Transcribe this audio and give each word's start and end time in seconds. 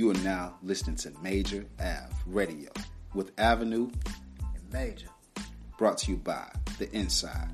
You 0.00 0.12
are 0.12 0.24
now 0.24 0.54
listening 0.62 0.96
to 0.96 1.12
Major 1.22 1.66
Ave 1.78 2.14
Radio 2.24 2.70
with 3.12 3.32
Avenue 3.36 3.90
and 4.40 4.72
Major. 4.72 5.08
Brought 5.76 5.98
to 5.98 6.12
you 6.12 6.16
by 6.16 6.50
The 6.78 6.90
Inside. 6.96 7.50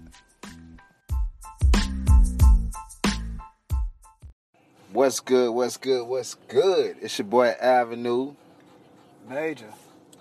What's 4.92 5.18
good? 5.18 5.50
What's 5.50 5.76
good? 5.76 6.06
What's 6.06 6.34
good? 6.34 6.98
It's 7.00 7.18
your 7.18 7.26
boy 7.26 7.48
Avenue. 7.48 8.36
Major. 9.28 9.72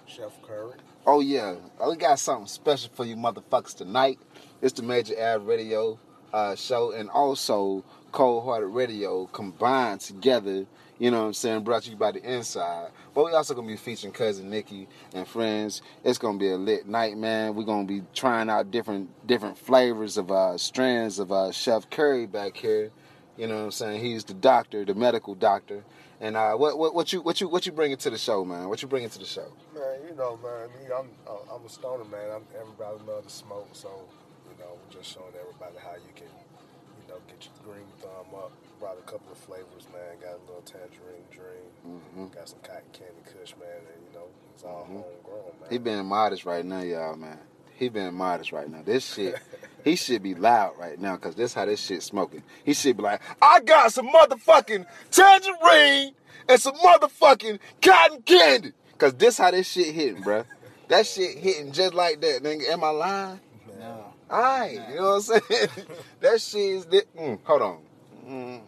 Chef 0.08 0.32
Curry. 0.42 0.78
Oh 1.06 1.20
yeah, 1.20 1.54
we 1.88 1.96
got 1.96 2.18
something 2.18 2.48
special 2.48 2.90
for 2.96 3.06
you 3.06 3.16
motherfuckers 3.16 3.76
tonight. 3.76 4.18
It's 4.64 4.74
the 4.74 4.82
Major 4.82 5.14
Ave 5.14 5.46
Radio 5.46 6.00
uh, 6.36 6.56
show 6.56 6.92
and 6.92 7.10
also 7.10 7.84
Cold 8.12 8.44
Hearted 8.44 8.68
Radio 8.68 9.26
combined 9.28 10.02
together 10.02 10.66
you 10.98 11.12
know 11.12 11.22
what 11.22 11.28
I'm 11.28 11.34
saying? 11.34 11.64
Brought 11.64 11.84
to 11.84 11.90
you 11.90 11.98
by 11.98 12.12
the 12.12 12.24
inside. 12.24 12.92
But 13.14 13.26
we 13.26 13.32
also 13.34 13.54
gonna 13.54 13.68
be 13.68 13.76
featuring 13.76 14.14
cousin 14.14 14.50
Nikki 14.50 14.88
and 15.14 15.28
friends. 15.28 15.82
It's 16.06 16.18
gonna 16.18 16.38
be 16.38 16.50
a 16.50 16.56
lit 16.56 16.88
night, 16.88 17.18
man. 17.18 17.56
We're 17.56 17.66
gonna 17.66 17.88
be 17.88 18.04
trying 18.14 18.50
out 18.50 18.72
different 18.72 19.10
different 19.28 19.58
flavors 19.58 20.18
of 20.18 20.32
uh 20.32 20.58
strands 20.58 21.20
of 21.20 21.32
uh 21.32 21.52
Chef 21.52 21.90
Curry 21.90 22.28
back 22.28 22.56
here. 22.56 22.92
You 23.38 23.48
know 23.48 23.58
what 23.58 23.64
I'm 23.66 23.72
saying? 23.72 24.06
He's 24.06 24.24
the 24.24 24.34
doctor, 24.34 24.86
the 24.86 24.96
medical 24.96 25.36
doctor. 25.36 25.84
And 26.22 26.38
uh, 26.38 26.54
what, 26.54 26.78
what 26.78 26.96
what 26.96 27.12
you 27.12 27.22
what 27.22 27.42
you 27.42 27.50
what 27.50 27.66
you 27.66 27.74
bringing 27.74 27.98
to 27.98 28.10
the 28.10 28.18
show, 28.18 28.46
man? 28.46 28.70
What 28.70 28.82
you 28.82 28.88
bringing 28.88 29.10
to 29.10 29.20
the 29.20 29.26
show? 29.26 29.52
Man, 29.74 29.84
you 30.08 30.16
know, 30.16 30.40
man, 30.42 30.70
me, 30.70 30.94
I'm 30.98 31.10
I'm 31.54 31.66
a 31.66 31.70
stoner, 31.70 32.06
man. 32.06 32.32
I'm, 32.34 32.44
everybody 32.58 33.04
loves 33.06 33.28
to 33.28 33.34
smoke, 33.34 33.68
so 33.74 33.90
you 34.56 34.64
know, 34.64 34.72
we're 34.80 34.94
just 34.96 35.12
showing 35.12 35.36
everybody 35.36 35.76
how 35.84 36.00
you 36.00 36.14
can, 36.16 36.32
you 36.32 37.06
know, 37.12 37.20
get 37.28 37.44
your 37.44 37.56
green 37.64 37.88
thumb 38.00 38.32
up 38.36 38.52
brought 38.80 38.98
a 38.98 39.02
couple 39.02 39.32
of 39.32 39.38
flavors, 39.38 39.88
man. 39.92 40.18
Got 40.22 40.36
a 40.36 40.46
little 40.48 40.62
tangerine 40.62 41.26
dream. 41.32 41.72
Mm-hmm. 41.88 42.28
Got 42.36 42.50
some 42.50 42.60
cotton 42.60 42.84
candy 42.94 43.22
kush, 43.26 43.54
man. 43.60 43.70
And, 43.78 44.04
you 44.08 44.20
know, 44.20 44.28
it's 44.54 44.64
all 44.64 44.84
mm-hmm. 44.84 44.94
homegrown, 44.96 45.60
man. 45.62 45.70
He 45.70 45.78
being 45.78 46.06
modest 46.06 46.46
right 46.46 46.66
now, 46.66 46.82
y'all, 46.82 47.16
man. 47.16 47.40
He 47.78 47.90
being 47.90 48.14
modest 48.14 48.52
right 48.52 48.70
now. 48.70 48.82
This 48.86 49.14
shit, 49.14 49.36
he 49.84 49.96
should 49.96 50.24
be 50.24 50.36
loud 50.36 50.78
right 50.78 51.00
now 51.00 51.16
because 51.16 51.36
this 51.36 51.54
how 51.54 51.66
this 51.66 51.82
shit 51.82 52.04
smoking. 52.04 52.44
He 52.64 52.74
should 52.74 52.98
be 52.98 53.04
like, 53.04 53.22
I 53.42 53.60
got 53.62 53.92
some 53.92 54.10
motherfucking 54.10 54.86
tangerine 55.12 56.14
and 56.48 56.62
some 56.62 56.76
motherfucking 56.76 57.60
cotton 57.82 58.22
candy. 58.22 58.74
Cause 58.98 59.14
this 59.16 59.38
how 59.38 59.52
this 59.52 59.70
shit 59.70 59.94
hitting, 59.94 60.24
bruh. 60.24 60.46
That 60.88 61.06
shit 61.06 61.38
hitting 61.38 61.74
just 61.74 61.94
like 61.94 62.22
that, 62.22 62.44
nigga. 62.44 62.70
Am 62.70 62.84
I 62.84 62.90
lying? 62.90 63.40
No. 63.78 64.14
Alright, 64.36 64.74
you 64.90 64.96
know 64.96 65.12
what 65.12 65.16
I'm 65.16 65.22
saying? 65.22 65.70
that 66.20 66.42
shit 66.42 66.62
is. 66.62 66.86
Mm, 66.86 67.40
hold 67.46 67.62
on. 67.62 67.80
Mm. 68.28 68.62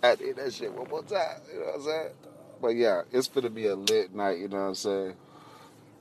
I 0.00 0.14
did 0.14 0.36
that 0.36 0.52
shit 0.52 0.72
one 0.72 0.88
more 0.88 1.02
time. 1.02 1.40
You 1.52 1.58
know 1.58 1.66
what 1.66 1.74
I'm 1.74 1.82
saying? 1.82 2.08
But 2.60 2.68
yeah, 2.68 3.02
it's 3.10 3.26
gonna 3.26 3.50
be 3.50 3.66
a 3.66 3.74
lit 3.74 4.14
night. 4.14 4.38
You 4.38 4.46
know 4.46 4.58
what 4.58 4.62
I'm 4.62 4.74
saying? 4.76 5.14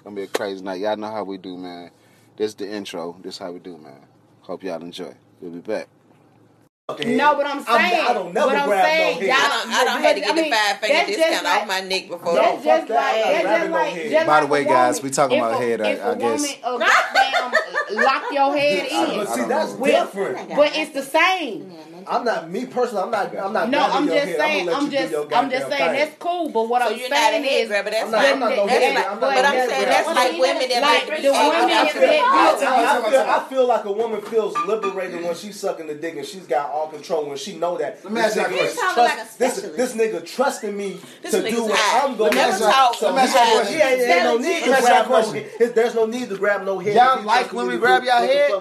Gonna 0.03 0.15
be 0.15 0.21
a 0.21 0.27
crazy 0.27 0.63
night. 0.63 0.81
Y'all 0.81 0.97
know 0.97 1.09
how 1.09 1.23
we 1.23 1.39
do, 1.39 1.57
man. 1.57 1.89
This 2.37 2.49
is 2.49 2.55
the 2.55 2.71
intro. 2.71 3.17
This 3.23 3.33
is 3.33 3.39
how 3.39 3.53
we 3.53 3.59
do, 3.59 3.75
man. 3.79 4.01
Hope 4.41 4.61
y'all 4.61 4.79
enjoy. 4.79 5.15
We'll 5.39 5.53
be 5.53 5.59
back. 5.59 5.87
No, 6.99 7.35
but 7.35 7.45
I'm 7.45 7.63
saying, 7.63 8.01
I'm, 8.01 8.11
I 8.11 8.13
don't 8.13 8.33
never 8.33 8.47
what 8.47 8.55
I'm 8.55 8.69
saying, 8.69 9.19
no 9.19 9.25
y'all, 9.25 9.35
I 9.35 9.47
don't, 9.47 9.71
I 9.71 9.83
don't 9.85 10.01
have 10.01 10.15
to 10.15 10.21
get 10.21 10.31
I 10.31 10.35
mean, 10.35 10.49
the 10.49 10.55
five 10.55 10.79
finger 10.79 11.05
discount 11.07 11.43
like, 11.43 11.61
off 11.61 11.67
my 11.67 11.81
neck 11.81 12.07
before. 12.09 12.35
That's 12.35 12.63
just 12.63 12.89
like, 12.89 13.23
that's 13.23 13.43
just 13.43 13.71
like, 13.71 13.93
just 13.95 14.27
By 14.27 14.39
the 14.41 14.47
way, 14.47 14.63
guys, 14.63 15.01
we 15.03 15.09
talking 15.09 15.37
about 15.39 15.61
head. 15.61 15.81
I, 15.81 16.11
I 16.11 16.15
guess. 16.15 16.43
If 16.43 16.63
a 16.63 16.71
woman, 16.71 18.03
lock 18.03 18.23
your 18.31 18.57
head 18.57 18.87
in. 18.87 19.17
But 19.17 19.29
see, 19.29 19.45
that's 19.45 19.73
different. 19.73 20.49
But 20.55 20.75
it's 20.75 20.91
the 20.91 21.03
same. 21.03 21.71
I'm 22.07 22.25
not 22.25 22.49
me 22.49 22.65
personally. 22.65 23.03
I'm 23.03 23.11
not. 23.11 23.35
I'm 23.37 23.53
not. 23.53 23.69
No, 23.69 23.79
I'm 23.79 24.07
just 24.07 24.37
saying. 24.37 24.69
I'm, 24.69 24.75
I'm 24.75 24.91
just. 24.91 25.13
I'm 25.33 25.49
just 25.49 25.67
saying 25.69 25.93
that's 25.93 26.15
cool. 26.17 26.49
But 26.49 26.69
what 26.69 26.81
so 26.81 26.89
I'm 26.89 26.99
you're 26.99 27.09
saying 27.09 27.43
not 27.43 27.49
a 27.49 27.53
is, 27.61 27.67
grabber. 27.67 27.89
That's 27.91 28.05
I'm 28.05 28.11
not, 28.11 28.25
I'm 28.25 28.39
not 28.39 28.55
no 28.55 28.67
head, 28.67 28.95
like, 28.95 29.19
but 29.19 29.45
I'm 29.45 29.69
saying 29.69 29.85
that's 29.85 30.07
like 30.07 30.31
women 30.33 30.69
that 30.69 30.81
like 30.81 31.21
the 31.21 31.31
women 31.31 31.67
that 33.11 33.27
I 33.29 33.49
feel 33.49 33.67
like 33.67 33.85
a 33.85 33.91
woman 33.91 34.21
feels 34.21 34.55
liberated 34.67 35.23
when 35.23 35.35
she's 35.35 35.59
sucking 35.59 35.87
the 35.87 35.95
dick 35.95 36.15
and 36.15 36.25
she's 36.25 36.47
got 36.47 36.69
all 36.71 36.87
control 36.87 37.27
when 37.27 37.37
she 37.37 37.57
know 37.57 37.77
that. 37.77 38.03
Let 38.03 38.13
me 38.13 38.21
ask 38.21 38.35
you 38.35 38.43
a 38.43 38.47
question. 38.47 39.27
This 39.37 39.61
this 39.61 39.93
nigga 39.95 40.25
trusting 40.25 40.75
me 40.75 40.99
to 41.23 41.49
do 41.49 41.63
what 41.63 42.03
I'm 42.03 42.17
going 42.17 42.31
to 42.31 42.37
do. 42.37 42.41
Let 42.41 42.51
me 42.51 42.51
ask 42.51 42.61
you 43.01 43.07
a 43.07 43.11
question. 43.13 43.81
Ain't 43.81 44.23
no 44.23 44.37
need 44.37 44.63
to 44.63 44.69
grab 44.69 45.09
no. 45.09 45.69
There's 45.69 45.95
no 45.95 46.05
need 46.05 46.29
to 46.29 46.37
grab 46.37 46.63
no 46.63 46.79
head. 46.79 46.95
Y'all 46.95 47.23
like 47.23 47.53
when 47.53 47.67
we 47.67 47.77
grab 47.77 48.03
y'all 48.03 48.21
head? 48.21 48.51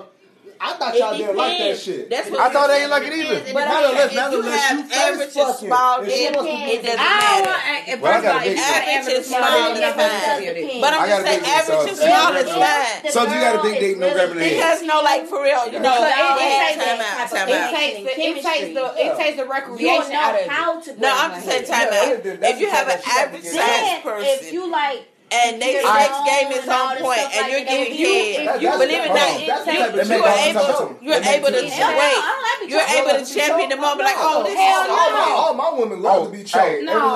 I 0.60 0.74
thought 0.76 0.92
y'all 0.92 1.16
didn't 1.16 1.36
like 1.36 1.56
that 1.56 1.78
shit. 1.78 2.10
That's 2.10 2.28
what 2.28 2.38
I 2.38 2.52
thought 2.52 2.68
they 2.68 2.82
ain't 2.82 2.90
like 2.90 3.04
it 3.08 3.14
either. 3.16 3.40
But 3.52 3.64
I 3.64 3.80
mean, 3.80 3.96
if 3.96 4.12
you 4.12 4.42
have 4.44 4.92
average 4.92 5.32
and 5.32 5.56
small 5.56 6.04
head, 6.04 6.36
it 6.36 6.84
doesn't 6.84 7.00
matter. 7.00 7.96
Well, 7.96 8.12
I 8.12 8.20
got 8.20 8.36
a 8.36 8.44
big 8.44 8.58
average 8.60 9.16
and 9.16 9.24
small 9.24 9.40
is 9.40 9.80
fine. 9.80 10.80
But 10.84 10.92
I'm 10.92 11.08
just 11.08 11.24
saying 11.24 11.44
average 11.48 11.88
and 11.88 11.96
small 11.96 12.36
is 12.36 12.52
fine. 12.52 13.08
So 13.08 13.24
if 13.24 13.32
you 13.32 13.40
got 13.40 13.56
a 13.56 13.62
big 13.64 13.80
dick, 13.80 13.96
no 13.96 14.12
grabbing 14.12 14.36
the 14.36 14.44
head. 14.44 14.60
Because 14.60 14.82
no, 14.84 15.00
like 15.00 15.24
for 15.26 15.40
real, 15.42 15.64
you 15.72 15.80
know, 15.80 15.96
time 15.96 17.00
out, 17.00 17.30
time 17.32 17.48
out. 17.48 17.72
It 17.72 18.44
takes 18.44 18.76
the 18.76 18.84
it 19.00 19.16
takes 19.16 19.36
the 19.40 19.46
recreation 19.48 20.12
out 20.12 20.36
of 20.36 20.44
it. 20.44 20.98
No, 21.00 21.08
I'm 21.08 21.40
just 21.40 21.48
saying 21.48 21.64
time 21.64 21.88
out. 21.88 22.20
If 22.20 22.60
you 22.60 22.68
have 22.68 22.84
an 22.88 23.00
average 23.00 23.44
size 23.44 24.02
person, 24.02 24.28
if 24.28 24.52
you 24.52 24.70
like 24.70 25.08
and 25.32 25.62
their 25.62 25.82
sex 25.82 26.14
game 26.26 26.50
is 26.52 26.68
on 26.68 26.96
point, 26.98 27.20
and 27.34 27.52
you're 27.52 27.64
getting 27.64 27.94
head. 27.94 28.62
You 28.62 28.70
believe 28.70 28.90
it 28.90 29.10
or 29.10 29.14
not, 29.14 29.40
you 29.40 30.18
are 30.18 30.38
able, 30.38 30.98
you're 31.00 31.22
able 31.22 31.48
to 31.48 31.62
wait. 31.62 32.20
You're 32.68 32.80
able 32.80 33.24
to 33.24 33.34
champion 33.34 33.70
the 33.70 33.76
moment, 33.76 34.00
like, 34.00 34.16
oh, 34.18 34.42
this 34.42 34.52
is 34.52 34.90
all 34.90 35.54
my 35.54 35.70
women 35.78 36.02
love 36.02 36.24
to 36.24 36.28
oh. 36.28 36.32
be 36.32 36.44
choked. 36.44 36.82
No, 36.84 37.14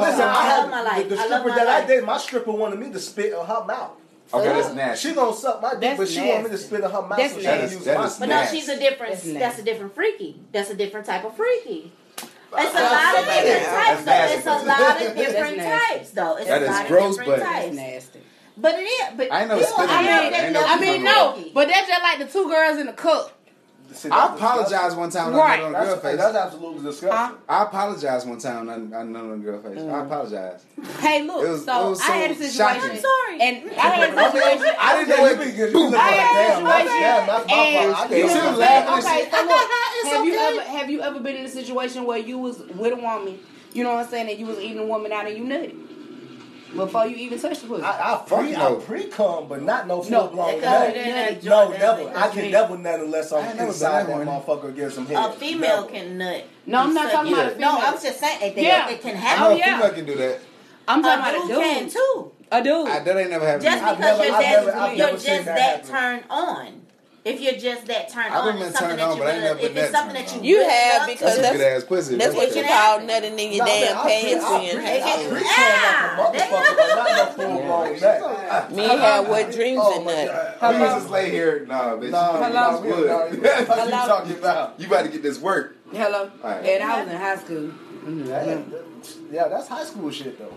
listen, 0.00 0.22
I 0.22 0.42
have 0.44 1.08
the 1.08 1.16
stripper 1.16 1.48
that 1.50 1.68
I 1.68 1.86
did. 1.86 2.04
My 2.04 2.18
stripper 2.18 2.52
wanted 2.52 2.78
me 2.78 2.92
to 2.92 2.98
spit 2.98 3.32
in 3.32 3.38
her 3.38 3.64
mouth. 3.64 3.92
Okay, 4.32 4.46
that's 4.46 4.74
nasty. 4.74 5.08
She 5.08 5.14
gonna 5.14 5.36
suck 5.36 5.60
my 5.60 5.72
dick, 5.72 5.80
that's 5.80 5.98
but 5.98 6.08
she 6.08 6.16
nasty. 6.16 6.30
want 6.30 6.44
me 6.44 6.50
to 6.50 6.58
spit 6.58 6.80
in 6.80 6.90
her 6.90 7.02
mouth. 7.02 7.18
That's 7.18 7.34
so 7.34 7.40
nasty. 7.40 7.68
she 7.68 7.74
use 7.74 7.84
That 7.84 7.98
my 7.98 8.06
is 8.06 8.18
But 8.18 8.28
nasty. 8.28 8.56
no, 8.56 8.60
she's 8.60 8.68
a 8.68 8.78
different. 8.78 9.12
That's. 9.12 9.32
That's 9.32 9.58
a 9.58 9.62
different 9.62 9.94
freaky. 9.94 10.40
That's 10.50 10.70
a 10.70 10.74
different 10.74 11.06
type 11.06 11.24
of 11.24 11.36
freaky. 11.36 11.92
It's 12.58 12.74
a 12.74 12.82
lot 12.82 13.18
of 13.18 13.24
different 13.26 13.66
types, 13.66 14.04
though. 14.04 14.36
It's 14.36 14.46
a 14.46 14.66
lot 14.66 15.02
of 15.02 15.16
different 15.16 15.58
types, 15.58 16.10
though. 16.10 16.36
It's 16.36 16.46
That 16.46 16.62
a 16.62 16.66
lot 16.66 16.86
gross, 16.88 17.18
of 17.18 17.24
but- 17.26 17.36
different 17.36 17.42
That's 17.52 17.64
types. 17.66 17.76
nasty. 17.76 18.20
But 18.56 18.74
it 18.76 18.82
is. 18.82 19.08
But 19.16 19.32
I 19.32 19.44
know. 19.46 19.56
never 19.58 19.60
you 19.60 19.74
I 19.78 19.82
it. 19.82 20.32
mean, 20.32 20.34
I 20.34 20.48
ain't 20.48 20.56
I 20.56 20.80
mean, 20.80 21.02
no, 21.04 21.32
freaky. 21.34 21.50
but 21.54 21.66
that's 21.68 21.88
just 21.88 22.02
like 22.02 22.18
the 22.20 22.26
two 22.26 22.48
girls 22.48 22.78
in 22.78 22.86
the 22.86 22.92
cup. 22.92 23.32
See, 23.92 24.08
I 24.10 24.28
that's 24.28 24.40
apologize 24.40 24.94
one 24.96 25.10
time 25.10 25.26
when 25.32 25.36
Right. 25.40 25.60
I 25.60 25.62
on 25.62 25.68
a 25.74 25.78
girl 25.78 25.86
That's, 25.86 26.02
face. 26.02 26.16
that's 26.16 26.36
absolutely 26.36 26.82
disgusting. 26.82 27.38
I 27.48 27.62
apologize 27.62 28.26
one 28.26 28.38
time 28.38 28.66
when 28.66 28.92
I 28.94 29.02
nut 29.04 29.22
on 29.24 29.32
a 29.32 29.36
girl 29.36 29.60
face. 29.62 29.78
I 29.78 29.82
mm. 29.82 30.06
apologize. 30.06 30.64
Hey, 31.00 31.22
look, 31.22 31.44
It 31.44 31.48
was- 31.50 31.64
so, 31.64 31.86
it 31.86 31.90
was 31.90 32.00
I 32.00 32.04
had 32.16 32.30
a 32.30 32.34
situation, 32.34 32.56
shocking. 32.56 32.90
I'm 32.90 32.96
sorry. 33.00 33.40
and 33.40 33.70
I 33.70 33.82
had 33.82 34.10
a 34.10 34.12
I 34.12 34.22
mean, 34.22 34.32
situation. 34.32 34.76
I 34.80 35.04
didn't 35.04 35.08
know 35.16 35.30
you 35.30 35.36
because 35.36 35.72
you 35.72 35.78
look 35.78 35.94
I 35.94 35.96
like 35.96 36.14
had 36.14 36.34
a 36.34 36.54
damn, 36.54 36.64
that's, 36.64 36.82
situation, 36.90 37.26
that's 37.26 37.50
my 37.50 37.54
and 37.56 37.94
fault. 37.94 38.10
I 38.10 38.16
you 38.16 38.22
didn't 38.22 38.28
know 38.28 38.34
know 38.34 38.44
what 38.44 38.52
I'm 38.54 38.58
that. 38.58 39.04
saying? 39.04 39.04
laughing 39.04 39.14
Okay, 39.14 39.30
so 39.30 39.42
look, 39.46 39.70
It's 39.96 40.08
have 40.12 40.24
you 40.26 40.34
ever 40.34 40.62
have 40.78 40.90
you 40.90 41.00
ever 41.02 41.20
been 41.20 41.36
in 41.36 41.44
a 41.44 41.48
situation 41.48 42.04
where 42.04 42.18
you 42.18 42.38
was 42.38 42.58
with 42.58 42.92
a 42.92 42.96
woman, 42.96 43.38
you 43.72 43.84
know 43.84 43.94
what 43.94 44.04
I'm 44.04 44.10
saying, 44.10 44.28
and 44.30 44.38
you 44.38 44.46
was 44.46 44.58
eating 44.58 44.78
a 44.80 44.86
woman 44.86 45.12
out 45.12 45.26
and 45.28 45.36
you 45.38 45.44
nutted 45.44 45.74
before 46.76 47.06
you 47.06 47.16
even 47.16 47.38
touch 47.38 47.60
the 47.60 47.66
pussy? 47.68 47.82
I, 47.82 48.14
I 48.14 48.18
pre, 48.26 48.52
Fuck 48.54 48.82
I 48.82 48.84
pre 48.84 49.04
cum, 49.04 49.48
but 49.48 49.62
not 49.62 49.86
no 49.86 50.02
No, 50.02 50.02
full 50.02 50.28
blown 50.28 50.54
Because 50.56 50.94
nut. 50.94 51.44
No, 51.44 51.70
never. 51.70 52.12
I 52.18 52.28
can 52.28 52.42
me. 52.42 52.50
never 52.50 52.78
nut 52.78 53.00
unless 53.00 53.32
I 53.32 53.40
I'm 53.40 53.58
inside 53.58 54.06
been 54.06 54.18
that 54.18 54.24
that 54.26 54.46
motherfucker 54.46 54.74
get 54.76 54.92
some 54.92 55.06
head. 55.06 55.16
A 55.16 55.32
female 55.32 55.82
Never. 55.82 55.88
can 55.88 56.18
nut. 56.18 56.44
No, 56.66 56.78
I'm 56.80 56.94
not 56.94 57.10
talking 57.12 57.32
about 57.32 57.46
a 57.46 57.50
female. 57.50 57.72
No. 57.72 57.78
I'm 57.80 57.94
just 58.02 58.20
saying 58.20 58.52
it, 58.56 58.62
Yeah. 58.62 58.88
it 58.90 59.00
can 59.00 59.16
I 59.16 59.18
happen. 59.18 59.44
know 59.44 59.50
Oh, 59.50 59.54
a 59.54 59.58
yeah. 59.58 59.76
female 59.78 59.94
can 59.94 60.04
do 60.06 60.14
that. 60.16 60.40
I'm 60.88 61.02
talking 61.02 61.24
A 61.24 61.36
about 61.38 61.44
a 61.44 61.48
dude 61.54 61.62
can 61.62 61.88
too. 61.90 62.32
A 62.52 62.62
dude. 62.62 62.88
I, 62.88 62.98
that 63.00 63.16
ain't 63.16 63.30
never 63.30 63.46
happened. 63.46 63.64
Just 63.64 63.78
to. 63.78 63.84
I've 63.88 63.96
because 63.96 64.18
never- 64.18 64.24
you're 64.26 64.34
I've 64.36 64.42
just 64.42 64.66
never- 64.66 64.78
I've 64.78 64.96
you're 64.96 65.10
just 65.10 65.44
that 65.46 65.56
that 65.56 65.84
turned 65.86 66.24
on. 66.30 66.80
If 67.24 67.40
you're 67.40 67.54
just 67.54 67.86
that 67.86 68.10
turned 68.10 68.34
I've 68.34 68.44
on, 68.44 68.58
been 68.58 68.68
it's 68.68 68.78
something 68.78 68.98
turned 68.98 69.00
that 69.00 69.08
on, 69.08 69.16
you 69.16 69.22
but 69.22 69.28
I 69.28 69.32
ain't 69.32 69.42
really, 69.44 69.54
never 69.54 69.60
if 69.66 69.74
been 69.74 69.82
it's 69.84 69.92
that 69.92 69.98
something 69.98 70.14
that 70.22 70.28
turned 70.28 70.44
you 70.44 70.50
You 70.50 70.58
really 70.60 70.72
have 70.74 71.06
because 71.08 71.34
to 71.36 71.40
That's 71.40 71.54
a 71.54 71.56
good 71.58 71.66
ass 71.76 71.84
pussy. 71.84 72.16
That's 72.16 72.34
what 72.36 72.48
It 72.48 72.56
you 72.56 72.62
call 72.64 72.68
happen. 72.68 73.06
nutting 73.06 73.38
in 73.38 73.52
your 73.54 73.64
No, 73.64 73.72
damn 73.72 73.96
pants 73.96 74.44
I 74.44 74.52
when 74.52 74.62
you're 74.64 74.74
pre- 74.74 74.84
in 74.84 74.86
I 74.92 75.00
high 75.00 75.16
pre- 75.24 75.40
school. 75.40 75.48
cum 75.54 76.18
like 76.20 76.36
a 76.36 76.44
motherfucker, 76.44 76.76
but 76.76 76.96
not 76.96 77.08
no 77.16 77.24
full 77.32 77.58
blown 77.64 78.00
nut. 78.00 78.72
Me 78.72 78.84
and 78.84 79.00
had 79.00 79.28
what 79.28 79.52
dreams 79.52 79.80
Oh, 79.82 79.96
and 79.96 80.04
my 80.04 80.24
nut. 80.26 80.58
God. 80.60 80.74
We 80.74 80.80
just 80.84 81.10
lay 81.10 81.30
here. 81.30 81.64
Nah, 81.66 81.96
bitch. 81.96 82.10
Nah, 82.10 82.34
you 82.46 82.52
nah, 82.54 82.60
lost 82.60 82.82
we- 82.82 82.88
wood. 82.92 83.08
That's 83.08 83.32
you- 83.34 83.40
what 83.40 83.58
you 83.58 83.64
Hello? 83.74 84.06
talking 84.06 84.32
about. 84.36 84.74
You 84.80 84.86
about 84.86 85.02
to 85.04 85.08
get 85.08 85.22
this 85.22 85.38
work. 85.38 85.76
Hello. 85.92 86.30
And 86.44 86.82
I 86.84 87.00
was 87.04 87.10
in 87.10 87.16
high 87.18 87.36
school. 87.38 87.70
Mm-hmm. 88.04 88.28
Yeah, 88.28 88.44
mm. 88.44 89.32
yeah, 89.32 89.48
that's 89.48 89.68
high 89.68 89.84
school 89.84 90.10
shit 90.10 90.38
though. 90.38 90.52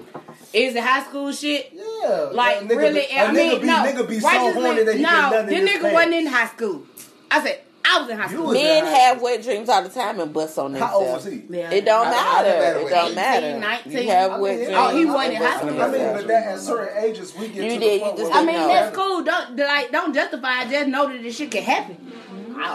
Is 0.54 0.76
it 0.76 0.84
high 0.84 1.04
school 1.04 1.32
shit? 1.32 1.72
Yeah, 1.74 2.30
Like 2.34 2.60
nigga 2.60 2.78
really? 2.78 2.94
Be, 3.02 3.16
a 3.16 3.24
I 3.24 3.28
nigga 3.28 3.62
be, 3.62 3.68
no. 3.68 3.74
nigga 3.76 4.08
be 4.10 4.20
so 4.20 4.30
horny 4.54 4.84
that 4.84 4.96
he 4.96 5.02
no, 5.02 5.10
can 5.10 5.32
nut 5.32 5.46
this 5.48 5.60
his 5.60 5.70
nigga 5.70 5.82
pants. 5.82 5.94
wasn't 5.94 6.14
in 6.14 6.28
high 6.28 6.48
school. 6.48 6.84
I 7.32 7.44
said 7.44 7.62
I 7.86 7.98
I 7.98 8.02
was 8.02 8.10
in 8.10 8.18
high 8.18 8.28
school. 8.28 8.52
Men 8.52 8.86
have 8.86 9.22
wet 9.22 9.42
dreams 9.44 9.70
all 9.70 9.82
the 9.82 9.88
time 9.90 10.20
and 10.20 10.34
bust 10.34 10.60
on 10.60 10.74
themselves. 10.74 10.92
How 10.94 11.00
old 11.00 11.14
was 11.16 11.24
he? 11.26 11.44
Yeah. 11.50 11.72
It 11.72 11.86
don't 11.86 12.08
I- 12.08 12.10
I 12.10 12.14
matter. 12.14 12.50
never 12.50 12.66
had 12.66 12.76
It 12.76 12.90
don't 12.90 13.06
dream. 13.06 13.16
matter. 13.16 13.60
19. 13.60 13.92
You 13.94 14.08
have 14.10 14.32
I 14.32 14.40
wet 14.40 14.56
mean, 14.58 14.66
dreams. 14.66 14.80
oh, 14.82 14.98
he 14.98 15.06
wasn't 15.06 15.34
in 15.36 15.42
high 15.42 15.58
school. 15.58 15.82
I 15.82 15.88
mean, 15.92 16.14
but 16.14 16.28
that 16.28 16.48
at 16.48 16.60
certain 16.60 17.04
ages 17.04 17.36
we 17.36 17.48
get 17.48 17.56
You 17.64 17.70
to 17.70 17.80
did, 17.80 18.02
the 18.02 18.06
you 18.06 18.12
just 18.18 18.32
where 18.32 18.34
I 18.34 18.46
mean, 18.46 18.56
No. 18.56 18.68
that's 18.68 18.96
cool. 18.96 19.24
Don't 19.24 19.56
like 19.58 19.92
don't 19.94 20.14
justify 20.14 20.64
it. 20.64 20.70
Just 20.70 20.88
know 20.90 21.08
that 21.08 21.24
this 21.24 21.38
shit 21.38 21.50
can 21.50 21.64
happen. 21.64 22.12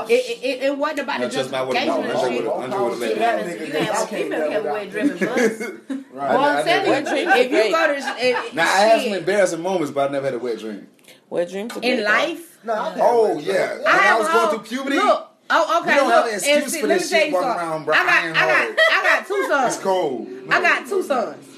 It, 0.08 0.12
it, 0.12 0.44
it, 0.44 0.62
it 0.64 0.78
wasn't 0.78 1.00
about 1.00 1.20
No, 1.20 1.28
the 1.28 1.32
just 1.34 1.50
not 1.50 1.66
what 1.66 1.76
it 1.76 1.84
justification 1.86 2.14
was. 2.14 2.22
of 2.24 2.32
shit. 2.32 2.44
would- 2.44 2.52
Andre 2.52 2.78
let 2.78 3.10
You 3.10 3.14
me 3.14 3.20
gotta- 3.20 3.42
you 3.42 3.66
You 3.66 3.72
have 3.72 3.82
I 3.82 4.02
a 4.02 4.06
can't 4.06 4.10
female 4.10 4.38
never 4.38 4.52
can 4.52 4.62
doubt. 4.64 4.72
wear 4.72 4.86
driven 4.86 5.18
bus. 5.18 5.62
Well, 6.12 6.22
I 6.22 6.58
I'm 6.58 6.64
telling 6.64 6.90
Wet 6.90 7.04
you, 7.04 7.10
dreams 7.10 7.28
are 7.32 7.38
if 7.38 7.50
you 7.50 7.72
go 7.72 8.48
to 8.50 8.54
Now 8.54 8.62
I 8.62 8.66
had 8.80 9.02
some 9.02 9.12
embarrassing 9.14 9.62
moments, 9.62 9.90
but 9.92 10.08
I 10.10 10.12
never 10.12 10.26
had 10.26 10.34
a 10.34 10.38
wet 10.38 10.58
dream. 10.58 10.86
Wet 11.30 11.48
dreams 11.50 11.76
in 11.82 12.04
life, 12.04 12.58
No, 12.64 12.74
I've 12.74 12.92
had 12.92 13.00
Oh 13.02 13.38
yeah, 13.38 13.78
when 13.78 13.86
I 13.86 14.08
I, 14.14 14.18
was 14.18 14.28
going 14.28 14.48
through 14.50 14.76
puberty, 14.76 14.96
Look, 14.96 15.28
oh 15.50 15.80
okay. 15.80 15.90
We 15.90 15.96
don't 15.96 16.08
look, 16.08 16.14
have 16.16 16.26
an 16.26 16.34
excuse 16.34 16.72
see, 16.72 16.80
for 16.82 16.86
this 16.86 17.08
shit 17.10 17.32
walking 17.32 17.48
around, 17.48 17.84
bro. 17.86 17.94
I 17.94 18.04
got, 18.04 18.24
Iron 18.24 18.36
I 18.36 18.46
got. 18.46 18.78
I 18.92 19.18
got 19.18 19.26
two 19.26 19.46
sons. 19.48 19.74
it's 19.74 19.82
cold. 19.82 20.28
I 20.50 20.60
got 20.60 20.86
two 20.86 21.02
sons. 21.02 21.48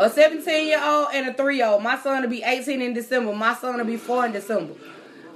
A 0.00 0.10
17 0.10 0.66
year 0.66 0.80
old 0.82 1.08
and 1.14 1.28
a 1.28 1.34
3 1.34 1.56
year 1.56 1.66
old. 1.66 1.82
My 1.82 1.98
son 1.98 2.22
will 2.22 2.28
be 2.30 2.42
18 2.42 2.80
in 2.82 2.92
December. 2.94 3.32
My 3.34 3.54
son 3.54 3.76
will 3.76 3.84
be 3.84 3.96
4 3.98 4.26
in 4.26 4.32
December. 4.32 4.74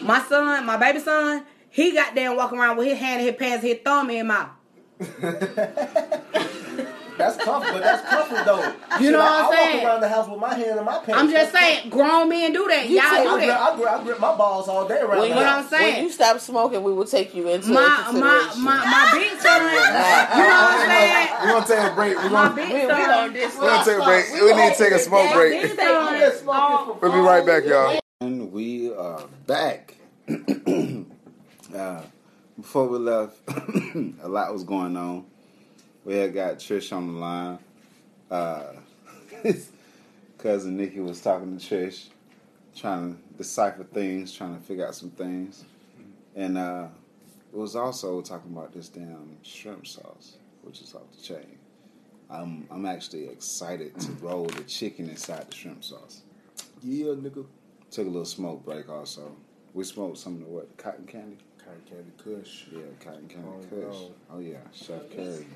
My 0.01 0.21
son, 0.23 0.65
my 0.67 0.77
baby 0.77 0.99
son, 1.01 1.45
he 1.75 1.91
got 1.93 2.15
down 2.15 2.37
walking 2.37 2.59
around 2.59 2.77
with 2.77 2.87
his 2.87 2.99
hand 2.99 3.21
in 3.21 3.27
his 3.27 3.37
pants, 3.37 3.65
his 3.65 3.79
thumb 3.85 4.09
in 4.11 4.17
his 4.17 4.25
mouth. 4.25 4.51
That's 7.17 7.37
comfort, 7.37 7.71
but 7.73 7.81
that's 7.81 8.09
comfort 8.11 8.45
though. 8.45 8.61
You 8.99 9.05
Shit, 9.07 9.13
know 9.13 9.19
what 9.21 9.31
I'm 9.31 9.53
I 9.53 9.57
saying? 9.57 9.77
walk 9.77 9.87
around 9.87 10.01
the 10.01 10.09
house 10.09 10.29
with 10.29 10.41
my 10.41 10.55
hand 10.55 10.79
in 10.81 10.85
my 10.85 10.99
pants. 10.99 11.13
I'm 11.15 11.31
just 11.31 11.53
That's 11.53 11.65
saying, 11.79 11.89
grown 11.91 12.29
men 12.29 12.53
do 12.53 12.67
that. 12.69 12.89
You 12.89 12.97
Y'all 12.97 13.11
take- 13.11 13.23
do 13.23 13.29
I 13.29 13.37
grip. 13.39 13.57
I, 13.57 13.77
grip, 13.77 13.89
I 13.89 14.03
grip 14.03 14.21
my 14.21 14.37
balls 14.37 14.67
all 14.69 14.89
day 14.89 14.99
around 15.01 15.21
When 15.21 15.31
the 15.31 15.37
What. 15.37 15.47
I'm 15.47 15.65
saying. 15.69 15.95
When 15.95 16.05
you 16.07 16.11
stop 16.11 16.41
smoking, 16.41 16.83
we 16.83 16.93
will 16.93 17.05
take 17.05 17.33
you 17.33 17.49
into 17.49 17.69
my 17.69 18.11
my 18.13 18.53
my 18.59 18.85
my 18.85 19.11
big 19.13 19.39
son, 19.41 19.63
you 19.63 19.69
know 19.69 19.75
what 19.75 19.95
I'm 20.75 20.89
saying? 20.91 21.29
We're 21.41 21.53
gonna 21.53 21.67
take 21.67 21.93
a 21.93 21.95
break. 21.95 22.17
We're 22.17 22.29
gonna, 22.31 22.55
big 22.57 22.69
we, 22.69 22.75
we 22.75 22.81
son, 22.81 22.89
don't 22.89 23.33
we're 23.33 23.69
gonna 23.69 23.85
take 23.85 23.99
a 23.99 24.05
break. 24.05 24.25
We 24.33 24.53
need 24.55 24.73
to 24.73 24.77
take 24.77 24.93
a 24.93 24.99
smoke 24.99 25.33
break. 25.35 25.63
big 25.63 25.77
son, 25.79 26.19
Just 26.19 26.41
smoking 26.43 26.95
for 26.99 27.09
We'll 27.09 27.13
be 27.13 27.19
right 27.21 27.47
back, 27.47 27.65
y'all. 27.65 28.01
And 28.23 28.51
we 28.53 28.93
are 28.93 29.23
back. 29.47 29.95
uh, 31.75 32.03
before 32.57 32.89
we 32.89 32.99
left, 32.99 33.37
a 34.23 34.29
lot 34.29 34.53
was 34.53 34.65
going 34.65 34.97
on. 34.97 35.25
We 36.05 36.15
had 36.17 36.35
got 36.35 36.59
Trish 36.59 36.95
on 36.95 37.15
the 37.15 37.19
line. 37.19 37.59
Uh, 38.31 38.73
cousin 40.39 40.77
Nikki 40.77 41.01
was 41.01 41.21
talking 41.21 41.59
to 41.59 41.65
Trish, 41.65 42.09
trying 42.77 43.15
to 43.15 43.39
decipher 43.39 43.85
things, 43.85 44.33
trying 44.33 44.59
to 44.59 44.63
figure 44.63 44.87
out 44.87 44.95
some 44.95 45.11
things. 45.11 45.65
And 46.37 46.59
uh, 46.59 46.89
it 47.53 47.57
was 47.57 47.77
also 47.77 48.21
talking 48.21 48.53
about 48.53 48.73
this 48.73 48.89
damn 48.89 49.39
shrimp 49.43 49.87
sauce, 49.87 50.37
which 50.63 50.81
is 50.83 50.95
off 50.95 51.11
the 51.17 51.23
chain. 51.23 51.59
I'm, 52.31 52.67
I'm 52.71 52.87
actually 52.87 53.27
excited 53.29 53.99
to 54.01 54.13
roll 54.13 54.47
the 54.47 54.65
chicken 54.65 55.09
inside 55.09 55.51
the 55.51 55.55
shrimp 55.55 55.85
sauce. 55.85 56.23
Yeah, 56.83 57.13
nigga. 57.13 57.47
Took 57.91 58.07
a 58.07 58.11
little 58.11 58.25
smoke 58.25 58.65
break 58.65 58.89
also. 58.89 59.37
We 59.73 59.85
smoked 59.85 60.19
some 60.19 60.35
of 60.35 60.41
the 60.41 60.47
what? 60.47 60.77
Cotton 60.77 61.07
candy? 61.07 61.39
Cotton 61.75 61.83
candy 62.23 62.41
kush. 62.43 62.65
Yeah, 62.73 62.81
cotton 63.03 63.29
candy 63.29 63.49
Oh, 63.49 63.61
kush. 63.69 64.01
no. 64.01 64.11
Oh 64.31 64.39
yeah, 64.39 64.59
Chef 64.73 65.11
Curry. 65.11 65.47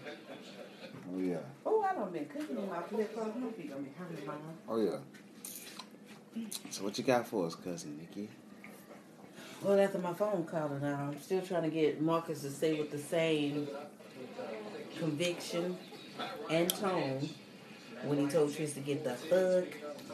Oh 1.15 1.19
yeah. 1.19 1.37
Oh, 1.65 1.83
I 1.83 1.95
don't 1.95 2.13
been 2.13 2.27
cooking 2.27 2.57
in 2.59 2.69
my 2.69 2.83
flip 2.83 3.13
flop. 3.15 3.35
My 3.37 3.41
gonna 3.41 3.53
be 3.53 3.69
hungry, 3.97 4.27
mama. 4.27 4.39
Oh 4.69 4.81
yeah. 4.81 6.45
So 6.71 6.85
what 6.85 6.99
you 6.99 7.05
got 7.05 7.27
for 7.27 7.47
us, 7.47 7.55
cousin 7.55 7.99
Nikki? 7.99 8.29
Well, 9.63 9.79
after 9.81 9.99
my 9.99 10.13
phone 10.15 10.45
calling 10.45 10.81
now, 10.81 11.11
I'm 11.13 11.21
still 11.21 11.43
trying 11.43 11.63
to 11.65 11.69
get 11.71 12.01
Marcus 12.01 12.43
to 12.43 12.51
stay 12.51 12.79
with 12.79 12.91
the 12.91 12.99
same 12.99 13.67
conviction 14.99 15.77
and 16.51 16.69
tone 16.71 17.29
when 18.05 18.19
he 18.19 18.27
told 18.27 18.51
Trish 18.51 18.75
to 18.75 18.81
get 18.81 19.05
the 19.05 19.15
fuck 19.15 19.65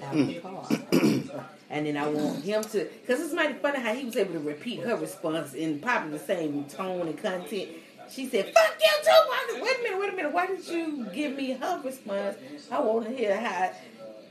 out 0.03 0.17
of 0.17 0.27
the 0.27 0.35
mm. 0.41 1.31
car. 1.31 1.47
and 1.71 1.87
then 1.87 1.97
I 1.97 2.09
want 2.09 2.43
him 2.45 2.63
to, 2.63 2.89
because 3.01 3.21
it's 3.21 3.35
mighty 3.35 3.55
funny 3.55 3.81
how 3.81 3.95
he 3.95 4.05
was 4.05 4.17
able 4.17 4.35
to 4.35 4.41
repeat 4.41 4.81
her 4.81 4.97
response 4.97 5.55
in 5.55 5.79
probably 5.81 6.19
the 6.19 6.25
same 6.25 6.65
tone 6.65 7.09
and 7.09 7.19
content. 7.21 7.71
She 8.11 8.27
said, 8.27 8.53
fuck 8.53 8.77
you 8.81 8.91
too. 9.03 9.11
I 9.11 9.51
said, 9.53 9.63
Wait 9.63 9.79
a 9.79 9.83
minute, 9.83 10.01
wait 10.01 10.13
a 10.13 10.17
minute. 10.17 10.33
Why 10.33 10.47
did 10.47 10.69
you 10.69 11.07
give 11.15 11.37
me 11.37 11.53
her 11.53 11.81
response? 11.83 12.37
I 12.71 12.81
want 12.81 13.07
to 13.07 13.17
hear 13.17 13.39
how 13.39 13.73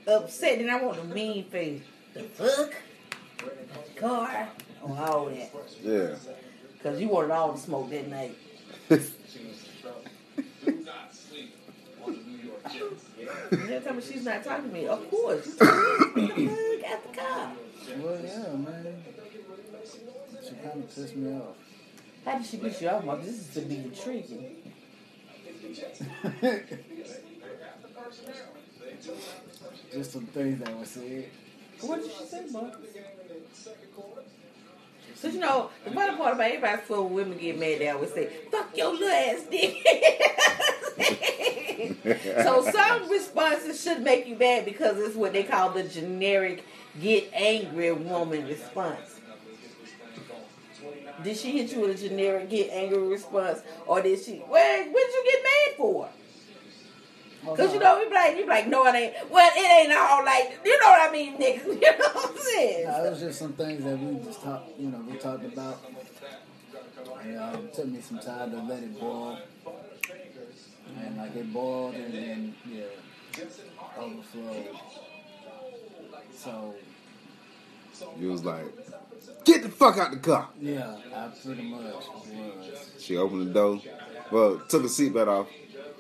upset 0.07 0.59
and 0.59 0.69
I 0.69 0.83
want 0.83 0.97
the 0.97 1.15
mean 1.15 1.45
face. 1.45 1.81
The 2.13 2.23
fuck? 2.23 2.73
Car? 3.95 4.49
Oh, 4.83 4.93
all 4.93 5.25
that. 5.25 5.51
Yeah. 5.81 6.15
Because 6.73 7.01
you 7.01 7.07
wanted 7.07 7.31
all 7.31 7.53
the 7.53 7.59
smoke 7.59 7.89
that 7.89 8.07
night. 8.07 8.37
Every 13.53 13.79
time 13.81 14.01
she's 14.01 14.25
not 14.25 14.43
talking 14.43 14.69
to 14.69 14.73
me, 14.73 14.87
of 14.87 15.09
course. 15.09 15.45
She's 15.45 15.55
the 15.57 15.65
fuck 15.67 16.91
out 16.91 17.13
the 17.13 17.19
car. 17.19 17.51
Well, 17.97 18.19
yeah, 18.23 18.53
man. 18.53 19.03
She 20.43 20.55
kind 20.55 20.83
of 20.83 20.95
pissed 20.95 21.15
me 21.15 21.35
off. 21.35 21.55
How 22.25 22.37
did 22.37 22.47
she 22.47 22.57
piss 22.57 22.81
you 22.81 22.89
off, 22.89 23.03
Mark? 23.05 23.21
This 23.23 23.39
is 23.39 23.53
to 23.53 23.61
be 23.61 23.75
intriguing. 23.75 24.55
Just 29.91 30.11
some 30.11 30.25
things 30.27 30.59
that 30.59 30.77
were 30.77 30.85
said. 30.85 31.29
What 31.81 32.01
did 32.01 32.11
she 32.11 32.25
say, 32.25 32.45
Mark? 32.51 32.73
So 35.23 35.29
you 35.29 35.39
know, 35.39 35.69
the 35.85 35.91
funny 35.91 36.17
part 36.17 36.33
about 36.33 36.51
everybody's 36.51 36.89
when 36.89 37.13
women 37.13 37.37
get 37.37 37.57
mad, 37.57 37.79
they 37.79 37.87
always 37.87 38.13
say, 38.13 38.29
"Fuck 38.51 38.75
your 38.75 38.91
little 38.91 39.07
ass 39.07 39.43
dick." 39.49 39.77
so 42.43 42.69
some 42.69 43.09
responses 43.09 43.81
should 43.81 44.01
make 44.01 44.27
you 44.27 44.35
mad 44.35 44.65
because 44.65 44.97
it's 44.97 45.15
what 45.15 45.31
they 45.31 45.43
call 45.43 45.69
the 45.69 45.83
generic 45.83 46.65
"get 47.01 47.31
angry" 47.31 47.93
woman 47.93 48.45
response. 48.45 49.21
Did 51.23 51.37
she 51.37 51.57
hit 51.57 51.71
you 51.71 51.79
with 51.79 52.03
a 52.03 52.09
generic 52.09 52.49
"get 52.49 52.69
angry" 52.71 53.07
response, 53.07 53.61
or 53.87 54.01
did 54.01 54.21
she? 54.21 54.43
Well, 54.45 54.77
what 54.91 54.93
did 54.93 55.13
you 55.13 55.31
get 55.31 55.41
mad 55.41 55.77
for? 55.77 56.09
Cause 57.45 57.73
you 57.73 57.79
know 57.79 57.99
we 57.99 58.07
be 58.07 58.13
like 58.13 58.37
you 58.37 58.43
be 58.43 58.49
like 58.49 58.67
no 58.67 58.85
it 58.87 58.95
ain't 58.95 59.13
well 59.29 59.51
it 59.55 59.89
ain't 59.89 59.93
all 59.97 60.23
like 60.23 60.59
you 60.63 60.79
know 60.79 60.89
what 60.89 61.09
I 61.09 61.11
mean 61.11 61.37
niggas 61.37 61.65
you 61.67 61.81
know 61.81 62.09
what 62.13 62.29
I'm 62.31 62.37
saying 62.37 62.87
Nah, 62.87 63.03
it 63.03 63.09
was 63.11 63.19
just 63.19 63.39
some 63.39 63.53
things 63.53 63.83
that 63.83 63.97
we 63.99 64.23
just 64.23 64.41
talked, 64.41 64.79
you 64.79 64.89
know, 64.89 64.99
we 65.09 65.17
talked 65.17 65.45
about. 65.45 65.79
And 67.23 67.37
uh, 67.37 67.57
it 67.63 67.73
took 67.73 67.87
me 67.87 68.01
some 68.01 68.19
time 68.19 68.51
to 68.51 68.61
let 68.63 68.83
it 68.83 68.99
boil. 68.99 69.39
And 71.03 71.17
like 71.17 71.35
it 71.35 71.51
boiled 71.53 71.95
and 71.95 72.13
then, 72.13 72.55
yeah, 72.69 72.83
overflowed. 73.97 74.67
So, 76.35 76.75
You 78.19 78.31
was 78.31 78.43
like, 78.43 78.65
get 79.45 79.63
the 79.63 79.69
fuck 79.69 79.97
out 79.97 80.11
the 80.11 80.17
car. 80.17 80.49
yeah, 80.59 80.95
I 81.15 81.29
pretty 81.43 81.63
much 81.63 81.81
was. 81.83 82.91
She 82.99 83.17
opened 83.17 83.47
the 83.47 83.53
door. 83.53 83.79
Well, 84.31 84.61
took 84.67 84.81
the 84.83 84.87
seatbelt 84.89 85.27
off. 85.27 85.47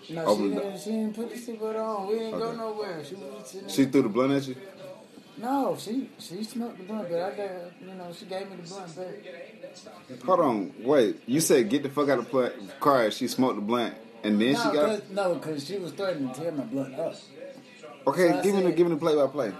No, 0.09 0.25
Open 0.25 0.49
she 0.49 0.55
the- 0.55 0.61
didn't, 0.61 0.79
she 0.81 0.91
didn't 0.91 1.15
put 1.15 1.29
the 1.29 1.35
seatbelt 1.35 1.75
on. 1.79 2.07
We 2.07 2.19
didn't 2.19 2.39
go 2.39 2.51
nowhere. 2.55 3.03
She 3.05 3.15
was 3.15 3.47
sitting 3.49 3.69
She 3.69 3.85
threw 3.85 4.01
the 4.03 4.09
blunt 4.09 4.33
at 4.33 4.47
you. 4.47 4.55
No, 5.37 5.75
she 5.79 6.09
she 6.19 6.43
smoked 6.43 6.77
the 6.77 6.83
blunt, 6.83 7.09
but 7.09 7.19
I 7.21 7.29
got, 7.31 7.49
you 7.81 7.93
know, 7.95 8.13
she 8.17 8.25
gave 8.25 8.49
me 8.49 8.57
the 8.57 8.67
blunt 8.69 8.95
back. 8.95 10.23
Hold 10.25 10.39
on, 10.39 10.73
wait. 10.83 11.21
You 11.25 11.39
said 11.39 11.69
get 11.69 11.83
the 11.83 11.89
fuck 11.89 12.09
out 12.09 12.19
of 12.19 12.29
the 12.31 12.53
car. 12.79 13.09
She 13.11 13.27
smoked 13.27 13.55
the 13.55 13.61
blunt, 13.61 13.95
and 14.23 14.39
then 14.39 14.53
No, 14.53 14.59
she 14.59 14.65
got. 14.65 14.73
cause, 14.85 15.01
no, 15.11 15.33
because 15.35 15.65
she 15.65 15.77
was 15.79 15.91
threatening 15.93 16.33
to 16.33 16.39
tear 16.39 16.51
my 16.51 16.63
blunt 16.65 16.93
up. 16.99 17.15
Okay, 18.05 18.29
so 18.29 18.37
I 18.37 18.41
give 18.43 18.55
me 18.55 18.61
the 18.63 18.71
give 18.71 18.87
me 18.87 18.93
the 18.93 18.99
play 18.99 19.15
by 19.15 19.27
play. 19.27 19.53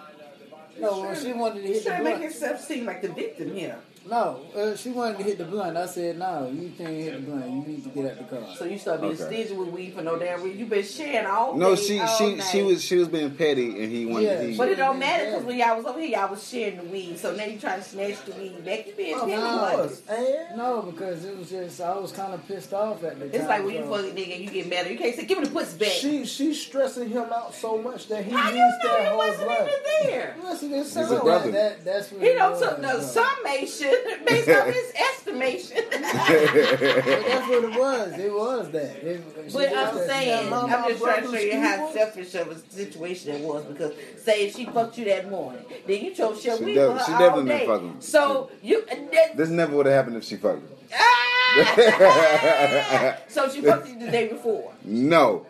No, 0.79 1.01
well, 1.01 1.15
she 1.15 1.33
wanted 1.33 1.61
to 1.61 1.67
hit 1.67 1.73
He's 1.75 1.83
the 1.83 1.89
trying 1.89 2.03
to 2.03 2.09
make 2.11 2.21
herself 2.21 2.61
seem 2.61 2.85
like 2.85 3.01
the 3.01 3.09
victim 3.09 3.53
here. 3.55 3.77
No, 4.05 4.41
uh, 4.53 4.75
she 4.75 4.89
wanted 4.89 5.17
to 5.19 5.23
hit 5.23 5.37
the 5.37 5.45
blunt. 5.45 5.77
I 5.77 5.85
said, 5.85 6.19
no, 6.19 6.49
you 6.53 6.73
can't 6.77 6.89
hit 6.89 7.13
the 7.13 7.19
blunt. 7.31 7.45
You 7.49 7.61
need 7.73 7.83
to 7.85 7.89
get 7.89 8.11
out 8.11 8.17
the 8.17 8.35
car. 8.37 8.53
So 8.57 8.65
you 8.65 8.77
start 8.77 8.99
being 8.99 9.13
Okay. 9.13 9.23
stingy 9.43 9.53
with 9.53 9.69
weed 9.69 9.93
for 9.95 10.01
no 10.01 10.19
damn 10.19 10.43
reason. 10.43 10.59
You 10.59 10.65
been 10.65 10.83
sharing 10.83 11.25
all 11.25 11.55
No, 11.55 11.73
day, 11.73 11.81
she 11.81 11.99
all 12.01 12.17
she 12.17 12.35
night. 12.35 12.43
she 12.51 12.61
was 12.63 12.83
she 12.83 12.97
was 12.97 13.07
being 13.07 13.31
petty, 13.31 13.81
and 13.81 13.89
he 13.89 14.05
wanted 14.05 14.23
Yeah, 14.25 14.41
to. 14.41 14.47
He, 14.51 14.57
But 14.57 14.69
it 14.69 14.75
don't 14.75 14.99
matter 14.99 15.25
because 15.27 15.43
when 15.45 15.57
y'all 15.57 15.77
was 15.77 15.85
over 15.85 16.01
here, 16.01 16.09
y'all 16.19 16.29
was 16.29 16.45
sharing 16.45 16.77
the 16.77 16.83
weed. 16.83 17.17
So 17.17 17.33
now 17.33 17.45
you 17.45 17.57
trying 17.57 17.79
to 17.81 17.87
snatch 17.87 18.25
the 18.25 18.33
weed 18.33 18.65
back. 18.65 18.87
You 18.87 18.93
being 18.93 19.15
Of 19.15 19.21
petty. 19.21 19.75
course. 19.77 20.01
And 20.09 20.57
No, 20.57 20.81
because 20.81 21.23
it 21.23 21.37
was 21.37 21.49
just, 21.49 21.79
I 21.79 21.97
was 21.97 22.11
kind 22.11 22.33
of 22.33 22.45
pissed 22.45 22.73
off 22.73 23.03
at 23.05 23.19
the 23.19 23.27
time. 23.29 23.35
It's 23.39 23.47
like 23.47 23.63
when 23.65 23.75
you 23.75 23.83
so- 23.83 23.89
fuck 23.89 24.05
a 24.05 24.09
nigga 24.13 24.35
and 24.35 24.43
you 24.43 24.49
get 24.51 24.69
mad. 24.69 24.91
You 24.91 24.97
can't 24.97 25.15
say, 25.15 25.23
"Give 25.25 25.39
me 25.39 25.45
the 25.45 25.51
pussy 25.51 25.77
back." 25.77 25.87
she 25.87 26.25
she's 26.25 26.61
stressing 26.61 27.07
him 27.09 27.23
out 27.33 27.55
so 27.55 27.77
much 27.81 28.09
that 28.09 28.25
he 28.25 28.31
How 28.31 28.49
you 28.49 28.55
needs 28.55 28.83
know 28.83 28.89
that 28.89 29.01
he 29.01 29.07
whole 29.07 29.17
wasn't 29.17 29.43
blunt. 29.45 29.61
even 29.61 30.09
there? 30.11 30.35
Listen, 30.43 30.73
it's 30.73 30.89
He's 30.89 30.97
a 30.97 31.07
something 31.07 31.19
brother. 31.19 31.51
that, 31.51 31.85
that's 31.85 32.11
what 32.11 32.21
He 32.21 32.33
don't 32.33 32.51
was, 32.51 32.59
took 32.59 32.79
no 32.81 32.99
summation 32.99 33.92
based 34.27 34.49
on 34.49 34.67
his 34.73 34.91
estimation. 35.11 35.77
That's 35.91 37.49
what 37.49 37.63
it 37.63 37.79
was. 37.79 38.19
It 38.19 38.33
was 38.33 38.71
that. 38.71 39.03
It, 39.03 39.23
she 39.47 39.53
But 39.53 39.69
I'm 39.75 39.95
was 39.95 40.07
that- 40.07 40.09
saying, 40.09 40.49
my- 40.49 40.57
I'm 40.61 40.89
just 40.89 41.03
trying 41.03 41.21
to 41.21 41.25
show 41.25 41.31
brother's 41.31 41.43
you 41.45 41.59
how 41.59 41.75
people. 41.75 41.93
selfish 41.93 42.35
of 42.35 42.47
a 42.49 42.59
situation 42.73 43.35
it 43.35 43.41
was. 43.41 43.65
Because 43.65 43.93
say 44.17 44.47
if 44.47 44.55
she 44.55 44.65
fucked 44.65 44.97
you 44.97 45.05
that 45.05 45.29
morning, 45.29 45.63
then 45.87 46.03
you 46.05 46.13
chose 46.13 46.41
shit 46.41 46.57
She 46.57 46.65
weed 46.65 46.75
def- 46.75 46.91
for 46.91 46.97
her 46.99 47.05
she 47.05 47.11
all 47.13 47.19
definitely 47.19 47.49
day. 47.49 47.59
didn't 47.59 47.73
fuck 47.75 47.81
him. 47.81 48.01
So 48.01 48.49
you, 48.61 48.85
that, 49.11 49.37
this 49.37 49.49
never 49.49 49.75
would 49.75 49.85
have 49.85 49.95
happened 49.95 50.17
if 50.17 50.23
she 50.23 50.35
fucked 50.37 50.61
him. 50.61 50.69
ah, 50.95 53.17
so 53.27 53.49
she 53.49 53.61
fucked 53.61 53.87
you 53.87 53.99
the 53.99 54.11
day 54.11 54.27
before. 54.27 54.73
no. 54.83 55.45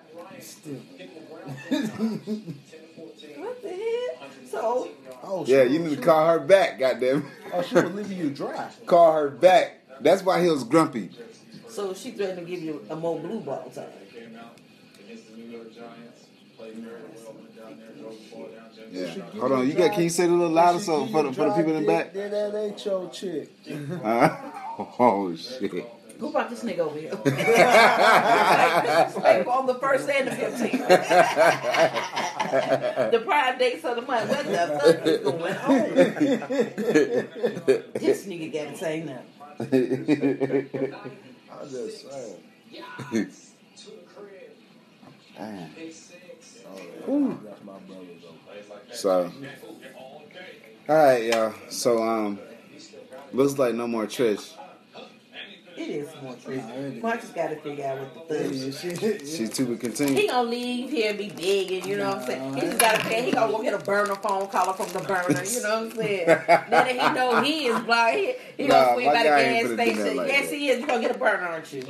What 3.38 3.62
the 3.62 3.69
hell? 3.69 4.29
So 4.50 4.89
Oh, 5.25 5.45
Yeah, 5.45 5.63
you 5.63 5.79
need 5.79 5.95
to 5.97 6.01
call 6.03 6.27
her 6.27 6.39
back, 6.39 6.79
goddamn. 6.79 7.25
Oh, 7.53 7.62
she 7.62 7.75
was 7.75 7.93
leaving 7.93 8.17
you 8.17 8.29
dry. 8.29 8.69
Call 8.86 9.13
her 9.13 9.29
back. 9.29 9.79
That's 10.01 10.24
why 10.24 10.41
he 10.41 10.50
was 10.50 10.63
grumpy. 10.63 11.12
so 11.67 11.93
she 11.93 12.12
threatened 12.12 12.39
to 12.39 12.45
give 12.45 12.63
you 12.63 12.86
a 12.89 12.95
more 12.95 13.19
blue 13.19 13.39
ball 13.41 13.72
time. 13.74 13.86
Yeah. 18.91 19.07
Hold 19.39 19.51
on, 19.53 19.67
you 19.67 19.74
got? 19.74 19.93
Can 19.93 20.03
you 20.03 20.10
say 20.10 20.25
it 20.25 20.29
a 20.29 20.33
little 20.33 20.50
louder 20.50 20.77
She 20.79 20.86
so 20.86 21.05
for 21.07 21.24
the, 21.24 21.33
for 21.33 21.45
the 21.45 21.51
people 21.55 21.75
in 21.75 21.81
the 21.81 21.88
back? 21.88 22.13
dick, 22.13 22.29
that 22.29 22.55
ain't 22.55 22.86
your 22.86 23.10
chick. 23.10 23.50
Oh 25.00 25.36
shit. 25.36 25.72
Who 26.23 26.31
brought 26.31 26.49
this 26.49 26.63
nigga 26.63 26.79
over 26.79 26.97
here? 26.97 27.11
like, 29.21 29.45
on 29.45 29.65
the 29.65 29.75
first 29.75 30.09
and 30.09 30.29
the 30.29 30.31
fifteenth. 30.31 30.87
the 33.11 33.21
prime 33.25 33.57
dates 33.57 33.83
of 33.83 33.97
the 33.97 34.03
month. 34.03 34.29
What 34.29 34.45
the 34.45 34.79
fuck 34.81 35.05
is 35.05 35.19
going 35.19 35.57
on? 35.57 35.95
this 37.99 38.25
nigga 38.25 38.53
got 38.53 38.69
to 38.69 38.77
say 38.77 39.03
nothing. 39.03 39.27
I'm 41.51 41.69
just 41.69 42.09
saying. 42.09 42.41
Damn. 45.35 45.71
Oh, 47.05 47.37
that's 47.43 47.63
my 47.65 47.79
brother 47.79 48.05
though. 48.21 48.93
So, 48.93 49.29
all 50.87 50.95
right, 50.95 51.23
y'all. 51.25 51.53
So, 51.67 52.01
um, 52.01 52.39
looks 53.33 53.57
like 53.57 53.75
no 53.75 53.87
more 53.87 54.05
Trish. 54.05 54.53
It 55.75 55.89
is 55.89 56.09
more 56.21 56.35
tricky. 56.35 56.61
Already. 56.61 57.01
Marcus 57.01 57.29
got 57.29 57.47
to 57.49 57.55
figure 57.57 57.85
out 57.85 57.99
what 57.99 58.27
the 58.27 58.35
fuck. 58.35 58.53
Yeah, 58.53 58.99
shit. 58.99 59.27
She's 59.27 59.49
to 59.51 59.65
be 59.65 60.15
He 60.21 60.27
gonna 60.27 60.49
leave 60.49 60.89
here 60.91 61.09
and 61.09 61.17
be 61.17 61.29
begging, 61.29 61.87
you 61.87 61.97
know 61.97 62.09
what 62.09 62.17
I'm 62.19 62.25
saying? 62.27 62.53
He 62.55 62.61
just 62.61 62.79
gotta 62.79 62.99
pay. 63.03 63.25
He 63.25 63.31
gonna 63.31 63.51
go 63.51 63.61
get 63.63 63.73
a 63.73 63.83
burner 63.83 64.15
phone 64.15 64.47
caller 64.47 64.73
from 64.73 64.89
the 64.89 64.99
burner, 64.99 65.43
you 65.43 65.61
know 65.63 65.83
what 65.83 65.91
I'm 65.91 65.91
saying? 65.91 66.27
now 66.27 66.35
that 66.69 66.87
he 66.91 66.97
know 67.15 67.41
he 67.41 67.65
is 67.67 67.79
blind, 67.81 68.17
he, 68.19 68.33
he 68.57 68.67
Nah, 68.67 68.73
gonna 68.85 68.93
swing 68.93 69.05
by 69.07 69.17
the 69.17 69.23
gas 69.23 69.73
station. 69.73 70.17
like 70.17 70.27
yes, 70.27 70.49
that. 70.49 70.55
he 70.55 70.69
is. 70.69 70.79
You 70.81 70.87
gonna 70.87 71.01
get 71.01 71.15
a 71.15 71.19
burner, 71.19 71.43
aren't 71.47 71.73
you? 71.73 71.83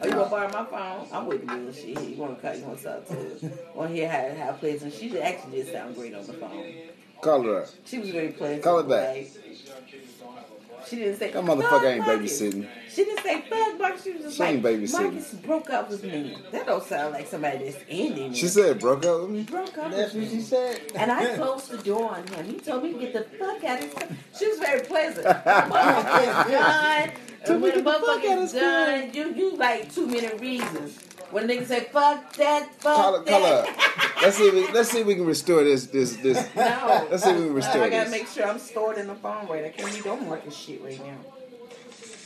Are 0.00 0.06
you 0.06 0.12
gonna 0.14 0.30
borrow 0.30 0.48
my 0.52 0.64
phone? 0.64 1.08
I'm 1.12 1.26
with 1.26 1.42
you, 1.42 1.56
little 1.56 1.72
shit. 1.72 2.08
You 2.08 2.16
wanna 2.16 2.36
call? 2.36 2.54
You 2.54 2.64
wanna 2.64 2.80
talk 2.80 3.08
to? 3.08 3.50
Want 3.74 3.90
to 3.90 3.94
hear 3.96 4.08
how 4.08 4.44
how 4.44 4.52
pleasant? 4.52 4.94
She 4.94 5.20
actually 5.20 5.62
did 5.62 5.72
sound 5.72 5.96
great 5.96 6.14
on 6.14 6.24
the 6.24 6.34
phone. 6.34 6.74
Call 7.20 7.42
her 7.42 7.62
up. 7.62 7.68
She 7.84 7.98
was 7.98 8.10
very 8.10 8.28
pleasant. 8.28 8.62
Call 8.62 8.76
her 8.76 8.88
back. 8.88 9.16
like, 9.16 9.30
She 10.88 10.96
didn't 10.96 11.18
say 11.18 11.30
That 11.32 11.44
motherfucker 11.44 11.84
ain't 11.84 12.06
Marcus." 12.06 12.40
babysitting. 12.40 12.66
She 12.88 13.04
didn't 13.04 13.22
say 13.22 13.40
fuck 13.42 13.78
Marcus. 13.78 14.02
She 14.04 14.12
was 14.12 14.22
just 14.22 14.36
She 14.36 14.42
like 14.42 14.54
ain't 14.54 14.62
babysitting. 14.62 14.92
Marcus 15.02 15.34
broke 15.34 15.70
up 15.70 15.90
with 15.90 16.04
me. 16.04 16.36
That 16.52 16.66
don't 16.66 16.82
sound 16.82 17.12
like 17.14 17.26
somebody 17.26 17.58
that's 17.70 17.84
ending. 17.88 18.32
She 18.32 18.46
it. 18.46 18.50
said 18.50 18.78
broke 18.80 19.04
up 19.04 19.22
with 19.22 19.30
me. 19.30 19.42
broke 19.42 19.76
up 19.78 19.90
That's 19.90 20.14
what 20.14 20.28
she 20.28 20.40
said. 20.40 20.80
And 20.94 21.10
I 21.12 21.26
closed 21.36 21.70
the 21.70 21.78
door 21.78 22.14
on 22.14 22.26
him. 22.28 22.46
He 22.46 22.58
told 22.58 22.82
me 22.82 22.92
to 22.94 22.98
get 22.98 23.12
the 23.12 23.22
fuck 23.38 23.62
out 23.64 23.82
of 23.82 23.92
his 23.92 24.08
She 24.38 24.48
was 24.48 24.58
very 24.58 24.80
pleasant. 24.80 25.26
Motherfucker 25.46 26.20
is 26.46 26.52
done. 26.52 27.10
And 27.44 27.62
when 27.62 27.74
the 27.84 27.90
motherfucker 27.90 28.42
is 28.42 28.52
done, 28.52 29.10
you 29.14 29.32
you 29.34 29.56
like 29.56 29.92
two 29.94 30.06
minute 30.06 30.40
reasons. 30.40 30.98
When 31.30 31.46
niggas 31.46 31.66
say 31.66 31.80
fuck 31.92 32.32
that, 32.34 32.74
fuck 32.80 32.96
Call 32.96 33.18
her, 33.18 33.24
call 33.24 33.42
that. 33.42 34.18
Let's 34.22 34.36
see. 34.38 34.48
If 34.48 34.54
we, 34.54 34.72
let's 34.72 34.90
see 34.90 35.00
if 35.00 35.06
we 35.06 35.14
can 35.14 35.26
restore 35.26 35.62
this. 35.62 35.86
This. 35.86 36.16
This. 36.16 36.48
No. 36.56 37.06
Let's 37.10 37.22
see 37.22 37.30
if 37.30 37.36
we 37.36 37.44
can 37.44 37.54
restore 37.54 37.82
I 37.82 37.90
gotta 37.90 38.10
this. 38.10 38.20
make 38.20 38.28
sure 38.28 38.46
I'm 38.46 38.58
stored 38.58 38.98
in 38.98 39.06
the 39.08 39.14
phone 39.14 39.46
right. 39.46 39.64
I 39.66 39.68
can't 39.68 39.94
be 39.94 40.00
doing 40.00 40.26
Marcus 40.26 40.56
shit 40.56 40.82
right 40.82 40.98
now. 40.98 41.18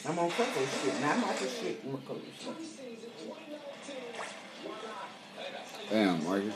I'm 0.09 0.19
on 0.19 0.31
Coco 0.31 0.61
shit, 0.85 1.01
not 1.01 1.19
Marcus 1.19 1.61
shit. 1.61 1.81
I'm 1.85 1.95
on 1.95 2.03
Coco 2.03 2.21
shit. 2.41 2.55
Damn, 5.91 6.25
Marcus. 6.25 6.55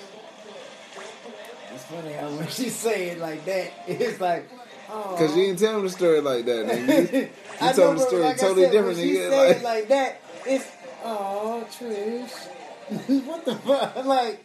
It's 1.74 1.84
funny 1.84 2.12
how 2.12 2.30
when 2.30 2.48
she 2.48 2.70
say 2.70 3.10
it 3.10 3.18
like 3.18 3.44
that, 3.44 3.72
it's 3.86 4.20
like, 4.20 4.48
oh. 4.88 5.14
Cause 5.18 5.36
you 5.36 5.44
didn't 5.46 5.58
tell 5.58 5.76
him 5.76 5.82
the 5.84 5.90
story 5.90 6.20
like 6.20 6.44
that. 6.46 6.66
Nigga. 6.66 7.12
You, 7.12 7.28
I 7.60 7.72
told 7.72 7.90
him 7.90 7.98
the 7.98 8.06
story 8.06 8.22
like 8.22 8.38
totally 8.38 8.62
said, 8.64 8.72
different. 8.72 8.96
When 8.96 9.06
she 9.06 9.14
Nigga. 9.16 9.30
say 9.30 9.46
Like, 9.48 9.56
it 9.58 9.62
like 9.62 9.88
that, 9.88 10.20
it's 10.46 10.66
oh 11.08 11.66
Trish. 11.78 12.30
what 13.26 13.44
the 13.44 13.54
fuck? 13.56 13.96
Like 14.04 14.44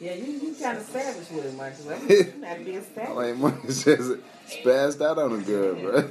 Yeah, 0.00 0.14
you 0.14 0.32
you 0.32 0.54
kind 0.60 0.78
of 0.78 0.84
savage 0.84 1.28
with 1.30 1.46
it, 1.46 1.54
Marcus. 1.56 1.86
I'm 1.88 2.08
you 2.10 2.32
not 2.38 2.64
being 2.64 2.84
savage. 2.94 3.14
like 3.16 3.36
Marcus 3.36 3.84
just 3.84 4.10
spazzed 4.48 5.00
out 5.04 5.18
on 5.18 5.32
a 5.40 5.42
girl, 5.42 5.74
bro. 5.74 6.10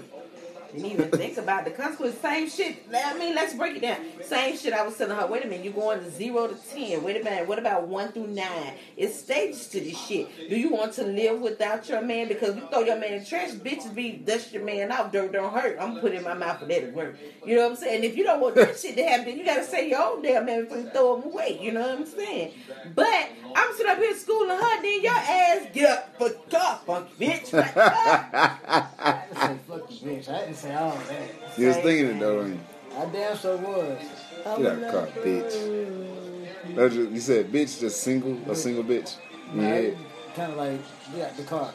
Didn't 0.73 0.91
even 0.91 1.11
think 1.11 1.37
about 1.37 1.65
the 1.65 1.71
consequences. 1.71 2.19
Same 2.19 2.49
shit. 2.49 2.85
I 2.93 3.17
mean, 3.17 3.35
let's 3.35 3.53
break 3.53 3.77
it 3.77 3.81
down. 3.81 3.97
Same 4.23 4.57
shit. 4.57 4.73
I 4.73 4.83
was 4.85 4.97
telling 4.97 5.15
her. 5.15 5.27
Wait 5.27 5.45
a 5.45 5.47
minute. 5.47 5.63
You're 5.63 5.73
going 5.73 5.99
to 5.99 6.09
zero 6.09 6.47
to 6.47 6.55
ten. 6.55 7.03
Wait 7.03 7.21
a 7.21 7.23
minute. 7.23 7.47
What 7.47 7.59
about 7.59 7.87
one 7.87 8.11
through 8.11 8.27
nine? 8.27 8.73
It's 8.97 9.15
stages 9.19 9.67
to 9.69 9.79
this 9.79 9.97
shit. 9.97 10.49
Do 10.49 10.57
you 10.57 10.71
want 10.71 10.93
to 10.93 11.03
live 11.03 11.39
without 11.41 11.87
your 11.87 12.01
man? 12.01 12.27
Because 12.27 12.55
you 12.55 12.67
throw 12.71 12.81
your 12.81 12.97
man 12.99 13.13
in 13.13 13.25
trash, 13.25 13.51
bitches 13.51 13.93
be 13.93 14.13
dust 14.13 14.51
your 14.51 14.63
man 14.63 14.91
out. 14.91 15.13
Dirt 15.13 15.31
don't 15.31 15.53
hurt. 15.53 15.77
I'm 15.79 15.99
putting 15.99 16.19
in 16.19 16.23
my 16.23 16.33
mouth 16.33 16.59
for 16.59 16.65
that 16.65 16.81
to 16.81 16.91
work. 16.91 17.17
You 17.45 17.55
know 17.55 17.63
what 17.63 17.71
I'm 17.71 17.77
saying? 17.77 18.03
If 18.03 18.17
you 18.17 18.23
don't 18.23 18.41
want 18.41 18.55
that 18.55 18.77
shit 18.77 18.95
to 18.95 19.03
happen, 19.03 19.25
then 19.25 19.37
you 19.37 19.45
gotta 19.45 19.63
say 19.63 19.89
your 19.89 20.01
own 20.01 20.21
damn 20.21 20.45
man 20.45 20.63
before 20.63 20.77
you 20.79 20.89
throw 20.89 21.17
him 21.17 21.31
away. 21.31 21.59
You 21.61 21.71
know 21.71 21.81
what 21.81 21.99
I'm 21.99 22.05
saying? 22.05 22.53
But 22.95 23.29
I'm 23.55 23.73
sitting 23.75 23.91
up 23.91 23.97
here 23.97 24.15
schooling 24.17 24.49
her. 24.57 24.81
Then 24.81 25.01
your 25.03 25.13
ass 25.15 25.67
get 25.73 25.89
up 25.89 26.17
for 26.17 26.29
tough, 26.49 26.85
funky 26.85 27.25
bitch. 27.27 27.53
Like. 27.53 27.75
I 27.77 29.25
didn't 29.29 29.37
say 29.37 29.57
fuck 29.67 29.91
you, 29.91 29.97
bitch. 30.09 30.29
I 30.29 30.39
didn't 30.41 30.55
say 30.55 30.75
all 30.75 30.97
that. 30.97 31.59
You 31.59 31.67
was 31.67 31.77
thinking 31.77 32.05
it 32.15 32.19
though, 32.19 32.43
ain't 32.45 32.53
you? 32.55 32.59
I 32.97 33.05
damn 33.07 33.37
sure 33.37 33.57
was. 33.57 34.01
you? 34.01 34.63
Get 34.63 34.83
out 34.83 34.91
car, 34.91 35.07
bitch. 35.23 36.75
That's 36.75 36.93
just- 36.95 37.11
You 37.11 37.19
said 37.19 37.47
bitch, 37.51 37.79
just 37.79 38.01
single, 38.01 38.37
a 38.51 38.55
single 38.55 38.83
bitch. 38.83 39.15
Yeah, 39.55 39.91
Kind 40.35 40.51
of 40.53 40.57
like 40.57 40.81
get 41.15 41.29
out 41.29 41.37
the 41.37 41.43
car. 41.43 41.73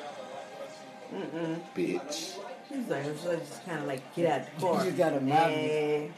Mm-mm. 1.15 1.61
bitch, 1.75 2.37
He's 2.69 2.89
like, 2.89 3.05
so 3.23 3.35
just 3.37 3.65
kind 3.65 3.81
of 3.81 3.87
like 3.87 4.15
get 4.15 4.31
out 4.31 4.47
the 4.55 4.61
car. 4.67 4.79
You 4.85 4.91
just 4.91 4.99
got 4.99 5.13
a 5.15 5.21
mouth 5.21 5.49
Man, 5.51 6.13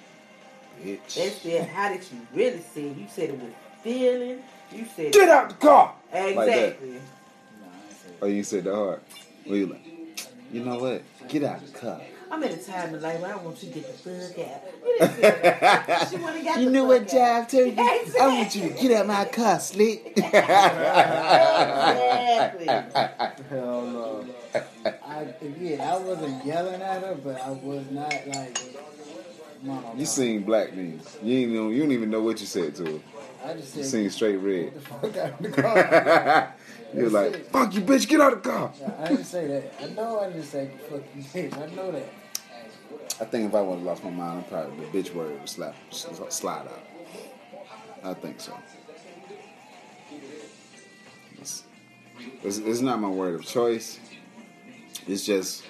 bitch. 0.83 1.14
That's 1.14 1.45
it. 1.47 1.69
How 1.69 1.88
did 1.90 2.02
you 2.11 2.26
really 2.35 2.61
say 2.61 2.83
it? 2.85 2.97
You 2.97 3.07
said 3.09 3.31
it 3.31 3.38
with 3.38 3.55
feeling. 3.83 4.43
You 4.72 4.84
said 4.96 5.12
Get 5.12 5.28
out 5.28 5.48
the 5.50 5.54
car. 5.56 5.94
exactly. 6.12 6.90
Nah, 6.90 6.96
I 6.96 6.96
ain't 6.96 7.02
Oh, 8.22 8.26
you 8.26 8.42
said 8.44 8.64
the 8.64 8.74
hard. 8.74 9.00
Well, 9.46 9.56
you 9.56 9.66
like, 9.66 9.84
you 10.52 10.64
know 10.64 10.78
what? 10.78 11.02
Get 11.28 11.42
out 11.44 11.64
the 11.64 11.72
car. 11.78 12.00
I'm 12.32 12.44
at 12.44 12.52
a 12.52 12.56
time 12.58 12.94
in 12.94 13.02
life 13.02 13.20
where 13.20 13.32
I 13.32 13.36
want 13.38 13.60
you 13.60 13.70
to 13.70 13.74
get 13.80 13.86
the 13.88 13.92
fuck 13.92 14.38
out. 14.46 14.62
You 14.86 14.98
didn't 14.98 15.14
say 15.16 15.20
that. 15.22 16.08
She 16.10 16.16
wanna 16.16 16.42
get 16.42 16.58
You 16.60 16.64
the 16.66 16.70
know 16.70 16.84
what, 16.84 17.10
fuck 17.10 17.20
out. 17.20 17.48
Jive 17.48 17.50
told 17.50 17.76
you? 17.76 17.84
I 18.20 18.26
want 18.28 18.54
you 18.54 18.62
to 18.68 18.74
get 18.80 18.92
out 19.00 19.06
my 19.08 19.24
car, 19.24 19.58
slick. 19.58 20.12
Exactly. 21.80 22.66
Hell 23.48 23.82
no. 23.86 24.24
I 25.06 25.22
again, 25.42 25.80
I 25.80 25.96
wasn't 25.98 26.44
yelling 26.44 26.80
at 26.82 27.02
her, 27.02 27.14
but 27.22 27.40
I 27.40 27.50
was 27.50 27.84
not 27.90 28.12
like. 28.28 28.58
Mama, 29.62 29.92
You 29.96 30.06
sing 30.06 30.42
black 30.42 30.74
means. 30.74 31.18
You 31.22 31.38
ain't 31.38 31.52
know, 31.52 31.68
you 31.68 31.82
don't 31.82 31.92
even 31.92 32.10
know 32.10 32.22
what 32.22 32.40
you 32.40 32.46
said 32.46 32.74
to 32.76 32.84
her. 32.84 33.00
I 33.44 33.54
just 33.54 33.76
You 33.76 33.85
sing 33.85 34.11
straight 34.11 34.37
red. 34.37 34.64
"Get 34.64 34.75
the 34.75 34.80
fuck 34.80 35.16
out 35.16 35.30
of 35.32 35.38
the 35.42 35.50
car." 35.62 36.54
you 36.94 37.04
were 37.04 37.11
like, 37.11 37.44
fuck 37.47 37.75
you, 37.75 37.80
bitch, 37.80 38.09
get 38.09 38.20
out 38.20 38.32
of 38.35 38.42
the 38.42 38.49
car. 38.50 38.73
I 38.99 39.09
didn't 39.09 39.25
say 39.25 39.47
that. 39.47 39.75
I 39.82 39.87
know 39.94 40.20
I 40.20 40.26
didn't 40.28 40.44
say 40.44 40.70
fuck 40.88 41.02
you, 41.14 41.23
bitch. 41.23 41.56
I 41.56 41.75
know 41.75 41.92
that. 41.92 42.09
I 43.20 43.25
think 43.25 43.49
if 43.49 43.54
I 43.54 43.61
would 43.61 43.75
have 43.76 43.82
lost 43.82 44.02
my 44.04 44.11
mind, 44.11 44.38
I'm 44.38 44.44
probably 44.44 44.87
the 44.87 44.90
bitch 45.02 45.14
word 45.14 45.38
would 45.38 45.49
slap, 45.49 45.75
slide 45.92 46.66
out. 46.66 46.87
I 48.02 48.14
think 48.14 48.40
so. 48.40 48.56
It's, 51.38 51.64
it's, 52.42 52.59
it's 52.59 52.80
not 52.80 53.00
my 53.00 53.09
word 53.09 53.35
of 53.35 53.44
choice. 53.44 53.99
It's 55.06 55.25
just, 55.25 55.64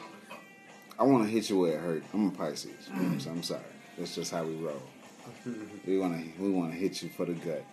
I 0.98 1.04
want 1.04 1.24
to 1.24 1.30
hit 1.30 1.50
you 1.50 1.58
where 1.58 1.74
it 1.76 1.80
hurt. 1.80 2.04
I'm 2.14 2.28
a 2.28 2.30
Pisces, 2.30 2.70
so 3.18 3.30
I'm 3.30 3.42
sorry. 3.42 3.60
That's 3.98 4.14
just 4.14 4.30
how 4.30 4.44
we 4.44 4.54
roll. 4.54 4.82
We 5.86 5.98
want 5.98 6.14
to 6.20 6.24
we 6.42 6.50
want 6.50 6.72
to 6.72 6.78
hit 6.78 7.02
you 7.02 7.08
for 7.08 7.24
the 7.26 7.32
gut. 7.34 7.64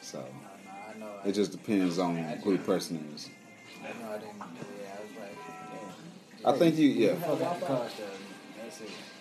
So 0.00 0.18
No, 0.18 0.24
I 0.72 0.98
know. 0.98 1.10
I, 1.24 1.28
it 1.28 1.32
just 1.32 1.50
depends 1.52 1.98
on 1.98 2.16
who 2.16 2.56
the 2.56 2.62
person 2.62 2.96
is. 3.14 3.28
I 3.82 3.86
know 4.02 4.10
I 4.10 4.18
didn't. 4.18 4.36
Yeah, 4.38 4.96
I 4.96 4.98
was 5.02 5.10
like, 6.44 6.54
I 6.54 6.58
think 6.58 6.76
you, 6.76 6.88
yeah. 6.88 7.14
fuck 7.14 7.40
out 7.40 7.60
so. 7.90 8.04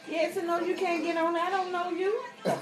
Yes, 0.10 0.36
and 0.36 0.48
no, 0.48 0.60
you 0.60 0.76
can't 0.76 1.04
get 1.04 1.16
on. 1.16 1.36
I 1.36 1.50
don't 1.50 1.72
know 1.72 1.90
you. 1.92 2.20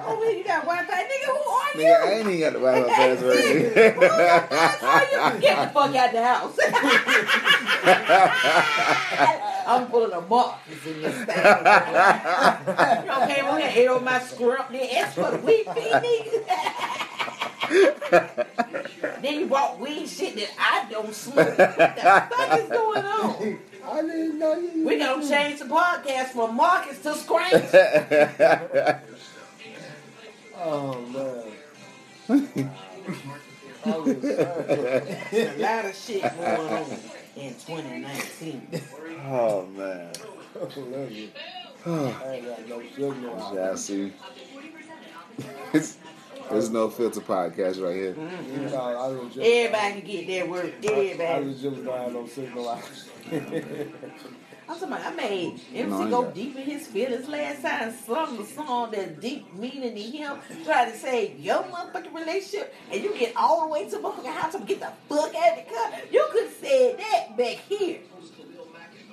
Oh, 0.00 0.16
well, 0.18 0.32
you 0.34 0.44
got 0.44 0.62
Wi-Fi, 0.64 1.04
nigga. 1.04 1.26
Who 1.26 1.32
are 1.32 1.72
you? 1.74 1.80
Nigga, 1.80 2.00
I 2.00 2.02
ain't 2.12 2.28
even 2.28 2.40
got 2.40 2.52
the 2.54 2.58
Wi-Fi 2.58 2.88
password. 2.94 3.36
nigga. 3.36 5.40
Get 5.40 5.56
the 5.60 5.66
fuck 5.74 5.94
out 5.94 6.12
the 6.12 6.22
house. 6.24 6.58
I'm 9.68 9.86
pulling 9.88 10.12
a 10.12 10.20
Marcus 10.22 10.86
in 10.86 11.02
this 11.02 11.14
thing. 11.14 11.36
you 11.36 11.42
don't 13.06 13.28
came 13.28 13.44
on 13.44 13.60
here, 13.60 13.70
ate 13.74 13.88
on 13.88 14.02
my 14.02 14.18
scrump, 14.18 14.70
then 14.70 14.88
asked 14.96 15.14
for 15.14 15.30
the 15.30 15.36
weed 15.38 15.66
fee, 15.74 15.92
nigga. 17.68 18.46
then 19.20 19.40
you 19.40 19.46
bought 19.46 19.78
weed 19.78 20.08
shit 20.08 20.36
that 20.36 20.50
I 20.58 20.90
don't 20.90 21.14
smoke. 21.14 21.36
What 21.36 21.56
the 21.56 22.28
fuck 22.30 22.58
is 22.58 22.68
going 22.70 23.04
on? 23.04 23.58
I 23.84 24.02
didn't 24.02 24.38
know 24.38 24.54
you. 24.58 24.86
We 24.86 24.98
gonna 24.98 25.28
change 25.28 25.58
the 25.58 25.66
podcast 25.66 26.28
from 26.28 26.56
Marcus 26.56 26.98
to 27.02 27.14
Scratch. 27.14 29.00
Oh 30.60 31.00
man. 31.00 31.44
I 33.84 33.90
a 33.90 35.56
lot 35.58 35.84
of 35.84 35.94
shit 35.94 36.22
going 36.22 36.72
on 36.72 36.98
in 37.38 37.54
2019. 37.54 38.68
oh 39.26 39.66
man. 39.66 40.12
Love 40.60 41.12
you. 41.12 41.28
I 41.86 42.34
ain't 42.34 42.46
got 42.46 42.68
no 42.68 42.82
signal. 42.94 43.52
Yeah, 43.54 43.70
I 43.70 43.74
see. 43.76 44.12
It's, 45.72 45.98
there's 46.50 46.70
no 46.70 46.88
filter 46.90 47.20
podcast 47.20 47.82
right 47.82 47.94
here. 47.94 48.14
Mm-hmm. 48.14 48.62
You 48.62 48.70
know, 48.70 49.22
I 49.22 49.28
just, 49.28 49.38
Everybody 49.38 50.00
can 50.00 50.10
get 50.10 50.26
their 50.26 50.46
work. 50.46 50.72
Everybody. 50.82 51.22
I 51.22 51.24
Everybody. 51.24 51.44
was 51.46 51.62
just 51.62 51.84
buying 51.84 52.12
no 52.12 52.26
signal. 52.26 52.82
I'm 54.68 54.74
talking 54.78 54.88
about, 54.88 55.06
I 55.12 55.14
made 55.16 55.60
MC 55.74 55.88
No, 55.88 56.08
go 56.10 56.30
deep 56.30 56.54
in 56.56 56.62
his 56.62 56.86
feelings 56.86 57.26
last 57.26 57.62
time, 57.62 57.92
sung 58.06 58.36
the 58.36 58.44
song 58.44 58.90
that's 58.90 59.12
deep 59.18 59.52
meaning 59.54 59.94
to 59.94 60.00
him, 60.02 60.38
try 60.64 60.90
to 60.90 60.96
say 60.96 61.34
your 61.38 61.62
motherfucking 61.62 62.14
relationship, 62.14 62.74
and 62.92 63.02
you 63.02 63.16
get 63.18 63.32
all 63.34 63.62
the 63.62 63.68
way 63.72 63.88
to 63.88 63.96
motherfucking 63.96 64.34
house 64.34 64.52
to 64.52 64.60
get 64.60 64.80
the 64.80 64.92
fuck 65.08 65.34
out 65.34 65.58
of 65.58 65.64
the 65.64 65.72
car. 65.74 65.92
You 66.12 66.28
could 66.32 66.52
say 66.60 66.96
that 66.96 67.36
back 67.36 67.56
here. 67.68 68.00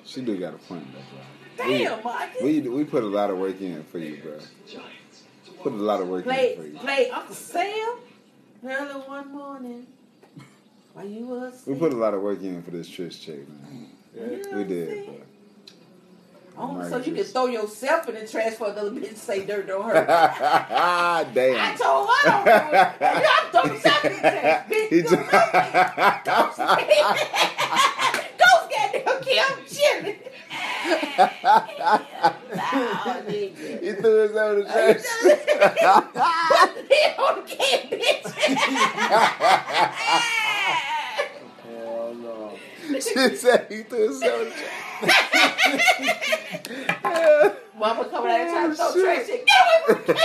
She 0.03 0.21
do 0.21 0.37
got 0.37 0.53
a 0.53 0.57
point 0.57 0.85
though, 0.93 1.63
Damn, 1.63 2.03
Marcus. 2.03 2.41
We 2.43 2.59
we 2.61 2.83
put 2.83 3.03
a 3.03 3.07
lot 3.07 3.29
of 3.29 3.37
work 3.37 3.59
in 3.61 3.83
for 3.85 3.97
you, 3.97 4.21
bro. 4.21 4.39
Put 5.63 5.73
a 5.73 5.77
lot 5.77 6.01
of 6.01 6.09
work 6.09 6.25
Play, 6.25 6.53
in 6.53 6.61
for 6.61 6.67
you. 6.67 6.77
play 6.77 7.09
Uncle 7.09 7.33
Sam. 7.33 7.95
Early 8.63 8.93
one 9.07 9.31
morning. 9.31 9.87
While 10.93 11.07
you 11.07 11.25
was 11.25 11.63
We 11.65 11.75
put 11.75 11.91
a 11.91 11.95
lot 11.95 12.13
of 12.13 12.21
work 12.21 12.41
in 12.41 12.61
for 12.61 12.71
this 12.71 12.89
Trish 12.89 13.21
chick, 13.21 13.47
man. 13.49 13.89
We 14.13 14.63
did, 14.63 15.05
bro. 15.05 15.15
Oh, 16.57 16.87
so 16.89 16.97
you 16.99 17.13
can 17.13 17.23
throw 17.25 17.47
yourself 17.47 18.07
in 18.07 18.15
the 18.15 18.25
trash 18.27 18.53
for 18.53 18.67
a 18.67 18.73
little 18.73 18.91
bit 18.91 19.09
and 19.09 19.17
say 19.17 19.45
dirt 19.45 19.67
don't 19.67 19.83
hurt. 19.83 20.07
I 20.09 21.25
told 21.77 22.07
her 22.07 22.13
I 22.23 22.31
don't 22.31 22.47
it. 22.73 23.01
And 23.01 23.23
y'all 23.25 23.49
throw 23.51 23.65
yourself 23.73 24.05
in 24.05 24.11
the 24.13 24.19
trash. 24.19 24.65
Bitch, 24.69 24.89
He 24.89 25.01
do 25.01 25.09
just- 25.09 25.31
nothing. 25.33 25.71
Ghost 28.37 28.65
goddamn 28.71 29.19
Kim 29.21 29.55
chilling. 29.67 30.19
Nah, 32.55 33.19
nigga. 33.27 33.83
he 33.83 33.89
threw 33.93 34.15
his 34.21 34.31
over 34.35 34.55
the 34.55 34.65
trash. 34.65 35.03
He 36.87 36.99
on 37.17 37.33
the 37.35 37.41
can, 37.47 37.79
bitch. 37.89 38.27
Hell 41.63 42.13
no. 42.15 42.35
She 42.93 43.35
said 43.35 43.61
he 43.69 43.77
threw 43.83 44.07
his 44.09 44.23
over 44.23 44.45
the 44.45 44.51
trash. 44.51 44.71
Mama 47.85 48.05
coming 48.09 48.31
out 48.31 48.39
and 48.39 48.49
trying 48.49 48.69
to 48.71 48.75
throw 48.75 48.87
oh, 48.87 48.93
shit. 48.93 49.03
trash. 49.05 49.27
Shit. 49.27 49.45
Get 49.45 49.61
away 49.67 50.01
from 50.01 50.15
me. 50.15 50.23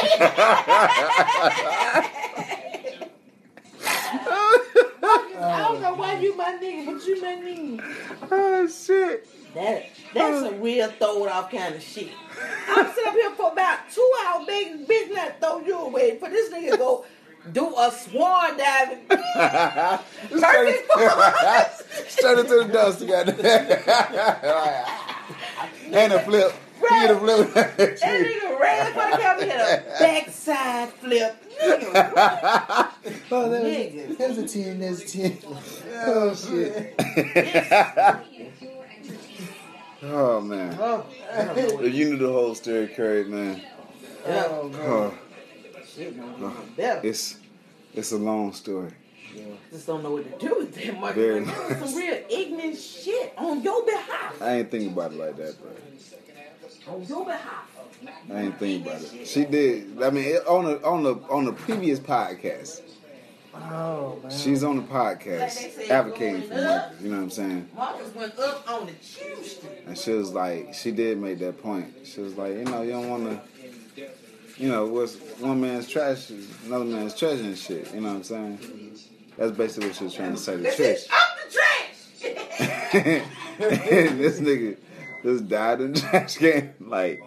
I 5.42 5.62
don't 5.68 5.82
know 5.82 5.94
why 5.94 6.18
you 6.18 6.34
my 6.38 6.58
nigga, 6.62 6.86
but 6.86 7.06
you 7.06 7.20
my 7.20 7.34
nigga. 7.34 7.82
Oh 8.30 8.66
shit. 8.66 9.28
That 9.52 9.90
that's 10.14 10.42
oh. 10.42 10.48
a 10.48 10.52
real 10.54 10.88
throwed 10.92 11.28
off 11.28 11.50
kind 11.50 11.74
of 11.74 11.82
shit. 11.82 12.08
I'm 12.66 12.86
sitting 12.94 13.08
up 13.08 13.14
here 13.14 13.30
for 13.32 13.52
about 13.52 13.80
two 13.94 14.10
hours 14.24 14.46
big 14.46 14.88
bitch 14.88 15.14
not 15.14 15.38
throw 15.38 15.60
you 15.60 15.76
away 15.80 16.18
for 16.18 16.30
this 16.30 16.50
nigga 16.50 16.70
to 16.70 16.78
go 16.78 17.04
do 17.52 17.74
a 17.76 17.92
swan 17.92 18.56
diving. 18.56 19.04
Perfect 19.06 20.92
for 20.92 21.02
us. 21.02 21.82
Straight 22.08 22.38
into 22.38 22.64
the 22.64 22.70
dust, 22.72 23.06
goddamn. 23.06 23.36
and 25.92 26.12
a 26.14 26.20
flip. 26.20 26.54
A 26.82 27.18
flip. 27.18 27.54
That 27.54 27.76
nigga 28.00 28.58
ran 28.60 28.92
for 28.92 29.10
the 29.10 29.16
camera, 29.22 29.44
hit 29.44 29.54
a 29.60 29.98
backside 29.98 30.88
flip. 30.94 31.36
Nigga, 31.60 32.90
Oh, 33.32 33.48
that 33.50 33.62
Nigga. 33.62 34.08
was, 34.08 34.16
that 34.18 34.28
was 34.30 34.38
a 34.38 34.46
10, 34.48 34.80
that's 34.80 35.14
a 35.14 35.18
10. 35.18 35.38
oh 36.06 36.34
shit. 36.34 36.94
oh 40.02 40.40
man. 40.40 40.72
If 40.72 40.80
oh, 40.80 41.06
oh. 41.78 41.82
you 41.84 42.10
knew 42.10 42.16
the 42.16 42.32
whole 42.32 42.54
story, 42.54 42.88
Curry, 42.88 43.24
man. 43.24 43.62
Oh, 44.26 44.70
oh, 44.74 45.14
shit, 45.86 46.16
man, 46.16 46.52
better. 46.76 47.00
it's 47.06 47.36
it's 47.94 48.12
a 48.12 48.18
long 48.18 48.52
story. 48.52 48.92
Just 49.70 49.86
don't 49.86 50.02
know 50.02 50.10
what 50.12 50.40
to 50.40 50.46
do 50.48 50.54
with 50.58 50.74
that 50.74 50.98
much. 51.00 51.14
Some 51.14 51.94
real 51.94 52.18
ignorant 52.28 52.76
shit 52.76 53.32
on 53.38 53.62
your 53.62 53.84
behalf. 53.86 54.42
I 54.42 54.54
ain't 54.58 54.70
thinking 54.70 54.92
about 54.92 55.12
it 55.12 55.18
like 55.18 55.36
that, 55.36 55.60
bro. 55.62 55.70
On 56.88 57.02
your 57.04 57.24
behalf. 57.24 57.68
I 58.32 58.40
ain't 58.42 58.58
think 58.58 58.86
about 58.86 59.02
it. 59.02 59.26
She 59.26 59.44
did. 59.44 60.02
I 60.02 60.10
mean, 60.10 60.24
it, 60.24 60.46
on 60.46 60.64
the 60.64 60.82
on 60.84 61.02
the 61.02 61.14
on 61.28 61.44
the 61.44 61.52
previous 61.52 61.98
podcast, 61.98 62.80
Oh, 63.54 64.18
man. 64.22 64.30
she's 64.30 64.62
on 64.64 64.76
the 64.76 64.82
podcast 64.82 65.90
advocating 65.90 66.42
for 66.42 66.54
Marcus. 66.54 67.00
You 67.02 67.10
know 67.10 67.16
what 67.16 67.22
I'm 67.24 67.30
saying? 67.30 67.68
Marcus 67.76 68.14
went 68.14 68.38
up 68.38 68.70
on 68.70 68.86
the 68.86 68.92
Tuesday. 68.92 69.82
And 69.86 69.98
she 69.98 70.12
was 70.12 70.32
like, 70.32 70.72
she 70.72 70.92
did 70.92 71.18
make 71.18 71.38
that 71.40 71.60
point. 71.62 71.92
She 72.04 72.20
was 72.20 72.36
like, 72.36 72.52
you 72.54 72.64
know, 72.64 72.82
you 72.82 72.92
don't 72.92 73.10
want 73.10 73.24
to, 73.96 74.08
you 74.56 74.68
know, 74.68 74.86
what's 74.86 75.16
one 75.40 75.60
man's 75.60 75.88
trash 75.88 76.30
is 76.30 76.48
another 76.64 76.84
man's 76.84 77.14
treasure 77.14 77.42
and 77.44 77.58
shit. 77.58 77.92
You 77.92 78.00
know 78.00 78.10
what 78.10 78.16
I'm 78.16 78.22
saying? 78.24 78.58
That's 79.36 79.52
basically 79.52 79.88
what 79.88 79.96
she 79.96 80.04
was 80.04 80.14
trying 80.14 80.32
to 80.32 80.38
say 80.38 80.56
to 80.56 80.62
Trish. 80.62 81.06
Up 81.10 81.38
the 81.44 81.52
trash. 81.52 83.22
this 83.58 84.40
nigga 84.40 84.76
just 85.22 85.48
died 85.48 85.80
in 85.80 85.92
the 85.92 86.00
trash 86.00 86.36
can. 86.36 86.74
Like, 86.80 87.22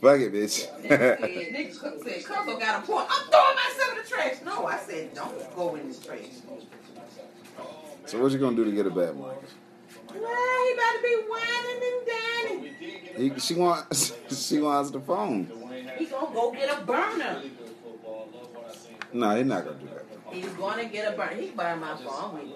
fuck 0.00 0.20
it, 0.20 0.32
bitch. 0.32 0.66
Nigga 0.82 1.74
said, 1.74 2.24
Cuzzo 2.24 2.60
got 2.60 2.82
a 2.82 2.86
point. 2.86 3.06
I'm 3.10 3.30
throwing 3.30 3.56
myself 3.56 3.90
in 3.92 4.02
the 4.02 4.08
trash. 4.08 4.36
No, 4.44 4.66
I 4.66 4.78
said, 4.78 5.14
don't 5.14 5.56
go 5.56 5.74
in 5.76 5.88
the 5.88 5.94
trash. 5.94 6.20
so 8.06 8.22
what 8.22 8.32
you 8.32 8.38
gonna 8.38 8.56
do 8.56 8.64
to 8.64 8.72
get 8.72 8.86
it 8.86 8.94
back, 8.94 9.14
Marcus? 9.14 9.54
Nah, 10.08 10.14
he 10.14 10.72
about 10.72 10.92
to 10.94 11.02
be 11.02 11.16
whining 11.28 11.82
and 11.84 12.06
dining. 12.06 13.34
He, 13.34 13.40
she 13.40 13.54
wants, 13.54 14.14
she 14.48 14.60
wants 14.60 14.90
the 14.90 15.00
phone. 15.00 15.50
He 15.98 16.06
gonna 16.06 16.34
go 16.34 16.52
get 16.52 16.78
a 16.78 16.84
burner. 16.84 17.42
No, 19.12 19.36
he's 19.36 19.46
not 19.46 19.64
gonna 19.64 19.78
do 19.78 19.86
that. 19.86 20.04
He's 20.30 20.46
gonna 20.50 20.84
get 20.86 21.12
a 21.12 21.16
burner. 21.16 21.34
He 21.34 21.48
buying 21.48 21.80
my 21.80 21.96
phone. 21.96 22.52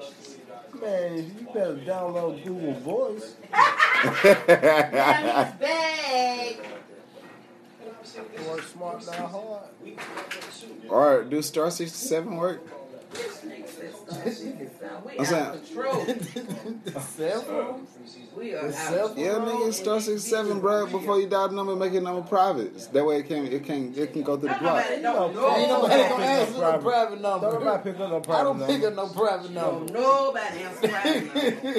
Man, 0.80 1.16
you 1.38 1.46
better 1.52 1.76
download 1.76 2.42
Google 2.44 2.72
Voice. 2.74 3.36
Now 3.52 3.58
he's 4.22 4.34
back. 5.60 6.56
Work 8.48 8.62
smart, 8.62 9.06
not 9.06 9.14
hard. 9.16 9.62
Or 10.88 11.24
do 11.24 11.42
Star 11.42 11.70
67 11.70 12.36
work? 12.36 12.60
We 15.04 15.12
I'm 15.18 15.20
out 15.20 15.26
saying- 15.26 15.46
of 15.46 15.64
control. 15.66 16.04
Cell 17.02 17.40
phone? 17.42 17.86
We 18.36 18.54
are 18.54 18.66
The 18.66 18.72
cell 18.72 19.08
of 19.12 19.18
Yeah, 19.18 19.34
control. 19.34 19.56
nigga, 19.66 19.72
Star 19.74 20.00
67, 20.00 20.60
bro. 20.60 20.86
Before 20.86 21.20
you 21.20 21.26
dial 21.28 21.48
the 21.48 21.54
number, 21.56 21.76
make 21.76 21.92
your 21.92 22.02
number 22.02 22.22
private. 22.26 22.92
That 22.92 23.04
way 23.04 23.18
it 23.18 23.28
can 23.28 23.46
it 23.46 23.64
can 23.64 23.92
it 23.96 24.12
can 24.12 24.22
go 24.22 24.36
through 24.38 24.48
the 24.50 24.54
block. 24.56 24.84
Nobody 25.00 25.02
don't 25.02 25.58
Ain't 25.58 25.68
know. 25.68 25.82
Nobody 25.82 26.02
gonna 26.02 26.16
Pick 26.16 26.24
answer 26.24 26.52
no 26.52 26.58
no 26.60 26.78
private- 26.78 26.82
private 26.82 27.20
number. 27.20 27.52
nobody 27.52 27.82
pick 27.92 28.00
up 28.00 28.10
no 28.10 28.34
I 28.34 28.42
don't 28.42 28.66
pick 28.66 28.82
up 28.84 28.94
no 28.94 29.06
private 29.08 29.54
Don't 29.54 29.54
number. 29.54 29.92
nobody 29.92 30.58
answer 30.62 30.88
right 30.88 31.34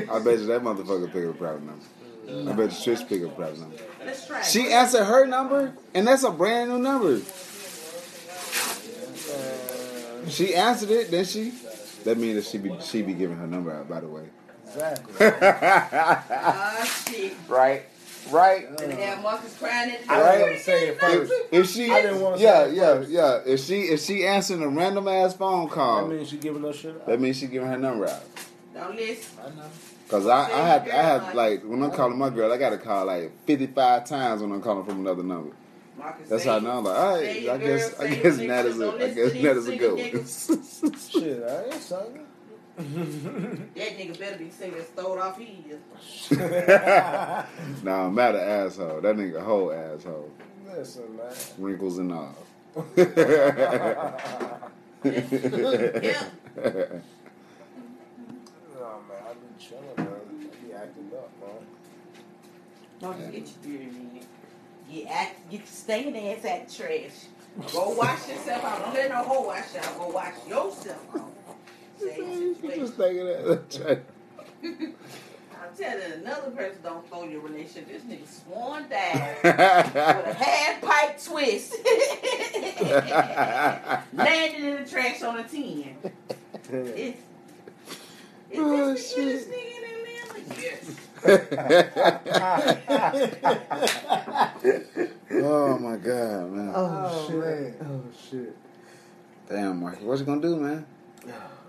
now. 0.08 0.16
I 0.16 0.20
bet 0.20 0.40
you 0.40 0.46
that 0.48 0.62
motherfucker 0.62 1.12
pick 1.12 1.26
up 1.26 1.36
a 1.36 1.38
private 1.38 1.64
number. 1.64 2.52
I 2.52 2.54
bet 2.56 2.86
you 2.86 2.94
Trish 2.94 3.08
pick 3.08 3.24
up 3.24 3.32
a 3.32 3.36
private 3.36 3.60
number. 3.60 3.76
Let's 4.06 4.28
try. 4.28 4.42
She 4.44 4.72
answered 4.72 5.04
her 5.06 5.26
number, 5.26 5.74
and 5.94 6.08
that's 6.08 6.24
a 6.24 6.32
brand 6.32 6.70
new 6.72 6.80
number. 6.80 7.20
She 10.30 10.56
answered 10.56 10.90
it, 10.92 11.12
then 11.12 11.26
she. 11.26 11.52
That 12.04 12.18
means 12.18 12.36
that 12.36 12.46
she 12.50 12.58
be 12.58 12.76
she 12.82 13.02
be 13.02 13.14
giving 13.14 13.38
her 13.38 13.48
number 13.48 13.72
out. 13.74 13.88
By 13.90 14.00
the 14.02 14.08
way. 14.08 14.24
Exactly. 14.68 15.14
Oh, 16.36 17.04
shit. 17.08 17.34
right, 17.48 17.84
right. 18.32 18.78
Gonna 18.78 18.96
have 18.96 19.22
Marcus 19.22 19.58
crying 19.58 19.94
in 19.96 20.08
the 20.08 20.14
I 20.14 20.38
didn't 20.38 20.60
say 20.60 20.88
it 20.90 21.00
first. 21.00 21.32
if 21.52 21.70
she, 21.70 21.92
I 21.92 22.02
didn't 22.02 22.22
wanna 22.22 22.38
say 22.38 22.44
yeah, 22.44 22.66
it 22.66 22.74
yeah, 22.74 22.94
first. 22.96 23.10
yeah. 23.12 23.40
If 23.46 23.60
she 23.60 23.82
if 23.82 24.02
she 24.02 24.26
answering 24.26 24.64
a 24.64 24.68
random 24.70 25.08
ass 25.08 25.36
phone 25.36 25.70
call, 25.70 26.08
That 26.08 26.16
means 26.16 26.30
she 26.30 26.38
giving 26.38 26.66
us 26.66 26.78
shit. 26.78 27.06
that 27.06 27.20
means 27.22 27.38
she 27.38 27.48
giving 27.48 27.68
her 27.70 27.78
number 27.78 28.08
out. 28.08 28.24
Don't 28.74 28.96
listen. 28.96 29.38
Cause 30.10 30.28
I, 30.28 30.44
I 30.52 30.68
have 30.68 30.88
I 30.88 30.92
have 30.96 31.36
like 31.36 31.64
when 31.64 31.82
I'm 31.84 31.92
calling 31.92 32.18
my 32.18 32.30
girl, 32.30 32.52
I 32.52 32.58
gotta 32.58 32.78
call 32.78 33.06
like 33.06 33.32
55 33.46 34.06
times 34.08 34.42
when 34.42 34.52
I'm 34.52 34.62
calling 34.62 34.86
from 34.86 35.00
another 35.00 35.24
number. 35.24 35.56
Marcus 35.98 36.30
That's 36.30 36.46
how 36.46 36.58
I 36.58 36.60
know. 36.60 36.72
I'm 36.80 36.84
like, 36.84 36.98
all 36.98 37.16
say 37.20 37.26
right, 37.26 37.42
your 37.44 37.54
I 37.54 37.58
guess 37.58 38.00
I 38.00 38.08
guess 38.10 38.38
your 38.40 38.48
that 38.48 38.66
is 38.66 38.80
a 38.80 38.80
don't 38.86 38.96
I 38.96 38.98
listen 38.98 39.16
guess 39.16 39.32
to 39.34 39.42
that 39.42 39.56
these 39.56 39.58
is 39.58 39.68
a 39.68 39.72
single 39.72 39.96
good 39.96 40.14
one. 40.14 40.26
Shit, 41.00 41.44
I 41.44 41.64
ain't 41.66 41.82
saying 41.82 42.28
That 43.76 43.98
nigga 43.98 44.20
better 44.20 44.38
be 44.38 44.50
singing 44.50 44.82
throwed 44.96 45.20
off 45.20 45.38
he 45.38 45.66
is. 45.70 46.32
nah, 47.84 48.08
I'm 48.08 48.16
mad 48.16 48.36
at 48.36 48.48
asshole. 48.48 49.02
That 49.02 49.16
nigga 49.16 49.38
a 49.38 49.42
whole 49.42 49.72
asshole. 49.72 50.32
Listen, 50.76 51.16
man. 51.18 51.34
Wrinkles 51.58 51.98
and 52.00 52.12
all. 52.14 52.36
Yeah. 55.06 56.24
No, 58.76 59.02
man, 59.08 59.22
I 59.30 59.34
be 59.34 59.48
chilling, 59.60 59.84
man. 59.98 60.08
I 60.08 60.66
be 60.66 60.74
acting 60.74 61.12
up, 61.16 61.30
man. 61.42 61.68
Don't 63.00 63.32
get 63.32 63.48
your 63.48 63.80
beard 63.80 63.96
in 63.96 64.22
Get 64.94 65.08
act, 65.10 65.50
get 65.50 65.60
your 65.62 65.68
stinking 65.68 66.18
ass 66.18 66.46
at 66.46 66.68
the 66.68 66.76
trash. 66.76 67.26
Go 67.72 67.90
wash 67.92 68.28
yourself 68.30 68.64
out. 68.64 68.84
Don't 68.86 68.94
let 68.94 69.10
no 69.10 69.24
hoe 69.24 69.48
wash 69.48 69.74
you 69.74 69.80
out. 69.80 69.98
Go 69.98 70.08
wash 70.10 70.34
yourself 70.48 71.16
out. 71.16 71.32
Same 72.00 72.54
situation. 72.56 72.80
Just 72.82 72.94
thinking 72.96 73.26
that. 73.26 74.02
I'm 74.64 75.76
telling 75.78 76.12
another 76.22 76.52
person 76.52 76.78
don't 76.84 77.08
throw 77.10 77.24
your 77.24 77.42
relationship. 77.42 77.88
This 77.88 78.04
nigga 78.04 78.28
sworn 78.28 78.88
down 78.90 79.36
with 79.44 79.46
a 79.46 80.34
half 80.34 80.82
pipe 80.82 81.20
twist. 81.24 81.74
Landed 84.14 84.64
in 84.64 84.84
the 84.84 84.90
trash 84.90 85.22
on 85.24 85.40
a 85.40 85.44
10. 85.44 85.96
It's, 86.72 87.18
it's 88.52 88.56
Oh, 88.56 88.94
this 88.94 89.14
the 89.14 89.22
illest 89.22 89.48
nigga 89.48 89.68
in. 89.68 89.73
Oh 95.32 95.78
my 95.80 95.96
god, 95.98 96.52
man. 96.52 96.72
Oh, 96.76 97.28
shit. 97.28 97.38
man. 97.38 97.76
Oh 97.82 98.04
shit. 98.30 98.58
Damn, 99.50 99.80
Marky, 99.82 100.04
what 100.06 100.20
you 100.20 100.26
gonna 100.26 100.42
do, 100.42 100.58
man? 100.58 100.86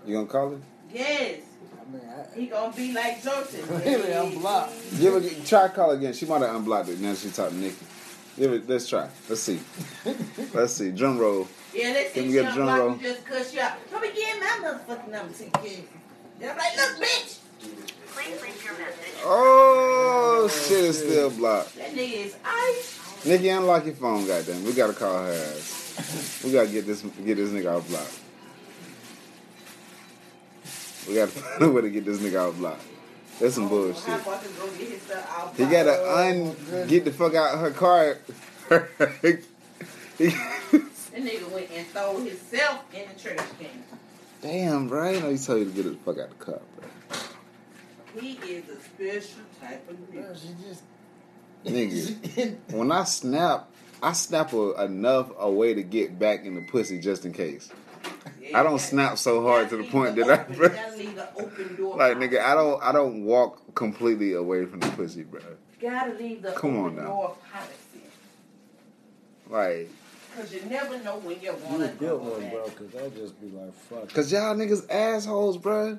You 0.05 0.15
gonna 0.15 0.27
call 0.27 0.51
her? 0.51 0.59
Yes. 0.93 1.41
I 1.79 1.91
mean, 1.91 2.01
I, 2.07 2.35
He 2.39 2.47
gonna 2.47 2.75
be 2.75 2.93
like 2.93 3.23
Joseph. 3.23 3.69
Really, 3.85 4.13
I'm. 4.13 4.31
Give 4.99 5.13
her, 5.13 5.45
try 5.45 5.67
call 5.69 5.91
again. 5.91 6.13
She 6.13 6.25
might 6.25 6.41
have 6.41 6.55
unblocked 6.55 6.89
it. 6.89 6.99
Now 6.99 7.13
she 7.13 7.29
talking 7.29 7.57
to 7.57 7.63
Nikki. 7.65 7.85
Give 8.37 8.51
it. 8.53 8.67
Let's 8.69 8.87
try. 8.89 9.07
Let's 9.29 9.41
see. 9.41 9.59
Let's 10.53 10.73
see. 10.73 10.91
Drum 10.91 11.17
roll. 11.17 11.47
Yeah, 11.73 11.89
let's 11.89 12.13
Can 12.13 12.23
see 12.23 12.27
we 12.29 12.35
she 12.35 12.41
get 12.41 12.51
a 12.51 12.55
drum 12.55 12.67
roll? 12.79 12.95
you 12.97 13.01
just 13.01 13.25
cuss 13.25 13.53
you 13.53 13.61
out. 13.61 13.73
Let 13.91 14.01
me 14.01 14.11
get 14.13 14.39
my 14.39 14.45
motherfucking 14.67 15.11
number 15.11 15.33
to 15.33 15.43
you. 15.69 15.83
Then 16.39 16.51
I'm 16.51 16.57
like, 16.57 16.75
look, 16.75 17.07
bitch. 17.07 17.34
Oh 21.03 21.07
still 21.09 21.29
blocked. 21.31 21.75
That 21.75 21.91
nigga 21.91 22.25
is 22.25 22.35
ice. 22.43 23.25
Nikki, 23.25 23.49
unlock 23.49 23.85
your 23.85 23.95
phone, 23.95 24.27
goddamn. 24.27 24.63
We 24.63 24.73
gotta 24.73 24.93
call 24.93 25.25
her 25.25 25.31
ass. 25.31 26.41
We 26.43 26.51
gotta 26.51 26.69
get 26.69 26.85
this 26.85 27.01
get 27.01 27.35
this 27.35 27.49
nigga 27.49 27.77
off 27.77 27.87
block. 27.87 28.07
We 31.07 31.15
gotta 31.15 31.31
find 31.31 31.63
a 31.63 31.71
way 31.71 31.81
to 31.81 31.89
get 31.89 32.05
this 32.05 32.19
nigga 32.19 32.49
off 32.49 32.57
block. 32.57 32.79
That's 33.39 33.55
some 33.55 33.65
oh, 33.65 33.69
bullshit. 33.69 34.03
How 34.03 34.19
about 34.19 34.43
to 34.43 34.49
go 34.49 34.67
get 34.77 34.89
his 34.89 35.01
stuff 35.01 35.35
out? 35.37 35.55
He 35.55 35.65
gotta 35.65 35.97
oh, 35.99 36.55
un 36.71 36.87
get 36.87 37.05
the 37.05 37.11
fuck 37.11 37.35
out 37.35 37.55
of 37.55 37.59
her 37.61 37.71
car. 37.71 38.17
That 41.15 41.23
nigga 41.23 41.49
went 41.49 41.71
and 41.71 41.87
threw 41.87 42.25
himself 42.25 42.93
in 42.93 43.07
the 43.07 43.17
trash 43.17 43.47
can. 43.57 43.69
Damn, 44.41 44.89
bro. 44.89 45.01
I 45.01 45.11
ain't 45.11 45.23
know 45.23 45.29
he 45.31 45.37
told 45.37 45.59
you 45.59 45.65
to 45.65 45.71
get 45.71 45.83
the 45.85 45.93
fuck 45.95 46.17
out 46.17 46.29
of 46.29 46.37
the 46.37 46.43
car, 46.43 46.59
bro. 46.77 46.89
He 48.19 48.33
is 48.33 48.69
a 48.69 48.79
special 48.79 49.41
type 49.61 49.89
of 49.89 49.97
nigga. 50.13 50.81
Nigga, 51.65 52.57
when 52.73 52.91
I 52.91 53.05
snap, 53.05 53.69
I 54.01 54.13
snap 54.13 54.53
a, 54.53 54.83
enough 54.83 55.31
a 55.39 55.49
way 55.49 55.73
to 55.73 55.81
get 55.81 56.19
back 56.19 56.45
in 56.45 56.53
the 56.53 56.61
pussy 56.61 56.99
just 56.99 57.25
in 57.25 57.33
case. 57.33 57.71
I 58.53 58.61
don't 58.61 58.79
snap 58.79 59.17
so 59.17 59.41
hard 59.41 59.69
to 59.69 59.77
the 59.77 59.83
point 59.83 60.15
that 60.17 60.29
I, 60.29 60.53
bro. 60.53 60.67
The 60.69 61.27
open 61.37 61.75
door. 61.75 61.97
like, 61.97 62.17
nigga, 62.17 62.39
I 62.39 62.53
don't, 62.53 62.81
I 62.83 62.91
don't 62.91 63.25
walk 63.25 63.73
completely 63.73 64.33
away 64.33 64.65
from 64.65 64.79
the 64.79 64.89
pussy, 64.91 65.23
bro. 65.23 65.41
Gotta 65.81 66.13
leave 66.13 66.43
the 66.43 66.51
Come 66.51 66.77
on 66.77 66.85
open 66.85 66.95
now. 66.97 67.03
door 67.03 67.35
of. 67.53 69.51
Like, 69.51 69.89
Cause 70.35 70.53
you 70.53 70.61
never 70.69 71.01
know 71.01 71.17
when 71.19 71.39
you're 71.39 71.53
gonna 71.53 71.85
a 71.85 71.87
good 71.89 72.19
one, 72.19 72.49
bro, 72.49 72.65
because 72.65 72.95
I'll 72.95 73.09
just 73.09 73.39
be 73.39 73.47
like, 73.51 73.73
fuck. 73.73 74.13
cause 74.13 74.31
y'all 74.31 74.55
niggas 74.55 74.89
assholes, 74.89 75.57
bro. 75.57 75.97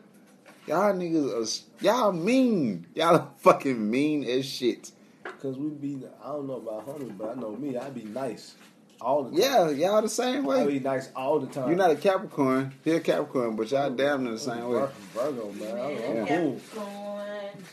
Y'all 0.66 0.92
niggas, 0.94 1.64
are, 1.80 1.84
y'all 1.84 2.12
mean. 2.12 2.86
Y'all 2.94 3.30
fucking 3.38 3.90
mean 3.90 4.24
as 4.24 4.44
shit. 4.44 4.90
Because 5.22 5.56
we 5.56 5.68
be, 5.70 6.02
I 6.24 6.28
don't 6.28 6.46
know 6.46 6.54
about 6.54 6.86
homies, 6.86 7.16
but 7.16 7.36
I 7.36 7.40
know 7.40 7.52
me, 7.52 7.76
I 7.76 7.88
be 7.90 8.04
nice 8.04 8.56
all 9.00 9.24
the 9.24 9.30
time. 9.30 9.40
Yeah, 9.40 9.70
y'all 9.70 10.02
the 10.02 10.08
same 10.08 10.44
way. 10.44 10.60
I 10.60 10.66
way. 10.66 10.78
be 10.78 10.80
nice 10.80 11.10
all 11.14 11.38
the 11.38 11.46
time. 11.46 11.68
You're 11.68 11.76
not 11.76 11.90
a 11.90 11.96
Capricorn. 11.96 12.74
You're 12.84 12.96
a 12.96 13.00
Capricorn, 13.00 13.54
but 13.54 13.70
y'all 13.70 13.90
damn 13.90 14.24
near 14.24 14.32
the 14.32 14.38
same 14.38 14.68
way. 14.68 14.88
Virgo, 15.14 15.52
man. 15.52 15.70
I'm, 15.72 15.80
I'm 15.80 16.16
Yeah. 16.16 16.26
cool. 16.26 16.60
Capricorn. 16.74 17.64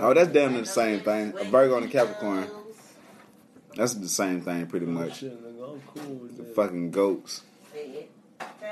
Oh, 0.00 0.14
that's 0.14 0.32
damn 0.32 0.52
near 0.52 0.62
the 0.62 0.66
same 0.66 1.00
thing. 1.00 1.34
A 1.38 1.44
Virgo 1.44 1.76
and 1.76 1.86
a 1.86 1.88
Capricorn. 1.88 2.48
That's 3.76 3.94
the 3.94 4.08
same 4.08 4.40
thing, 4.40 4.66
pretty 4.66 4.86
oh, 4.86 4.90
much. 4.90 5.22
I'm 5.22 5.80
cool 5.94 6.14
with 6.16 6.36
The 6.36 6.44
fucking 6.44 6.90
goats. 6.90 7.42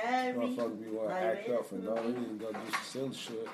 Motherfucker 0.02 0.82
be 0.82 0.90
want 0.90 1.08
to 1.10 1.14
act 1.14 1.48
up 1.50 1.66
for 1.68 1.74
no 1.76 1.94
reason, 1.94 2.38
go 2.38 2.52
do 2.52 2.58
some 2.72 2.82
silly 2.82 3.14
shit. 3.14 3.48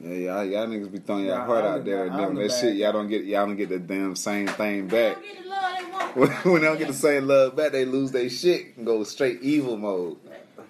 Yeah, 0.00 0.14
y'all, 0.14 0.44
y'all 0.44 0.66
niggas 0.66 0.90
be 0.90 0.98
throwing 0.98 1.26
your 1.26 1.38
Nah, 1.38 1.46
heart 1.46 1.64
out 1.64 1.84
there, 1.84 2.06
and 2.06 2.14
I'm 2.14 2.34
that 2.34 2.52
shit. 2.52 2.76
Y'all 2.76 2.92
don't 2.92 3.08
get, 3.08 3.24
y'all 3.24 3.46
don't 3.46 3.56
get 3.56 3.68
the 3.68 3.78
damn 3.78 4.16
same 4.16 4.46
thing 4.48 4.88
back. 4.88 5.16
Don't 5.22 5.42
the 5.44 5.48
love 5.48 6.42
they 6.44 6.50
when 6.50 6.60
they 6.62 6.66
don't 6.66 6.78
get 6.78 6.88
the 6.88 6.94
same 6.94 7.26
love 7.26 7.56
back, 7.56 7.72
they 7.72 7.84
lose 7.84 8.10
their 8.12 8.28
shit 8.28 8.76
and 8.76 8.86
go 8.86 9.02
straight 9.04 9.40
evil 9.42 9.76
mode. 9.76 10.16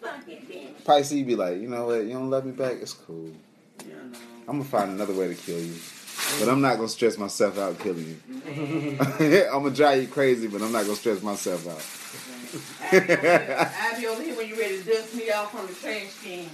Fuck. 0.00 0.24
Pisces 0.84 1.22
be 1.24 1.34
like, 1.34 1.58
you 1.60 1.68
know 1.68 1.86
what? 1.86 2.04
You 2.04 2.12
don't 2.12 2.28
love 2.30 2.44
me 2.44 2.52
back. 2.52 2.74
It's 2.80 2.92
cool. 2.92 3.32
I'm 4.46 4.58
gonna 4.58 4.64
find 4.64 4.90
another 4.90 5.14
way 5.14 5.28
to 5.28 5.34
kill 5.34 5.58
you, 5.58 5.74
but 6.38 6.48
I'm 6.48 6.60
not 6.60 6.76
gonna 6.76 6.88
stress 6.88 7.18
myself 7.18 7.58
out 7.58 7.78
killing 7.78 8.06
you. 8.06 8.18
I'm 9.52 9.62
gonna 9.62 9.70
drive 9.70 10.02
you 10.02 10.08
crazy, 10.08 10.46
but 10.48 10.62
I'm 10.62 10.72
not 10.72 10.84
gonna 10.84 10.96
stress 10.96 11.22
myself 11.22 11.66
out. 11.66 11.82
I 12.92 13.00
be, 13.00 13.06
over 13.06 13.22
here, 13.22 13.70
I 13.80 13.98
be 13.98 14.06
over 14.06 14.22
here 14.22 14.36
when 14.36 14.48
you 14.48 14.58
ready 14.58 14.78
to 14.78 14.84
dust 14.84 15.14
me 15.14 15.30
off 15.30 15.50
from 15.50 15.66
the 15.66 15.74
trash 15.74 16.12
can. 16.22 16.48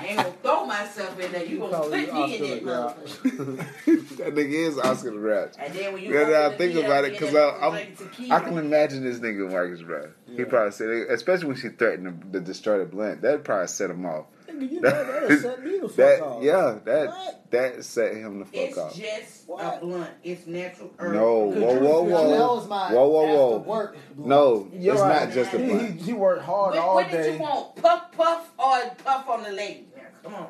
Ain't 0.08 0.42
throw 0.66 0.78
myself 0.78 1.20
in 1.20 1.32
there. 1.32 1.44
You 1.44 1.58
gonna 1.58 1.78
put 1.80 1.92
me 1.92 2.04
in 2.04 2.10
Oscar 2.10 2.38
that 2.46 2.64
the 2.64 3.30
motherfucker. 3.30 4.16
that 4.18 4.34
nigga 4.34 4.52
is 4.68 4.78
Oscar 4.78 5.10
the 5.10 5.16
Grouch. 5.18 5.54
And 5.58 5.74
then 5.74 5.92
when 5.92 6.02
you 6.02 6.12
Yeah, 6.14 6.20
open 6.20 6.34
I 6.34 6.56
think 6.56 6.74
beer, 6.74 6.84
about 6.86 7.04
it 7.04 7.12
because 7.12 7.34
I'm, 7.34 7.72
drink 7.72 7.98
tequila. 7.98 8.34
I 8.34 8.40
can 8.40 8.58
imagine 8.58 9.04
this 9.04 9.18
nigga 9.18 9.50
Marcus, 9.50 9.82
bro. 9.82 10.10
He 10.36 10.44
probably 10.44 10.72
said, 10.72 10.88
especially 11.10 11.46
when 11.48 11.56
she 11.56 11.68
threatened 11.68 12.32
to, 12.32 12.38
to 12.38 12.44
destroy 12.44 12.78
the 12.78 12.84
blunt. 12.86 13.22
That 13.22 13.44
probably 13.44 13.68
set 13.68 13.90
him 13.90 14.04
off. 14.06 14.26
Nigga, 14.48 14.70
you 14.70 14.80
know 14.80 14.90
that'll 14.90 15.38
set 15.40 15.64
me 15.64 15.78
the 15.78 15.88
fuck 15.88 15.96
That 15.96 16.20
off. 16.22 16.42
yeah, 16.42 16.78
that 16.84 17.06
What? 17.08 17.50
that 17.50 17.84
set 17.84 18.14
him 18.14 18.38
the 18.40 18.44
fuck 18.44 18.54
It's 18.54 18.78
off. 18.78 18.94
just 18.96 19.44
a 19.48 19.78
blunt. 19.80 20.10
It's 20.22 20.46
natural 20.46 20.92
herb. 20.98 21.12
No, 21.14 21.50
Could 21.52 21.62
whoa, 21.62 21.74
whoa, 21.74 22.02
whoa, 22.02 22.60
whoa, 22.60 23.08
whoa, 23.08 23.26
whoa. 23.26 23.58
work? 23.58 23.96
No, 24.16 24.68
You're 24.72 24.94
it's 24.94 25.02
right. 25.02 25.24
not 25.26 25.34
just 25.34 25.52
a 25.52 25.58
blunt. 25.58 25.94
he, 26.00 26.02
he 26.06 26.12
worked 26.12 26.42
hard 26.42 26.74
What, 26.74 26.78
all 26.82 26.94
what 26.94 27.10
did 27.10 27.34
you 27.34 27.40
want? 27.40 27.76
Puff, 27.76 28.12
puff, 28.12 28.50
or 28.58 28.94
puff 29.04 29.28
on 29.28 29.42
the 29.42 29.50
lady? 29.50 29.85
Come 30.26 30.34
on. 30.34 30.48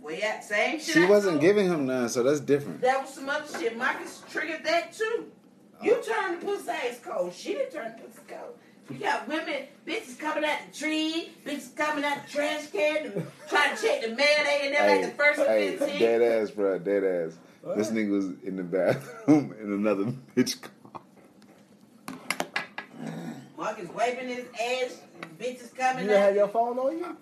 Well, 0.00 0.14
yeah, 0.14 0.38
same 0.38 0.78
shit. 0.78 0.94
She 0.94 1.02
I 1.02 1.08
wasn't 1.08 1.32
told. 1.32 1.40
giving 1.40 1.66
him 1.66 1.86
none, 1.86 2.08
so 2.08 2.22
that's 2.22 2.38
different. 2.38 2.80
That 2.82 3.02
was 3.02 3.12
some 3.12 3.28
other 3.28 3.58
shit. 3.58 3.76
Marcus 3.76 4.22
triggered 4.30 4.64
that 4.64 4.92
too. 4.92 5.26
You 5.82 5.96
oh. 5.96 6.02
turned 6.02 6.40
the 6.40 6.46
pussy 6.46 6.70
ass 6.70 7.00
cold. 7.04 7.32
She 7.34 7.54
didn't 7.54 7.72
turn 7.72 7.96
the 7.96 8.02
pussy 8.04 8.20
cold. 8.28 8.56
You 8.88 8.98
got 8.98 9.26
women, 9.26 9.64
bitches 9.84 10.16
coming 10.20 10.44
out 10.44 10.58
the 10.70 10.78
tree, 10.78 11.32
bitches 11.44 11.74
coming 11.74 12.04
out 12.04 12.24
the 12.24 12.32
trash 12.32 12.70
can, 12.70 13.06
and 13.06 13.26
trying 13.48 13.74
to 13.76 13.82
check 13.82 14.02
the 14.02 14.14
mail. 14.14 14.44
They 14.44 14.66
in 14.66 14.72
there 14.72 14.96
like 14.96 15.10
the 15.10 15.16
first 15.16 15.40
hey, 15.40 15.76
15. 15.76 15.98
dead 15.98 16.22
ass, 16.22 16.52
bro, 16.52 16.78
dead 16.78 17.02
ass. 17.02 17.36
This 17.76 17.90
nigga 17.90 18.10
was 18.10 18.26
in 18.44 18.54
the 18.54 18.62
bathroom 18.62 19.52
in 19.60 19.72
another 19.72 20.04
bitch 20.36 20.62
car. 20.62 20.70
Marcus 23.58 23.88
wiping 23.92 24.28
his 24.28 24.44
ass, 24.54 25.00
bitches 25.40 25.74
coming 25.74 26.04
You 26.04 26.10
didn't 26.10 26.22
have 26.22 26.36
your 26.36 26.46
phone 26.46 26.78
on 26.78 26.96
you? 26.96 27.16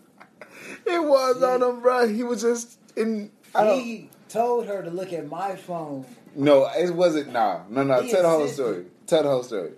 It 0.86 1.02
was 1.02 1.42
on 1.42 1.62
him, 1.62 1.80
bro. 1.80 2.08
He 2.08 2.22
was 2.22 2.42
just 2.42 2.78
in. 2.96 3.30
I 3.54 3.64
don't. 3.64 3.80
He 3.80 4.08
told 4.28 4.66
her 4.66 4.82
to 4.82 4.90
look 4.90 5.12
at 5.12 5.28
my 5.28 5.56
phone. 5.56 6.04
No, 6.34 6.66
it 6.76 6.94
wasn't. 6.94 7.32
Nah, 7.32 7.60
no, 7.68 7.84
no. 7.84 8.02
He 8.02 8.10
Tell 8.10 8.22
the 8.22 8.28
whole 8.28 8.42
insisted. 8.42 8.62
story. 8.62 8.84
Tell 9.06 9.22
the 9.22 9.28
whole 9.30 9.42
story. 9.42 9.72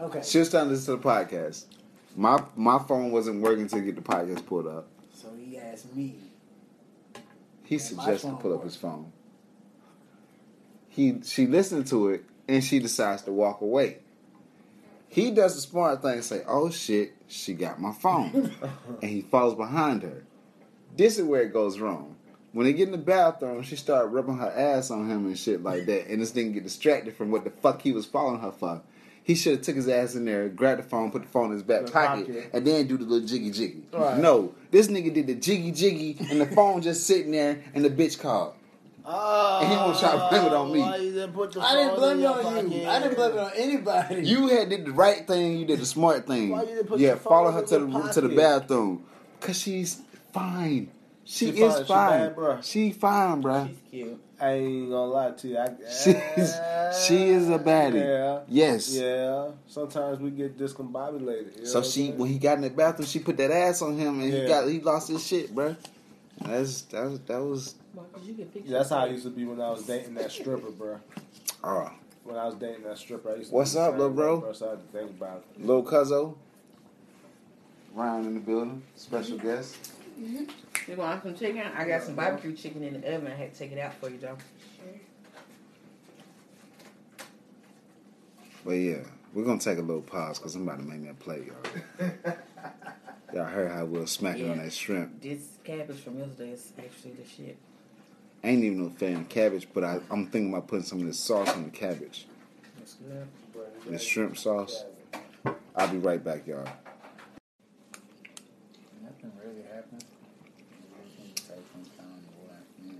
Okay. 0.00 0.22
She 0.24 0.38
was 0.38 0.50
trying 0.50 0.64
to 0.64 0.70
listen 0.70 0.96
to 0.96 1.02
the 1.02 1.08
podcast. 1.08 1.66
My 2.16 2.42
my 2.56 2.78
phone 2.78 3.12
wasn't 3.12 3.40
working 3.42 3.68
to 3.68 3.80
get 3.80 3.94
the 3.96 4.02
podcast 4.02 4.44
pulled 4.46 4.66
up. 4.66 4.88
So 5.14 5.28
he 5.38 5.56
asked 5.58 5.94
me. 5.94 6.16
He 7.64 7.76
And 7.76 7.82
suggested 7.82 8.30
to 8.30 8.36
pull 8.36 8.54
up 8.54 8.64
his 8.64 8.74
phone. 8.76 9.12
He 10.88 11.20
she 11.24 11.46
listened 11.46 11.86
to 11.88 12.08
it 12.08 12.24
and 12.48 12.64
she 12.64 12.80
decides 12.80 13.22
to 13.22 13.32
walk 13.32 13.60
away. 13.60 13.98
He 15.10 15.32
does 15.32 15.56
the 15.56 15.60
smart 15.60 16.02
thing 16.02 16.14
and 16.14 16.24
say, 16.24 16.42
"Oh 16.46 16.70
shit, 16.70 17.14
she 17.26 17.52
got 17.52 17.80
my 17.80 17.92
phone," 17.92 18.52
and 19.02 19.10
he 19.10 19.22
follows 19.22 19.56
behind 19.56 20.02
her. 20.04 20.22
This 20.96 21.18
is 21.18 21.24
where 21.24 21.42
it 21.42 21.52
goes 21.52 21.80
wrong. 21.80 22.14
When 22.52 22.64
they 22.64 22.72
get 22.72 22.86
in 22.86 22.92
the 22.92 22.98
bathroom, 22.98 23.62
she 23.62 23.74
start 23.76 24.10
rubbing 24.10 24.38
her 24.38 24.50
ass 24.50 24.90
on 24.90 25.08
him 25.08 25.26
and 25.26 25.36
shit 25.38 25.62
like 25.64 25.86
that, 25.86 26.08
and 26.08 26.22
this 26.22 26.32
nigga 26.32 26.54
get 26.54 26.62
distracted 26.62 27.16
from 27.16 27.32
what 27.32 27.42
the 27.42 27.50
fuck 27.50 27.82
he 27.82 27.92
was 27.92 28.06
following 28.06 28.40
her 28.40 28.52
for. 28.52 28.82
He 29.22 29.34
should 29.34 29.56
have 29.56 29.62
took 29.62 29.76
his 29.76 29.88
ass 29.88 30.14
in 30.14 30.24
there, 30.24 30.48
grabbed 30.48 30.80
the 30.80 30.84
phone, 30.88 31.10
put 31.10 31.22
the 31.22 31.28
phone 31.28 31.46
in 31.46 31.52
his 31.52 31.62
back 31.62 31.90
pocket, 31.92 32.26
pocket. 32.26 32.50
and 32.52 32.66
then 32.66 32.86
do 32.86 32.96
the 32.96 33.04
little 33.04 33.26
jiggy 33.26 33.50
jiggy. 33.50 33.82
Right. 33.92 34.16
No, 34.18 34.54
this 34.70 34.86
nigga 34.86 35.12
did 35.12 35.26
the 35.26 35.34
jiggy 35.34 35.72
jiggy, 35.72 36.16
and 36.30 36.40
the 36.40 36.46
phone 36.46 36.82
just 36.82 37.06
sitting 37.06 37.32
there, 37.32 37.62
and 37.74 37.84
the 37.84 37.90
bitch 37.90 38.18
called. 38.18 38.54
Oh, 39.04 39.58
And 39.62 39.70
he 39.70 39.76
won't 39.76 39.98
try 39.98 40.12
to 40.12 40.28
blame 40.30 40.46
it 40.46 40.52
on 40.52 40.72
me. 40.72 40.78
Didn't 40.80 41.56
I 41.58 41.74
didn't 41.74 41.96
blame 41.96 42.12
in 42.12 42.18
it 42.18 42.22
your 42.22 42.32
on 42.32 42.70
you. 42.72 42.80
pocket? 42.80 42.88
I 42.88 42.98
didn't 43.00 43.16
blame 43.16 43.32
it 43.32 43.38
on 43.38 43.52
anybody. 43.56 44.26
You 44.26 44.48
had 44.48 44.68
did 44.68 44.84
the 44.84 44.92
right 44.92 45.26
thing. 45.26 45.58
You 45.58 45.64
did 45.64 45.80
the 45.80 45.86
smart 45.86 46.26
thing. 46.26 46.50
Why 46.50 46.62
you 46.62 46.68
didn't 46.68 46.86
put 46.86 47.00
yeah, 47.00 47.08
your 47.08 47.16
follow 47.16 47.50
her 47.50 47.62
to 47.64 47.78
your 47.78 47.86
the 47.88 48.12
to 48.12 48.20
the 48.20 48.28
bathroom, 48.36 49.04
cause 49.40 49.58
she's 49.58 50.02
fine. 50.32 50.90
She, 51.24 51.52
She 51.52 51.60
is 51.62 51.80
fine. 51.80 51.84
She 51.84 52.26
bad, 52.26 52.36
bruh. 52.36 52.64
She 52.64 52.92
fine, 52.92 53.42
bruh. 53.42 53.68
She's 53.68 53.76
cute. 53.90 54.20
I 54.40 54.52
ain't 54.52 54.90
gonna 54.90 55.04
lie 55.04 55.30
to 55.32 55.48
you. 55.48 55.58
I, 55.58 55.66
She's 55.90 57.06
she 57.06 57.28
is 57.28 57.48
a 57.50 57.58
baddie. 57.58 58.02
Yeah. 58.02 58.40
Yes. 58.48 58.90
Yeah. 58.94 59.50
Sometimes 59.66 60.18
we 60.18 60.30
get 60.30 60.58
discombobulated. 60.58 61.56
You 61.56 61.62
know 61.62 61.68
So 61.68 61.80
what 61.80 61.88
she 61.88 62.10
when 62.10 62.30
he 62.30 62.38
got 62.38 62.56
in 62.56 62.62
the 62.62 62.70
bathroom, 62.70 63.06
she 63.06 63.18
put 63.18 63.36
that 63.36 63.50
ass 63.50 63.82
on 63.82 63.98
him 63.98 64.20
and 64.20 64.32
he 64.32 64.46
got 64.46 64.66
he 64.66 64.80
lost 64.80 65.08
his 65.08 65.24
shit, 65.26 65.54
bruh. 65.54 65.76
That's 66.40 66.82
that 66.82 67.04
was 67.04 67.20
that 67.20 67.42
was 67.42 67.74
Marcus, 67.94 68.22
you 68.24 68.34
get 68.34 68.52
pictures. 68.52 68.70
Yeah, 68.70 68.78
that's 68.78 68.90
how 68.90 68.98
I 68.98 69.06
used 69.06 69.24
to 69.24 69.30
be 69.30 69.44
when 69.44 69.60
I 69.60 69.70
was 69.70 69.82
dating 69.84 70.14
that 70.14 70.30
stripper, 70.30 70.70
bro. 70.70 71.00
oh 71.64 71.84
ah. 71.86 71.92
When 72.22 72.36
I 72.36 72.46
was 72.46 72.54
dating 72.54 72.84
that 72.84 72.98
stripper, 72.98 73.30
I 73.30 73.36
used 73.36 73.50
to 73.50 73.56
What's 73.56 73.74
up, 73.74 73.92
same 73.92 73.98
little 73.98 74.14
bro? 74.14 74.40
thing, 74.40 74.54
So 74.54 74.66
I 74.66 74.70
had 74.70 74.92
to 74.92 74.98
think 74.98 75.10
about 75.10 75.44
it. 75.56 75.66
Lil 75.66 75.82
Cuzzo. 75.82 76.36
Ryan 77.94 78.26
in 78.26 78.34
the 78.34 78.40
building, 78.40 78.82
special 78.94 79.36
mm-hmm. 79.36 79.48
guest. 79.48 79.92
Mm-hmm. 80.20 80.90
You 80.90 80.96
want 80.96 81.22
some 81.22 81.34
chicken? 81.34 81.62
I 81.76 81.84
got 81.84 82.02
some 82.02 82.14
barbecue 82.14 82.54
chicken 82.54 82.84
in 82.84 83.00
the 83.00 83.14
oven. 83.14 83.26
I 83.26 83.34
had 83.34 83.52
to 83.52 83.58
take 83.58 83.72
it 83.72 83.78
out 83.78 83.94
for 83.94 84.08
you, 84.08 84.18
though. 84.18 84.36
But 88.64 88.72
yeah, 88.72 88.98
we're 89.32 89.44
gonna 89.44 89.58
take 89.58 89.78
a 89.78 89.82
little 89.82 90.02
pause 90.02 90.38
because 90.38 90.54
I'm 90.54 90.68
about 90.68 90.78
to 90.78 90.84
make 90.84 91.00
me 91.00 91.08
a 91.08 91.14
plate, 91.14 91.46
y'all. 91.46 92.10
y'all 93.34 93.44
heard 93.46 93.72
how 93.72 93.86
we'll 93.86 94.06
smacking 94.06 94.50
on 94.50 94.58
that 94.58 94.72
shrimp. 94.72 95.20
This 95.20 95.58
cabbage 95.64 95.98
from 96.00 96.18
yesterday 96.18 96.50
is 96.50 96.72
actually 96.78 97.12
the 97.12 97.26
shit. 97.28 97.56
I 98.42 98.48
ain't 98.48 98.64
even 98.64 98.82
no 98.82 98.90
fan 98.90 99.16
of 99.16 99.28
cabbage, 99.28 99.68
but 99.74 99.84
I, 99.84 100.00
I'm 100.10 100.26
thinking 100.26 100.52
about 100.52 100.66
putting 100.66 100.84
some 100.84 101.00
of 101.00 101.06
this 101.06 101.18
sauce 101.18 101.50
on 101.50 101.64
the 101.64 101.70
cabbage. 101.70 102.26
That's 102.78 102.94
good. 102.94 103.28
This 103.86 104.02
shrimp 104.02 104.38
sauce. 104.38 104.84
I'll 105.76 105.88
be 105.88 105.98
right 105.98 106.22
back, 106.22 106.46
y'all. 106.46 106.64
Nothing 109.02 109.32
really 109.44 109.62
happened. 109.72 110.04
Everything 110.98 111.32
take 111.34 111.66
some 111.72 111.84
time 111.98 112.22
to 112.24 112.32
work. 112.46 112.64
Yeah. 112.84 112.92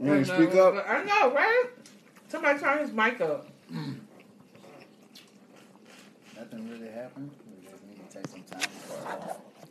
You 0.00 0.10
want 0.10 0.26
to 0.26 0.34
speak 0.34 0.54
up? 0.58 0.74
I 0.88 1.04
know, 1.04 1.34
right? 1.34 1.66
Somebody 2.28 2.58
turn 2.58 2.78
his 2.78 2.92
mic 2.92 3.20
up. 3.20 3.46
Nothing 6.36 6.70
really 6.70 6.90
happened. 6.90 7.30
We 7.46 7.68
just 7.68 7.82
need 7.86 8.08
to 8.08 8.16
take 8.16 8.26
some 8.28 8.42
time. 8.42 8.68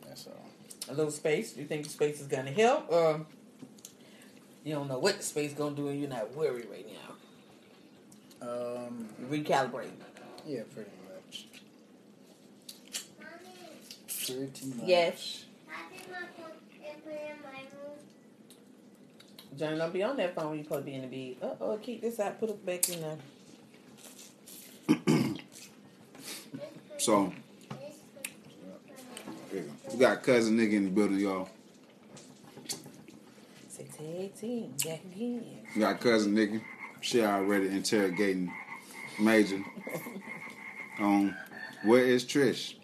That's 0.06 0.26
all. 0.26 0.46
A 0.88 0.94
little 0.94 1.12
space. 1.12 1.56
You 1.56 1.64
think 1.66 1.84
the 1.84 1.90
space 1.90 2.20
is 2.20 2.26
gonna 2.26 2.50
help, 2.52 2.90
or 2.90 3.26
you 4.64 4.74
don't 4.74 4.88
know 4.88 4.98
what 4.98 5.16
the 5.18 5.22
space 5.22 5.52
gonna 5.52 5.74
do, 5.76 5.88
and 5.88 6.00
you're 6.00 6.08
not 6.08 6.34
worried 6.34 6.66
right 6.70 6.86
now. 6.86 8.48
Um, 8.48 9.08
Recalibrate. 9.30 9.90
yeah, 10.46 10.62
pretty 10.74 10.90
much. 11.08 11.46
Pretty 14.26 14.66
much. 14.66 14.86
Yes. 14.86 15.44
Johnny, 19.58 19.76
don't 19.76 19.92
be 19.92 20.02
on 20.02 20.16
that 20.16 20.34
phone 20.34 20.50
when 20.50 20.58
you 20.58 20.64
supposed 20.64 20.86
to 20.86 20.90
be 20.90 20.94
in 20.96 21.10
the 21.10 21.34
bed. 21.40 21.50
Uh 21.50 21.54
oh, 21.64 21.76
keep 21.78 22.00
this 22.00 22.18
out. 22.20 22.38
Put 22.38 22.50
it 22.50 22.64
back 22.64 22.88
in 22.88 23.00
there. 23.00 23.18
So, 26.98 27.32
here 29.50 29.62
you 29.62 29.62
go. 29.62 29.72
we 29.94 29.98
got 29.98 30.22
cousin 30.22 30.58
nigga 30.58 30.74
in 30.74 30.84
the 30.84 30.90
building, 30.90 31.18
y'all. 31.18 31.48
Eighteen. 34.00 34.74
Back 34.84 35.04
again. 35.04 35.44
Got 35.78 36.00
cousin 36.00 36.34
nigga. 36.34 36.60
She 37.00 37.22
already 37.22 37.68
interrogating 37.68 38.52
Major 39.18 39.62
on 40.98 41.36
where 41.84 42.04
is 42.04 42.24
Trish? 42.24 42.74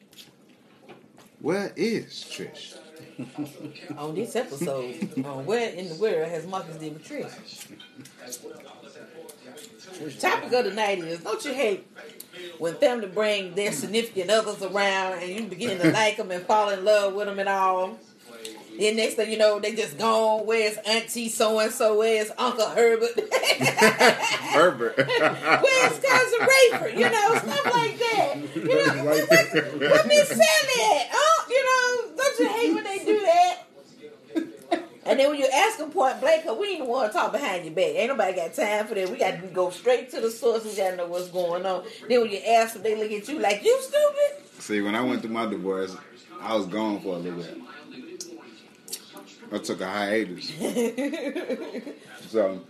Where 1.41 1.73
is 1.77 2.25
Trish? 2.25 2.77
On 3.97 4.15
this 4.15 4.37
episode, 4.37 5.25
on 5.25 5.47
where 5.47 5.71
in 5.71 5.89
the 5.89 5.95
world 5.95 6.29
has 6.29 6.47
Marcus 6.47 6.77
did 6.77 6.95
with 6.95 7.05
Trish? 7.05 7.69
The 9.99 10.11
topic 10.13 10.53
of 10.53 10.65
the 10.67 10.73
night 10.73 10.99
is: 10.99 11.21
Don't 11.21 11.43
you 11.45 11.55
hate 11.55 11.87
when 12.59 12.75
family 12.75 13.07
bring 13.07 13.55
their 13.55 13.73
significant 13.73 14.31
others 14.31 14.63
around 14.63 15.23
and 15.23 15.31
you 15.31 15.47
begin 15.47 15.79
to 15.79 15.91
like 15.93 16.19
them 16.19 16.31
and 16.31 16.45
fall 16.45 16.69
in 16.71 16.85
love 16.85 17.15
with 17.15 17.27
them 17.27 17.39
and 17.39 17.49
all? 17.49 17.99
Then 18.79 18.97
next 18.97 19.15
thing 19.15 19.31
you 19.31 19.39
know, 19.39 19.59
they 19.59 19.75
just 19.75 19.97
gone. 19.99 20.47
Where's 20.47 20.77
Auntie 20.79 21.29
so 21.29 21.59
and 21.61 21.73
so? 21.73 21.99
Where's 21.99 22.31
Uncle 22.37 22.69
Herbert? 22.69 23.11
Herbert. 23.61 24.97
Where's 24.97 25.99
cousin 25.99 26.41
Rayford? 26.41 26.93
You 26.99 27.11
know, 27.11 27.35
stuff 27.37 27.65
like 27.75 27.99
that. 27.99 28.35
You 28.55 28.65
know, 28.65 29.05
what, 29.05 29.29
what, 29.31 29.91
what 29.91 30.07
Miss 30.07 30.29
Sally 30.29 30.99
at? 30.99 31.09
Oh, 31.13 31.47
you 31.49 31.65
know, 31.65 32.17
don't 32.17 32.39
you 32.39 32.49
hate 32.49 32.75
when 32.75 32.85
they 32.85 32.99
do 33.05 33.21
that? 33.21 33.63
And 35.09 35.21
then 35.21 35.31
when 35.31 35.39
you 35.39 35.47
ask 35.55 35.79
them 35.79 35.91
point 35.93 36.21
blank, 36.21 36.45
'cause 36.45 36.59
we 36.59 36.75
ain't 36.75 36.87
want 36.87 37.13
to 37.13 37.17
talk 37.19 37.31
behind 37.31 37.65
your 37.65 37.73
back. 37.75 37.85
Ain't 37.95 38.09
nobody 38.11 38.35
got 38.35 38.55
time 38.55 38.87
for 38.89 38.95
that. 38.97 39.09
We 39.09 39.17
got 39.19 39.41
to 39.41 39.47
go 39.47 39.71
straight 39.71 40.11
to 40.11 40.21
the 40.21 40.31
source. 40.33 40.65
We 40.65 40.75
got 40.75 40.91
to 40.91 40.97
know 40.97 41.07
what's 41.07 41.29
going 41.29 41.65
on. 41.65 41.85
Then 42.09 42.23
when 42.23 42.31
you 42.33 42.39
ask 42.39 42.75
them, 42.75 42.83
they 42.83 42.97
look 42.97 43.13
at 43.13 43.29
you 43.29 43.39
like, 43.39 43.65
you 43.65 43.79
stupid. 43.81 44.61
See, 44.61 44.81
when 44.81 44.97
I 44.97 45.03
went 45.03 45.23
through 45.23 45.31
my 45.31 45.47
divorce, 45.47 45.97
I 46.41 46.57
was 46.57 46.67
gone 46.67 47.01
for 47.01 47.15
a 47.15 47.19
little 47.19 47.39
bit. 47.41 47.57
I 49.53 49.59
took 49.59 49.81
a 49.81 49.87
hiatus. 49.87 50.53
So 52.29 52.61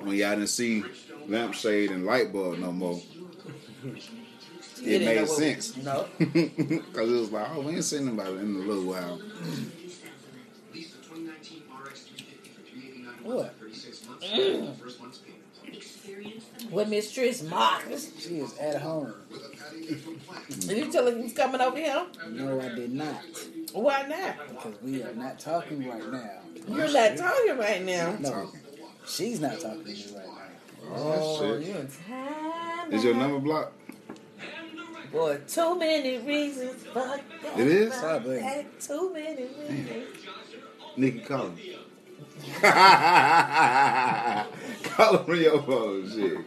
when 0.00 0.16
y'all 0.16 0.30
didn't 0.34 0.48
see 0.48 0.82
lampshade 1.28 1.90
and 1.92 2.04
light 2.04 2.32
bulb 2.32 2.58
no 2.58 2.72
more, 2.72 3.00
it 3.84 4.84
didn't 4.84 5.04
made 5.06 5.20
what- 5.20 5.28
sense. 5.30 5.76
No. 5.76 6.06
Cause 6.18 7.10
it 7.10 7.20
was 7.20 7.30
like, 7.30 7.48
oh, 7.54 7.60
we 7.60 7.74
ain't 7.74 7.84
seen 7.84 8.06
nobody 8.06 8.38
in 8.38 8.56
a 8.56 8.58
little 8.58 8.84
while. 8.84 9.20
What? 13.22 13.54
Mm. 14.20 14.74
What 16.70 16.88
Miss 16.88 17.16
Trish 17.16 17.48
Marcus? 17.48 18.10
She 18.18 18.38
is 18.38 18.56
at 18.58 18.80
home. 18.82 19.14
Did 19.70 20.76
you 20.78 20.92
tell 20.92 21.04
her 21.06 21.16
you 21.16 21.22
was 21.24 21.32
coming 21.32 21.60
over 21.60 21.76
here? 21.76 22.06
No, 22.30 22.60
I 22.60 22.68
did 22.74 22.92
not. 22.92 23.22
Why 23.72 24.06
not? 24.06 24.48
Because 24.48 24.74
we 24.82 25.02
are 25.02 25.14
not 25.14 25.38
talking 25.38 25.88
right 25.88 26.10
now. 26.10 26.40
You're 26.68 26.92
not 26.92 27.16
talking 27.16 27.56
right 27.58 27.82
now. 27.84 28.16
No, 28.20 28.50
she's 29.06 29.40
not 29.40 29.60
talking 29.60 29.84
to 29.84 29.90
me 29.90 30.04
right 30.16 30.26
now. 30.26 30.32
Oh, 30.94 31.38
Oh, 31.42 31.56
you 31.58 31.74
in 31.74 31.88
time. 32.08 32.92
Is 32.92 33.02
your 33.04 33.14
number 33.14 33.38
blocked? 33.40 33.72
Boy, 35.12 35.38
too 35.48 35.78
many 35.78 36.18
reasons. 36.18 36.82
Fuck 36.84 37.20
that. 37.42 37.58
It 37.58 37.66
is? 37.68 37.94
Probably. 37.96 38.38
that, 38.40 38.80
Too 38.80 39.12
many 39.12 39.44
reasons. 39.44 40.06
Nikki, 40.96 41.20
call 41.20 41.48
him. 41.48 41.58
call 44.84 45.18
him 45.18 45.30
on 45.30 45.40
your 45.40 45.62
phone, 45.62 46.10
shit. 46.10 46.38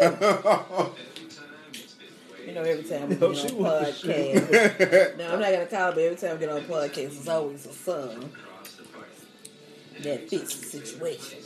You 2.50 2.56
know, 2.56 2.62
every 2.62 2.82
time 2.82 3.08
we 3.08 3.14
Yo, 3.20 3.32
get 3.32 3.48
she 3.48 3.54
on 3.54 3.62
want 3.62 3.86
to 3.86 3.92
podcast. 3.92 5.16
no, 5.18 5.34
I'm 5.34 5.40
not 5.40 5.52
gonna 5.52 5.66
call 5.66 5.90
it, 5.90 5.94
but 5.94 6.02
every 6.02 6.16
time 6.16 6.32
we 6.32 6.38
get 6.40 6.48
on 6.48 6.62
podcast, 6.62 6.98
it's 6.98 7.28
always 7.28 7.64
a 7.64 7.72
song 7.72 8.32
that 10.00 10.28
fits 10.28 10.56
the 10.56 10.66
situation. 10.66 11.38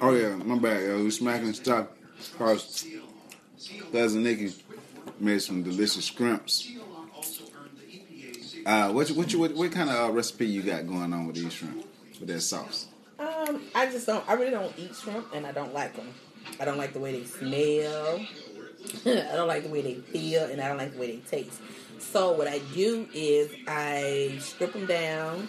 oh 0.00 0.12
yeah, 0.16 0.34
my 0.34 0.58
bad, 0.58 0.82
yo. 0.82 1.04
We 1.04 1.12
smacking 1.12 1.52
stuff. 1.52 1.86
Cause 2.36 2.88
cousin 3.92 4.24
Nikki 4.24 4.52
made 5.20 5.42
some 5.42 5.62
delicious 5.62 6.06
shrimps. 6.06 6.72
Uh, 8.66 8.90
what 8.90 9.08
you, 9.08 9.14
what 9.14 9.32
you 9.32 9.38
what, 9.38 9.54
what 9.54 9.70
kind 9.70 9.90
of 9.90 10.10
uh, 10.10 10.12
recipe 10.12 10.46
you 10.46 10.62
got 10.62 10.88
going 10.88 11.12
on 11.12 11.28
with 11.28 11.36
these 11.36 11.52
shrimp 11.52 11.86
with 12.18 12.28
that 12.28 12.40
sauce? 12.40 12.89
I 13.74 13.86
just 13.86 14.06
don't. 14.06 14.26
I 14.28 14.34
really 14.34 14.50
don't 14.50 14.72
eat 14.78 14.94
shrimp, 14.94 15.32
and 15.34 15.46
I 15.46 15.52
don't 15.52 15.72
like 15.72 15.96
them. 15.96 16.08
I 16.58 16.64
don't 16.64 16.78
like 16.78 16.92
the 16.92 17.00
way 17.00 17.12
they 17.12 17.24
smell. 17.24 18.20
I 19.06 19.36
don't 19.36 19.48
like 19.48 19.64
the 19.64 19.68
way 19.68 19.82
they 19.82 19.94
feel, 19.94 20.44
and 20.44 20.60
I 20.60 20.68
don't 20.68 20.78
like 20.78 20.92
the 20.94 21.00
way 21.00 21.16
they 21.16 21.22
taste. 21.28 21.60
So 21.98 22.32
what 22.32 22.48
I 22.48 22.58
do 22.74 23.08
is 23.12 23.50
I 23.68 24.36
strip 24.40 24.72
them 24.72 24.86
down 24.86 25.48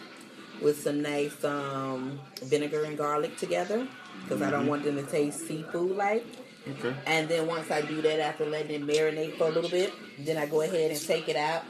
with 0.62 0.82
some 0.82 1.02
nice 1.02 1.44
um, 1.44 2.20
vinegar 2.44 2.84
and 2.84 2.98
garlic 2.98 3.38
together 3.38 3.88
because 4.24 4.42
I 4.42 4.52
don't 4.52 4.68
want 4.68 4.84
them 4.84 4.96
to 4.96 5.04
taste 5.04 5.48
seafood 5.48 5.98
like. 5.98 6.26
Okay. 6.68 6.96
And 7.08 7.28
then 7.28 7.48
once 7.48 7.72
I 7.72 7.82
do 7.82 8.02
that, 8.04 8.20
after 8.20 8.46
letting 8.46 8.72
it 8.72 8.86
marinate 8.86 9.38
for 9.38 9.48
a 9.48 9.52
little 9.52 9.70
bit, 9.70 9.94
then 10.20 10.38
I 10.38 10.46
go 10.46 10.62
ahead 10.62 10.92
and 10.92 11.02
take 11.02 11.28
it 11.28 11.36
out 11.36 11.64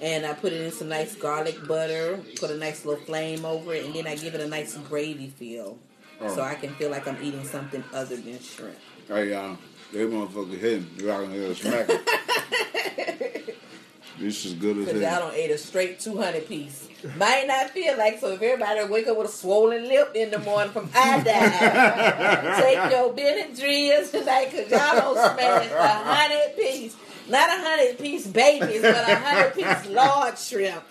and 0.00 0.26
I 0.26 0.34
put 0.34 0.52
it 0.52 0.60
in 0.60 0.72
some 0.72 0.88
nice 0.88 1.14
garlic 1.14 1.66
butter, 1.66 2.20
put 2.36 2.50
a 2.50 2.56
nice 2.56 2.84
little 2.84 3.04
flame 3.04 3.44
over 3.44 3.74
it, 3.74 3.84
and 3.84 3.94
then 3.94 4.06
I 4.06 4.16
give 4.16 4.34
it 4.34 4.40
a 4.40 4.48
nice 4.48 4.76
gravy 4.88 5.28
feel. 5.28 5.78
Oh. 6.20 6.34
So 6.34 6.42
I 6.42 6.54
can 6.54 6.74
feel 6.74 6.90
like 6.90 7.06
I'm 7.08 7.22
eating 7.22 7.44
something 7.44 7.82
other 7.92 8.16
than 8.16 8.40
shrimp. 8.40 8.76
Hey 9.08 9.30
y'all, 9.30 9.58
they 9.92 10.00
motherfucker 10.00 10.58
hitting. 10.58 10.88
You're 10.98 11.12
out 11.12 11.28
here 11.28 11.54
smacking. 11.54 11.98
This 14.18 14.44
is 14.44 14.54
good 14.54 14.78
as 14.78 14.86
y'all 14.86 15.00
hell. 15.00 15.20
don't 15.28 15.36
eat 15.36 15.50
a 15.50 15.58
straight 15.58 15.98
200 15.98 16.46
piece. 16.46 16.88
Might 17.16 17.46
not 17.48 17.70
feel 17.70 17.98
like 17.98 18.20
so 18.20 18.28
if 18.28 18.40
everybody 18.40 18.84
wake 18.84 19.08
up 19.08 19.18
with 19.18 19.28
a 19.28 19.32
swollen 19.32 19.88
lip 19.88 20.12
in 20.14 20.30
the 20.30 20.38
morning 20.38 20.72
from 20.72 20.88
iodine, 20.94 21.24
take 22.62 22.90
your 22.92 23.12
Benadryl 23.12 24.10
tonight 24.10 24.50
because 24.50 24.70
y'all 24.70 25.14
don't 25.14 25.16
smash 25.16 25.68
a 25.68 25.74
100 25.74 26.56
piece. 26.56 26.96
Not 27.28 27.48
a 27.48 27.62
100 27.62 27.98
piece 27.98 28.26
babies, 28.26 28.82
but 28.82 28.94
a 29.08 29.12
100 29.14 29.54
piece 29.54 29.86
large 29.90 30.38
shrimp. 30.38 30.84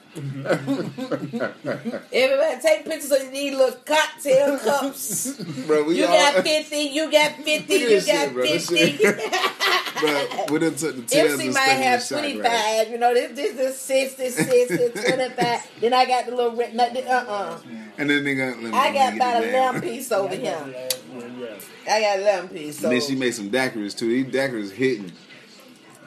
Everybody 2.12 2.62
take 2.62 2.86
pictures 2.86 3.12
of 3.12 3.32
these 3.32 3.56
little 3.56 3.78
cocktail 3.86 4.58
cups. 4.60 5.34
Bro, 5.68 5.84
we 5.86 5.98
You 6.00 6.06
all, 6.06 6.34
got 6.34 6.44
50, 6.44 6.76
you 6.78 7.12
got 7.12 7.32
50, 7.44 7.74
you 7.74 7.90
got 7.90 8.04
shit, 8.06 8.34
bro. 8.34 8.44
This 8.44 8.70
50. 8.70 9.04
bro, 10.00 10.28
we 10.52 10.60
done 10.60 10.76
took 10.76 10.96
the 10.96 11.02
tails 11.08 11.34
MC 11.34 11.46
and 11.46 11.54
might 11.54 11.62
have 11.62 12.08
25, 12.08 12.42
glass. 12.42 12.90
you 12.90 12.98
know, 12.98 13.14
this 13.14 13.32
this 13.36 13.60
is 13.60 13.80
60, 13.80 14.30
60, 14.30 14.90
25. 14.90 15.72
then 15.82 15.94
I 15.94 16.06
got 16.06 16.26
the 16.26 16.36
little 16.36 16.56
red, 16.56 16.76
uh 16.78 17.12
uh. 17.12 17.60
And 17.98 18.10
then 18.10 18.24
nigga, 18.24 18.56
let 18.62 18.72
me- 18.72 18.72
I 18.72 18.92
got 18.94 19.14
about 19.16 19.34
get 19.42 19.44
a 19.44 19.46
the 19.48 19.54
lamb 19.54 19.74
lamb. 19.74 19.82
piece 19.82 20.12
over 20.12 20.36
here. 20.36 20.64
Yeah. 20.68 21.94
I 21.94 22.02
got 22.02 22.20
a 22.20 22.22
lamb 22.24 22.50
piece. 22.50 22.80
So, 22.80 22.88
And 22.90 22.94
then 23.00 23.08
she 23.08 23.16
made 23.16 23.34
some 23.34 23.50
daiquiris 23.52 23.96
too. 23.98 24.08
These 24.10 24.34
daiquiris 24.34 24.72
hitting. 24.72 25.12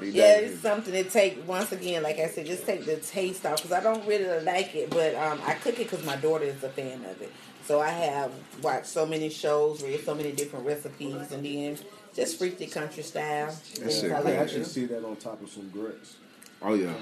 These 0.00 0.14
yeah, 0.14 0.36
it's 0.36 0.60
something 0.60 0.92
to 0.92 1.04
take, 1.04 1.46
once 1.48 1.72
again, 1.72 2.02
like 2.02 2.18
I 2.18 2.28
said, 2.28 2.46
just 2.46 2.66
take 2.66 2.84
the 2.84 2.96
taste 2.96 3.46
off 3.46 3.56
because 3.56 3.72
I 3.72 3.80
don't 3.82 4.06
really 4.06 4.44
like 4.44 4.74
it, 4.74 4.90
but 4.90 5.14
um, 5.14 5.40
I 5.46 5.54
cook 5.54 5.74
it 5.80 5.90
because 5.90 6.04
my 6.04 6.16
daughter 6.16 6.44
is 6.44 6.62
a 6.62 6.68
fan 6.68 7.04
of 7.04 7.20
it. 7.22 7.32
So 7.64 7.80
I 7.80 7.88
have 7.88 8.32
watched 8.62 8.86
so 8.86 9.06
many 9.06 9.28
shows, 9.28 9.82
read 9.82 10.04
so 10.04 10.14
many 10.14 10.32
different 10.32 10.66
recipes, 10.66 11.32
and 11.32 11.44
then 11.44 11.78
just 12.14 12.38
freaked 12.38 12.60
it 12.60 12.72
country 12.72 13.02
style. 13.02 13.54
That 13.80 13.92
shit 13.92 14.12
I 14.12 14.16
I 14.16 14.22
can 14.22 14.24
like 14.24 14.34
actually 14.34 14.60
it. 14.60 14.66
see 14.66 14.86
that 14.86 15.04
on 15.04 15.16
top 15.16 15.42
of 15.42 15.50
some 15.50 15.68
grits. 15.70 16.16
Oh 16.62 16.74
yeah. 16.74 16.92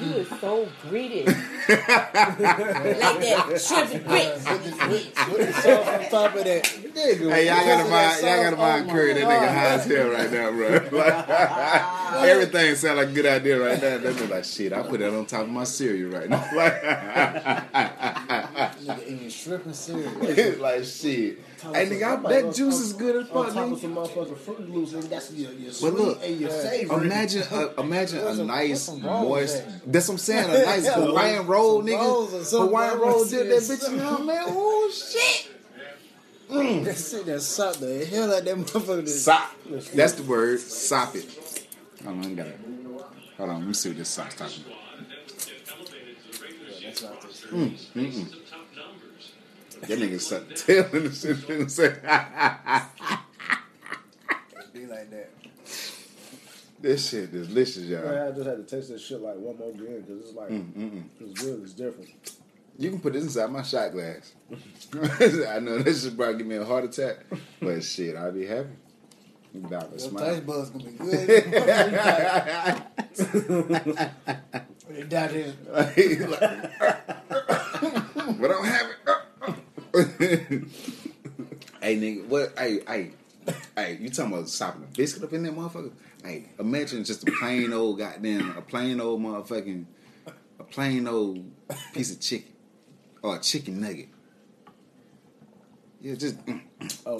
You 0.00 0.06
is 0.14 0.28
so 0.40 0.66
greedy. 0.88 1.24
like 1.24 1.36
that 1.68 3.60
shrimp 3.60 4.06
grits. 4.06 4.44
With 5.30 5.66
on 5.66 6.10
top 6.10 6.34
of 6.34 6.44
that. 6.44 6.64
Nigga, 6.64 7.30
Hey, 7.30 7.46
y'all 7.46 7.56
gotta 7.66 7.82
with 7.82 7.92
mind, 7.92 8.10
that 8.10 8.22
y'all 8.22 8.42
gotta 8.42 8.56
sauce, 8.56 8.58
mind 8.58 8.90
oh 8.90 8.92
Curry. 8.92 9.12
That 9.12 9.24
nigga 9.24 9.48
high 9.48 9.74
as 9.74 9.84
hell 9.84 10.08
right 10.08 10.32
now, 10.32 10.50
bro. 10.50 10.68
Like, 12.12 12.28
everything 12.28 12.74
sound 12.76 12.98
like 12.98 13.08
a 13.08 13.12
good 13.12 13.26
idea 13.26 13.58
right 13.58 13.80
now. 13.82 13.98
That 13.98 14.14
nigga 14.14 14.30
like 14.30 14.44
shit. 14.44 14.72
I 14.72 14.82
put 14.82 15.00
that 15.00 15.14
on 15.16 15.26
top 15.26 15.42
of 15.42 15.48
my 15.50 15.64
cereal 15.64 16.10
right 16.10 16.28
now. 16.28 16.40
Nigga 18.82 19.06
eating 19.06 19.28
shrimp 19.30 19.64
and 19.66 19.74
cereal. 19.74 20.10
Like, 20.20 20.58
like 20.58 20.84
shit. 20.84 21.38
Hey 21.62 21.86
nigga, 21.86 22.26
I, 22.26 22.28
that 22.40 22.54
juice 22.54 22.80
is 22.80 22.92
good 22.92 23.24
as 23.24 23.30
On 23.30 23.44
fuck, 23.44 23.54
top 23.54 23.70
of 23.72 23.80
some 23.80 23.94
motherfucking 23.94 24.36
Fruit 24.38 24.68
Loops, 24.68 24.94
and 24.94 25.04
that's 25.04 25.32
your, 25.32 25.52
your 25.52 25.70
sweet 25.70 25.90
But 25.92 26.00
look, 26.00 26.20
and 26.24 26.40
your. 26.40 26.50
Imagine, 27.00 27.42
a, 27.52 27.74
imagine 27.80 28.18
a 28.18 28.44
nice, 28.44 28.90
moist. 28.90 29.58
at? 29.58 29.92
That's 29.92 30.08
what 30.08 30.14
I'm 30.14 30.18
saying. 30.18 30.50
A 30.50 30.64
nice 30.66 30.88
Hawaiian 30.92 31.46
roll, 31.46 31.82
nigga. 31.82 32.50
Hawaiian 32.50 32.98
roll 32.98 33.24
did 33.24 33.48
that 33.48 33.62
bitch 33.62 33.88
in 33.88 33.98
there, 33.98 34.18
man. 34.18 34.44
Oh 34.48 34.90
shit. 34.92 35.50
Mm. 36.50 36.84
That 36.84 36.98
shit 36.98 37.26
that 37.26 37.40
sop 37.40 37.76
the 37.76 38.04
hell 38.04 38.34
out 38.34 38.44
that 38.44 38.56
motherfucker. 38.56 39.08
Sop. 39.08 39.54
That's 39.94 40.14
the 40.14 40.24
word. 40.24 40.58
Sop 40.58 41.14
it. 41.14 41.68
Hold 42.04 42.24
on, 42.24 42.34
got 42.34 42.48
it. 42.48 42.58
Hold 43.38 43.50
on, 43.50 43.58
let 43.60 43.68
me 43.68 43.74
see 43.74 43.90
what 43.90 43.98
this 43.98 44.08
sop's 44.08 44.34
talking 44.34 44.64
about. 44.66 44.78
Yeah, 46.80 46.88
that's 46.88 47.02
not 47.02 47.22
this. 47.22 47.40
Mm, 47.46 47.76
mm-mm. 47.94 48.41
That 49.82 49.98
nigga 49.98 50.20
sucked 50.20 50.48
the 50.50 50.54
tail 50.54 50.84
in 50.92 51.04
the 51.04 51.12
shit. 51.12 51.36
nigga 51.38 51.70
say, 51.78 51.88
Be 54.72 54.86
like 54.86 55.10
that. 55.10 55.30
This 56.80 57.08
shit 57.10 57.34
is 57.34 57.48
delicious, 57.48 57.84
y'all. 57.84 58.04
Yeah, 58.04 58.28
I 58.28 58.30
just 58.32 58.46
had 58.46 58.56
to 58.56 58.76
taste 58.76 58.88
that 58.90 59.00
shit 59.00 59.20
like 59.20 59.36
one 59.36 59.56
more 59.58 59.70
again 59.70 60.00
because 60.02 60.20
it's 60.24 60.34
like 60.34 60.50
Mm, 60.50 60.72
mm-mm. 60.72 61.04
it's 61.20 61.42
good, 61.42 61.62
it's 61.62 61.72
different. 61.74 62.10
You 62.78 62.90
can 62.90 63.00
put 63.00 63.12
this 63.12 63.24
inside 63.24 63.50
my 63.50 63.62
shot 63.62 63.92
glass. 63.92 64.32
I 65.48 65.58
know 65.60 65.78
this 65.78 66.02
should 66.04 66.16
probably 66.16 66.38
give 66.38 66.46
me 66.46 66.56
a 66.56 66.64
heart 66.64 66.84
attack, 66.84 67.18
but 67.60 67.84
shit, 67.84 68.16
I'll 68.16 68.32
be 68.32 68.46
happy. 68.46 68.70
About 69.54 69.92
to 69.92 69.98
Your 70.02 70.08
smile. 70.10 70.24
taste 70.34 70.46
buds 70.46 70.70
gonna 70.70 70.84
be 70.84 70.92
good. 70.96 71.28
You 74.96 75.04
down 75.04 75.32
there, 75.32 75.52
but 75.68 75.82
I 78.44 78.48
don't 78.48 78.64
have 78.64 78.86
it. 78.90 78.96
hey 79.94 80.64
nigga, 81.82 82.26
what? 82.26 82.54
Hey, 82.58 82.80
hey, 82.86 83.10
hey! 83.76 83.98
You 84.00 84.08
talking 84.08 84.32
about 84.32 84.48
sopping 84.48 84.84
a 84.84 84.86
biscuit 84.86 85.22
up 85.22 85.32
in 85.34 85.42
that 85.42 85.54
motherfucker? 85.54 85.92
Hey, 86.24 86.48
imagine 86.58 87.04
just 87.04 87.28
a 87.28 87.32
plain 87.32 87.74
old 87.74 87.98
goddamn, 87.98 88.56
a 88.56 88.62
plain 88.62 89.00
old 89.02 89.20
motherfucking, 89.20 89.84
a 90.58 90.64
plain 90.64 91.06
old 91.06 91.44
piece 91.92 92.10
of 92.10 92.20
chicken 92.20 92.52
or 93.22 93.36
a 93.36 93.38
chicken 93.40 93.82
nugget. 93.82 94.08
Yeah, 96.00 96.14
just 96.14 96.38
mm, 96.46 96.62
Oh, 97.04 97.18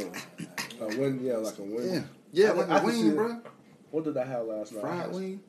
a 0.80 0.86
wing, 0.98 1.20
yeah, 1.22 1.36
like 1.36 1.58
a 1.58 1.62
wing. 1.62 1.92
yeah, 1.92 2.02
yeah, 2.32 2.48
I 2.48 2.52
like 2.52 2.70
I 2.70 2.76
a 2.78 2.80
see 2.90 3.02
wing, 3.04 3.14
bro. 3.16 3.40
What 3.90 4.04
did 4.04 4.16
I 4.16 4.24
have 4.24 4.46
last 4.46 4.72
night? 4.72 4.78
I 4.78 5.02
Fried 5.02 5.12
wing, 5.12 5.40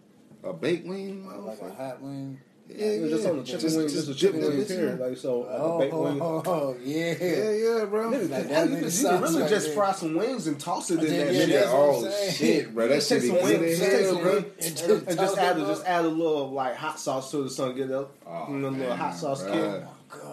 a 0.44 0.52
baked 0.52 0.86
wing, 0.86 1.26
like 1.46 1.62
a 1.62 1.74
hot 1.74 2.02
wing. 2.02 2.42
Yeah, 2.70 2.92
Yeah, 2.92 3.08
just 3.10 3.28
on 3.28 3.38
the 3.38 3.44
chicken 3.44 3.76
wing, 3.78 3.88
just 3.90 4.10
a 4.10 4.16
chicken 4.16 4.40
dip 4.40 4.50
that 4.50 4.56
wing 4.58 4.66
bitch 4.66 4.72
in 4.72 4.78
period. 4.78 5.00
there. 5.00 5.10
Like 5.10 5.18
so, 5.18 5.40
like 5.42 5.50
Oh, 5.60 5.76
a 5.76 5.80
baked 5.80 5.94
wing. 5.94 6.22
oh, 6.22 6.44
oh, 6.46 6.76
yeah. 6.84 7.14
Yeah, 7.20 7.52
yeah, 7.52 7.86
bro. 7.86 8.10
Nigga, 8.10 8.12
Like 8.12 8.22
you 8.22 8.28
that 8.30 8.48
can- 8.48 8.68
nigga 8.70 8.82
you 8.84 8.90
sauce 8.90 9.12
can 9.12 9.22
really 9.22 9.42
right 9.42 9.50
just 9.50 9.66
there. 9.68 9.76
fry 9.76 9.92
some 9.92 10.16
wings 10.16 10.48
and 10.48 10.60
toss 10.60 10.90
it 10.92 11.00
in 11.04 11.06
Yeah, 11.14 11.24
that 11.26 11.34
yeah, 11.34 11.40
shit. 11.42 11.50
that's 11.50 11.68
what 11.72 11.76
oh 11.76 12.30
shit, 12.32 12.74
bro. 12.74 12.88
That 12.88 12.96
Just 12.96 13.10
shit 13.10 13.22
take 13.22 13.32
be 13.32 13.38
some 13.38 13.48
good 13.48 13.60
wings, 13.62 13.78
just 13.80 13.92
take 13.92 14.02
hell, 14.02 14.14
some 14.14 14.22
bro. 14.24 14.34
wings, 14.34 14.46
And 14.46 14.66
and, 14.66 14.78
just 14.78 15.08
and 15.08 15.20
just 15.20 15.38
add, 15.38 15.58
a, 15.58 15.60
just 15.66 15.84
uh, 15.84 15.88
add 15.90 16.06
a 16.06 16.08
little 16.08 16.52
like 16.52 16.76
hot 16.76 17.00
sauce 17.00 17.32
to 17.32 17.44
the 17.44 17.50
sun, 17.50 17.76
get 17.76 17.92
up, 17.92 18.16
Oh, 18.26 18.46
and 18.48 18.66
a 18.66 18.70
little 18.72 18.96
hot 18.96 19.16
sauce 19.16 19.44
bruh. 19.44 19.52
kick, 19.82 19.88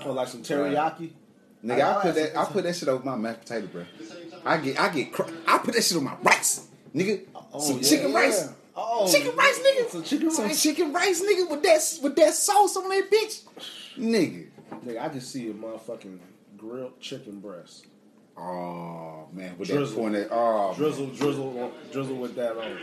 oh 0.04 0.08
or 0.08 0.12
like 0.12 0.28
some 0.28 0.42
teriyaki. 0.42 1.10
Nigga, 1.64 1.80
I 1.82 1.98
I- 1.98 2.02
put 2.02 2.14
that. 2.14 2.36
I 2.38 2.44
put 2.46 2.64
that 2.64 2.76
shit 2.76 2.88
over 2.88 3.04
my 3.04 3.16
mashed 3.16 3.40
potato, 3.40 3.66
bro. 3.66 3.84
I 4.46 4.56
get, 4.58 4.80
I 4.80 4.88
get, 4.88 5.12
cr- 5.12 5.30
I 5.46 5.58
put 5.58 5.74
that 5.74 5.82
shit 5.84 5.98
on 5.98 6.04
my 6.04 6.14
rice, 6.22 6.66
nigga. 6.94 7.22
Oh, 7.52 7.60
some 7.60 7.80
chicken 7.82 8.14
rice, 8.14 8.48
Oh, 8.82 9.10
chicken 9.12 9.36
rice, 9.36 9.58
nigga. 9.60 9.90
Some 9.90 10.02
chicken 10.04 10.30
some 10.30 10.44
rice. 10.46 10.62
chicken 10.62 10.92
rice, 10.92 11.20
nigga, 11.22 11.50
with 11.50 11.62
that, 11.62 11.98
with 12.02 12.16
that 12.16 12.32
sauce 12.34 12.76
on 12.76 12.88
that 12.88 13.10
bitch, 13.10 13.42
nigga. 13.98 14.46
Nigga, 14.86 15.00
I 15.02 15.08
can 15.10 15.20
see 15.20 15.50
a 15.50 15.52
motherfucking 15.52 16.18
grilled 16.56 16.98
chicken 17.00 17.40
breast. 17.40 17.86
Oh 18.38 19.28
man, 19.32 19.58
with 19.58 19.68
Drizzle. 19.68 19.86
that 19.96 20.00
point, 20.00 20.14
that 20.14 20.28
oh, 20.30 20.72
Drizzle, 20.74 21.08
drizzle, 21.08 21.72
drizzle 21.92 22.16
with 22.16 22.34
that 22.36 22.56
on. 22.56 22.78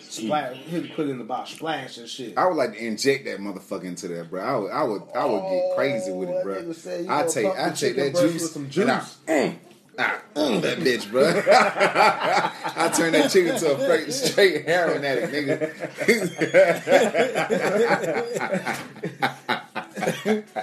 Splash, 0.00 0.56
hit, 0.56 0.94
put 0.96 1.06
it 1.06 1.10
in 1.10 1.18
the 1.18 1.24
box, 1.24 1.50
splash 1.50 1.98
and 1.98 2.08
shit. 2.08 2.36
I 2.38 2.46
would 2.46 2.56
like 2.56 2.72
to 2.72 2.84
inject 2.84 3.26
that 3.26 3.38
motherfucker 3.38 3.84
into 3.84 4.08
that, 4.08 4.30
bro. 4.30 4.42
I 4.42 4.56
would, 4.56 4.70
I 4.70 4.82
would, 4.84 5.02
I 5.14 5.24
would 5.26 5.42
get 5.50 5.76
crazy 5.76 6.10
with 6.12 6.30
it, 6.30 6.36
Oh, 6.38 6.42
bro. 6.42 6.54
that 6.54 6.64
nigga 6.68 6.74
said 6.74 7.04
you 7.04 7.12
I 7.12 7.26
take, 7.26 7.46
I 7.46 7.70
take 7.70 7.96
that 7.96 8.12
breast 8.12 8.32
juice 8.32 8.42
with 8.42 8.50
some 8.52 8.82
and 8.82 8.90
I, 8.90 8.98
juice. 9.00 9.16
mm, 9.26 9.56
I, 10.00 10.18
mm, 10.34 10.62
that 10.62 10.78
bitch, 10.78 11.10
bro. 11.10 11.24
I 11.28 12.88
turn 12.96 13.12
that 13.12 13.30
chicken 13.30 13.58
to 13.58 13.76
a 13.76 13.80
straight, 13.82 14.12
straight 14.12 14.64
heroin 14.66 15.04
addict, 15.04 15.32
nigga. 15.32 15.70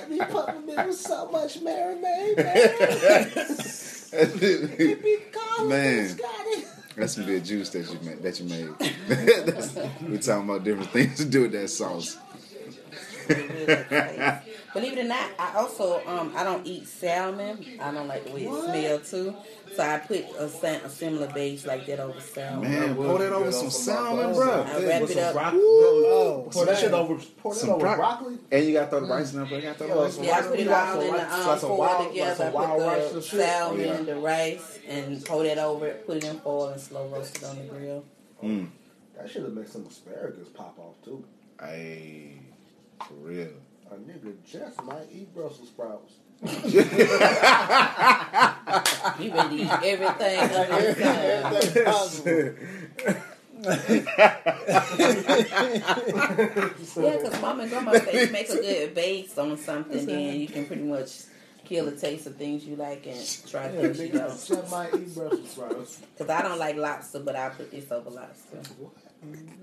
You 0.10 0.26
pumping 0.26 0.66
me 0.66 0.74
with 0.76 0.96
so 0.98 1.30
much 1.30 1.60
marinade, 1.60 2.38
man. 2.38 3.28
Man, 5.68 6.18
that's 6.96 7.14
some 7.14 7.26
good 7.26 7.46
juice 7.46 7.70
that 7.72 7.92
you 7.92 8.00
made. 8.02 8.24
That 8.24 8.40
you 8.40 8.46
made. 8.50 8.70
That's- 9.46 9.76
we 10.02 10.18
talking 10.18 10.50
about 10.50 10.64
different 10.64 10.90
things 10.92 11.18
to 11.18 11.26
do 11.26 11.42
with 11.44 11.52
that 11.52 11.68
sauce. 11.70 12.18
Believe 14.78 14.98
it 14.98 15.06
or 15.06 15.08
not, 15.08 15.32
I 15.40 15.56
also 15.56 16.02
um 16.06 16.32
I 16.36 16.44
don't 16.44 16.66
eat 16.68 16.88
salmon. 16.88 17.66
I 17.82 17.92
don't 17.92 18.08
like 18.08 18.26
the 18.26 18.32
way 18.32 18.44
it 18.46 18.64
smells 18.64 19.10
too. 19.10 19.36
So 19.76 19.84
I 19.84 19.98
put 20.00 20.20
a, 20.38 20.48
sa- 20.50 20.86
a 20.86 20.90
similar 20.90 21.28
base 21.34 21.66
like 21.66 21.86
that 21.88 22.00
over 22.00 22.20
salmon. 22.20 22.72
Man, 22.72 22.96
pour 22.96 23.18
that 23.20 23.34
over 23.34 23.52
some 23.52 23.70
salmon, 23.72 24.34
bro. 24.34 24.64
I 24.64 24.84
wrap 24.86 25.02
With 25.02 25.12
it 25.12 25.18
up. 25.18 25.34
broccoli. 25.34 25.60
Oh, 25.64 26.48
pour 26.52 26.66
that 26.66 26.78
shit 26.78 26.92
over. 26.94 27.16
Pour 27.42 27.54
that 27.54 27.60
Some 27.60 27.70
over 27.72 27.80
bro- 27.80 27.96
broccoli. 27.96 28.38
And 28.52 28.66
you 28.66 28.74
gotta 28.74 28.90
throw 28.90 29.00
the 29.02 29.08
rice 29.08 29.34
in 29.34 29.38
there, 29.40 29.46
bro. 29.48 29.58
You 29.58 29.64
gotta 29.64 29.78
throw 29.80 29.88
the 29.88 29.94
rice 29.96 30.08
in 30.10 30.12
some 30.16 30.24
there. 30.26 30.32
Yeah, 30.32 30.40
I 30.40 30.48
put 30.48 30.60
it 30.60 30.68
all 30.68 31.02
in 31.02 31.12
the 31.14 31.52
um, 31.52 31.60
foil 31.60 31.78
wild- 31.78 32.08
together. 32.10 32.36
some 32.36 32.48
I 32.48 32.52
put 32.52 33.04
and 33.08 33.16
the 33.16 33.22
salmon, 33.22 33.80
yeah. 33.88 34.02
the 34.02 34.16
rice, 34.16 34.80
and 34.88 35.26
pour 35.26 35.44
that 35.44 35.58
over 35.58 35.88
it. 35.88 36.06
Put 36.08 36.18
it 36.18 36.24
in 36.24 36.40
foil 36.40 36.68
and 36.70 36.82
slow 36.82 37.08
roast 37.08 37.38
it 37.38 37.44
on 37.44 37.58
the 37.58 37.64
grill. 37.64 38.06
Mm. 38.44 38.68
That 39.18 39.30
should 39.30 39.44
have 39.44 39.54
made 39.54 39.68
some 39.70 39.86
asparagus 39.88 40.48
pop 40.50 40.78
off 40.80 40.96
too. 41.04 41.24
Hey, 41.60 42.40
for 43.08 43.14
real. 43.16 43.50
A 43.90 43.96
nigga 43.96 44.36
just 44.46 44.84
might 44.84 45.08
eat 45.12 45.34
Brussels 45.34 45.70
sprouts. 45.70 46.14
You 46.44 46.82
ready 49.34 49.58
to 49.58 49.64
eat 49.64 49.72
everything 49.84 50.40
under 50.40 50.94
the 50.94 52.08
sun. 52.08 52.56
Yeah, 57.04 57.18
because 57.18 57.42
mom 57.42 57.60
and 57.62 57.70
grandma 57.70 57.92
say 57.94 58.26
you 58.26 58.32
make 58.32 58.50
a 58.50 58.56
good 58.56 58.94
base 58.94 59.38
on 59.38 59.58
something, 59.58 60.06
then 60.06 60.40
you 60.42 60.48
can 60.48 60.66
pretty 60.66 60.84
much 60.84 61.24
kill 61.66 61.86
the 61.86 61.96
taste 61.96 62.28
of 62.28 62.36
things 62.36 62.66
you 62.66 62.76
like 62.76 63.06
and 63.08 63.40
try 63.48 63.66
Yeah, 63.72 63.82
things 63.82 64.00
you 64.00 64.10
nigga 64.10 64.28
don't. 64.28 64.48
just 64.48 64.72
might 64.72 64.94
eat 64.94 65.14
Brussels 65.16 65.50
sprouts. 65.50 66.00
Because 66.18 66.30
I 66.30 66.42
don't 66.42 66.60
like 66.60 66.76
lobster, 66.78 67.20
but 67.20 67.36
I 67.36 67.50
put 67.50 67.72
this 67.72 67.92
over 67.92 68.10
lobster. 68.10 68.58
What? 68.80 68.94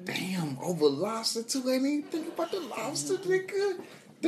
Damn, 0.04 0.58
over 0.60 0.86
lobster 0.86 1.42
too. 1.44 1.60
I 1.60 1.74
didn't 1.74 1.86
even 1.86 2.02
think 2.10 2.28
about 2.28 2.50
the 2.50 2.60
lobster, 2.60 3.14
nigga. 3.18 3.80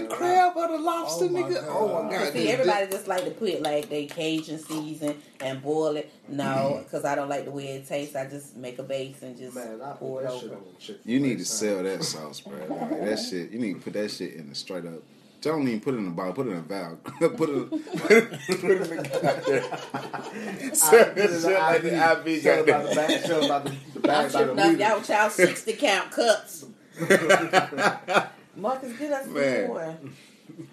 The 0.03 0.07
crab 0.15 0.53
or 0.57 0.69
the 0.69 0.79
lobster, 0.79 1.25
Oh, 1.25 1.29
my 1.29 1.41
nigga. 1.43 1.55
God. 1.55 1.65
Oh 1.69 2.03
my 2.05 2.11
god. 2.11 2.33
See, 2.33 2.39
this- 2.45 2.51
everybody 2.53 2.87
just 2.91 3.09
like 3.09 3.25
to 3.25 3.31
put 3.31 3.63
like 3.63 3.89
they 3.89 4.07
Cajun 4.07 4.59
season 4.59 5.21
and 5.41 5.63
boil 5.63 5.97
it. 5.97 6.11
Mm-hmm. 6.25 6.37
No, 6.37 6.81
because 6.85 7.05
I 7.05 7.15
don't 7.15 7.29
like 7.29 7.45
the 7.45 7.51
way 7.51 7.69
it 7.69 7.87
tastes. 7.87 8.15
I 8.17 8.27
just 8.29 8.57
make 8.57 8.79
a 8.79 8.83
base 8.83 9.23
and 9.23 9.37
just 9.37 9.55
Man, 9.55 9.81
I 9.83 9.93
pour 9.95 10.21
it 10.23 10.25
that 10.25 10.33
shit 10.41 10.45
over. 10.51 10.57
on. 10.57 10.97
You 11.05 11.21
need 11.21 11.39
to 11.39 11.45
sell 11.45 11.83
that 11.83 12.03
sauce, 12.05 12.41
bro. 12.41 12.57
Like, 12.69 12.91
that 13.05 13.19
shit. 13.31 13.51
You 13.51 13.59
need 13.59 13.75
to 13.75 13.81
put 13.81 13.93
that 13.95 14.11
shit 14.11 14.35
in 14.35 14.49
the 14.49 14.55
straight 14.55 14.87
up. 14.87 15.03
Don't 15.43 15.69
even 15.69 15.81
put 15.81 15.95
it 15.95 15.99
in 15.99 16.09
a 16.09 16.11
bottle. 16.11 16.33
Put 16.33 16.47
it 16.49 16.51
in 16.53 16.57
a 16.57 16.61
valve. 16.63 17.05
put 17.05 17.23
it. 17.23 17.37
Put 17.37 17.51
it, 17.51 17.71
put 17.71 18.11
it 18.11 18.81
in 18.81 18.89
the 18.89 19.19
goddamn. 19.23 20.75
Sell 20.75 21.15
that 21.15 21.17
shit 21.17 21.43
like 21.53 21.83
the 21.83 22.31
IV. 22.33 22.43
Sell 22.43 22.65
about 22.65 22.89
the 22.89 22.95
bag. 22.97 23.21
Sell 23.21 23.45
about 23.45 23.65
the, 23.65 23.71
the 23.95 23.97
I'm 23.97 24.03
bag 24.03 24.31
tripping 24.33 24.59
off 24.59 24.79
y'all 24.79 24.99
with 24.99 25.09
y'all 25.11 25.31
60 25.31 25.73
count 25.75 26.11
cups. 26.11 26.65
Marcus, 28.57 28.93
get 28.99 29.13
us 29.13 29.27
Man. 29.29 29.69
more. 29.69 29.97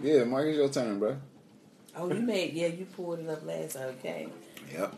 Yeah, 0.02 0.24
Marcus, 0.24 0.56
your 0.56 0.70
turn, 0.70 1.00
bro. 1.00 1.18
Oh, 1.96 2.12
you 2.12 2.22
made, 2.22 2.54
yeah, 2.54 2.68
you 2.68 2.86
pulled 2.86 3.20
it 3.20 3.30
up 3.30 3.46
last 3.46 3.74
time, 3.74 3.90
okay. 4.00 4.28
Yep. 4.72 4.96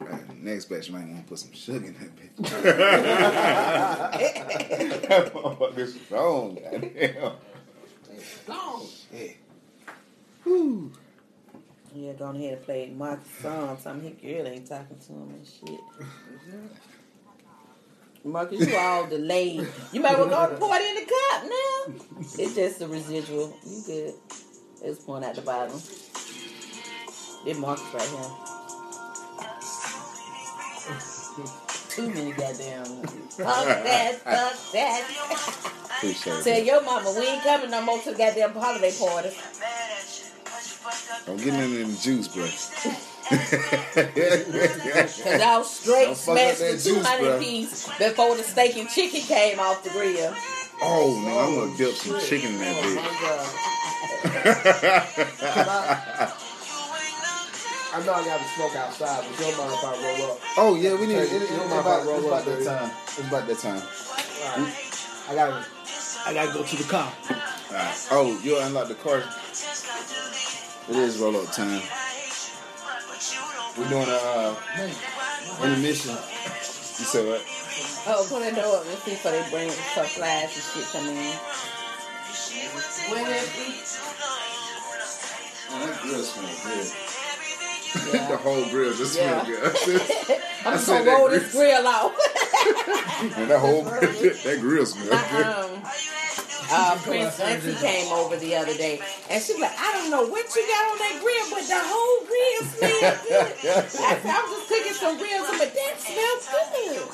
Right, 0.00 0.42
next 0.42 0.64
batch, 0.66 0.88
you 0.88 0.94
might 0.94 1.06
want 1.08 1.22
to 1.22 1.28
put 1.28 1.38
some 1.38 1.52
sugar 1.52 1.86
in 1.86 1.94
that 1.94 2.16
bitch. 2.16 2.50
that 5.08 5.32
motherfucker's 5.34 5.94
strong, 6.00 6.54
goddamn. 6.54 7.32
Yeah. 9.12 9.32
Whew. 10.44 10.92
Yeah, 11.94 12.12
go 12.12 12.26
ahead 12.30 12.52
and 12.54 12.62
play 12.64 12.92
Marcus' 12.96 13.28
song. 13.42 13.76
Something 13.82 14.16
his 14.20 14.36
girl 14.36 14.46
ain't 14.46 14.68
talking 14.68 14.98
to 14.98 15.12
him 15.12 15.30
and 15.30 15.46
shit. 15.46 15.80
Marcus, 18.24 18.68
you 18.68 18.76
all 18.76 19.06
delayed. 19.06 19.66
You 19.92 20.00
might 20.00 20.18
well 20.18 20.28
go 20.28 20.56
pour 20.58 20.76
it 20.76 20.82
in 20.82 20.94
the 20.96 21.10
cup 21.10 21.44
now. 21.44 21.94
It's 22.38 22.54
just 22.54 22.78
the 22.78 22.88
residual. 22.88 23.56
You 23.66 23.82
good. 23.86 24.14
It's 24.82 25.02
pouring 25.02 25.24
at 25.24 25.34
the 25.34 25.42
bottom. 25.42 25.80
Then 27.44 27.60
Marcus 27.60 27.94
right 27.94 28.02
here. 28.02 28.30
Too 31.90 32.08
many 32.10 32.32
goddamn. 32.32 32.84
Fuck 32.84 33.64
that, 33.66 34.14
fuck 34.22 34.72
that. 34.72 35.02
Appreciate 35.96 36.44
Tell 36.44 36.56
it. 36.58 36.64
your 36.64 36.82
mama 36.82 37.12
we 37.18 37.26
ain't 37.26 37.42
coming 37.42 37.70
no 37.70 37.82
more 37.82 37.98
to 38.00 38.12
the 38.12 38.18
goddamn 38.18 38.52
holiday 38.52 38.92
party. 38.98 39.30
I'm 41.26 41.36
getting 41.36 41.54
it 41.54 41.80
in 41.80 41.90
the 41.90 41.98
juice, 42.00 42.28
bro. 42.28 42.48
Cause 43.28 43.36
I 45.40 45.58
was 45.58 45.70
straight 45.70 46.06
Don't 46.06 46.16
fuck 46.16 46.38
up 46.38 46.56
smashed 46.56 46.60
that 46.60 46.80
the 46.82 46.90
200 46.94 47.40
juice, 47.40 47.44
piece 47.44 47.98
before 47.98 48.36
the 48.36 48.42
steak 48.42 48.76
and 48.78 48.88
chicken 48.88 49.20
came 49.20 49.60
off 49.60 49.84
the 49.84 49.90
grill. 49.90 50.32
oh, 50.80 51.22
nigga, 51.22 51.46
I'm 51.46 51.54
gonna 51.54 51.76
dip 51.76 51.94
some 51.94 52.16
oh, 52.16 52.20
chicken 52.20 52.54
in 52.54 52.58
that 52.58 52.74
Oh 52.74 52.82
bitch. 56.32 56.44
I 57.90 58.04
know 58.04 58.12
I 58.12 58.24
got 58.24 58.38
to 58.38 58.44
smoke 58.48 58.76
outside, 58.76 59.24
but 59.28 59.38
you 59.38 59.44
don't 59.52 59.58
mind 59.58 59.72
if 59.72 59.84
I 59.84 59.92
roll 60.20 60.30
up. 60.30 60.38
oh 60.56 60.74
yeah, 60.76 60.94
we 60.94 61.06
need. 61.06 61.16
It, 61.16 61.32
it, 61.32 61.48
don't 61.48 61.68
mind 61.68 61.72
if 61.72 61.80
about, 61.80 62.00
I 62.00 62.04
roll 62.04 62.16
it's 62.18 62.26
about 62.26 62.44
that 62.44 62.64
time. 62.64 62.90
It's 63.06 63.18
about 63.18 63.46
that 63.46 63.58
time. 63.58 63.82
Alright. 64.56 64.74
I 65.28 65.34
gotta, 65.34 65.66
I 66.24 66.32
gotta 66.32 66.52
go 66.52 66.62
to 66.64 66.76
the 66.76 66.84
car. 66.84 67.12
Alright. 67.70 68.08
Oh, 68.10 68.40
you 68.42 68.58
unlock 68.60 68.88
the 68.88 68.94
car. 68.94 69.22
It 70.88 70.96
is 70.96 71.18
roll 71.18 71.36
up 71.36 71.52
time. 71.52 71.82
We're 73.78 73.88
doing 73.88 74.08
a 74.08 74.18
uh, 74.18 74.56
intermission. 75.62 76.10
You 76.10 77.06
said 77.06 77.26
what? 77.28 77.42
Oh, 78.08 78.26
put 78.28 78.42
the 78.42 78.60
door 78.60 78.78
up 78.78 78.86
and 78.86 78.98
see 78.98 79.14
so 79.14 79.30
they 79.30 79.48
bring 79.50 79.70
supplies 79.70 80.50
and 80.50 80.64
shit 80.66 80.84
come 80.90 81.06
in. 81.06 81.38
When 83.08 83.26
it 83.30 83.48
Oh, 85.70 85.86
that 85.86 86.00
grill 86.02 86.22
smells 86.22 86.64
good. 86.64 87.17
Yeah. 88.12 88.28
the 88.28 88.36
whole 88.36 88.64
grill 88.70 88.94
just 88.94 89.16
Yeah. 89.16 89.44
smells 89.44 89.84
good. 89.84 90.02
I'm 90.66 90.72
just 90.74 90.86
gonna 90.88 91.10
roll 91.10 91.28
this 91.30 91.52
grill 91.52 91.86
out. 91.86 92.12
and 93.38 93.50
that 93.50 93.58
whole 93.60 93.82
that 93.84 94.58
grill 94.60 94.86
smells 94.86 95.08
good. 95.30 95.46
um, 95.46 95.82
uh, 96.70 96.98
Prince 97.02 97.40
Auntie 97.40 97.74
came 97.76 98.12
over 98.12 98.36
the 98.36 98.54
other 98.54 98.74
day, 98.74 99.00
and 99.30 99.42
she 99.42 99.52
was 99.54 99.62
like, 99.62 99.72
I 99.78 99.92
don't 99.92 100.10
know 100.10 100.26
what 100.26 100.44
you 100.54 100.62
got 100.68 100.84
on 100.92 100.98
that 100.98 101.16
grill, 101.22 101.48
but 101.48 101.64
the 101.64 101.80
whole 101.80 102.26
grill 102.28 102.62
smells 102.76 103.18
good. 103.24 103.72
I 103.72 103.88
said, 103.88 104.28
I 104.28 104.42
was 104.44 104.52
just 104.52 104.68
cooking 104.68 104.92
some 104.92 105.16
grills, 105.16 105.48
but 105.56 105.72
that 105.72 105.94
smells 105.96 106.44
good. 106.52 107.08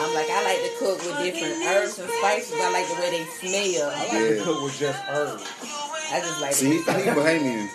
I'm 0.00 0.12
like, 0.14 0.28
I 0.30 0.42
like 0.44 0.62
to 0.64 0.72
cook 0.78 0.98
with 1.04 1.18
different 1.22 1.64
herbs 1.64 1.98
and 1.98 2.08
spices. 2.10 2.54
I 2.60 2.70
like 2.72 2.88
the 2.88 2.94
way 2.94 3.10
they 3.10 3.24
smell. 3.24 3.90
I 3.90 3.98
like 3.98 4.12
Yeah. 4.12 4.28
to 4.38 4.42
cook 4.44 4.62
with 4.64 4.78
just 4.78 5.00
herbs. 5.08 5.44
I 6.14 6.20
just 6.20 6.40
like 6.40 6.52
See, 6.52 6.76
he, 6.76 6.82
the, 6.84 6.92
he 6.92 7.10
Bahamian, 7.10 7.68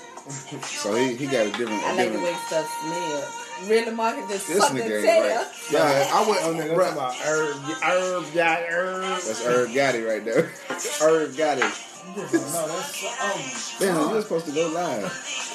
so 0.63 0.95
he, 0.95 1.13
he 1.13 1.25
got 1.25 1.47
a 1.47 1.51
different. 1.51 1.83
I 1.83 1.91
a 1.91 1.95
like 1.95 1.97
the 1.97 2.03
different 2.03 2.23
way 2.23 2.33
stuff 2.47 2.67
smells. 2.79 3.69
Really, 3.69 3.91
Marcus, 3.91 4.29
just 4.29 4.47
this 4.47 4.59
fucking 4.59 4.77
nigga 4.77 5.03
tell. 5.03 5.25
ain't 5.25 5.35
right. 5.35 5.47
Yeah, 5.69 6.09
I 6.13 6.29
went. 6.29 6.57
Nigga, 6.57 6.73
bruh, 6.73 6.77
talking 6.77 6.93
about 6.93 7.15
herb, 7.15 7.57
herb, 7.83 8.25
yeah, 8.33 8.55
herb. 8.69 9.01
That's 9.01 9.43
Herb 9.43 9.69
Gotti 9.71 10.07
right 10.07 10.23
there. 10.23 10.43
Herb 11.01 11.31
Gotti. 11.31 11.67
No, 12.15 12.67
that's 12.69 13.03
um. 13.19 13.79
Damn, 13.81 14.09
you 14.09 14.15
were 14.15 14.21
supposed 14.21 14.45
to 14.45 14.53
go 14.53 14.69
live. 14.69 15.48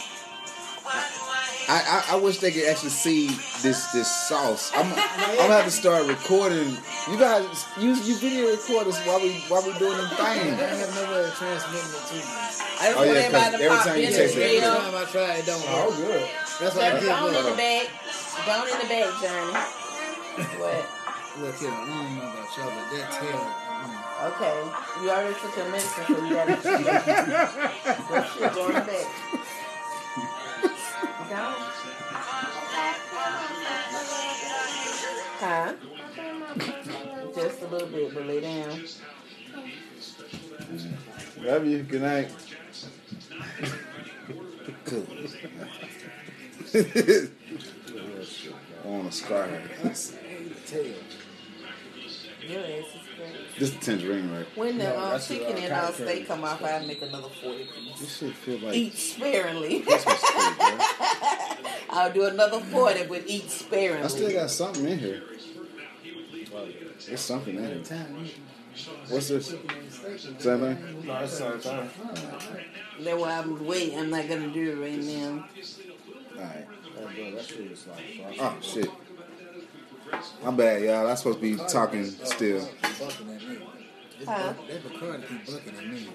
I, 1.67 2.05
I, 2.11 2.13
I 2.13 2.17
wish 2.21 2.39
they 2.39 2.51
could 2.53 2.65
actually 2.69 2.91
see 2.91 3.29
this 3.63 3.87
this 3.93 4.11
sauce. 4.29 4.71
I'm, 4.75 4.87
I'm 4.93 5.37
gonna 5.37 5.55
have 5.55 5.65
to 5.65 5.71
start 5.71 6.07
recording. 6.07 6.77
You 7.11 7.17
guys 7.19 7.65
use 7.81 8.07
you 8.09 8.17
video 8.17 8.51
record 8.51 8.87
us 8.87 9.01
while 9.07 9.21
we 9.21 9.33
while 9.49 9.63
we 9.65 9.73
doing 9.79 9.97
them 9.97 10.09
things. 10.13 10.21
I 10.21 10.57
things. 10.57 10.81
have 10.85 10.95
no 10.95 11.05
way 11.13 11.25
of 11.25 11.35
transmitting 11.35 11.89
it 11.89 12.05
to 12.09 12.15
me. 12.15 12.21
I 12.21 12.85
just 12.85 12.93
Oh, 12.93 12.97
want 13.01 13.09
yeah, 13.09 13.31
'cause 13.31 13.35
everybody 13.35 13.65
every 13.65 13.79
time 13.81 13.97
you 13.97 14.05
in 14.05 14.13
taste 14.13 14.37
it, 14.37 14.43
Every 14.45 14.61
time 14.61 14.95
I 14.95 15.05
try, 15.09 15.35
it 15.41 15.47
don't 15.47 15.63
Oh, 15.65 15.89
work. 15.89 15.97
good. 15.97 16.29
That's 16.61 16.75
why 16.77 16.83
I 16.85 16.91
Journey, 16.91 17.01
did 17.01 17.09
Go 17.09 17.27
in 17.27 17.33
the 17.33 17.41
look. 17.41 17.57
bag. 17.57 17.87
Go 18.45 18.55
in 18.69 18.77
the 18.79 18.89
bag, 18.93 19.09
Johnny. 19.25 19.57
What? 20.61 20.85
Look 21.41 21.57
here, 21.59 21.71
I 21.71 21.83
don't 21.83 22.15
know 22.15 22.29
about 22.31 22.57
y'all, 22.57 22.71
but 22.71 22.87
that 22.93 23.07
tail. 23.11 23.43
Mm. 23.75 23.97
Okay. 24.31 24.57
You 25.03 25.11
already 25.11 25.35
took 25.41 25.57
your 25.57 25.69
medicine, 25.69 26.05
so 26.07 26.15
you 26.25 26.35
gotta 26.35 26.55
Go 28.09 28.23
shit, 28.23 28.55
go 28.55 28.69
in 28.69 28.75
the 28.75 28.81
bag. 28.83 29.07
Go. 31.35 31.41
Huh? 35.41 35.73
Just 37.35 37.63
a 37.63 37.67
little 37.67 37.89
bit, 37.89 38.15
but 38.15 38.27
lay 38.27 38.41
down. 38.41 38.85
Love 41.41 41.67
you. 41.67 41.83
Good 41.83 42.03
night. 42.03 42.31
Cool. 44.85 45.07
I 48.85 48.89
want 48.89 49.11
to 49.11 49.17
scar 49.19 49.49
her. 49.49 49.61
Your 52.47 52.61
ass 52.61 52.95
is. 52.95 53.04
This 53.59 53.73
is 53.73 53.77
tangerine, 53.81 54.31
right? 54.33 54.47
When 54.57 54.79
the 54.79 54.85
No, 54.85 54.99
um, 54.99 55.11
that's 55.11 55.29
the, 55.29 55.35
chicken 55.39 55.57
uh, 55.57 55.61
and 55.61 55.73
uh, 55.73 55.93
steak 55.93 56.27
come 56.27 56.45
off, 56.45 56.63
I'll 56.63 56.87
make 56.87 57.03
another 57.03 57.29
40 57.29 57.65
piece. 57.65 58.01
This 58.01 58.17
shit 58.19 58.35
feel 58.35 58.59
like 58.59 58.75
Eat 58.75 58.95
sparingly. 58.95 59.81
Christmas. 59.81 60.25
I'll 61.91 62.13
do 62.13 62.27
another 62.27 62.61
40, 62.61 63.05
but 63.05 63.23
eat 63.27 63.49
sparingly. 63.51 64.05
I 64.05 64.09
still 64.09 64.33
got 64.33 64.51
something 64.51 64.87
in 64.89 64.99
here. 64.99 65.23
There's 67.07 67.21
something 67.21 67.57
in 67.57 67.85
here. 67.85 68.05
What's 69.09 69.29
this? 69.29 69.49
Same 69.49 69.59
thing? 70.39 71.05
No, 71.07 71.19
it's 71.21 71.39
the 71.39 71.61
same 71.61 71.61
time. 71.61 71.91
That's 73.01 73.21
why 73.21 73.39
I'm 73.39 73.67
waiting. 73.67 73.99
I'm 73.99 74.11
not 74.11 74.29
gonna 74.29 74.49
do 74.51 74.73
it 74.73 74.81
right 74.85 74.99
now. 74.99 75.49
Alright. 76.37 76.67
That, 76.97 77.15
bro, 77.15 77.31
that 77.33 77.45
shit 77.45 77.61
is 77.61 77.87
like 77.87 78.37
Oh 78.41 78.57
shit. 78.61 78.91
My 80.43 80.51
bad, 80.51 80.83
y'all. 80.83 81.09
I'm 81.09 81.17
supposed 81.17 81.41
to 81.41 81.43
be 81.43 81.57
talking 81.57 82.05
still. 82.05 82.61
Keep 82.83 82.99
bucking 82.99 83.29
at 83.35 83.49
me. 83.49 83.57
It's 84.21 84.29
Huh? 84.29 84.53
buck- 84.53 84.69
That 84.69 84.85
Bacardi 84.85 85.29
keep 85.29 85.47
bucking 85.47 85.75
at 85.77 85.87
me. 85.87 86.07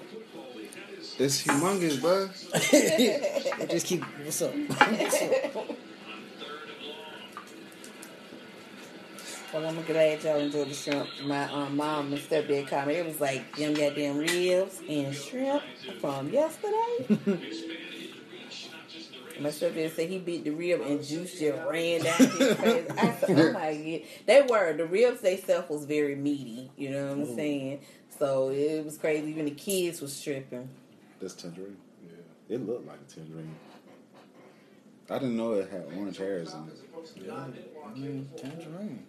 It's 1.18 1.42
humongous, 1.42 2.00
bro. 2.00 2.28
I 2.54 3.66
just 3.70 3.86
keep. 3.86 4.02
What's 4.24 4.40
up? 4.42 4.54
What's 4.54 5.22
up? 5.54 5.76
Well, 9.52 9.66
I'm 9.66 9.82
glad 9.84 10.22
y'all 10.22 10.38
enjoyed 10.38 10.68
the 10.68 10.74
shrimp. 10.74 11.08
My 11.24 11.42
um, 11.52 11.76
mom 11.76 12.12
and 12.12 12.20
stepdad 12.22 12.68
comment. 12.68 12.98
It 12.98 13.04
was 13.06 13.20
like 13.20 13.54
them 13.56 13.74
goddamn 13.74 14.16
ribs 14.18 14.80
and 14.88 15.14
shrimp 15.14 15.62
from 16.00 16.28
yesterday. 16.30 17.40
My 19.40 19.48
stepdad 19.48 19.94
said 19.94 20.10
he 20.10 20.18
beat 20.18 20.44
the 20.44 20.50
rib 20.50 20.82
and 20.82 21.02
juice 21.02 21.38
just 21.38 21.58
ran 21.66 22.02
down 22.02 22.18
his 22.18 22.54
face. 22.56 22.86
I 22.98 23.12
said, 23.12 23.38
oh 23.38 23.52
my 23.52 23.74
god. 24.00 24.02
They 24.26 24.42
were. 24.42 24.74
The 24.74 24.84
ribs 24.86 25.22
they 25.22 25.38
self 25.38 25.70
was 25.70 25.86
very 25.86 26.14
meaty. 26.14 26.70
You 26.76 26.90
know 26.90 27.06
what 27.06 27.12
I'm 27.12 27.26
mm. 27.26 27.36
saying? 27.36 27.80
So 28.18 28.50
it 28.50 28.84
was 28.84 28.98
crazy. 28.98 29.30
Even 29.30 29.46
the 29.46 29.52
kids 29.52 30.02
was 30.02 30.20
tripping. 30.20 30.68
That's 31.20 31.34
tangerine. 31.34 31.76
Yeah. 32.06 32.56
It 32.56 32.66
looked 32.66 32.86
like 32.86 32.98
a 33.00 33.10
tangerine. 33.10 33.54
I 35.08 35.14
didn't 35.14 35.36
know 35.36 35.54
it 35.54 35.70
had 35.70 35.86
orange 35.96 36.18
hairs 36.18 36.52
in 36.52 36.68
it. 36.68 36.76
Yeah, 37.16 37.32
mm-hmm. 37.32 37.84
I 37.84 37.98
mean, 37.98 38.28
tangerine. 38.36 39.06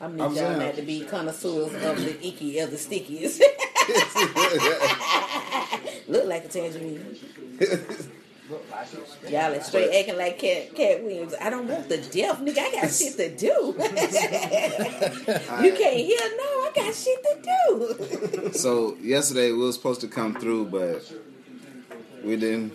I 0.00 0.06
need 0.06 0.10
I'm 0.14 0.18
y'all 0.18 0.34
saying- 0.34 0.58
not 0.60 0.76
to 0.76 0.82
be 0.82 1.04
connoisseurs 1.04 1.74
of 1.74 2.04
the 2.04 2.26
icky 2.26 2.58
of 2.60 2.70
the 2.70 2.78
stickiest. 2.78 3.42
Look 6.08 6.26
like 6.26 6.44
a 6.44 6.48
tangerine. 6.48 7.16
Y'all 9.28 9.54
are 9.54 9.60
straight 9.62 9.94
acting 9.94 10.16
like 10.18 10.38
cat 10.38 10.74
Katt 10.74 11.02
Williams. 11.02 11.34
I 11.40 11.50
don't 11.50 11.68
want 11.68 11.88
the 11.88 11.98
deaf 11.98 12.40
nigga. 12.40 12.58
I 12.58 12.72
got 12.72 12.90
shit 12.90 13.16
to 13.16 13.34
do. 13.34 13.74
you 15.62 15.72
can't 15.74 15.96
hear? 15.96 16.18
No, 16.36 16.44
I 16.44 16.70
got 16.74 16.94
shit 16.94 17.22
to 17.24 17.34
do. 18.42 18.52
So 18.52 18.96
yesterday 19.00 19.52
we 19.52 19.58
was 19.58 19.74
supposed 19.76 20.00
to 20.02 20.08
come 20.08 20.34
through, 20.34 20.66
but 20.66 21.12
we 22.24 22.36
didn't. 22.36 22.72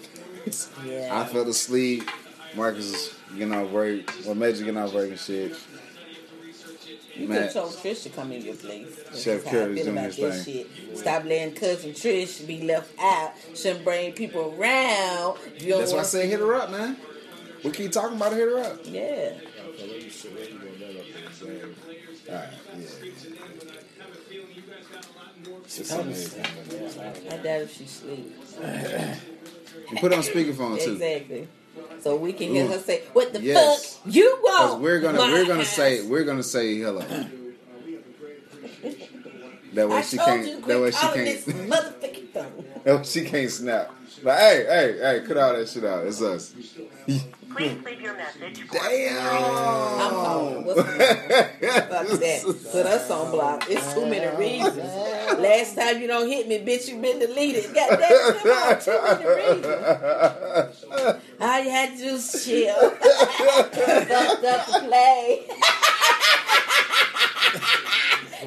I 1.11 1.25
fell 1.25 1.47
asleep. 1.49 2.09
Marcus 2.55 2.85
is 2.85 3.15
getting 3.37 3.53
off 3.53 3.69
work. 3.71 4.11
Well, 4.25 4.35
Major 4.35 4.63
getting 4.63 4.77
off 4.77 4.93
work 4.93 5.09
and 5.09 5.19
shit. 5.19 5.55
You 7.17 7.27
could 7.27 7.51
told 7.51 7.71
Trish 7.71 8.03
to 8.03 8.09
come 8.09 8.31
in 8.31 8.41
your 8.43 8.55
place. 8.55 8.87
Chef 9.15 9.43
Curry's 9.45 9.83
doing 9.83 9.97
about 9.97 10.05
his 10.05 10.15
this 10.17 10.45
thing. 10.45 10.65
shit. 10.65 10.97
Stop 10.97 11.23
letting 11.25 11.55
cousin 11.55 11.91
Trish 11.91 12.45
be 12.45 12.61
left 12.63 12.97
out. 12.99 13.33
Shouldn't 13.55 13.83
bring 13.83 14.13
people 14.13 14.55
around. 14.57 15.37
That's 15.59 15.93
why 15.93 15.99
I 15.99 16.03
said 16.03 16.29
hit 16.29 16.39
her 16.39 16.53
up, 16.53 16.69
man. 16.71 16.97
We 17.63 17.71
keep 17.71 17.91
talking 17.91 18.17
about 18.17 18.33
it, 18.33 18.37
hit 18.37 18.49
her 18.49 18.59
up. 18.59 18.79
Yeah. 18.83 18.99
Okay, 18.99 19.87
let 19.87 20.03
me 20.03 20.09
see. 20.09 20.29
Let 20.29 20.51
me 20.51 20.57
go 20.59 20.67
that 20.79 20.99
up 20.99 21.05
in 21.05 21.47
the 21.47 21.55
game. 21.59 21.75
Alright, 22.29 22.49
yeah. 22.77 23.09
It's 25.65 25.91
amazing. 25.91 26.43
I 27.31 27.37
doubt 27.37 27.61
if 27.61 27.73
she 27.77 27.85
sleeps. 27.85 28.57
You 29.91 29.97
put 29.99 30.13
on 30.13 30.19
speakerphone 30.19 30.83
too. 30.83 30.93
Exactly. 30.93 31.47
So 32.01 32.15
we 32.15 32.33
can 32.33 32.49
hear 32.49 32.67
her 32.67 32.79
say, 32.79 33.03
"What 33.13 33.33
the 33.33 33.41
Yes. 33.41 33.95
fuck 34.03 34.13
you 34.13 34.37
want?" 34.43 34.81
We're 34.81 34.99
gonna 34.99 35.19
we're 35.19 35.45
gonna 35.45 35.61
ass?" 35.61 35.75
say 35.75 36.01
we're 36.01 36.23
gonna 36.23 36.43
say 36.43 36.77
hello. 36.77 37.03
That 39.77 39.87
way 39.89 39.97
I 39.97 40.01
she 40.01 40.17
can't. 40.17 40.43
to 40.43 40.67
That 40.67 40.81
way 40.81 40.89
she 40.89 40.97
can't. 40.97 41.39
motherfucking 41.69 42.27
phone. 42.33 42.65
That 42.83 42.95
way 42.97 43.03
she 43.03 43.23
can't 43.25 43.51
snap. 43.51 43.91
Like 44.23 44.39
hey 44.39 44.65
hey 44.67 44.97
hey, 44.99 45.21
cut 45.27 45.37
all 45.37 45.53
that 45.53 45.69
shit 45.69 45.85
out. 45.85 46.07
It's 46.07 46.19
us. 46.19 46.55
Please 47.05 47.23
leave 47.85 48.01
your 48.01 48.15
message 48.15 48.61
for 48.67 48.73
Damn. 48.89 50.01
I'm 50.01 50.09
calling. 50.09 50.65
What's 50.65 50.81
Fuck 50.81 50.89
that. 52.19 52.41
Put 52.71 52.85
us 52.87 53.11
on 53.11 53.29
block. 53.31 53.65
It's 53.69 53.93
too 53.93 54.07
many 54.07 54.35
reasons. 54.35 54.77
Last 55.39 55.75
time 55.75 56.01
you 56.01 56.07
don't 56.07 56.27
hit 56.27 56.47
me, 56.47 56.57
bitch, 56.57 56.87
You've 56.89 57.01
been 57.03 57.19
deleted. 57.19 57.65
God 57.75 57.99
damn 57.99 58.01
it, 58.01 58.37
come 58.41 58.51
on, 58.51 58.79
too 58.81 58.99
many 59.03 59.25
reasons. 59.35 60.85
All 61.39 61.59
you 61.63 61.69
had 61.69 61.91
to 61.91 61.97
do 62.03 62.15
is 62.15 62.43
chill. 62.45 62.89
Fucked 62.89 64.43
up 64.43 64.65
the 64.65 64.79
play. 64.87 65.45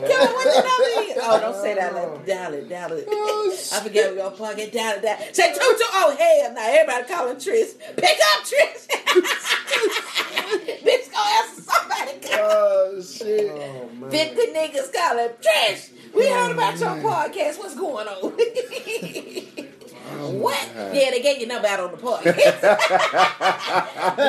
Come 0.08 0.28
on, 0.28 0.32
what's 0.34 0.56
the 0.56 0.62
number? 0.62 1.22
Oh, 1.22 1.40
don't 1.40 1.60
say 1.60 1.74
that. 1.74 1.94
Like, 1.94 2.26
dial 2.26 2.54
it, 2.54 2.68
dial 2.68 2.92
it. 2.92 3.08
I 3.08 3.80
forget 3.82 4.10
we're 4.10 4.16
gonna 4.16 4.30
plug 4.36 4.58
it. 4.58 4.72
Dial 4.72 4.96
it, 4.96 5.02
dial 5.02 5.18
it. 5.20 5.36
Say 5.36 5.52
two, 5.52 5.58
two. 5.58 5.84
Oh, 5.92 6.16
hell, 6.18 6.54
now 6.54 6.66
everybody 6.68 7.04
calling 7.12 7.36
Trish. 7.36 7.78
Pick 7.96 8.18
up, 8.32 8.44
Trish. 8.44 8.86
Bitch, 10.84 11.10
go 11.10 11.18
ask 11.18 11.62
somebody. 11.62 12.10
Oh 12.42 13.02
shit. 13.02 13.50
Oh 13.50 13.90
man. 13.94 14.10
50 14.10 14.46
niggas 14.52 14.92
calling 14.92 15.28
Trish. 15.40 15.90
We 16.14 16.28
heard 16.28 16.52
about 16.52 16.78
your 16.78 16.90
mm-hmm. 16.90 17.06
podcast. 17.06 17.58
What's 17.58 17.74
going 17.74 18.08
on? 18.08 19.66
what? 20.10 20.68
Yeah, 20.92 21.10
they 21.10 21.20
gave 21.22 21.38
your 21.38 21.48
number 21.48 21.68
out 21.68 21.80
on 21.80 21.90
the 21.92 21.96
podcast. 21.96 22.60
the 22.60 22.76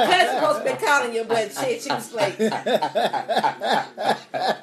cousin 0.10 0.36
supposed 0.36 0.66
to 0.66 0.72
be 0.72 0.78
calling 0.86 1.14
you, 1.14 1.24
but 1.24 1.54
shit, 1.54 1.82
she 1.82 1.90
was 1.90 2.14
like, 2.14 2.38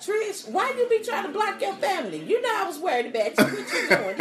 Trish, 0.00 0.48
why 0.50 0.74
you 0.76 0.88
be 0.88 1.04
trying 1.04 1.26
to 1.26 1.32
block 1.32 1.60
your 1.60 1.74
family? 1.74 2.22
You 2.24 2.40
know 2.42 2.48
I 2.52 2.64
was 2.66 2.78
worried 2.78 3.06
about 3.06 3.38
you. 3.38 3.44
What 3.44 3.72
you 3.72 3.88
doing? 3.88 4.16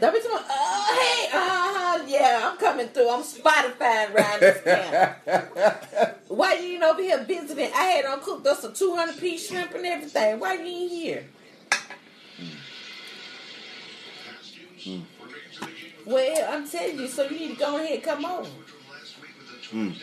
Don't 0.00 0.12
be 0.12 0.20
talking, 0.20 0.46
oh, 0.50 0.96
hey, 1.00 1.28
uh-huh, 1.38 2.04
yeah, 2.06 2.50
I'm 2.50 2.58
coming 2.58 2.88
through. 2.88 3.10
I'm 3.10 3.22
Spotify 3.22 4.12
around 4.14 4.40
this 4.40 4.62
town. 4.62 6.14
Why 6.28 6.54
you 6.54 6.74
ain't 6.74 6.82
over 6.82 7.00
here 7.00 7.24
visiting? 7.24 7.70
I 7.74 7.84
had 7.84 8.04
on 8.04 8.20
cooked 8.20 8.46
us 8.46 8.64
a 8.64 8.72
200 8.72 9.18
piece 9.18 9.48
shrimp 9.48 9.72
and 9.74 9.86
everything. 9.86 10.40
Why 10.40 10.54
you 10.54 10.64
ain't 10.66 10.90
here? 10.90 11.24
Well, 16.06 16.48
I'm 16.52 16.68
telling 16.68 16.98
you, 16.98 17.08
so 17.08 17.24
you 17.24 17.38
need 17.38 17.54
to 17.54 17.56
go 17.56 17.76
ahead 17.78 17.94
and 17.94 18.02
come 18.02 18.24
over. 18.24 18.50
Mm. 19.70 19.94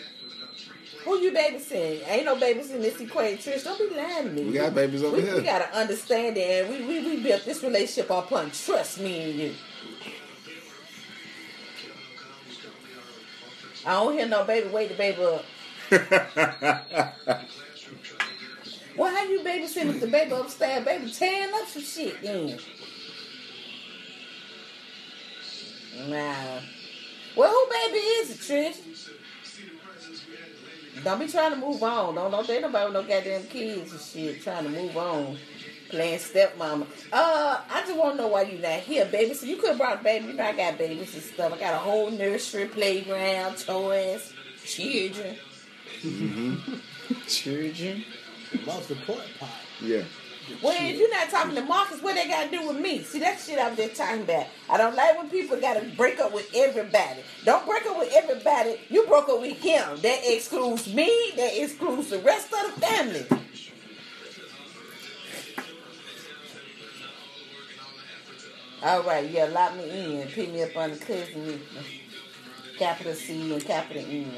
Who 1.06 1.18
you 1.18 1.32
babysitting? 1.32 2.08
Ain't 2.08 2.26
no 2.26 2.36
babysitting 2.36 2.82
this 2.82 3.00
equation, 3.00 3.54
Trish. 3.54 3.64
Don't 3.64 3.78
be 3.78 3.96
lying 3.96 4.26
to 4.26 4.32
me. 4.32 4.44
We 4.46 4.54
got 4.54 4.74
babies 4.76 5.04
over 5.04 5.18
we, 5.18 5.24
here. 5.24 5.36
we 5.36 5.42
got 5.44 5.60
to 5.60 5.78
understand 5.78 6.38
and 6.38 6.70
we, 6.70 6.86
we, 6.86 7.06
we 7.06 7.24
built 7.24 7.44
this 7.46 7.64
relationship 7.64 8.10
upon 8.10 8.52
trust, 8.52 9.00
me 9.00 9.32
and 9.32 9.40
you. 9.40 9.54
I 13.86 13.94
don't 13.94 14.14
hear 14.14 14.28
no 14.28 14.44
baby 14.44 14.70
wait 14.70 14.90
the 14.90 14.96
baby 14.96 15.24
up. 15.24 15.46
Well, 18.98 19.16
how 19.16 19.24
you 19.24 19.40
babysitting 19.40 19.90
if 19.90 20.02
the 20.02 20.08
baby 20.08 20.32
upstairs, 20.32 20.84
baby 20.86 21.10
tearing 21.12 21.54
up 21.56 21.68
some 21.68 21.82
shit 21.82 22.22
then? 22.22 22.60
Nah. 26.08 26.60
Well, 27.36 27.50
who 27.50 27.70
baby 27.72 27.98
is 27.98 28.32
it, 28.32 28.38
Trish? 28.40 29.10
Don't 31.04 31.20
be 31.20 31.28
trying 31.28 31.52
to 31.52 31.58
move 31.58 31.82
on. 31.82 32.16
Don't 32.16 32.32
don't 32.32 32.46
think 32.46 32.62
nobody 32.62 32.86
with 32.86 32.94
no 32.94 33.04
goddamn 33.04 33.44
kids 33.48 33.92
and 33.92 34.02
shit 34.02 34.42
trying 34.44 34.66
to 34.66 34.70
move 34.70 34.96
on. 34.98 35.38
Playing 35.90 36.20
stepmama. 36.20 36.86
Uh, 37.12 37.62
I 37.70 37.82
just 37.82 37.98
want 37.98 38.16
to 38.16 38.22
know 38.24 38.28
why 38.28 38.44
you 38.44 38.60
not 38.60 38.80
here, 38.82 39.06
baby. 39.06 39.34
So 39.34 39.46
you 39.46 39.58
could 39.58 39.70
have 39.70 39.78
brought 39.78 40.00
a 40.02 40.04
baby. 40.04 40.28
You 40.28 40.34
know 40.34 40.44
I 40.44 40.56
got 40.56 40.78
babies 40.78 41.14
and 41.14 41.24
stuff. 41.24 41.54
I 41.54 41.58
got 41.60 41.74
a 41.74 41.78
whole 41.78 42.12
nursery, 42.12 42.66
playground, 42.68 43.58
toys, 43.58 44.32
children. 44.66 45.36
Mhm. 46.02 46.80
Children. 47.28 48.06
Lost 48.66 48.90
the 48.90 48.96
pork 48.96 49.22
pot. 49.40 49.50
Yeah. 49.82 50.04
Well, 50.62 50.76
if 50.80 50.98
you're 51.00 51.10
not 51.10 51.30
talking 51.30 51.56
to 51.56 51.62
Marcus, 51.64 52.02
what 52.02 52.16
they 52.16 52.28
got 52.28 52.52
to 52.52 52.58
do 52.58 52.68
with 52.68 52.80
me? 52.80 53.04
See, 53.04 53.20
that 53.20 53.40
shit 53.40 53.60
I'm 53.60 53.76
just 53.76 53.96
talking 53.96 54.22
about. 54.24 54.48
I 54.70 54.78
don't 54.78 54.96
like 54.96 55.18
when 55.18 55.30
people 55.30 55.60
got 55.60 55.82
to 55.82 55.88
break 55.96 56.20
up 56.20 56.34
with 56.34 56.50
everybody. 56.54 57.24
Don't 57.46 57.66
break 57.66 57.86
up 57.86 57.98
with 57.98 58.12
everybody. 58.14 58.80
You 58.90 59.06
broke 59.08 59.30
up 59.30 59.42
with 59.42 59.58
him. 59.58 60.00
That 60.02 60.20
excludes 60.24 60.94
me. 60.94 61.34
That 61.36 61.62
excludes 61.62 62.10
the 62.10 62.20
rest 62.20 62.54
of 62.54 62.76
the 62.76 62.82
family. 62.82 63.26
All 68.84 69.04
right, 69.04 69.30
yeah, 69.30 69.46
lock 69.46 69.76
me 69.76 70.22
in. 70.22 70.28
Pick 70.30 70.52
me 70.52 70.64
up 70.64 70.76
on 70.76 70.92
the 70.92 70.98
cousin. 70.98 71.62
Capital 72.78 73.14
C 73.14 73.54
and 73.54 73.64
capital 73.64 74.04
N. 74.04 74.32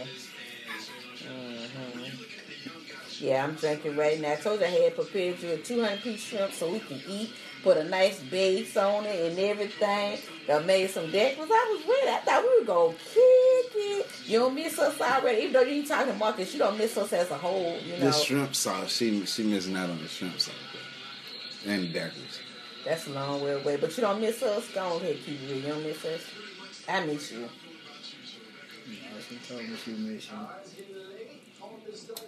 Yeah, 3.23 3.45
I'm 3.45 3.55
drinking 3.55 3.95
right 3.95 4.19
now. 4.19 4.33
I 4.33 4.35
told 4.35 4.59
you 4.59 4.65
I 4.65 4.69
had 4.69 4.95
prepared 4.95 5.39
you 5.39 5.51
a 5.51 5.57
200 5.57 6.01
piece 6.01 6.19
shrimp 6.19 6.51
so 6.51 6.69
we 6.73 6.79
can 6.79 7.01
eat. 7.07 7.31
Put 7.63 7.77
a 7.77 7.85
nice 7.85 8.19
base 8.19 8.75
on 8.75 9.05
it 9.05 9.31
and 9.31 9.39
everything. 9.39 10.19
I 10.51 10.59
made 10.59 10.89
some 10.89 11.05
decals. 11.05 11.47
I 11.49 11.77
was 11.77 11.87
ready. 11.87 12.09
I 12.17 12.19
thought 12.25 12.43
we 12.43 12.59
were 12.59 12.65
going 12.65 12.97
to 12.97 13.01
kick 13.01 13.71
it. 13.75 14.07
You 14.25 14.39
don't 14.39 14.55
miss 14.55 14.77
us 14.77 14.99
already. 14.99 15.43
Even 15.43 15.53
though 15.53 15.61
you 15.61 15.75
ain't 15.75 15.87
talking 15.87 16.11
to 16.11 16.19
Marcus, 16.19 16.51
you 16.51 16.59
don't 16.59 16.77
miss 16.77 16.97
us 16.97 17.13
as 17.13 17.31
a 17.31 17.37
whole. 17.37 17.79
You 17.85 17.93
know, 17.93 18.07
The 18.07 18.11
shrimp 18.11 18.53
sauce. 18.55 18.91
She 18.93 19.25
she 19.25 19.43
missing 19.43 19.77
out 19.77 19.89
on 19.89 20.01
the 20.01 20.07
shrimp 20.09 20.37
sauce. 20.37 20.53
And 21.65 21.83
the 21.83 21.93
daggers. 21.93 22.41
that's 22.83 23.07
a 23.07 23.11
long 23.11 23.41
way 23.41 23.53
away. 23.53 23.77
But 23.77 23.95
you 23.95 24.01
don't 24.01 24.19
miss 24.19 24.43
us. 24.43 24.67
Go 24.71 24.97
ahead, 24.97 25.17
keep 25.25 25.41
it 25.43 25.47
real. 25.47 25.57
You 25.59 25.67
don't 25.69 25.83
miss 25.83 26.03
us. 26.03 26.21
I 26.89 27.05
miss 27.05 27.31
you. 27.31 27.39
You 27.39 27.45
know, 27.45 29.21
she 29.29 29.37
told 29.47 29.61
me 29.61 29.77
she 29.77 29.91
missed 29.91 30.29
you. 30.29 30.37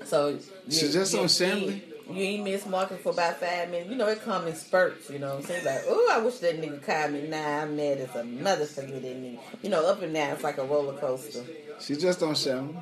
So 0.05 0.29
you, 0.29 0.39
She 0.69 0.91
just 0.91 1.15
on 1.15 1.27
you 1.63 1.81
You 2.09 2.21
ain't 2.21 2.43
miss 2.43 2.65
Marcus 2.65 3.01
for 3.01 3.09
about 3.09 3.37
five 3.37 3.69
minutes. 3.69 3.89
You 3.89 3.95
know 3.95 4.07
it 4.07 4.21
come 4.21 4.47
in 4.47 4.55
spurts. 4.55 5.09
You 5.09 5.19
know 5.19 5.35
what 5.35 5.37
I'm 5.37 5.43
saying? 5.43 5.65
Like, 5.65 5.81
oh, 5.87 6.11
I 6.13 6.19
wish 6.23 6.37
that 6.39 6.61
nigga 6.61 6.83
called 6.83 7.13
me. 7.13 7.27
Nah, 7.27 7.63
I'm 7.63 7.75
mad 7.75 7.97
as 7.97 8.15
a 8.15 8.23
motherfucker 8.23 9.01
that 9.01 9.21
nigga. 9.23 9.39
You 9.63 9.69
know, 9.69 9.85
up 9.87 10.01
and 10.01 10.13
down, 10.13 10.33
it's 10.33 10.43
like 10.43 10.57
a 10.59 10.63
roller 10.63 10.97
coaster. 10.99 11.43
She 11.79 11.95
just 11.95 12.21
on 12.21 12.35
Shannon. 12.35 12.77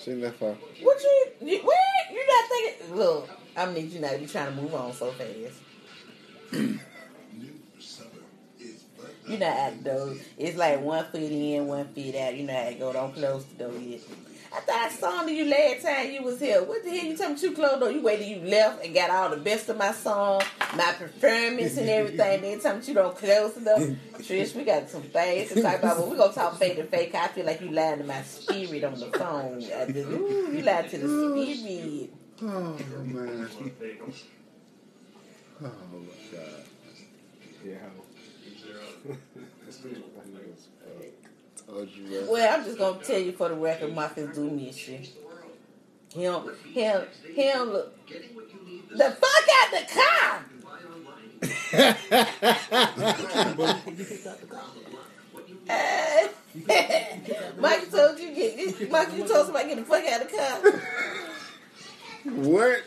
She 0.00 0.14
left 0.14 0.40
her. 0.40 0.56
What 0.82 1.00
you? 1.02 1.26
you 1.42 1.58
what? 1.58 1.76
You 2.12 2.26
not 2.26 2.48
thinking? 2.48 2.96
Look, 2.96 3.30
I 3.56 3.72
need 3.72 3.92
you 3.92 4.00
to 4.00 4.18
be 4.18 4.26
trying 4.26 4.54
to 4.54 4.60
move 4.60 4.74
on 4.74 4.92
so 4.92 5.12
fast. 5.12 5.60
You 9.28 9.38
know 9.38 9.50
how 9.50 9.68
it 9.68 9.84
goes. 9.84 10.20
It's 10.36 10.58
like 10.58 10.80
one 10.80 11.04
foot 11.06 11.22
in, 11.22 11.68
one 11.68 11.86
foot 11.94 12.14
out. 12.16 12.34
You 12.34 12.44
know 12.44 12.52
how 12.52 12.68
it 12.68 12.78
go. 12.78 12.92
Don't 12.92 13.14
close 13.14 13.44
the 13.44 13.64
door 13.64 13.78
yet. 13.78 14.00
I 14.54 14.60
thought 14.60 14.76
I 14.76 14.88
saw 14.90 15.26
you 15.26 15.46
last 15.46 15.82
time 15.82 16.10
you 16.12 16.22
was 16.22 16.38
here. 16.38 16.62
What 16.62 16.84
the 16.84 16.90
hell 16.90 17.06
you 17.06 17.16
talking 17.16 17.32
about 17.32 17.42
you 17.42 17.52
closed 17.52 17.80
the? 17.80 17.86
You 17.94 18.02
waited 18.02 18.26
you 18.26 18.40
left 18.42 18.84
and 18.84 18.94
got 18.94 19.10
all 19.10 19.30
the 19.30 19.38
best 19.38 19.68
of 19.70 19.78
my 19.78 19.92
song, 19.92 20.42
my 20.76 20.92
performance 20.98 21.76
and 21.78 21.88
everything. 21.88 22.42
Then 22.42 22.60
talking 22.60 22.70
about 22.70 22.88
you 22.88 22.94
don't 22.94 23.16
close 23.16 23.56
enough. 23.56 23.82
Trish, 24.18 24.54
we 24.54 24.64
got 24.64 24.90
some 24.90 25.02
things 25.02 25.48
to 25.50 25.62
talk 25.62 25.78
about, 25.78 25.96
but 25.96 26.08
we 26.10 26.16
gonna 26.18 26.32
talk 26.34 26.58
fake 26.58 26.76
to 26.76 26.84
fake. 26.84 27.14
I 27.14 27.28
feel 27.28 27.46
like 27.46 27.60
you 27.62 27.70
lied 27.70 27.98
to 27.98 28.04
my 28.04 28.22
spirit 28.22 28.84
on 28.84 29.00
the 29.00 29.06
phone. 29.06 29.64
I 29.74 29.86
just, 29.86 29.96
ooh, 30.10 30.50
you 30.52 30.62
lied 30.62 30.90
to 30.90 30.98
the 30.98 31.08
spirit. 31.08 32.10
Oh 32.42 33.04
man. 33.04 33.48
Oh 35.64 35.70
my 35.92 36.36
god. 36.38 36.64
Yeah. 37.64 37.76
Told 41.72 41.88
you, 41.96 42.04
bro. 42.04 42.26
Well, 42.32 42.54
I'm 42.54 42.64
just 42.66 42.76
gonna 42.78 43.02
tell 43.02 43.18
you 43.18 43.32
for 43.32 43.48
the 43.48 43.54
record, 43.54 43.94
Marcus 43.94 44.36
do 44.36 44.50
miss 44.50 44.88
you. 44.88 44.98
He 46.12 46.24
don't, 46.24 46.54
he 46.66 46.82
don't, 46.82 47.08
he 47.34 47.44
don't 47.44 47.72
look. 47.72 47.96
The 48.90 49.10
fuck 49.10 49.48
out 49.56 49.70
the 49.72 49.86
car! 49.94 50.44
Uh, 55.70 56.28
Mike 57.58 57.90
told 57.90 58.18
you 58.18 58.34
get 58.34 58.90
Mike, 58.90 59.12
you 59.16 59.26
told 59.26 59.46
somebody 59.46 59.68
get 59.68 59.76
the 59.76 59.84
fuck 59.84 60.04
out 60.04 60.22
of 60.22 60.30
the 60.30 60.36
car. 60.36 60.60
What? 62.34 62.82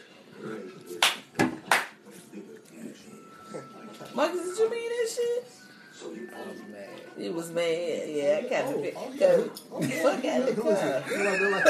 Marcus, 4.14 4.42
did 4.42 4.58
you 4.60 4.70
mean 4.70 4.90
that 4.90 5.10
shit? 5.10 5.65
I 6.04 6.50
was 6.50 6.60
mad. 6.72 6.90
He 7.18 7.30
was 7.30 7.52
mad. 7.52 8.10
Yeah, 8.10 8.40
I 8.40 8.50
kind 8.50 8.68
of 8.68 8.76
oh, 8.76 8.92
oh, 8.98 9.14
cause 9.18 9.62
oh, 9.72 9.82
fuck 9.82 10.26
out 10.26 10.42
of 10.42 10.56
the 10.56 10.62
car. 10.62 11.04
You 11.10 11.52
like, 11.52 11.66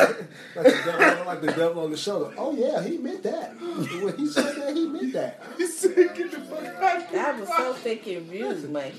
like, 0.55 0.65
the 0.65 0.81
devil, 0.85 1.25
like 1.25 1.41
the 1.41 1.51
devil 1.51 1.83
on 1.83 1.91
the 1.91 1.97
shoulder. 1.97 2.33
Oh 2.37 2.55
yeah, 2.55 2.83
he 2.83 2.97
meant 2.97 3.23
that. 3.23 3.55
When 3.59 4.17
he 4.17 4.27
said 4.27 4.55
that, 4.55 4.75
he 4.75 4.87
meant 4.87 5.13
that. 5.13 5.43
He 5.57 5.67
said, 5.67 6.15
"Get 6.15 6.31
the 6.31 6.39
fuck 6.41 6.65
out." 6.65 7.15
I 7.15 7.39
was 7.39 7.49
so 7.49 7.73
fucking 7.73 7.99
confused, 8.03 8.69
Mike. 8.69 8.95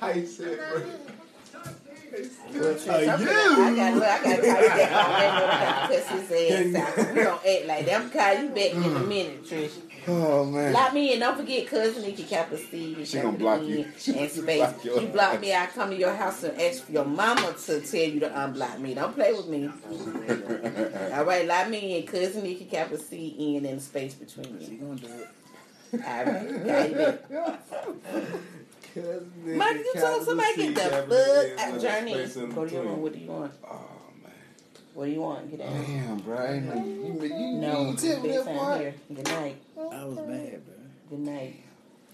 How 0.00 0.12
he 0.12 0.26
said, 0.26 0.58
bro? 0.58 0.82
Well, 2.10 2.74
Trish, 2.74 3.08
I'm 3.08 3.24
gonna- 3.24 3.30
I 3.30 3.76
got 3.76 3.94
look, 3.94 4.02
I 4.02 4.22
got 4.22 4.36
to 4.36 4.42
call 4.42 4.62
you 4.62 4.68
back 4.68 4.92
on 4.92 5.12
that 5.12 5.30
note. 5.30 5.48
I 5.48 5.60
got 5.60 5.88
to 5.88 5.94
cuss 5.94 6.08
his 6.08 6.74
ass 6.74 6.98
out. 6.98 7.14
We 7.14 7.22
don't 7.22 7.46
act 7.46 7.66
like 7.66 7.86
that. 7.86 8.00
I'm 8.00 8.10
gonna 8.10 8.42
you 8.42 8.48
back 8.48 8.72
in 8.72 8.82
a 8.82 9.00
mm. 9.00 9.08
minute, 9.08 9.44
Trish. 9.44 9.89
Oh 10.12 10.44
man. 10.44 10.72
Lock 10.72 10.92
me 10.92 11.12
in. 11.14 11.20
Don't 11.20 11.36
forget, 11.36 11.66
cousin 11.68 12.02
Nikki 12.02 12.24
C. 12.24 12.94
and 12.94 13.06
She 13.06 13.18
gonna 13.20 13.38
block 13.38 13.62
you. 13.62 13.86
She 13.96 14.18
And 14.18 14.28
space. 14.30 14.58
block 14.58 14.84
You 14.84 15.06
block 15.08 15.34
ass. 15.34 15.40
me, 15.40 15.54
I 15.54 15.66
come 15.66 15.90
to 15.90 15.96
your 15.96 16.12
house 16.14 16.42
and 16.42 16.60
ask 16.60 16.88
your 16.90 17.04
mama 17.04 17.54
to 17.66 17.80
tell 17.80 18.00
you 18.00 18.18
to 18.20 18.28
unblock 18.28 18.80
me. 18.80 18.94
Don't 18.94 19.14
play 19.14 19.32
with 19.32 19.46
me. 19.46 19.70
All 21.14 21.24
right, 21.24 21.46
lock 21.46 21.68
me 21.68 21.98
in. 21.98 22.06
Cousin 22.06 22.42
Nikki 22.42 22.64
capital 22.64 22.98
C 22.98 23.56
in 23.56 23.64
and 23.66 23.80
space 23.80 24.14
between 24.14 24.58
She 24.60 24.76
gonna 24.76 24.96
do 24.96 25.06
it. 25.06 25.28
All 25.92 26.24
right, 26.24 26.66
got 26.66 26.90
you 26.90 26.96
back. 26.96 27.60
Mike, 29.46 29.76
you 29.76 29.92
told 29.96 30.24
somebody 30.24 30.56
get 30.56 30.74
the 30.74 30.80
fuck 30.80 31.60
out 31.72 31.80
journey. 31.80 32.14
Go 32.54 32.66
to 32.66 32.74
your 32.74 32.82
room. 32.82 33.02
What 33.02 33.12
do 33.12 33.18
you 33.20 33.28
want? 33.28 33.52
Oh. 33.64 33.78
What 34.94 35.06
do 35.06 35.10
you 35.12 35.20
want? 35.20 35.50
Get 35.50 35.60
out. 35.60 35.72
Damn, 35.72 36.18
bro. 36.18 36.36
I 36.36 36.52
ain't 36.54 36.64
know 36.66 36.84
you, 36.84 37.18
you, 37.20 37.34
you, 37.34 37.52
No, 37.58 37.90
you 37.90 37.96
tell 37.96 38.20
me 38.20 38.28
that 38.28 38.44
bedtime 38.44 38.58
part. 38.58 38.80
here. 38.80 38.94
Good 39.14 39.28
night. 39.28 39.56
I 39.78 40.04
was 40.04 40.16
mad, 40.16 40.60
bro. 40.66 40.74
Good 41.10 41.18
night. 41.20 41.56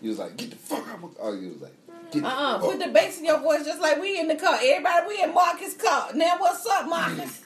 You 0.03 0.11
was 0.11 0.19
like, 0.19 0.37
get 0.37 0.51
the 0.51 0.57
fuck 0.57 0.87
out. 0.89 1.03
Of." 1.03 1.17
Oh, 1.21 1.33
you 1.33 1.49
was 1.51 1.63
like, 1.63 1.73
get 2.13 2.23
the 2.23 2.29
Uh-uh. 2.29 2.59
Put 2.59 2.79
the 2.79 2.89
bass 2.89 3.19
in 3.19 3.25
your 3.25 3.41
voice 3.41 3.65
just 3.65 3.81
like 3.81 4.01
we 4.01 4.21
in 4.21 4.29
the 4.29 4.37
car. 4.37 4.59
Everybody, 4.63 5.07
we 5.09 5.23
in 5.23 5.33
Marcus' 5.35 5.75
car. 5.75 6.11
Now, 6.15 6.37
what's 6.39 6.67
up, 6.67 6.87
Marcus? 6.89 7.43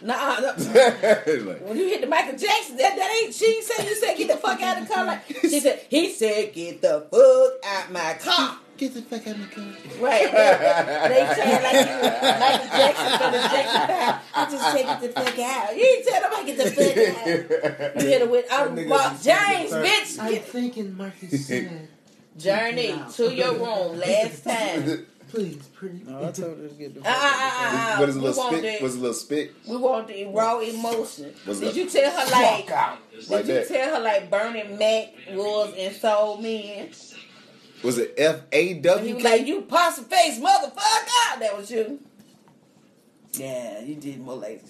Nah, 0.00 0.40
nah. 0.40 0.46
like, 0.56 1.60
when 1.60 1.76
you 1.76 1.88
hit 1.88 2.00
the 2.00 2.06
Michael 2.08 2.36
Jackson, 2.38 2.76
that, 2.76 2.96
that 2.96 3.22
ain't, 3.22 3.34
she 3.34 3.46
ain't 3.46 3.64
said 3.64 3.84
you 3.86 3.94
said 3.94 4.16
get 4.16 4.28
the 4.28 4.36
fuck 4.36 4.60
out 4.60 4.80
of 4.80 4.88
the 4.88 4.94
car. 4.94 5.04
Like, 5.04 5.24
she 5.42 5.60
said, 5.60 5.86
he 5.88 6.10
said 6.12 6.52
get 6.54 6.82
the 6.82 7.06
fuck 7.10 7.52
out 7.64 7.92
my 7.92 8.14
car. 8.14 8.58
Get 8.78 8.94
the 8.94 9.02
fuck 9.02 9.26
out 9.28 9.34
of 9.36 9.40
the 9.50 9.54
car. 9.54 9.64
Right. 10.00 10.22
They, 10.32 11.08
they 11.14 11.34
said 11.34 11.62
like 11.62 11.86
you, 11.86 12.40
Michael 12.40 12.68
Jackson 12.78 13.18
for 13.18 13.30
the 13.30 13.38
Jackson 13.38 13.80
5. 13.86 14.20
I 14.34 14.50
just 14.50 14.72
said 14.72 14.84
get 14.86 15.00
the 15.00 15.08
fuck 15.20 15.38
out. 15.38 15.76
You 15.76 15.84
ain't 15.84 16.06
tell 16.08 16.22
nobody 16.22 16.46
get 16.46 16.56
the 16.58 16.70
fuck 16.70 17.96
out. 17.96 18.02
You 18.02 18.08
hit 18.08 18.20
her 18.22 18.26
with, 18.28 18.46
I'm 18.50 18.74
That 18.74 18.84
nigga 18.84 18.88
Mark 18.88 19.12
just- 19.12 19.24
James, 19.24 19.72
bitch. 19.72 20.18
I'm 20.20 20.42
thinking 20.42 20.96
Marcus 20.96 21.46
said, 21.46 21.88
Journey 22.38 22.94
to 23.14 23.34
your 23.34 23.52
room 23.54 23.98
last 23.98 24.42
time. 24.44 25.06
please, 25.28 25.62
pretty. 25.74 26.00
No, 26.06 26.18
I 26.26 26.30
told 26.32 26.58
her 26.58 26.68
to 26.68 26.74
get 26.74 26.94
the 26.94 27.00
Uh, 27.00 27.04
fuck 27.04 27.14
uh, 27.14 27.16
uh, 27.16 27.94
uh, 27.94 27.96
What 27.98 28.08
is 28.08 28.16
a 28.16 28.20
little 28.20 28.36
want 28.42 28.56
spit? 28.56 28.78
the- 28.78 28.84
Was 28.84 28.94
a 28.94 28.98
little 28.98 29.14
spit? 29.14 29.54
We 29.68 29.76
want 29.76 30.08
the 30.08 30.24
raw 30.26 30.58
emotion. 30.60 31.34
What's 31.44 31.60
Did 31.60 31.68
that? 31.68 31.76
you 31.76 31.88
tell 31.88 32.10
her 32.10 32.30
like? 32.32 32.66
Did 32.66 33.30
Like 33.30 33.46
you 33.46 33.54
that. 33.54 33.68
tell 33.68 33.94
her 33.96 34.00
like 34.02 34.30
Bernie 34.30 34.64
Mac 34.76 35.08
was 35.36 35.74
in 35.76 35.92
Soul 35.92 36.38
Men? 36.38 36.88
Was 37.82 37.98
it 37.98 38.14
F 38.16 38.42
A 38.52 38.68
And 38.70 38.76
he 38.76 38.82
W 38.82 39.14
was 39.14 39.22
K? 39.22 39.30
like, 39.38 39.46
"You 39.46 39.62
possum 39.62 40.04
face 40.04 40.38
motherfucker." 40.38 41.38
That 41.40 41.56
was 41.56 41.70
you. 41.70 41.98
Yeah, 43.34 43.80
you 43.80 43.94
did 43.94 44.20
more 44.20 44.36
like. 44.36 44.62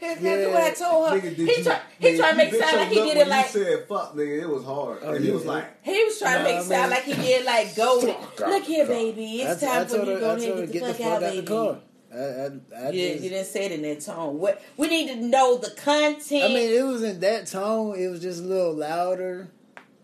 That's 0.00 0.22
Yeah, 0.22 0.48
what 0.48 0.62
I 0.62 0.70
told 0.70 1.10
her. 1.10 1.18
Nigga, 1.20 1.34
he 1.36 1.62
tried. 1.62 1.80
He 1.98 2.16
tried 2.16 2.30
to 2.30 2.36
make 2.38 2.50
bit 2.50 2.60
sound 2.62 2.76
like 2.78 2.88
he 2.88 2.94
did 2.94 3.16
it 3.18 3.28
like. 3.28 3.54
You 3.54 3.64
said 3.64 3.88
fuck, 3.88 4.14
nigga. 4.14 4.42
It 4.42 4.48
was 4.48 4.64
hard. 4.64 4.98
Oh, 5.02 5.12
and 5.12 5.22
he 5.24 5.30
was 5.30 5.44
like, 5.44 5.84
He 5.84 6.02
was 6.02 6.18
trying 6.18 6.38
to 6.38 6.44
make 6.44 6.56
it 6.60 6.64
sound 6.64 6.90
like 6.92 7.02
he 7.04 7.12
did 7.14 7.44
like 7.44 7.76
golden. 7.76 8.16
Look 8.38 8.64
here, 8.64 8.86
baby. 8.86 9.42
It's 9.42 9.62
I, 9.62 9.66
I 9.66 9.74
time 9.74 9.86
for 9.86 9.96
told 9.96 10.08
you 10.08 10.14
to 10.14 10.20
go 10.20 10.30
ahead 10.34 10.58
and 10.58 10.72
get 10.72 10.72
get 10.72 10.80
the 10.80 10.86
the 10.86 10.94
fuck 10.94 11.02
fuck 11.02 11.06
out, 11.06 11.22
out 11.24 11.30
the 11.34 11.36
baby. 11.42 11.46
car. 11.46 11.78
I, 12.14 12.16
I, 12.16 12.86
I 12.86 12.90
You, 12.92 13.08
just, 13.12 13.24
you 13.24 13.30
didn't 13.30 13.46
say 13.46 13.66
it 13.66 13.72
in 13.72 13.82
that 13.82 14.00
tone. 14.00 14.38
What 14.38 14.62
we 14.78 14.88
need 14.88 15.08
to 15.08 15.16
know 15.16 15.58
the 15.58 15.70
content. 15.72 16.44
I 16.44 16.48
mean, 16.48 16.72
it 16.74 16.82
was 16.86 17.02
in 17.02 17.20
that 17.20 17.46
tone. 17.48 17.98
It 17.98 18.06
was 18.08 18.22
just 18.22 18.42
a 18.42 18.46
little 18.46 18.72
louder. 18.72 19.50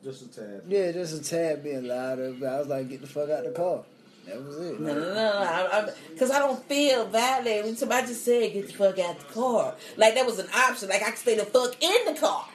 Just 0.03 0.23
a 0.23 0.29
tad. 0.29 0.63
Yeah, 0.69 0.93
just 0.93 1.15
a 1.15 1.23
tad 1.23 1.63
being 1.63 1.85
louder. 1.87 2.35
But 2.39 2.49
I 2.49 2.59
was 2.59 2.69
like, 2.69 2.89
get 2.89 3.01
the 3.01 3.07
fuck 3.07 3.31
out 3.31 3.45
the 3.45 3.51
car. 3.51 3.83
That 4.27 4.43
was 4.43 4.59
it. 4.59 4.81
No, 4.81 4.95
no, 4.95 5.01
no, 5.01 5.15
no. 5.15 5.93
Because 6.13 6.31
I, 6.31 6.39
don't 6.39 6.63
feel 6.65 7.07
violated 7.07 7.65
when 7.65 7.77
somebody 7.77 8.07
just 8.07 8.25
said, 8.25 8.53
get 8.53 8.69
the 8.69 8.73
fuck 8.73 8.99
out 8.99 9.19
the 9.19 9.25
car. 9.35 9.75
Like, 9.97 10.15
that 10.15 10.25
was 10.25 10.39
an 10.39 10.47
option. 10.55 10.89
Like, 10.89 11.03
I 11.03 11.11
could 11.11 11.19
stay 11.19 11.37
the 11.37 11.45
fuck 11.45 11.75
in 11.83 12.15
the 12.15 12.21
car. 12.21 12.47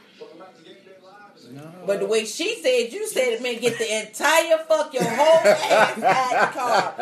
But 1.85 2.01
the 2.01 2.05
way 2.05 2.25
she 2.25 2.55
said, 2.61 2.91
you 2.91 3.07
said 3.07 3.29
it 3.33 3.41
meant 3.41 3.61
get 3.61 3.77
the 3.77 3.99
entire 4.07 4.57
fuck, 4.67 4.93
your 4.93 5.03
whole 5.05 5.39
ass 5.47 6.03
out 6.03 6.35
of 6.35 6.53
the 6.53 6.59
car. 6.59 6.93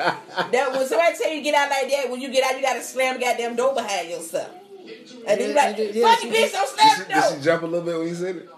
That 0.52 0.72
when 0.72 0.88
somebody 0.88 1.18
tell 1.18 1.32
you 1.32 1.38
to 1.38 1.44
get 1.44 1.56
out 1.56 1.70
like 1.72 1.90
that, 1.90 2.10
when 2.12 2.22
you 2.22 2.30
get 2.30 2.44
out, 2.44 2.56
you 2.56 2.62
gotta 2.62 2.84
slam 2.84 3.16
the 3.16 3.22
goddamn 3.26 3.56
door 3.56 3.74
behind 3.74 4.10
yourself. 4.10 4.52
And 5.28 5.42
then 5.42 5.50
you 5.50 5.56
like, 5.56 5.78
Yeah, 5.78 5.84
yeah, 5.86 6.16
fucking 6.16 6.32
she 6.32 6.38
bitch, 6.38 6.44
did. 6.44 6.52
don't 6.52 6.68
Did 6.70 6.76
slam 6.78 6.90
she, 6.96 7.04
the 7.14 7.22
did 7.30 7.38
she 7.40 7.44
jump 7.44 7.64
a 7.64 7.66
little 7.66 7.86
bit 7.86 7.98
when 7.98 8.08
you 8.08 8.16
said 8.16 8.36
it? 8.36 8.50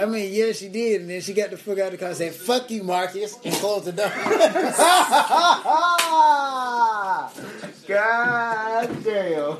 I 0.00 0.06
mean, 0.06 0.32
yeah, 0.32 0.52
she 0.52 0.68
did, 0.68 1.02
and 1.02 1.10
then 1.10 1.20
she 1.20 1.34
got 1.34 1.50
the 1.50 1.58
fuck 1.58 1.78
out 1.78 1.86
of 1.86 1.92
the 1.92 1.98
car 1.98 2.08
and 2.08 2.16
said, 2.16 2.34
"Fuck 2.34 2.70
you, 2.70 2.82
Marcus," 2.82 3.36
and 3.44 3.54
closed 3.56 3.84
the 3.84 3.92
door. 3.92 4.08
God 7.86 9.04
damn. 9.04 9.58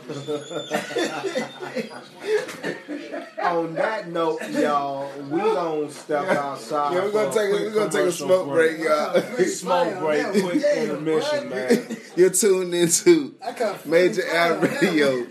On 3.43 3.75
that 3.75 4.09
note, 4.09 4.41
y'all, 4.51 5.11
we 5.29 5.41
gonna 5.41 5.91
step 5.91 6.25
outside. 6.29 6.95
Yeah, 6.95 7.05
we're 7.05 7.11
gonna 7.11 7.35
take 7.35 7.51
a, 7.51 7.51
quick 7.51 7.63
we're 7.63 7.75
gonna 7.75 7.91
take 7.91 8.07
a 8.07 8.13
smoke 8.13 8.49
break, 8.49 8.79
y'all. 8.79 9.21
Smoke 9.47 9.99
break, 9.99 10.27
quick 10.29 10.65
intermission, 10.77 11.49
man. 11.51 11.97
You're 12.17 12.31
tuned 12.31 12.75
into 12.75 13.35
I 13.45 13.77
Major 13.85 14.23
fucking 14.23 14.37
Ad. 14.37 14.83
Radio 14.83 15.27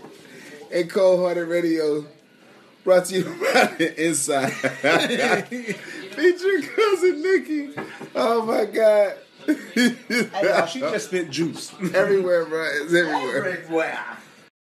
and 0.72 0.90
Cold 0.90 1.20
Hearted 1.20 1.48
Radio, 1.48 2.04
brought 2.84 3.06
to 3.06 3.14
you 3.16 3.24
by 3.24 3.66
the 3.78 3.94
Inside, 4.06 4.50
featuring 6.12 6.62
cousin 6.62 7.22
Nikki. 7.22 7.70
Oh 8.14 8.44
my 8.46 8.64
God! 8.66 9.14
Hey, 9.74 10.66
she 10.70 10.80
just 10.80 11.06
spit 11.06 11.30
juice. 11.30 11.72
everywhere, 11.94 12.44
bro. 12.46 12.68
It's 12.82 12.92
everywhere. 12.94 13.98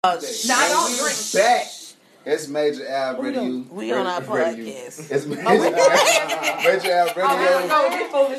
Uh, 0.04 0.20
Nah, 0.46 0.68
don't 0.68 0.98
drink. 0.98 1.16
Back. 1.34 1.66
It's 2.26 2.48
Major 2.48 2.86
Ad 2.88 3.18
We 3.18 3.26
Radio. 3.28 3.40
don't- 3.42 3.72
we 3.72 3.92
on 3.92 4.04
our 4.06 4.20
Radio. 4.20 4.64
podcast. 4.66 5.10
It's 5.12 5.26
Major 5.26 5.48
Ad, 5.48 5.60
Major 5.60 6.92
Ad 6.92 7.16
Radio. 7.16 7.30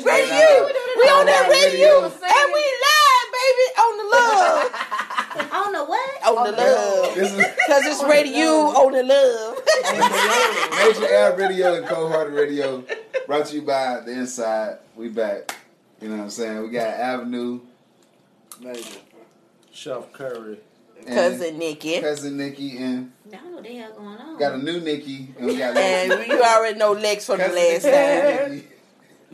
Radio. 0.04 0.68
We 0.96 1.04
on 1.08 1.24
that 1.26 1.48
Radio. 1.50 2.02
radio. 2.02 2.04
And 2.04 2.52
we 2.52 2.64
live, 2.84 3.28
baby, 3.32 3.66
on 3.78 3.92
the 3.96 4.04
love. 4.16 4.70
On 5.36 5.72
the 5.72 5.84
what? 5.84 6.22
On 6.26 6.44
the 6.50 6.52
love. 6.52 7.14
Because 7.14 7.86
it's 7.86 8.02
radio 8.04 8.44
on 8.48 8.92
the 8.92 9.02
love. 9.02 9.58
Major 10.98 11.14
Ad 11.14 11.38
Radio 11.38 11.74
and 11.74 11.86
Cold 11.86 12.12
Hearted 12.12 12.34
Radio, 12.34 12.84
brought 13.26 13.46
to 13.46 13.56
you 13.56 13.62
by 13.62 14.00
the 14.00 14.12
Inside. 14.12 14.78
We 14.96 15.08
back. 15.08 15.54
You 16.00 16.08
know 16.08 16.16
what 16.16 16.22
I'm 16.24 16.30
saying? 16.30 16.62
We 16.62 16.68
got 16.70 16.86
Avenue. 16.88 17.60
Major. 18.60 19.00
Chef 19.72 20.12
Curry. 20.12 20.58
Cousin 21.06 21.58
Nikki. 21.58 22.00
cousin 22.00 22.36
Nikki, 22.36 22.76
and 22.78 23.12
I 23.32 23.36
don't 23.36 23.44
know 23.46 23.54
what 23.56 23.64
the 23.64 23.76
hell 23.76 23.92
going 23.92 24.08
on. 24.18 24.38
got 24.38 24.54
a 24.54 24.58
new 24.58 24.80
Nikki, 24.80 25.28
and 25.38 25.46
we 25.46 25.56
got 25.56 25.76
And 25.76 26.26
you 26.26 26.42
already 26.42 26.76
know 26.78 26.92
Lex 26.92 27.24
from 27.26 27.38
the 27.38 27.48
last 27.48 27.84
Nikki, 27.84 28.66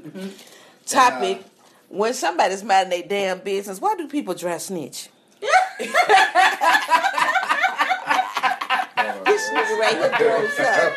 time. 0.05 0.15
Nikki. 0.15 0.35
Topic. 0.87 1.45
when 1.89 2.13
somebody's 2.13 2.63
minding 2.63 3.09
their 3.09 3.09
damn 3.09 3.45
business, 3.45 3.81
why 3.81 3.97
do 3.97 4.07
people 4.09 4.35
dry 4.35 4.59
snitch? 4.59 5.09
This 9.25 9.51
nigga 9.51 9.79
right 9.79 9.97
here 9.97 10.11
throws 10.19 10.59
up. 10.61 10.93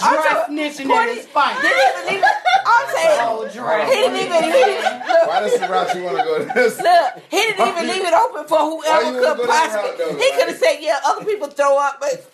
Dry 0.00 0.44
snitching 0.48 0.90
at 0.90 1.14
his 1.14 1.26
fight. 1.26 1.60
Didn't 1.62 1.78
even 1.82 2.14
leave. 2.14 2.24
I'm 2.66 2.86
saying, 2.94 3.20
Oh, 3.22 3.48
dry. 3.52 3.84
he 3.86 3.90
didn't 3.94 4.16
even. 4.16 4.42
He 4.44 4.50
didn't, 4.50 5.06
look, 5.06 5.26
Why 5.28 5.40
does 5.40 5.58
the 5.60 5.68
route 5.68 5.94
you 5.94 6.02
want 6.04 6.16
to 6.18 6.24
go? 6.24 6.38
to 6.38 6.44
This? 6.54 6.78
Look, 6.80 7.22
he 7.30 7.36
didn't 7.36 7.68
even 7.68 7.86
leave 7.86 8.04
it 8.04 8.14
open 8.14 8.44
for 8.48 8.58
whoever 8.58 9.04
could 9.04 9.22
wanna 9.22 9.36
go 9.36 9.46
possibly. 9.46 10.06
he 10.22 10.30
could 10.32 10.48
have 10.48 10.56
said, 10.58 10.76
"Yeah, 10.80 10.98
other 11.06 11.24
people 11.24 11.48
throw 11.48 11.78
up, 11.78 12.00
but." 12.00 12.26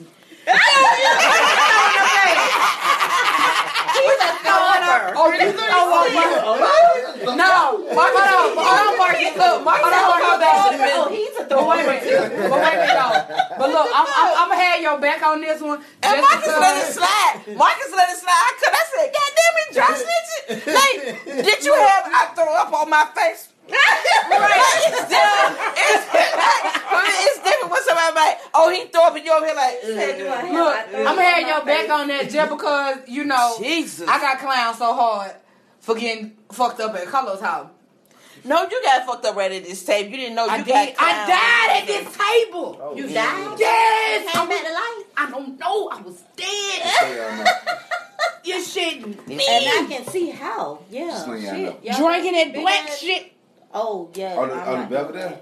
Oh, 5.15 5.31
this 5.31 5.55
is 5.55 5.61
no, 7.23 7.37
no, 7.37 7.79
hold 7.87 8.17
on, 8.17 8.59
hold 8.59 8.83
on, 8.83 8.99
Marcus. 8.99 9.37
Look, 9.37 9.65
Marcus, 9.65 9.87
hold 9.87 10.43
on, 10.43 11.13
he's 11.13 11.37
a 11.39 11.45
But 11.47 11.69
wait 11.69 11.85
a 11.85 11.87
minute, 11.87 12.51
but 12.51 12.59
wait 12.59 12.75
a 12.75 12.83
minute. 12.83 13.23
But 13.59 13.69
look, 13.71 13.89
I'm, 13.95 14.07
I'm, 14.09 14.31
I'm 14.43 14.49
gonna 14.49 14.63
have 14.63 14.81
your 14.83 14.99
back 14.99 15.23
on 15.23 15.41
this 15.41 15.61
one. 15.61 15.85
And 16.03 16.21
Marcus 16.21 16.57
let 16.59 16.83
it 16.83 16.91
slide. 16.93 17.55
Marcus 17.55 17.93
let 17.95 18.09
it 18.11 18.19
slide. 18.19 18.35
I 18.35 18.53
could. 18.59 18.73
I 18.73 18.85
said, 18.91 19.09
"God 19.15 19.31
damn 19.39 19.57
it, 19.63 19.69
dry 19.79 19.93
snitching!" 19.95 20.75
Like, 20.75 21.45
did 21.45 21.65
you 21.65 21.75
have 21.75 22.05
I 22.11 22.33
throw 22.35 22.53
up 22.55 22.73
on 22.73 22.91
my 22.91 23.07
face? 23.15 23.52
Right. 23.71 24.83
It's 24.87 25.09
different. 25.09 25.55
It's, 25.77 26.05
it's 27.27 27.39
different 27.45 27.71
when 27.73 27.83
somebody 27.85 28.15
like, 28.15 28.39
oh, 28.55 28.71
he 28.71 28.87
throw 28.87 29.05
up 29.05 29.17
and 29.17 29.25
you 29.25 29.33
over 29.33 29.47
here 29.47 29.55
like, 29.55 29.77
ugh. 29.85 30.53
Look, 30.53 31.09
I'm 31.09 31.17
gonna 31.17 31.47
your 31.47 31.65
back 31.65 31.91
on 31.91 32.09
that 32.09 32.31
just 32.31 32.51
because 32.51 32.99
you 33.09 33.25
know 33.25 33.57
Jesus. 33.59 34.09
I 34.09 34.19
got 34.19 34.39
clowned 34.39 34.79
so 34.79 34.95
hard 34.95 35.33
for 35.81 35.95
getting 35.95 36.37
fucked 36.51 36.81
up 36.81 36.95
at 36.95 37.07
Carlos' 37.07 37.41
house. 37.41 37.69
No, 38.45 38.63
you 38.69 38.83
got 38.83 39.07
fucked 39.07 39.25
up 39.25 39.37
right 39.37 39.53
at 39.53 39.65
this 39.65 39.85
table. 39.85 40.11
You 40.11 40.17
didn't 40.17 40.35
know 40.35 40.47
you 40.47 40.51
I 40.51 40.59
got 40.59 40.67
did. 40.67 40.97
I 40.99 41.27
died 41.29 41.81
at 41.81 41.87
this 41.87 42.17
table. 42.17 42.93
You 42.97 43.05
died? 43.05 43.57
Yes. 43.59 44.33
Came 44.33 44.43
I, 44.43 44.49
back 44.49 44.63
was, 44.63 44.69
to 44.69 44.75
life? 44.75 45.07
I 45.17 45.31
don't 45.31 45.61
know. 45.61 45.89
I 45.89 46.01
was 46.01 46.23
dead. 46.37 47.17
Y'all 47.17 47.45
know. 47.45 47.51
You 48.45 48.55
And 49.05 49.41
I 49.41 49.87
can 49.89 50.07
see 50.07 50.31
how. 50.31 50.81
Yeah. 50.91 51.07
Just 51.07 51.29
letting 51.29 51.45
y'all 51.45 51.81
Shit. 51.83 51.97
Drinking 51.97 52.33
that 52.33 52.55
black 52.55 52.89
shit. 52.89 53.32
Oh, 53.75 54.11
yeah. 54.15 54.35
Oh, 54.37 54.47
the, 54.47 54.53
I'm 54.55 54.69
oh, 54.69 54.73
the 54.73 54.77
not- 54.79 54.91
Belvedere? 54.91 55.39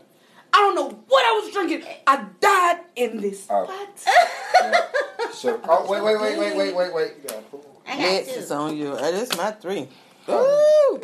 I 0.53 0.57
don't 0.59 0.75
know 0.75 0.89
what 1.09 1.25
I 1.25 1.41
was 1.45 1.53
drinking. 1.53 1.85
I 2.07 2.25
died 2.41 2.81
in 2.97 3.21
this 3.21 3.47
Oh. 3.51 3.65
spot. 3.65 4.15
So, 5.33 5.61
oh, 5.69 5.91
wait, 5.91 6.03
wait, 6.03 6.21
wait, 6.21 6.39
wait, 6.39 6.57
wait, 6.57 6.75
wait, 6.75 6.93
wait. 6.95 7.13
I 7.87 7.91
got 7.93 7.99
Next 7.99 8.33
two. 8.35 8.41
is 8.41 8.51
on 8.51 8.77
you. 8.77 8.93
Uh, 8.93 9.11
That's 9.11 9.35
my 9.37 9.53
three. 9.53 9.89
Oh. 10.29 11.01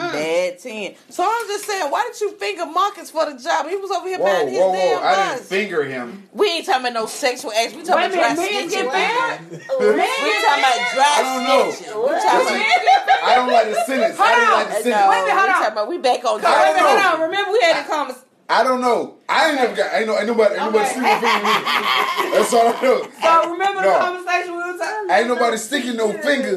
Ooh. 0.00 0.12
Bad 0.12 0.58
ten. 0.58 0.94
So 1.08 1.22
I'm 1.24 1.46
just 1.48 1.64
saying, 1.66 1.90
why 1.90 2.08
did 2.10 2.20
you 2.20 2.32
finger 2.38 2.66
Marcus 2.66 3.10
for 3.10 3.26
the 3.30 3.38
job? 3.38 3.66
He 3.68 3.76
was 3.76 3.90
over 3.90 4.08
here 4.08 4.18
Whoa, 4.18 4.26
minding 4.26 4.54
his 4.54 4.62
whoa, 4.62 4.72
whoa. 4.72 5.00
I 5.02 5.34
didn't 5.34 5.46
finger 5.46 5.84
him. 5.84 6.28
We 6.32 6.48
ain't 6.48 6.66
talking 6.66 6.82
about 6.82 6.92
no 6.94 7.06
sexual 7.06 7.52
acts. 7.52 7.74
We 7.74 7.82
talking 7.82 8.10
a 8.10 8.18
about 8.18 8.34
dry 8.34 8.34
minute, 8.34 8.52
men 8.52 8.68
snitching. 8.68 8.70
get 8.70 8.86
mad. 8.92 9.40
We 9.50 9.56
talking 9.60 10.64
about 10.64 10.78
dry 10.94 11.12
I 11.16 11.22
don't 11.22 11.44
know. 11.44 11.66
We 11.68 12.10
talking 12.20 12.46
about. 12.48 13.22
I 13.22 13.34
don't 13.36 13.52
like 13.52 13.66
the 13.68 13.84
sentence. 13.84 14.18
I 14.18 14.34
didn't 14.34 14.52
like 14.52 14.82
the 14.82 14.90
No. 14.90 15.08
Wait 15.10 15.18
a 15.20 15.22
minute, 15.22 15.34
hold 15.36 15.44
we 15.44 15.52
on. 15.52 15.58
talking 15.60 15.72
about 15.72 15.88
we 15.88 15.98
back 15.98 16.24
on 16.24 16.40
dry 16.40 16.72
minute, 16.72 16.80
hold 16.80 17.20
on. 17.20 17.28
Remember 17.28 17.52
we 17.52 17.60
had 17.60 17.84
a 17.84 17.88
conversation. 17.88 18.26
I 18.48 18.64
don't 18.64 18.80
know. 18.80 19.18
I 19.28 19.46
ain't 19.50 19.54
never 19.60 19.76
got. 19.76 19.94
Ain't 19.94 20.06
no. 20.08 20.18
Ain't 20.18 20.26
nobody. 20.26 20.54
Ain't 20.56 20.64
nobody 20.64 20.84
Okay. 20.90 20.90
sticking 20.90 21.06
no 21.06 21.20
finger 21.20 21.38
in 21.38 21.44
me. 21.46 22.32
That's 22.34 22.52
all 22.52 22.66
I 22.66 22.82
know. 22.82 23.08
So 23.22 23.50
remember 23.52 23.80
No. 23.82 23.92
the 23.92 23.98
conversation 24.00 24.50
we 24.50 24.58
were 24.58 24.78
talking. 24.78 25.10
Ain't 25.10 25.28
nobody 25.28 25.56
sticking 25.56 25.96
no 25.96 26.12
finger 26.14 26.56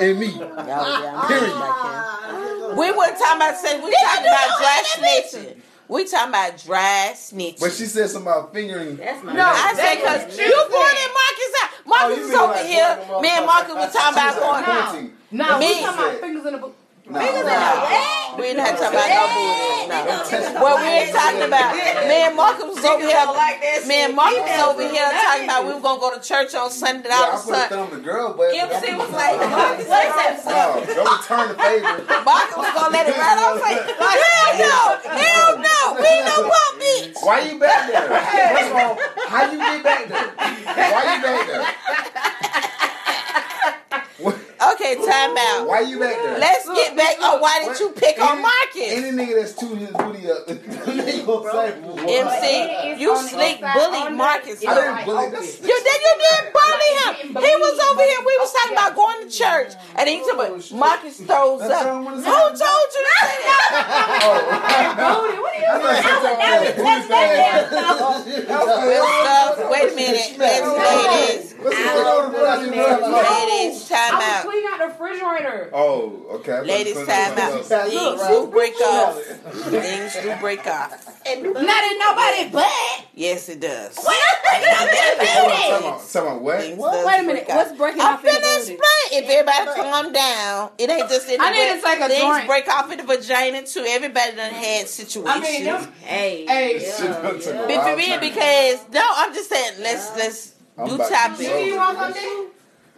in 0.00 0.18
me. 0.18 0.40
Oh, 0.40 1.24
Period. 1.28 1.52
We 2.76 2.92
weren't 2.92 3.18
talking 3.18 3.36
about 3.36 3.56
sex. 3.56 3.82
We 3.82 3.90
talking 4.04 4.26
about 4.26 4.58
dry 4.58 4.82
snitching. 4.86 5.56
We 5.88 6.04
talking 6.04 6.28
about 6.30 6.58
dry 6.58 7.12
snitching. 7.14 7.60
But 7.60 7.72
she 7.72 7.86
said 7.86 8.10
something 8.10 8.30
about 8.30 8.52
fingering. 8.52 8.96
That's 8.96 9.22
my 9.24 9.32
No, 9.32 9.44
I 9.46 9.72
said 9.74 9.94
because 9.96 10.36
she 10.36 10.42
you 10.42 10.50
said. 10.50 10.70
pointed 10.70 11.10
Marcus 11.16 11.52
out. 11.62 11.70
Marcus 11.86 12.18
oh, 12.18 12.20
you 12.20 12.28
is 12.28 12.34
over 12.34 12.52
like 12.52 12.66
here. 12.66 13.20
Me 13.22 13.28
and 13.30 13.46
Marcus 13.46 13.74
was 13.74 13.92
talking 13.92 14.14
about 14.18 14.34
going. 14.38 14.64
Pointing. 14.64 15.16
No, 15.30 15.58
we 15.58 15.66
Me. 15.66 15.82
talking 15.82 16.00
about 16.04 16.20
fingers 16.20 16.46
in 16.46 16.52
the 16.52 16.58
book. 16.58 16.76
Nah, 17.06 17.22
Fingers 17.22 17.38
in 17.40 17.46
nah. 17.46 17.54
the 17.54 17.86
what? 17.86 18.34
We 18.36 18.44
ain't 18.50 18.58
not 18.58 18.74
talking 18.74 18.98
about 18.98 19.06
no 19.06 19.30
booty. 19.30 19.86
No. 19.86 20.02
No. 20.02 20.18
What 20.58 20.82
we 20.82 20.90
ain't 20.90 21.14
talking 21.14 21.46
about, 21.46 21.70
me 21.78 22.26
and 22.26 22.34
Marcus 22.36 22.66
was 22.66 22.82
over 22.84 22.98
here. 23.06 23.22
Me 23.86 24.02
and 24.02 24.10
Marcus 24.16 24.40
was 24.42 24.58
over 24.74 24.82
here 24.82 25.06
talking 25.06 25.44
about 25.46 25.62
we 25.64 25.70
were 25.72 25.78
gonna 25.80 26.00
go 26.02 26.10
to 26.18 26.20
church 26.20 26.52
on 26.58 26.66
Sunday. 26.70 27.06
Yeah, 27.08 27.30
I 27.30 27.32
of 27.32 27.38
a 27.38 27.42
put 27.46 27.54
a 27.54 27.62
sudden, 27.62 27.78
thumb 27.78 27.90
to 27.94 28.00
girl, 28.02 28.34
but 28.34 28.50
MC 28.50 28.90
was 28.98 29.06
like, 29.14 29.38
Marcus, 29.38 29.86
What 29.86 30.02
is 30.02 30.18
that? 30.18 30.42
no, 30.50 30.82
don't 30.98 31.06
return 31.14 31.46
the 31.48 31.54
favor. 31.62 31.94
Marcus 32.26 32.58
was 32.58 32.74
gonna 32.74 32.90
let 32.90 33.06
it 33.06 33.14
ride. 33.14 33.38
I 33.38 33.54
was 33.54 33.62
like, 33.62 33.86
hell 33.86 34.50
no, 34.66 34.98
hell 35.06 35.62
no, 35.62 35.78
we 36.02 36.10
ain't 36.10 36.26
no 36.26 36.42
pump 36.50 36.74
bitch. 36.82 37.22
Why 37.22 37.38
you 37.46 37.54
back 37.62 37.86
there? 37.86 38.02
First 38.10 38.66
of 38.66 38.82
all, 38.82 38.98
how 39.30 39.46
you 39.46 39.62
get 39.62 39.78
back 39.86 40.10
there? 40.10 40.26
Why 40.90 41.02
you 41.06 41.22
back 41.22 41.38
there? 41.46 41.62
What- 44.58 44.74
Okay, 44.76 44.94
time 44.96 45.36
out. 45.36 45.68
Why 45.68 45.80
you 45.80 45.98
back 45.98 46.16
there? 46.16 46.38
Let's 46.38 46.66
get 46.68 46.96
back 46.96 47.20
on 47.22 47.40
why 47.40 47.64
did 47.64 47.78
you 47.80 47.90
pick 47.90 48.20
on 48.20 48.40
Marcus? 48.40 48.88
Any 48.88 49.10
nigga 49.10 49.40
that's 49.40 49.54
tooting 49.54 49.78
his 49.78 49.90
booty 49.90 50.30
up, 50.30 50.46
they 50.46 50.56
gonna 51.26 52.30
say, 52.40 52.92
MC, 52.94 53.00
you 53.00 53.16
slick 53.16 53.60
bullied 53.60 54.12
Marcus. 54.16 54.64
I 54.66 54.74
didn't 54.74 55.04
bully. 55.04 55.26
You 55.26 55.76
did 55.84 56.00
you 56.06 56.14
didn't 56.22 56.52
bully 56.52 56.90
him. 57.00 57.14
He 57.36 57.52
was 57.56 57.76
over 57.90 58.02
here. 58.02 58.20
We 58.20 58.36
was 58.38 58.52
talking 58.52 58.76
about 58.76 58.96
going 58.96 59.28
to 59.28 59.30
church, 59.34 59.72
and 59.96 60.08
he 60.08 60.22
oh, 60.22 60.36
told 60.36 60.58
me 60.58 60.78
Marcus 60.78 61.16
throws 61.18 61.60
That's 61.60 61.72
up. 61.72 61.86
what 61.86 61.86
I 61.86 62.00
wanna 62.00 62.16
Who 62.16 62.22
say. 62.22 62.30
told 62.30 62.52
you 62.52 63.02
to 63.02 63.12
say 63.20 63.38
that? 63.44 63.68
What's 66.78 67.08
oh. 68.50 69.60
up? 69.60 69.70
Wait 69.70 69.92
a 69.92 69.94
minute, 69.96 70.38
ladies, 70.38 71.55
ladies, 72.56 73.88
time 73.88 74.14
out. 74.14 74.22
I 74.22 74.42
was 74.44 74.44
cleaning 74.44 74.70
out 74.72 74.78
the 74.78 74.86
refrigerator. 74.86 75.70
Oh, 75.72 76.22
okay. 76.40 76.60
Ladies, 76.62 76.94
time 76.94 77.38
out. 77.38 77.64
Things 77.64 78.20
do 78.28 78.46
break 78.50 78.74
off. 78.80 79.16
Things 79.22 80.12
do 80.22 80.34
break 80.40 80.66
off. 80.66 80.90
Not 81.26 81.84
in 81.84 81.98
nobody 81.98 82.50
but. 82.52 82.70
Yes, 83.14 83.48
it 83.48 83.60
does. 83.60 83.96
else. 83.96 84.04
Talking 84.06 85.86
about, 85.86 86.00
talking 86.12 86.20
about 86.20 86.42
what? 86.42 86.76
What? 86.76 87.06
Wait 87.06 87.20
a 87.20 87.22
minute. 87.22 87.44
What's 87.48 87.72
breaking 87.76 88.00
I'm 88.00 88.14
off 88.14 88.22
finna 88.22 88.56
explain. 88.58 88.78
If 89.12 89.28
everybody 89.28 89.80
calm 89.80 90.12
down, 90.12 90.70
it 90.78 90.90
ain't 90.90 91.08
just 91.08 91.28
in 91.28 91.38
the 91.38 91.44
I 91.44 91.50
need 91.52 91.76
to 91.76 91.82
butt. 91.82 91.94
take 91.94 92.00
a 92.04 92.08
Things 92.08 92.32
drink. 92.34 92.46
break 92.46 92.68
off 92.68 92.90
in 92.92 92.98
the 92.98 93.04
vagina 93.04 93.62
too. 93.66 93.84
Everybody 93.88 94.36
done 94.36 94.52
had 94.52 94.88
situations. 94.88 95.26
I 95.28 95.40
mean, 95.40 95.88
Hey. 96.02 96.46
Hey. 96.46 96.78
This 96.78 96.98
shit 97.00 97.10
done 97.10 97.40
took 97.40 97.54
a 97.54 97.66
But 97.66 97.82
for 97.82 97.96
wild 97.96 98.20
because 98.20 98.78
no, 98.92 99.02
I'm 99.16 99.34
just 99.34 99.48
saying 99.48 99.72
let's 99.80 100.10
let's 100.16 100.52
I'm 100.78 100.88
do 100.88 100.94
about 100.96 101.08
to 101.08 101.14
topic. 101.14 101.66
you 101.66 101.76
want 101.76 101.98
something? 101.98 102.46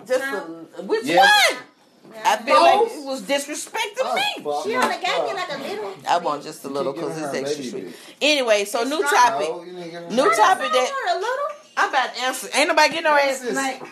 Just 0.07 0.25
a, 0.25 0.83
which 0.83 1.05
Yes. 1.05 1.53
one? 1.53 1.63
I 2.25 2.37
feel 2.39 2.61
like 2.61 2.91
it 2.91 3.05
was 3.05 3.23
disrespecting 3.23 4.03
oh, 4.03 4.15
me. 4.15 4.23
She 4.71 4.77
only 4.77 4.97
gave 4.97 5.25
me 5.25 5.35
like 5.35 5.53
a 5.53 5.59
little. 5.59 5.95
I 6.09 6.17
want 6.19 6.43
just 6.43 6.65
a 6.65 6.69
little 6.69 6.93
because 6.93 7.19
it's 7.21 7.35
extra 7.35 7.65
sweet. 7.65 7.95
Anyway, 8.23 8.65
so 8.65 8.83
new 8.85 9.01
It's 9.03 9.13
not- 9.13 9.31
topic. 9.31 9.49
No, 9.51 9.63
you 9.63 9.73
didn't 9.73 9.91
give 9.91 10.03
her 10.03 10.11
New 10.11 10.35
topic 10.35 10.73
that 10.73 11.15
A 11.15 11.19
little. 11.19 11.47
I'm 11.77 11.89
about 11.91 12.15
to 12.15 12.21
answer. 12.23 12.49
Ain't 12.55 12.69
nobody 12.69 12.89
getting 12.89 13.05
no 13.05 13.11
What 13.13 13.25
is 13.29 13.31
answer. 13.41 13.45
this? 13.47 13.55
Like, 13.55 13.83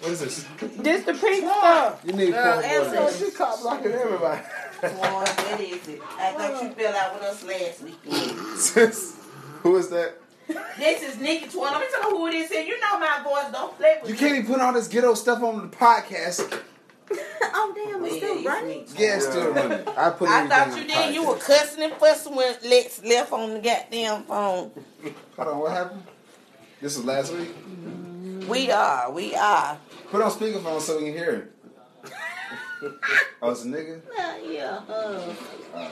What 0.00 0.10
is 0.12 0.20
this? 0.20 0.44
this 0.76 1.04
the 1.06 1.14
pink 1.14 1.44
stuff. 1.44 2.02
You 2.04 2.12
need 2.12 2.34
uh, 2.34 2.52
four 2.60 2.62
answer. 2.62 3.00
more. 3.00 3.12
She 3.12 3.30
cop 3.32 3.60
blocking 3.62 3.92
everybody. 3.92 4.42
What 4.80 5.60
is 5.60 5.88
it? 5.88 6.02
I 6.18 6.32
thought 6.32 6.62
you 6.62 6.68
fell 6.70 6.94
out 6.94 7.14
with 7.14 7.22
us 7.22 7.42
last 7.42 7.82
week. 7.82 7.98
Who 9.62 9.76
is 9.76 9.88
that? 9.88 10.14
This 10.78 11.02
is 11.02 11.18
Nikki 11.20 11.46
Twan. 11.46 11.72
Let 11.72 11.80
me 11.80 11.86
tell 11.90 12.10
you 12.10 12.16
who 12.16 12.26
it 12.28 12.34
is. 12.34 12.50
And 12.52 12.66
you 12.68 12.78
know 12.80 12.98
my 12.98 13.20
voice. 13.24 13.50
Don't 13.52 13.76
play 13.76 13.98
with 14.00 14.08
You 14.08 14.14
me. 14.14 14.20
can't 14.20 14.36
even 14.38 14.52
put 14.52 14.60
all 14.60 14.72
this 14.72 14.88
ghetto 14.88 15.14
stuff 15.14 15.42
on 15.42 15.70
the 15.70 15.76
podcast. 15.76 16.60
Oh 17.58 17.72
damn, 17.74 18.04
it's 18.04 18.14
Yeah, 18.14 18.18
still 18.18 18.36
it's 18.36 18.46
running. 18.46 18.68
me. 18.68 18.86
Yeah, 18.98 19.16
it's 19.16 19.26
still 19.28 19.52
running. 19.52 19.88
I 19.96 20.10
put 20.10 20.28
I 20.28 20.46
thought 20.48 20.76
you 20.76 20.82
the 20.82 20.88
did. 20.88 21.14
You 21.14 21.26
were 21.28 21.36
cussing 21.36 21.84
and 21.84 21.92
fussing 21.94 22.34
when 22.34 22.54
Lex 22.68 23.02
left 23.04 23.32
on 23.32 23.54
the 23.54 23.60
goddamn 23.60 24.24
phone. 24.24 24.72
Hold 25.36 25.48
on, 25.48 25.58
what 25.60 25.70
happened? 25.72 26.02
This 26.82 26.96
is 26.96 27.04
last 27.04 27.32
week. 27.32 27.54
We 28.48 28.70
are. 28.72 29.10
We 29.12 29.34
are. 29.36 29.78
Put 30.10 30.20
on 30.20 30.30
speakerphone 30.32 30.80
so 30.80 30.98
we 30.98 31.04
can 31.04 31.12
hear 31.12 31.50
it. 32.02 32.12
oh, 33.40 33.50
it's 33.52 33.62
a 33.62 33.66
nigga. 33.66 34.00
Uh, 34.18 34.34
yeah. 34.44 34.80
Uh, 34.88 35.88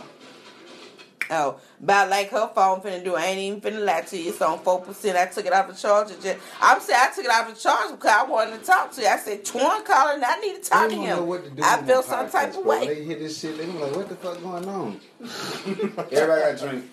Oh, 1.30 1.58
about 1.82 2.10
like 2.10 2.28
her 2.30 2.50
phone 2.54 2.80
finna 2.80 3.02
do. 3.02 3.14
I 3.16 3.26
ain't 3.26 3.38
even 3.38 3.60
finna 3.60 3.84
lie 3.84 4.02
to 4.02 4.16
you. 4.16 4.30
It's 4.30 4.42
on 4.42 4.58
four 4.60 4.80
percent. 4.80 5.16
I 5.16 5.26
took 5.26 5.46
it 5.46 5.52
off 5.52 5.68
the 5.68 5.74
charger. 5.74 6.14
Just, 6.20 6.38
I'm 6.60 6.80
saying 6.80 6.98
I 7.02 7.14
took 7.14 7.24
it 7.24 7.30
off 7.30 7.48
the 7.54 7.60
charger 7.60 7.94
because 7.96 8.10
I 8.10 8.24
wanted 8.24 8.60
to 8.60 8.64
talk 8.66 8.92
to 8.92 9.00
you. 9.00 9.06
I 9.08 9.16
said, 9.16 9.44
Twan 9.44 9.84
calling. 9.84 10.22
I 10.24 10.38
need 10.40 10.62
to 10.62 10.68
talk 10.70 10.88
to 10.90 10.94
don't 10.94 11.04
him. 11.04 11.56
to 11.56 11.62
I 11.64 11.78
on 11.78 11.86
feel 11.86 12.02
some 12.02 12.26
podcast, 12.26 12.32
type 12.32 12.48
of 12.50 12.54
bro. 12.62 12.62
way. 12.80 12.86
They 12.88 13.04
hear 13.04 13.18
this 13.18 13.38
shit, 13.40 13.56
they 13.56 13.64
be 13.66 13.72
like, 13.72 13.96
what 13.96 14.08
the 14.08 14.16
fuck 14.16 14.42
going 14.42 14.68
on? 14.68 15.00
Everybody 15.22 16.24
got 16.26 16.54
a 16.54 16.56
drink. 16.58 16.84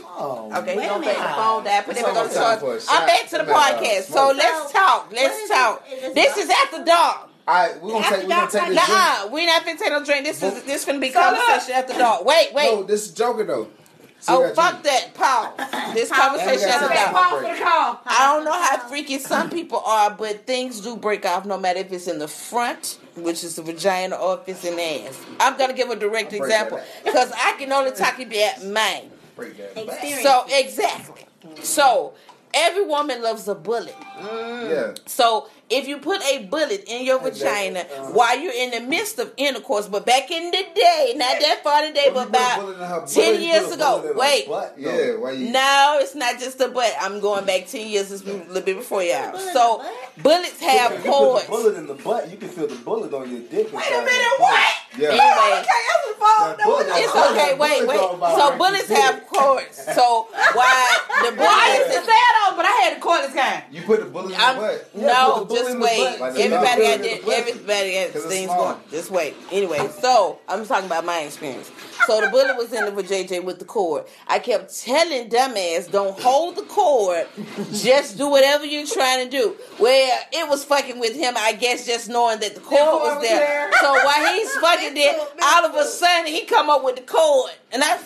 Oh, 0.00 0.50
Okay, 0.56 0.76
Wait 0.76 0.82
he's 0.82 0.90
a 0.90 0.94
gonna 0.94 1.04
take 1.04 1.16
the 1.16 1.22
minute. 1.22 1.36
phone 1.36 1.64
down. 1.64 1.82
Put 1.84 1.90
It's 1.92 2.00
it 2.00 2.04
back 2.04 2.08
on 2.08 2.14
the 2.14 2.20
almost 2.20 2.36
time 2.36 2.42
charger. 2.60 2.80
for 2.80 2.92
a 2.92 2.96
I'm 2.96 3.06
back 3.06 3.28
to 3.28 3.38
the 3.38 3.44
podcast. 3.44 4.02
So 4.04 4.32
let's 4.36 4.72
talk. 4.72 5.12
Let's 5.12 5.48
talk. 5.48 5.88
this? 5.88 6.02
Is 6.04 6.14
this 6.14 6.34
This 6.36 6.44
is 6.44 6.50
after 6.50 6.84
dark. 6.84 7.28
All 7.48 7.54
right, 7.54 7.80
we're 7.82 7.92
gonna 7.92 8.04
After 8.04 8.16
take 8.16 8.24
we're 8.24 8.28
gonna 8.28 8.40
dark 8.40 8.50
take 8.52 8.60
like 8.60 8.70
this. 8.72 8.88
Nuh-uh. 8.88 9.28
We 9.32 9.46
not 9.46 9.62
finna 9.64 9.78
take 9.78 9.88
no 9.90 10.04
drink. 10.04 10.24
This 10.26 10.42
is 10.42 10.62
this 10.64 10.84
finna 10.84 11.00
be 11.00 11.10
So 11.10 11.18
look. 11.18 11.38
conversation 11.38 11.74
after 11.76 11.94
dark. 11.94 12.24
Wait, 12.26 12.52
wait. 12.52 12.74
No, 12.74 12.82
this 12.82 13.06
is 13.06 13.12
Joker 13.12 13.44
though. 13.44 13.68
So 14.20 14.44
oh 14.44 14.54
fuck 14.54 14.82
drink. 14.82 14.84
that. 14.84 15.14
Pause. 15.14 15.94
This 15.94 16.10
conversation 16.10 16.68
gotta 16.68 16.94
after 16.94 16.94
dark. 16.94 17.12
pause 17.12 17.40
for 17.40 17.54
the 17.56 17.64
call. 17.64 18.00
I 18.04 18.34
don't 18.34 18.44
know 18.44 18.52
how 18.52 18.86
freaky 18.88 19.18
some 19.18 19.48
people 19.48 19.78
are, 19.86 20.10
but 20.10 20.46
things 20.46 20.82
do 20.82 20.94
break 20.94 21.24
off 21.24 21.46
no 21.46 21.56
matter 21.56 21.78
if 21.78 21.90
it's 21.90 22.06
in 22.06 22.18
the 22.18 22.28
front, 22.28 22.98
which 23.16 23.42
is 23.42 23.56
the 23.56 23.62
vagina, 23.62 24.16
or 24.16 24.40
if 24.40 24.46
it's 24.46 24.64
in 24.66 24.76
the 24.76 25.06
ass. 25.06 25.18
I'm 25.40 25.56
gonna 25.56 25.72
give 25.72 25.88
a 25.88 25.96
direct 25.96 26.28
break 26.30 26.42
example 26.42 26.82
because 27.02 27.32
I 27.32 27.52
can 27.52 27.72
only 27.72 27.92
talk 27.92 28.20
about 28.20 28.62
mine. 28.66 29.10
Break 29.36 29.56
that 29.56 30.22
So 30.22 30.44
exactly. 30.50 31.24
So 31.62 32.12
every 32.52 32.84
woman 32.84 33.22
loves 33.22 33.48
a 33.48 33.54
bullet. 33.54 33.96
Yeah. 34.20 34.94
So 35.06 35.48
if 35.70 35.86
you 35.86 35.98
put 35.98 36.22
a 36.24 36.44
bullet 36.44 36.84
in 36.86 37.04
your 37.04 37.20
vagina 37.20 37.80
uh-huh. 37.80 38.10
while 38.12 38.38
you're 38.38 38.52
in 38.52 38.70
the 38.70 38.80
midst 38.80 39.18
of 39.18 39.32
intercourse, 39.36 39.88
but 39.88 40.06
back 40.06 40.30
in 40.30 40.50
the 40.50 40.64
day, 40.74 41.14
not 41.16 41.40
that 41.40 41.60
far 41.62 41.84
in 41.84 41.92
the 41.92 42.10
but 42.14 42.26
you 42.26 42.30
put 42.30 42.40
a 42.40 42.60
bullet 42.60 42.72
in 42.72 42.78
her 42.78 42.96
about 42.96 43.08
ten 43.08 43.40
years 43.40 43.64
put 43.64 43.74
a 43.74 43.76
bullet 43.76 44.04
in 44.04 44.10
ago. 44.10 44.18
Wait. 44.18 44.48
butt? 44.48 44.74
Yeah. 44.78 45.16
Why 45.16 45.30
you? 45.32 45.50
No, 45.50 45.98
it's 46.00 46.14
not 46.14 46.38
just 46.38 46.58
the 46.58 46.68
butt. 46.68 46.94
I'm 47.00 47.20
going 47.20 47.44
back 47.44 47.66
ten 47.66 47.88
years. 47.88 48.10
It's 48.10 48.22
a 48.22 48.32
little 48.32 48.62
bit 48.62 48.76
before 48.76 49.02
y'all. 49.02 49.32
Bullet 49.32 49.52
So 49.52 49.84
bullets 50.22 50.60
have 50.60 50.92
You 50.92 50.96
put 50.98 51.04
the 51.04 51.10
cords. 51.10 51.46
bullet 51.46 51.76
in 51.76 51.86
the 51.86 51.94
butt. 51.94 52.30
You 52.30 52.36
can 52.36 52.48
feel 52.48 52.66
the 52.66 52.76
bullet 52.76 53.12
on 53.12 53.30
your 53.30 53.40
dick. 53.40 53.72
Wait 53.72 53.84
a 53.86 54.00
minute, 54.00 54.38
what? 54.38 54.74
Yeah. 54.98 55.08
Anyway, 55.10 55.62
Okay, 55.62 55.80
that's 55.86 56.04
the 56.08 56.14
phone. 56.18 56.56
That 56.58 56.98
it's 56.98 57.14
okay. 57.14 57.54
Wait, 57.58 57.86
wait. 57.86 57.98
So 57.98 58.56
bullets 58.56 58.88
have 58.88 59.26
cords. 59.26 59.76
So 59.94 60.28
why 60.54 60.98
the 61.22 61.36
Well, 61.36 61.48
I 61.48 61.76
used 61.78 61.92
to 61.98 62.04
say 62.04 62.18
it 62.18 62.36
on, 62.48 62.56
but 62.56 62.64
I 62.64 62.74
had 62.82 62.96
the 62.96 63.04
cordless 63.04 63.34
kind. 63.34 63.62
You 63.70 63.82
put 63.82 64.00
the 64.00 64.06
bullet 64.06 64.34
in 64.34 64.40
I'm, 64.40 64.56
the 64.56 64.60
butt. 64.60 64.94
No, 64.94 65.34
put 65.34 65.40
the 65.40 65.54
bullet 65.54 65.57
just 65.64 65.78
wait. 65.78 66.20
Like 66.20 66.36
everybody 66.36 66.50
bullet 66.50 66.62
got 66.62 66.94
in 66.94 67.00
the 67.02 67.08
their, 67.26 67.38
everybody 67.38 68.12
'Cause 68.12 68.24
things 68.26 68.48
going. 68.50 68.76
Just 68.90 69.10
wait. 69.10 69.34
Anyway, 69.52 69.88
so 70.00 70.38
I'm 70.48 70.66
talking 70.66 70.86
about 70.86 71.04
my 71.04 71.20
experience. 71.20 71.70
So 72.06 72.20
the 72.20 72.28
bullet 72.28 72.56
was 72.56 72.72
in 72.72 72.84
the 72.94 73.02
JJ 73.02 73.44
with 73.44 73.58
the 73.58 73.64
cord. 73.64 74.04
I 74.26 74.38
kept 74.38 74.74
telling 74.82 75.28
dumbass, 75.28 75.90
don't 75.90 76.18
hold 76.18 76.56
the 76.56 76.62
cord. 76.62 77.26
Just 77.72 78.16
do 78.18 78.28
whatever 78.28 78.64
you're 78.64 78.86
trying 78.86 79.24
to 79.24 79.30
do. 79.30 79.56
Well, 79.78 80.18
it 80.32 80.48
was 80.48 80.64
fucking 80.64 80.98
with 80.98 81.14
him, 81.14 81.34
I 81.36 81.52
guess, 81.52 81.86
just 81.86 82.08
knowing 82.08 82.40
that 82.40 82.54
the 82.54 82.60
cord 82.60 82.80
cord 82.80 83.02
was 83.02 83.14
was 83.18 83.28
there. 83.28 83.38
there. 83.38 83.70
So 83.80 83.92
while 83.92 84.34
he's 84.34 84.50
fucking 84.60 84.94
there, 84.94 85.18
all 85.42 85.66
of 85.66 85.74
a 85.74 85.84
sudden 85.84 86.26
he 86.32 86.44
come 86.44 86.70
up 86.70 86.82
with 86.84 86.96
the 86.96 87.02
cord, 87.02 87.52
and 87.72 87.82
I 87.84 87.98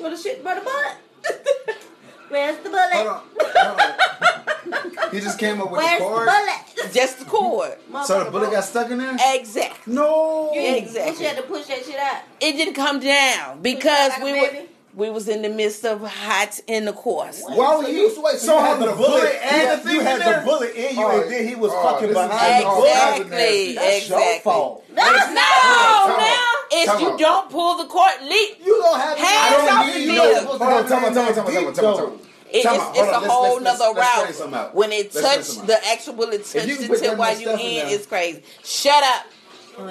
Well, 0.00 0.10
the 0.10 0.16
shit 0.16 0.42
by 0.44 0.54
the 0.54 0.60
butt. 0.62 1.76
Where's 2.28 2.56
the 2.58 2.70
bullet? 2.70 2.92
Hold 2.92 3.06
on. 3.08 3.22
Hold 3.40 3.80
on. 3.80 5.10
He 5.12 5.20
just 5.20 5.38
came 5.38 5.60
up 5.60 5.70
with 5.70 5.78
Where's 5.80 5.98
the 6.00 6.04
the 6.04 6.10
cord. 6.10 6.26
bullet? 6.28 6.92
just 6.92 7.18
the 7.20 7.24
cord. 7.24 7.76
So 8.06 8.24
the 8.24 8.30
bullet 8.30 8.50
got 8.50 8.64
stuck 8.64 8.90
in 8.90 8.98
there. 8.98 9.16
Exactly. 9.34 9.92
No. 9.94 10.50
But 10.52 10.60
you 10.60 10.76
Exactly. 10.76 11.24
had 11.26 11.36
to 11.36 11.42
push 11.44 11.66
that 11.66 11.84
shit 11.84 11.96
out. 11.98 12.22
It 12.40 12.52
didn't 12.52 12.74
come 12.74 12.98
down 13.00 13.60
because 13.62 14.10
like 14.10 14.22
we 14.22 14.32
were 14.32 14.48
baby? 14.50 14.68
We 14.96 15.10
was 15.10 15.28
in 15.28 15.42
the 15.42 15.48
midst 15.48 15.84
of 15.84 16.00
hot 16.02 16.60
intercourse. 16.66 17.42
Why 17.46 17.76
would 17.76 17.88
you? 17.88 18.12
Wait, 18.22 18.38
So 18.38 18.58
you 18.58 18.64
had 18.64 18.78
the 18.80 18.92
bullet 18.92 19.34
and 19.42 19.56
you 19.56 19.62
the 19.62 19.68
had, 19.68 19.82
thing 19.82 19.94
you 19.94 20.00
had 20.00 20.40
the 20.40 20.44
bullet 20.44 20.74
in 20.74 20.96
you, 20.96 21.06
and 21.08 21.30
then 21.32 21.48
he 21.48 21.54
was 21.56 21.72
fucking 21.72 22.08
this 22.08 22.16
is 22.16 22.28
behind 22.28 22.62
the 22.62 22.68
all 22.68 22.76
bullet. 22.76 22.90
Exactly. 22.90 23.74
That's 23.74 24.08
your 24.08 24.18
Exactly. 24.18 24.40
fault. 24.42 24.84
No, 24.90 25.02
no. 25.02 25.40
out. 25.40 26.50
It's 26.76 27.00
you 27.00 27.18
don't 27.18 27.50
pull 27.50 27.78
the 27.78 27.84
cord. 27.86 28.12
Leap. 28.22 28.58
You 28.64 28.76
don't 28.82 29.00
have 29.00 29.18
Hands 29.18 29.68
I 29.68 29.86
off 29.88 29.92
the 29.94 30.00
you. 30.00 30.12
bill. 30.12 30.46
Hold 30.46 30.62
on, 30.62 30.88
tell 30.88 31.00
me, 31.00 31.14
tell 31.14 31.26
me, 31.26 31.32
tell 31.34 31.44
me, 31.44 31.52
tell 31.52 31.64
me, 31.70 31.74
tell 31.74 32.10
me. 32.10 32.18
It, 32.52 32.62
Time 32.62 32.74
it's 32.76 32.84
it's 32.90 32.98
Hold 32.98 33.08
a 33.08 33.10
let's- 33.18 33.26
whole 33.32 33.42
let's- 33.42 33.64
let's- 33.64 33.78
nother 33.80 33.94
let's 33.98 34.16
route. 34.16 34.26
figure 34.26 34.40
something. 34.40 34.60
When 34.76 34.92
it 34.92 35.14
Let's 35.14 35.54
touched 35.56 35.66
the 35.66 35.86
actual 35.88 36.12
bullet 36.14 36.32
you 36.32 36.38
touched 36.38 36.54
can 36.54 36.84
it 36.84 36.88
put 37.08 37.18
while 37.18 37.40
you 37.40 37.50
in 37.50 37.58
in, 37.58 37.88
it's 37.88 38.06
crazy. 38.06 38.42
Shut 38.62 39.02
up. 39.02 39.26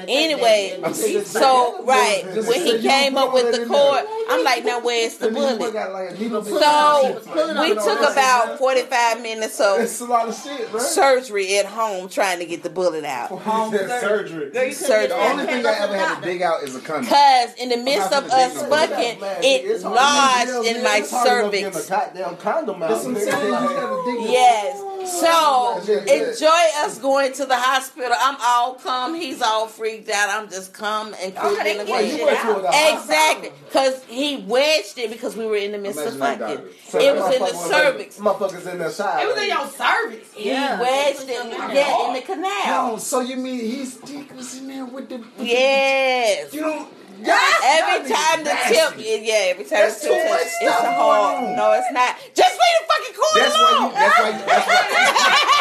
Anyway, 0.07 0.79
so 1.23 1.83
right 1.85 2.23
when 2.47 2.65
he 2.65 2.79
came 2.81 3.17
up 3.17 3.33
with 3.33 3.55
the 3.55 3.63
in 3.63 3.67
cord. 3.67 4.03
I'm 4.29 4.43
like, 4.43 4.63
now 4.65 4.79
where's 4.81 5.17
the 5.17 5.27
And 5.27 5.35
then 5.35 5.51
you 5.53 5.57
bullet? 5.59 5.73
got 5.73 5.91
like 5.91 6.11
a 6.11 6.13
needle 6.13 6.43
So 6.43 7.21
we 7.61 7.73
took 7.75 7.99
about 8.11 8.57
45 8.57 9.21
minutes 9.21 9.59
of 9.59 9.81
It's 9.81 9.99
a 9.99 10.05
lot 10.05 10.27
of 10.29 10.35
shit, 10.41 10.71
bro. 10.71 10.79
surgery 10.79 11.57
at 11.57 11.65
home 11.65 12.07
trying 12.09 12.39
to 12.39 12.45
get 12.45 12.63
the 12.63 12.69
bullet 12.69 13.03
out. 13.05 13.29
Home 13.29 13.71
surgery. 13.73 14.49
Girl, 14.51 14.71
Surgery. 14.71 15.07
The 15.07 15.15
only 15.15 15.45
thing 15.45 15.59
I 15.59 15.61
go 15.63 15.69
ever 15.71 15.97
had 15.97 16.15
to 16.19 16.21
dig 16.25 16.41
out 16.41 16.63
is 16.63 16.75
a 16.75 16.79
condom. 16.79 17.05
Cause 17.09 17.53
in 17.55 17.69
the 17.69 17.77
midst 17.77 18.11
of 18.13 18.25
us 18.25 18.53
dig 18.53 18.63
no 18.63 18.69
bullet 18.69 18.89
fucking, 18.89 19.17
it 19.43 19.65
it's 19.65 19.83
lodged 19.83 20.49
in 20.67 20.83
my 20.83 20.97
it's 20.99 21.11
hard 21.11 21.39
enough 21.39 21.51
getting 21.51 21.71
cervix. 21.73 21.87
a 21.87 21.89
goddamn 21.91 22.37
condom 22.37 22.83
out. 22.83 22.89
That's 22.89 23.03
what 23.05 23.15
I'm 23.17 23.21
saying. 23.21 23.45
You 23.45 23.51
gotta 23.51 24.11
dig 24.11 24.25
it. 24.25 24.31
Yes. 24.31 24.79
So 25.05 25.81
Yeah, 25.85 26.03
yeah. 26.05 26.29
enjoy 26.31 26.63
us 26.85 26.97
going 26.99 27.33
to 27.33 27.45
the 27.45 27.55
hospital. 27.57 28.11
I'm 28.19 28.37
all 28.41 28.75
calm. 28.75 29.13
He's 29.15 29.41
all 29.41 29.67
freaked 29.67 30.09
out. 30.09 30.29
I'm 30.29 30.49
just 30.49 30.73
calm 30.73 31.13
and 31.21 31.35
cool 31.35 31.51
Okay, 31.57 31.71
in 31.71 31.77
the 31.79 31.83
they 31.85 31.91
Well, 31.91 32.01
get 32.01 32.11
you 32.11 32.25
bed. 32.25 32.25
went 32.25 32.39
to 32.55 32.61
the 32.61 32.71
hospital. 32.71 32.99
Exactly, 33.01 33.51
because 33.65 34.03
he 34.05 34.37
wedged 34.47 34.97
it 34.97 35.09
because 35.11 35.35
we 35.35 35.45
were 35.45 35.57
in 35.57 35.71
the 35.71 35.77
midst 35.77 35.99
of 36.05 36.17
fucking. 36.17 36.65
So 36.87 36.99
It 36.99 37.15
was 37.15 37.35
in 37.35 37.41
the 37.41 37.47
motherfucker 37.47 37.53
was 37.53 37.69
cervix. 37.69 38.17
Motherfuckers 38.17 38.71
in 38.71 38.79
the 38.79 38.89
side. 38.89 39.23
It 39.23 39.27
was 39.27 39.43
in 39.43 39.49
your 39.49 39.67
cervix. 39.67 40.29
Yeah. 40.37 40.77
He 40.77 40.81
wedged 40.83 41.21
it, 41.21 41.27
They 41.27 41.33
put 41.35 41.51
something 41.57 41.69
in 41.69 41.75
yeah, 41.75 42.05
in 42.05 42.11
oh. 42.11 42.13
the 42.15 42.21
canal. 42.21 42.91
Oh, 42.93 42.97
so 42.97 43.19
you 43.21 43.35
mean 43.37 43.59
his 43.59 43.95
dick 43.97 44.35
was 44.35 44.57
in 44.57 44.67
there 44.67 44.85
with 44.85 45.09
the? 45.09 45.23
Yes. 45.39 46.53
You 46.53 46.87
don't. 47.21 47.63
Every 47.63 48.09
time 48.09 48.39
the 48.43 48.55
tip, 48.67 48.91
yeah, 48.97 49.53
every 49.53 49.63
time 49.65 49.85
That's 49.85 50.01
the 50.01 50.09
tip, 50.09 50.17
too 50.17 50.29
much 50.29 50.39
touch, 50.39 50.47
it's 50.47 50.55
stuff 50.63 50.79
a 50.79 50.83
going 50.83 50.97
hard. 50.97 51.43
on. 51.43 51.55
No, 51.55 51.65
it's 51.77 51.91
not. 51.93 52.11
Just 52.33 52.53
leave 52.57 52.77
the 52.79 52.85
fucking 52.89 53.15
cord 53.19 53.35
That's 53.37 53.55
why 53.55 53.69
you. 53.69 53.77
alone. 53.77 53.93
That's 53.93 54.17
why. 54.17 54.29
You, 54.33 54.41
that's 54.49 54.67
why. 54.67 54.81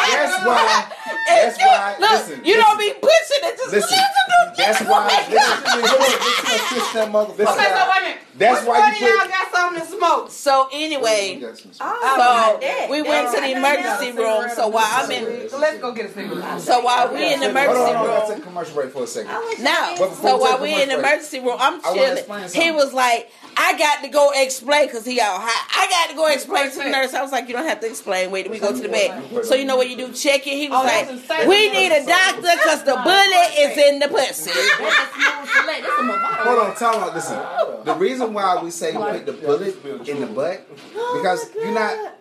That's 0.09 0.35
why. 0.43 0.91
That's 1.27 1.57
you, 1.61 1.65
why. 1.67 1.95
Look, 1.99 2.11
listen, 2.11 2.37
you 2.45 2.55
listen, 2.57 2.63
don't 2.63 2.79
be 2.79 2.89
pushing 2.99 3.41
it. 3.47 3.53
Just 3.57 3.71
Listen. 3.73 3.97
leave 3.97 4.13
the 4.17 4.53
That's 4.57 4.81
why. 4.81 5.07
Oh 5.09 5.77
listen, 5.79 6.59
Kiss 6.73 6.93
that 6.93 7.09
motherfucker. 7.11 7.37
Listen. 7.37 7.53
Okay, 7.53 7.69
so 7.73 7.83
wait 7.89 7.97
a 7.97 8.01
minute. 8.01 8.17
That's 8.35 8.59
Which 8.61 8.67
why 8.67 8.79
one 8.79 8.95
you 8.99 9.05
of 9.07 9.13
y'all 9.13 9.27
got 9.29 9.51
something 9.53 9.81
to 9.81 9.87
smoke? 9.87 10.31
So 10.31 10.67
anyway, 10.73 11.35
You 11.39 11.47
got 11.47 11.57
some- 11.57 11.71
Oh, 11.81 12.57
so 12.59 12.89
we 12.91 13.01
went 13.03 13.29
to 13.33 13.41
the 13.41 13.51
emergency 13.51 14.11
room. 14.11 14.49
So 14.55 14.67
while 14.69 14.85
I'm 14.87 15.11
in, 15.11 15.49
let's 15.59 15.77
go 15.79 15.91
get 15.93 16.07
a 16.07 16.13
cigarette. 16.13 16.59
so 16.61 16.81
while 16.81 17.13
we 17.13 17.33
in 17.33 17.39
the 17.41 17.49
emergency 17.49 17.93
hold 17.93 17.95
on. 17.95 18.07
Let's 18.07 18.29
take 18.29 18.39
a 18.39 18.41
commercial 18.41 18.73
break 18.75 18.91
for 18.91 19.03
a 19.03 19.07
second. 19.07 19.31
I 19.31 19.39
wish 19.39 19.59
I 19.59 19.63
Now, 19.63 19.89
did. 19.91 19.99
But 19.99 20.09
before 20.09 20.29
so 20.31 20.37
while 20.37 20.59
we 20.61 20.81
in 20.81 20.89
the 20.89 20.97
emergency 20.99 21.39
room, 21.39 21.52
I'm 21.59 21.81
chilling. 21.81 22.49
He 22.51 22.71
was 22.71 22.93
like, 22.93 23.31
"I 23.57 23.77
got 23.77 24.03
to 24.03 24.09
go 24.09 24.31
explain 24.35 24.87
because 24.87 25.05
he 25.05 25.19
all 25.19 25.39
hot. 25.39 25.67
I 25.77 25.87
got 25.89 26.09
to 26.11 26.15
go 26.15 26.27
explain 26.27 26.69
to 26.71 26.77
the 26.77 26.89
nurse." 26.89 27.13
I 27.13 27.21
was 27.21 27.31
like, 27.31 27.47
"You 27.47 27.53
don't 27.53 27.65
have 27.67 27.79
to 27.81 27.87
explain. 27.87 28.31
Wait 28.31 28.49
we 28.49 28.59
go 28.59 28.71
to 28.71 28.81
the 28.81 28.89
bed." 28.89 29.45
So 29.45 29.55
you 29.55 29.65
know 29.65 29.75
what 29.77 29.89
you 29.89 29.97
do? 29.97 30.11
Check 30.13 30.45
it. 30.47 30.51
He 30.57 30.69
was 30.69 30.79
Oh, 30.79 30.85
like, 30.85 31.47
"We 31.47 31.71
need 31.71 31.91
a 31.91 32.05
doctor 32.05 32.41
because 32.41 32.83
the 32.83 32.95
bullet 32.95 33.49
is 33.57 33.77
in 33.77 33.99
the 33.99 34.07
pussy." 34.07 34.51
That's 34.51 34.59
a 34.59 35.13
smooth 35.13 35.49
select. 35.49 35.81
That's 35.81 35.99
a 35.99 36.03
Movado. 36.03 36.43
Hold 36.43 36.59
on, 36.59 36.75
time 36.75 36.95
out. 37.03 37.13
Listen, 37.15 37.39
the 37.85 37.93
reason 37.95 38.33
why 38.33 38.61
we 38.63 38.71
say 38.71 38.93
you 38.93 38.99
put 38.99 39.25
the 39.25 39.33
bullet 39.33 39.85
in 40.07 40.19
the 40.21 40.27
butt 40.27 40.67
oh, 40.95 41.19
because 41.21 41.49
you're 41.55 41.71
not. 41.73 42.13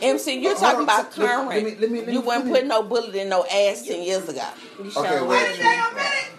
MC, 0.00 0.40
you're 0.40 0.54
talking 0.56 0.78
on, 0.78 0.82
about 0.84 1.10
current. 1.12 1.48
let 1.50 1.62
me- 1.62 1.76
let 1.78 1.90
me- 1.90 1.98
let 2.00 2.08
me- 2.08 2.12
you 2.14 2.20
wasn't 2.20 2.46
let 2.46 2.52
putting 2.54 2.68
no 2.68 2.82
bullet 2.82 3.14
in 3.14 3.28
no 3.28 3.44
ass 3.44 3.82
ten 3.86 4.02
years 4.02 4.26
ago. 4.28 4.42
You 4.82 4.90
Okay, 4.96 5.08
sure 5.10 5.24
wait. 5.26 5.60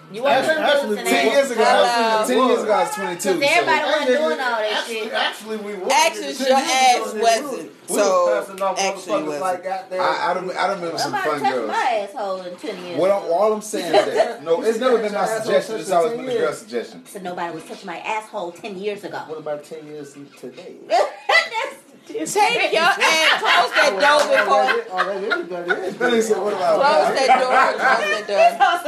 Was. 0.09 0.15
You 0.15 0.23
weren't 0.23 0.35
Actually- 0.35 0.55
putting 0.55 0.63
actually, 0.65 0.87
bullets 0.87 1.09
in 1.09 1.15
Ten 1.15 1.31
years 1.31 1.51
ago, 1.51 1.63
I 1.65 2.23
ten 2.27 2.47
years 2.47 2.63
ago 2.63 2.71
I 2.71 2.83
was 2.83 2.91
22. 2.95 3.33
Because 3.33 3.57
everybody 3.57 3.79
so- 3.79 3.85
wasn't 3.85 4.07
doing 4.07 4.21
all 4.21 4.37
that 4.37 4.83
shit. 4.87 5.13
Actually, 5.13 5.57
we 5.57 5.73
were. 5.75 5.91
Actually, 5.91 6.33
your 6.33 6.57
ass 6.57 7.13
wasn't. 7.13 7.63
were. 7.63 7.69
So, 7.87 8.45
was 8.49 8.61
off 8.61 8.79
actually 8.79 9.23
wasn't. 9.23 9.41
like 9.41 9.63
goddamn. 9.63 10.01
I, 10.01 10.31
I, 10.31 10.33
don't, 10.33 10.49
I 10.57 10.67
don't 10.67 10.77
remember 10.77 10.97
some 10.97 11.11
Nobody 11.11 11.29
fun 11.29 11.39
touched 11.41 11.53
girls. 11.55 11.67
my 11.67 12.07
asshole 12.09 12.41
in 12.41 12.55
10 12.55 12.83
years. 12.85 12.99
What 12.99 13.11
I'm, 13.11 13.23
all 13.31 13.53
I'm 13.53 13.61
saying 13.61 13.93
is 13.93 14.05
that 14.15 14.43
no, 14.47 14.63
it's 14.63 14.79
never 14.79 14.97
been 14.97 15.13
my 15.13 15.25
suggestion. 15.27 15.75
It's 15.79 15.91
always 15.91 16.13
been 16.13 16.25
10 16.25 16.33
the 16.33 16.39
girl's 16.41 16.57
suggestion. 16.57 17.05
So 17.05 17.19
nobody 17.19 17.53
was 17.53 17.63
touching 17.65 17.85
my 17.85 17.99
asshole 17.99 18.53
10 18.53 18.77
years 18.79 19.03
ago. 19.03 19.19
What 19.27 19.37
about 19.37 19.63
ten 19.63 19.85
years 19.85 20.15
today? 20.39 20.77
That's 20.87 21.75
take 22.07 22.71
your 22.73 22.81
ass, 22.83 23.39
close 23.39 23.71
that 23.75 23.93
door 23.99 24.21
before. 24.29 24.65
Oh, 24.91 24.99
Already, 24.99 25.25
everybody 25.31 25.71
is. 25.87 25.97
Then 25.97 26.13
he 26.13 26.21
said, 26.21 26.37
"What 26.41 26.53
about?" 26.53 26.75
Close 26.81 27.09
that 27.17 27.29
door. 27.39 27.51
Close 27.79 28.03
that 28.13 28.25
door. 28.27 28.45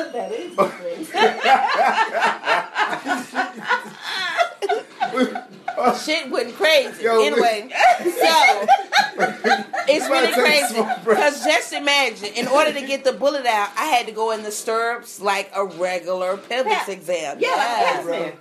that 0.13 0.31
is. 0.31 0.57
Shit 6.03 6.29
went 6.31 6.55
crazy. 6.55 7.03
Yo, 7.03 7.21
anyway, 7.23 7.69
so 7.99 8.65
it's 9.87 10.09
really 10.09 10.31
Somebody 10.31 10.33
take 10.33 10.37
a 10.37 10.41
crazy 10.41 10.81
because 11.05 11.43
just 11.43 11.71
imagine, 11.73 12.29
in 12.35 12.47
order 12.47 12.73
to 12.73 12.81
get 12.81 13.03
the 13.03 13.13
bullet 13.13 13.45
out, 13.45 13.69
I 13.77 13.85
had 13.85 14.07
to 14.07 14.11
go 14.11 14.31
in 14.31 14.41
the 14.43 14.51
stirrups 14.51 15.21
like 15.21 15.51
a 15.55 15.65
regular 15.65 16.37
pelvis 16.37 16.87
exam. 16.87 17.37
Yeah, 17.39 17.49
like 17.49 17.57
Yeah. 17.59 17.99
a 17.99 18.03
smear. 18.03 18.33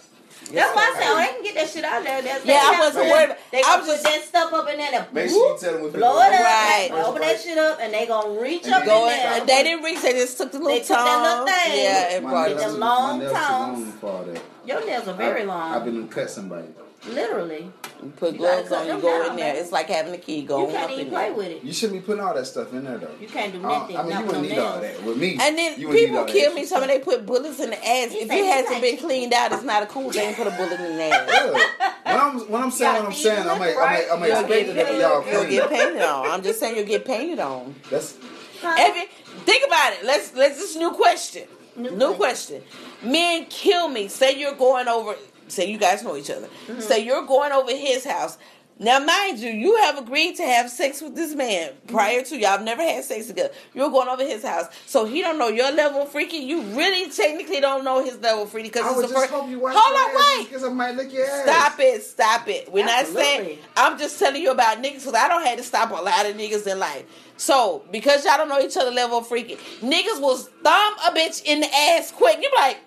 That's 0.53 0.75
why 0.77 0.93
I 0.95 0.95
said, 0.99 1.09
oh, 1.11 1.17
they 1.17 1.27
can 1.35 1.43
get 1.43 1.55
that 1.57 1.69
shit 1.71 1.85
out 1.85 2.05
there. 2.05 2.23
That's, 2.23 2.45
Yeah, 2.45 2.63
I 2.65 2.79
wasn't 2.79 3.07
have- 3.07 3.29
worried. 3.29 3.37
They 3.51 3.59
I 3.59 3.63
gonna 3.63 3.79
was 3.79 3.87
put 3.87 3.93
just- 3.95 4.05
that 4.05 4.25
stuff 4.25 4.53
up 4.53 4.69
in 4.69 4.79
there 4.79 4.91
and 4.93 5.13
Make 5.13 5.31
sure 5.31 5.53
you 5.53 5.59
tell 5.59 5.73
them 5.73 5.83
what 5.83 5.93
blow 5.93 6.21
it 6.21 6.33
up, 6.33 6.41
Right. 6.41 6.89
like, 6.93 7.05
open 7.05 7.23
that 7.23 7.41
shit 7.41 7.59
up, 7.59 7.79
and 7.81 7.93
they 7.93 8.07
gonna 8.07 8.41
reach 8.41 8.65
And 8.65 8.75
up 8.75 8.85
Go 8.85 9.09
in 9.09 9.17
there. 9.17 9.41
they 9.45 9.63
didn't 9.65 9.83
reach. 9.85 10.01
They 10.03 10.13
just 10.13 10.37
took 10.39 10.53
the 10.53 10.59
little 10.59 10.73
They 10.73 10.81
took 10.81 10.97
that 10.97 11.23
little 11.23 11.47
tongue. 11.47 11.55
thing. 11.55 11.83
Yeah, 11.85 12.09
and 12.15 12.25
My 12.25 12.31
brought 12.31 12.49
With 12.49 12.59
it. 12.59 12.61
nails 12.61 12.73
the 12.73 12.79
too- 12.79 12.85
long 12.85 13.19
my 13.19 13.33
tongues. 13.33 13.79
long 13.79 13.93
for 14.01 14.07
all 14.11 14.23
that. 14.25 14.43
Your 14.65 14.87
nails 14.87 15.09
are 15.09 15.15
very 15.15 15.45
long. 15.45 15.75
I've 15.75 15.85
been 15.85 16.09
to 16.09 16.15
cut 16.15 16.31
somebody. 16.31 16.69
Literally. 17.09 17.71
You 18.03 18.13
put 18.17 18.33
You 18.35 18.41
gotta 18.41 18.57
gloves 18.63 18.69
cut 18.69 18.81
on, 18.91 18.97
you 18.97 19.03
go 19.03 19.09
down, 19.23 19.31
in 19.31 19.37
there. 19.37 19.53
baby. 19.53 19.59
It's 19.63 19.73
like 19.73 19.89
having 19.89 20.15
a 20.15 20.19
key 20.19 20.41
You 20.41 20.47
going 20.49 20.71
can't 20.71 20.85
up 20.85 20.91
even 20.91 21.07
in 21.07 21.11
play 21.13 21.25
there. 21.29 21.35
with 21.35 21.47
it. 21.47 21.63
You 21.65 21.73
shouldn't 21.73 22.01
be 22.01 22.05
putting 22.07 22.23
all 22.23 22.35
that 22.35 22.47
stuff 22.47 22.73
in 22.73 22.85
there 22.85 22.99
though. 22.99 23.11
You 23.21 23.29
can't 23.29 23.53
do 23.53 23.59
Uh, 23.65 23.69
nothing. 23.79 23.97
I 23.97 24.03
mean, 24.03 24.11
not 24.11 24.21
you 24.21 24.27
wouldn't 24.27 24.49
need 24.49 24.59
all 24.59 24.81
that 24.81 25.03
with 25.05 25.17
me. 25.17 25.39
And 25.41 25.57
then 25.59 25.81
you 25.81 25.89
wouldn't 25.89 26.03
need 26.05 26.09
people 26.09 26.25
kill 26.25 26.55
me. 26.55 26.61
extra 26.63 26.77
Some 26.77 26.83
of 26.83 26.89
they 26.89 26.99
put 26.99 27.25
bullets 27.27 27.61
in 27.61 27.71
the 27.71 27.77
ass. 27.79 28.13
He 28.13 28.19
If 28.19 28.31
it 28.31 28.45
hasn't 28.45 28.73
like 28.73 28.83
been 28.83 28.97
cleaned 28.99 29.33
out, 29.33 29.53
it's 29.53 29.63
not 29.63 29.83
a 29.83 29.87
cool 29.87 30.11
thing. 30.11 30.35
Put 30.35 30.47
a 30.47 30.51
bullet 30.51 30.81
in 30.81 30.97
the 30.97 31.03
ass. 31.11 31.31
Yeah. 31.31 31.93
When 32.05 32.21
I'm 32.21 32.39
when 32.51 32.63
I'm 32.63 32.71
saying 32.71 32.95
what 32.95 33.05
I'm 33.07 33.13
saying, 33.13 33.49
I'm 33.49 33.61
liquor, 33.61 33.81
I'm 33.81 33.85
right? 33.87 34.05
I'm 34.13 34.25
You'll 34.25 34.31
expecting 34.41 34.75
get, 34.75 35.01
y'all 35.01 35.33
you'll 35.33 35.45
get 35.51 35.71
painted 35.71 36.03
on. 36.03 36.31
I'm 36.31 36.43
just 36.43 36.59
saying 36.61 36.77
you'll 36.77 36.87
get 36.87 37.05
painted 37.05 37.39
on. 37.39 37.75
That's 37.91 38.15
If 38.63 39.09
think 39.45 39.67
about 39.67 39.93
it. 39.93 40.05
Let's 40.05 40.35
let's 40.35 40.59
this 40.59 40.77
new 40.77 40.91
question. 40.93 41.45
New 41.77 41.91
New 41.91 42.15
question. 42.15 42.63
Men 43.03 43.45
kill 43.47 43.89
me. 43.89 44.09
Say 44.09 44.39
you're 44.39 44.55
going 44.55 44.89
over. 44.89 45.15
Say 45.49 45.71
you 45.71 45.79
guys 45.79 46.03
know 46.03 46.17
each 46.17 46.31
other. 46.31 46.49
Mm-hmm. 46.67 46.81
Say 46.81 47.05
you're 47.05 47.27
going 47.27 47.53
over 47.53 47.71
his 47.71 48.05
house. 48.05 48.39
Now, 48.79 48.99
mind 48.99 49.39
you, 49.39 49.49
you 49.49 49.77
have 49.79 49.97
agreed 49.97 50.37
to 50.37 50.43
have 50.43 50.69
sex 50.71 51.01
with 51.01 51.15
this 51.15 51.35
man 51.35 51.73
prior 51.87 52.23
to 52.23 52.37
y'all. 52.37 52.51
have 52.51 52.63
never 52.63 52.83
had 52.83 53.05
sex 53.05 53.27
together. 53.27 53.55
You're 53.73 53.89
going 53.89 54.09
over 54.09 54.23
his 54.23 54.45
house, 54.45 54.67
so 54.85 55.07
he 55.07 55.23
don't 55.23 55.39
know 55.39 55.49
your 55.49 55.73
level 55.73 56.03
of 56.03 56.11
freaky. 56.11 56.39
You 56.39 56.61
really 56.61 57.11
technically 57.11 57.61
don't 57.61 57.85
know 57.85 58.05
his 58.05 58.19
level 58.19 58.43
of 58.43 58.51
freaky 58.51 58.69
because 58.69 58.99
it's 58.99 59.09
the 59.09 59.15
first. 59.15 59.31
hope 59.31 59.49
you 59.49 59.61
watch 59.61 59.75
Hold 59.75 59.97
on, 59.97 60.39
wait. 60.39 60.49
because 60.49 60.63
I 60.63 60.69
might 60.69 60.95
lick 60.95 61.11
your 61.11 61.25
ass. 61.25 61.45
Stop 61.45 61.81
it, 61.81 62.03
stop 62.03 62.49
it. 62.49 62.71
We're 62.71 62.85
not 62.85 63.07
saying. 63.07 63.59
I'm 63.79 63.99
just 63.99 64.19
telling 64.19 64.43
you 64.43 64.51
about 64.51 64.83
niggas 64.83 64.99
because 64.99 65.15
I 65.15 65.29
don't 65.29 65.47
have 65.47 65.57
to 65.57 65.65
stop 65.65 65.91
a 65.91 65.95
lot 65.95 66.27
of 66.27 66.37
niggas 66.37 66.67
in 66.71 66.79
life. 66.79 67.05
So 67.39 67.83
because 67.91 68.27
y'all 68.27 68.37
don't 68.37 68.51
know 68.51 68.61
each 68.61 68.77
other 68.77 68.91
level 68.91 69.19
of 69.19 69.27
freaky, 69.27 69.57
niggas 69.81 70.21
will 70.21 70.37
thumb 70.37 70.95
a 71.07 71.13
bitch 71.13 71.43
in 71.47 71.61
the 71.61 71.75
ass 71.75 72.13
quick. 72.13 72.37
You 72.43 72.51
be 72.51 72.57
like, 72.57 72.79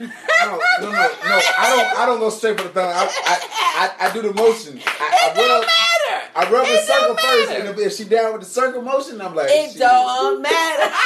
No, 0.00 0.06
no, 0.06 0.58
no, 0.80 0.90
no. 0.90 1.40
I 1.58 1.70
don't. 1.70 1.98
I 2.00 2.06
don't 2.06 2.18
go 2.20 2.30
straight 2.30 2.56
for 2.58 2.64
the 2.64 2.70
thumb. 2.70 2.88
I, 2.90 3.04
I, 3.26 3.36
I, 4.02 4.08
I 4.08 4.12
do 4.12 4.22
the 4.22 4.32
motion. 4.34 4.80
I, 4.84 4.90
I 4.90 5.30
it 5.32 5.34
don't 5.36 5.60
matter. 5.60 6.30
I 6.36 6.50
rub 6.50 6.66
the 6.66 6.76
circle 6.78 7.14
don't 7.14 7.20
first, 7.20 7.50
and 7.52 7.78
if, 7.80 7.92
she 7.94 8.04
down 8.04 8.32
with 8.32 8.42
the 8.42 8.48
circle 8.48 8.82
motion, 8.82 9.20
I'm 9.20 9.34
like, 9.34 9.48
it 9.50 9.70
shit. 9.72 9.78
don't 9.80 10.42
matter. 10.42 10.92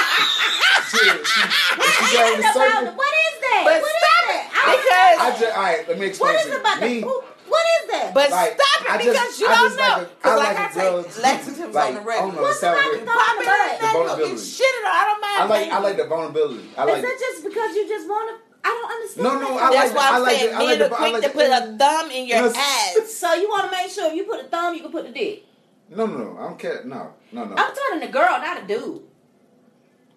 Shit, 0.89 1.01
she, 1.26 1.41
she 1.45 2.16
down 2.16 2.32
with 2.32 2.41
the 2.41 2.49
What 2.49 2.64
is 2.64 2.72
circle, 2.72 2.97
what 2.97 3.12
is 3.12 3.34
that? 3.45 3.62
But 3.68 3.82
What 3.82 3.84
is 3.84 3.97
stop 4.01 4.24
that? 4.24 4.41
it, 4.41 4.45
I 4.57 4.72
because- 4.72 5.18
I 5.20 5.28
just. 5.39 5.57
All 5.57 5.62
right, 5.62 5.89
let 5.89 5.99
me 6.01 6.07
explain 6.07 6.34
What 6.34 6.45
to 6.49 6.61
about 6.61 6.80
Me, 6.80 7.01
the 7.01 7.07
What 7.53 7.64
is 7.76 7.82
that? 7.93 8.14
But 8.14 8.30
Like, 8.30 8.57
stop 8.57 8.80
it 8.80 8.89
I 8.89 8.97
because 8.97 9.12
just- 9.14 9.41
you 9.41 9.47
I 9.49 9.55
don't 9.55 9.76
know. 9.76 9.82
like 9.84 10.09
a- 10.09 10.28
I 10.28 10.34
like 10.36 10.57
a 10.57 10.61
I 10.64 10.72
girl 10.72 11.03
to- 11.05 11.20
laxatives 11.20 11.74
like, 11.76 11.89
on 11.89 11.95
the 11.95 12.01
I 12.01 12.05
regular. 12.09 12.41
What's 12.41 12.62
it 12.62 12.66
about 12.72 12.89
the 12.89 12.89
it 12.89 13.01
in 13.01 13.05
The 13.05 13.89
vulnerability. 13.93 14.41
shitted. 14.49 14.84
I 14.89 15.03
don't 15.05 15.20
mind. 15.20 15.36
I 15.36 15.45
like. 15.45 15.68
I 15.68 15.78
like 15.84 15.97
the 16.01 16.07
vulnerability. 16.09 16.64
I 16.72 16.82
is 16.89 16.89
like. 16.89 17.03
that 17.05 17.16
just 17.20 17.45
because 17.45 17.70
you 17.76 17.84
just 17.89 18.09
want 18.09 18.26
to? 18.32 18.47
I 18.65 18.69
don't 18.69 18.91
understand. 18.91 19.25
No, 19.25 19.39
no, 19.39 19.55
that. 19.59 19.63
I 19.63 19.71
That's 19.73 19.95
like 19.95 19.97
why 19.97 20.17
I'm 20.17 20.23
like 20.23 20.37
saying 20.37 20.51
the- 20.51 20.57
I 20.57 20.59
like 20.59 20.69
men 20.69 20.79
the- 20.79 20.85
are 20.85 20.95
I 20.95 20.99
quick 20.99 21.13
like 21.13 21.23
to 21.23 21.29
the- 21.29 21.35
put 21.35 21.47
a 21.47 21.77
thumb 21.79 22.11
in 22.11 22.27
your 22.27 22.39
Yes. 22.39 22.57
ass. 22.57 23.13
So 23.15 23.35
you 23.35 23.49
want 23.49 23.65
to 23.65 23.77
make 23.77 23.91
sure 23.91 24.07
if 24.11 24.15
you 24.15 24.25
put 24.25 24.41
a 24.41 24.45
thumb, 24.49 24.75
you 24.75 24.83
can 24.83 24.91
put 24.93 25.05
the 25.07 25.13
dick. 25.13 25.45
No, 25.91 26.07
no, 26.07 26.19
no. 26.19 26.39
I 26.39 26.43
don't 26.49 26.59
care. 26.59 26.83
No, 26.85 27.15
no, 27.33 27.45
no. 27.45 27.55
I'm 27.57 27.73
telling 27.75 28.01
the 28.01 28.09
girl, 28.09 28.39
not 28.41 28.63
a 28.63 28.67
dude. 28.67 29.03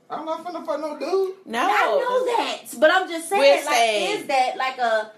I'm 0.09 0.25
not 0.25 0.43
finna 0.43 0.65
fuck 0.65 0.79
no 0.81 0.99
dude. 0.99 1.35
No, 1.45 1.59
I 1.59 1.85
know 1.85 2.25
that, 2.25 2.57
but 2.79 2.91
I'm 2.91 3.07
just 3.07 3.29
saying, 3.29 3.41
We're 3.41 3.65
like, 3.65 3.75
saying- 3.75 4.19
is 4.19 4.25
that 4.27 4.57
like 4.57 4.77
a? 4.77 5.11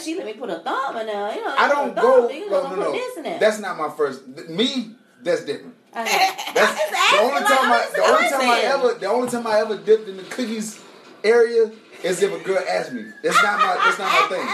She 0.00 0.14
let 0.16 0.26
me 0.26 0.34
put 0.34 0.50
a 0.50 0.58
thumb 0.60 0.96
in 0.98 1.06
there, 1.06 1.34
you 1.34 1.42
know, 1.44 1.54
I 1.56 1.66
don't 1.68 1.90
a 1.96 2.00
go. 2.00 2.28
thumb, 2.28 2.50
No, 2.50 2.68
no, 2.68 2.76
no. 2.76 2.92
this 2.92 3.16
in 3.16 3.22
there. 3.24 3.38
That's 3.40 3.58
not 3.58 3.76
my 3.78 3.88
first. 3.88 4.20
th- 4.36 4.48
Me, 4.48 4.90
that's 5.22 5.44
different. 5.44 5.74
Uh, 5.94 6.04
That's 6.04 6.90
the 6.90 7.18
only 7.20 7.32
like, 7.34 7.46
time 7.46 7.58
I'm 7.62 7.72
I, 7.72 7.86
the 7.96 8.02
only 8.02 8.28
time 8.30 8.50
I 8.50 8.60
ever, 8.60 8.94
the 8.94 9.06
only 9.06 9.30
time 9.30 9.46
I 9.46 9.58
ever 9.60 9.76
dipped 9.78 10.06
in 10.08 10.18
the 10.18 10.22
cookies 10.24 10.78
area 11.24 11.70
is 12.02 12.22
if 12.22 12.32
a 12.32 12.44
girl 12.44 12.62
asked 12.68 12.92
me. 12.92 13.06
It's 13.22 13.42
not 13.42 13.58
my, 13.58 13.74
that's 13.84 13.98
not 13.98 14.30
my 14.30 14.36
thing. 14.36 14.46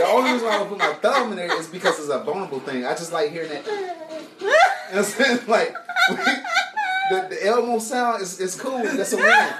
The 0.00 0.06
only 0.10 0.32
reason 0.32 0.48
why 0.48 0.56
I 0.56 0.60
would 0.62 0.68
put 0.70 0.78
my 0.78 0.92
thumb 0.94 1.30
in 1.32 1.36
there 1.36 1.58
is 1.58 1.66
because 1.68 1.98
it's 1.98 2.08
a 2.08 2.22
vulnerable 2.22 2.60
thing. 2.60 2.84
I 2.86 2.90
just 2.92 3.12
like 3.12 3.30
hearing 3.30 3.50
that. 3.50 3.66
You 3.66 3.72
know 3.72 3.86
what 4.48 4.96
I'm 4.98 5.04
saying? 5.04 5.38
Like 5.48 5.74
the, 7.10 7.26
the 7.30 7.46
Elmo 7.46 7.78
sound 7.78 8.22
is, 8.22 8.40
is 8.40 8.54
cool. 8.60 8.82
That's 8.82 9.12
a 9.12 9.16
win. 9.16 9.26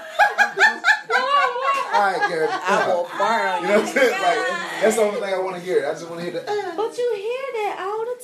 All 1.93 2.01
right, 2.01 2.27
Gary. 2.27 2.47
I 2.49 2.87
will 2.87 3.03
burn 3.17 3.61
You 3.61 3.67
know 3.67 3.79
what 3.79 3.87
I'm 3.87 3.93
saying? 3.93 4.11
Like 4.11 4.81
that's 4.81 4.95
the 4.95 5.01
only 5.03 5.19
thing 5.21 5.33
I 5.33 5.39
want 5.39 5.55
to 5.57 5.61
hear. 5.61 5.85
I 5.87 5.91
just 5.91 6.09
want 6.09 6.21
to 6.21 6.31
hear 6.31 6.33
the. 6.33 6.73
But 6.75 6.97
you 6.97 7.13
hear 7.15 7.63
that 7.63 7.75
all 7.79 8.03
the 8.03 8.17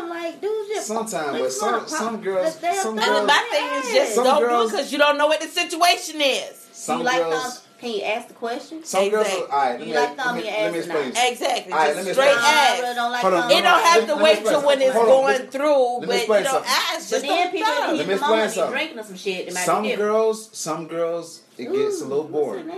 time, 0.00 0.08
like 0.08 0.40
dudes 0.40 0.68
just 0.68 0.86
Sometimes, 0.86 1.38
but 1.40 1.50
some 1.52 1.72
wanna 1.72 1.88
some 1.88 2.22
girls, 2.22 2.54
the 2.56 2.60
damn 2.62 2.74
some 2.82 2.96
girls, 2.96 3.26
My 3.26 3.48
thing 3.50 3.70
is 3.82 3.92
just 3.92 4.16
don't 4.16 4.40
girls- 4.40 4.70
do 4.70 4.76
it 4.76 4.78
because 4.78 4.92
you 4.92 4.98
don't 4.98 5.18
know 5.18 5.26
what 5.26 5.40
the 5.40 5.48
situation 5.48 6.20
is. 6.20 6.50
Do 6.50 6.54
some 6.72 6.98
you 7.00 7.04
like 7.04 7.18
girls, 7.22 7.42
thumbs? 7.42 7.65
Can 7.86 7.94
you 7.94 8.02
ask 8.02 8.26
the 8.26 8.34
question? 8.34 8.82
some 8.84 9.08
girls. 9.10 9.26
Exactly. 9.28 9.46
All 9.52 9.58
right, 9.58 9.70
let 9.78 9.80
You 9.80 9.86
me, 9.86 9.94
like 10.00 10.08
let 10.08 10.16
thumb 10.26 10.36
me, 10.36 10.48
in 10.48 10.54
let 10.54 10.72
me 10.72 10.78
explain. 10.78 11.08
not? 11.12 11.30
Exactly, 11.30 11.72
All 11.72 11.78
right, 11.78 11.86
just 11.86 11.96
let 11.96 12.06
me 12.06 12.12
straight 12.12 12.32
explain. 12.32 12.44
I 12.44 12.66
ass. 12.66 12.80
really 12.80 12.94
don't 12.96 13.12
like 13.12 13.20
Hold 13.22 13.34
on. 13.34 13.50
It 13.52 13.62
don't 13.62 13.84
have 13.84 14.06
to 14.06 14.14
Let 14.16 14.24
wait 14.24 14.44
till 14.44 14.66
when 14.66 14.80
it's. 14.82 14.92
Hold 14.96 15.06
going 15.06 15.24
let- 15.26 15.52
through, 15.52 15.98
let 15.98 16.08
but 16.08 16.38
you 16.38 16.44
don't 16.44 16.44
something. 16.52 16.70
ask. 16.72 16.92
But 16.92 16.98
Just 16.98 17.10
then 17.10 17.22
don't 17.22 17.52
people 17.52 17.66
thumb. 17.66 17.90
in 17.90 17.96
Let 17.96 18.02
the 18.02 18.08
me 18.08 18.14
explain 18.14 18.30
moment 18.30 18.50
be 18.50 18.54
something. 18.56 18.72
drinking 18.72 18.98
or 18.98 19.02
some 19.04 19.16
shit. 19.16 19.48
It 19.48 19.54
might 19.54 19.64
Some 19.66 19.94
girls, 19.94 20.50
some 20.58 20.88
girls, 20.88 21.42
it 21.56 21.72
gets 21.72 22.00
a 22.02 22.06
little 22.06 22.24
boring. 22.24 22.70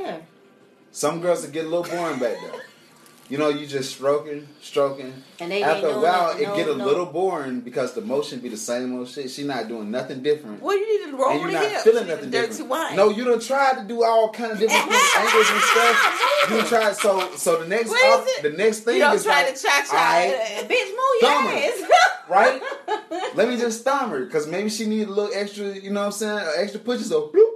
Some 0.92 1.20
girls 1.22 1.44
it 1.44 1.52
get 1.52 1.64
a 1.64 1.68
little 1.68 1.84
boring 1.96 2.18
back 2.18 2.36
there. 2.42 2.61
You 3.31 3.37
know, 3.37 3.51
you 3.51 3.66
just 3.66 3.93
stroking, 3.95 4.49
stroking. 4.62 5.12
And 5.39 5.51
they 5.53 5.62
After 5.62 5.89
a 5.89 6.01
while, 6.01 6.33
that- 6.33 6.41
it 6.41 6.49
no, 6.49 6.57
get 6.57 6.68
a 6.68 6.76
no. 6.76 6.85
little 6.87 7.05
boring 7.05 7.61
because 7.61 7.93
the 7.93 8.01
motion 8.01 8.39
be 8.41 8.49
the 8.49 8.57
same 8.57 8.97
old 8.99 9.07
shit. 9.09 9.31
She 9.31 9.45
not 9.45 9.68
doing 9.68 9.91
nothing 9.91 10.22
different. 10.22 10.62
Well, 10.62 10.74
you 10.79 10.87
need 11.07 11.11
to 11.11 11.16
roll 11.16 11.33
and 11.33 11.41
you're 11.43 11.51
not 11.53 11.70
hips. 11.70 11.83
feeling 11.83 12.07
nothing 12.07 12.31
different. 12.31 12.68
wine. 12.70 12.97
No, 12.97 13.11
you 13.11 13.24
don't 13.24 13.43
try 13.43 13.74
to 13.74 13.83
do 13.87 14.03
all 14.03 14.31
kind 14.31 14.53
of 14.53 14.59
different 14.62 14.83
things, 14.91 15.11
angles 15.16 15.51
and 15.51 15.61
stuff. 15.61 16.47
You 16.51 16.62
try 16.62 16.93
so 16.93 17.37
so 17.37 17.62
the 17.62 17.68
next 17.68 17.91
What 17.91 18.03
is 18.03 18.20
op- 18.20 18.45
it? 18.45 18.51
the 18.51 18.57
next 18.57 18.81
thing 18.81 18.95
you 18.97 19.01
don't 19.03 19.16
is 19.16 19.24
try 19.24 19.43
like, 19.45 19.55
to 19.55 19.62
cha 19.62 19.85
cha. 19.87 20.62
Bitch, 20.62 20.89
move 20.89 21.20
your 21.20 21.31
ass. 21.31 21.91
right? 22.31 22.62
Let 23.35 23.49
me 23.49 23.59
just 23.59 23.85
thumb 23.85 24.09
her 24.11 24.24
because 24.24 24.47
maybe 24.47 24.70
she 24.70 24.87
need 24.87 25.07
a 25.09 25.11
little 25.11 25.31
extra. 25.35 25.66
You 25.74 25.91
know 25.91 26.01
what 26.01 26.07
I'm 26.07 26.12
saying? 26.12 26.49
Extra 26.57 26.81
pushes. 26.81 27.09
So 27.11 27.29
bloop. 27.29 27.47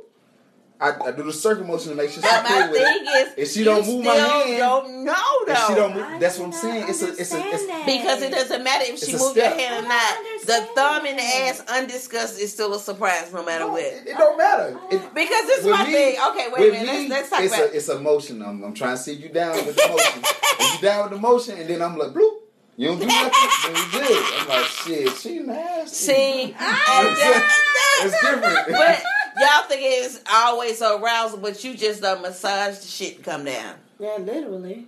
I, 0.82 0.96
I 1.06 1.10
do 1.12 1.22
the 1.22 1.32
circle 1.32 1.64
motion 1.64 1.90
to 1.90 1.94
make 1.94 2.10
sure 2.10 2.22
she's 2.22 2.30
But 2.30 2.44
cool 2.44 2.58
my 2.60 2.68
with 2.70 2.80
it. 2.80 3.26
thing 3.28 3.42
If 3.44 3.52
she 3.52 3.62
don't 3.62 3.86
move 3.86 4.04
my 4.04 4.16
still 4.16 4.28
hand, 4.46 4.58
don't 4.58 5.04
know 5.04 5.14
though. 5.46 5.52
If 5.52 5.66
she 5.68 5.74
don't 5.74 5.94
move, 5.94 6.20
that's 6.20 6.38
what 6.38 6.46
I'm 6.46 6.52
saying. 6.52 6.86
It's 6.88 7.02
a, 7.02 7.08
it's 7.08 7.18
a, 7.18 7.20
it's 7.20 7.32
understand 7.34 7.86
Because 7.86 8.22
it 8.22 8.30
doesn't 8.32 8.64
matter 8.64 8.84
if 8.88 8.98
she 8.98 9.12
It's 9.12 9.22
a 9.22 9.24
move 9.24 9.36
your 9.36 9.48
hand 9.48 9.84
or 9.84 9.88
not. 9.88 10.16
The 10.44 10.68
thumb 10.74 11.06
in 11.06 11.16
the 11.16 11.22
ass 11.22 11.62
undiscussed 11.68 12.40
is 12.40 12.52
still 12.52 12.74
a 12.74 12.80
surprise 12.80 13.32
no 13.32 13.44
matter 13.44 13.64
No, 13.64 13.72
what. 13.72 13.82
it, 13.84 14.08
it 14.08 14.16
don't 14.18 14.36
matter. 14.36 14.76
It, 14.90 15.14
Because 15.14 15.46
this 15.46 15.60
is 15.60 15.66
my 15.66 15.84
me- 15.86 15.92
thing. 15.92 16.16
Okay, 16.30 16.46
wait 16.52 16.68
a 16.68 16.72
minute. 16.72 16.92
me, 16.92 17.08
let's, 17.08 17.10
let's 17.10 17.30
talk 17.30 17.40
it's 17.42 17.54
about 17.54 17.68
a, 17.70 17.76
it's 17.76 17.88
a 17.88 18.00
motion. 18.00 18.42
I'm, 18.42 18.64
I'm 18.64 18.74
trying 18.74 18.96
to 18.96 19.02
see 19.02 19.12
you 19.12 19.28
down 19.28 19.64
with 19.64 19.76
the 19.76 19.88
motion. 19.88 20.22
if 20.24 20.74
you 20.82 20.88
down 20.88 21.04
with 21.04 21.12
the 21.12 21.18
motion, 21.20 21.58
and 21.58 21.68
then 21.70 21.80
I'm 21.80 21.96
like, 21.96 22.10
bloop. 22.10 22.38
You 22.74 22.88
don't 22.88 23.00
do 23.00 23.06
nothing, 23.06 23.30
then 23.64 23.76
you 23.76 23.92
good. 23.92 24.24
I'm 24.40 24.48
like, 24.48 24.64
shit, 24.64 25.16
she 25.18 25.38
nasty. 25.40 25.94
See, 25.94 26.42
and 26.44 26.54
that- 26.56 27.58
it's 28.00 28.20
different. 28.20 28.68
but 28.68 29.02
y'all 29.40 29.64
think 29.68 29.80
it's 29.84 30.20
always 30.32 30.78
so 30.78 31.00
arousal, 31.02 31.38
but 31.38 31.62
you 31.64 31.74
just 31.76 32.02
done 32.02 32.22
massage 32.22 32.78
the 32.78 32.86
shit 32.88 33.16
and 33.16 33.24
come 33.24 33.44
down. 33.44 33.74
Yeah, 33.98 34.16
literally. 34.18 34.86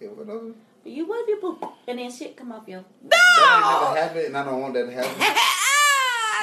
Yeah, 0.00 0.08
whatever. 0.08 0.52
You 0.84 1.06
what 1.06 1.22
if 1.22 1.28
you 1.28 1.36
poop 1.36 1.62
and 1.86 1.98
then 1.98 2.10
shit 2.10 2.36
come 2.36 2.52
off 2.52 2.66
your? 2.66 2.84
That 3.04 3.18
ain't 3.40 3.60
No. 3.60 3.84
never 3.88 4.00
happened, 4.00 4.26
and 4.26 4.36
I 4.36 4.44
don't 4.44 4.60
want 4.60 4.74
that 4.74 4.86
to 4.86 4.92
happen. 4.92 5.10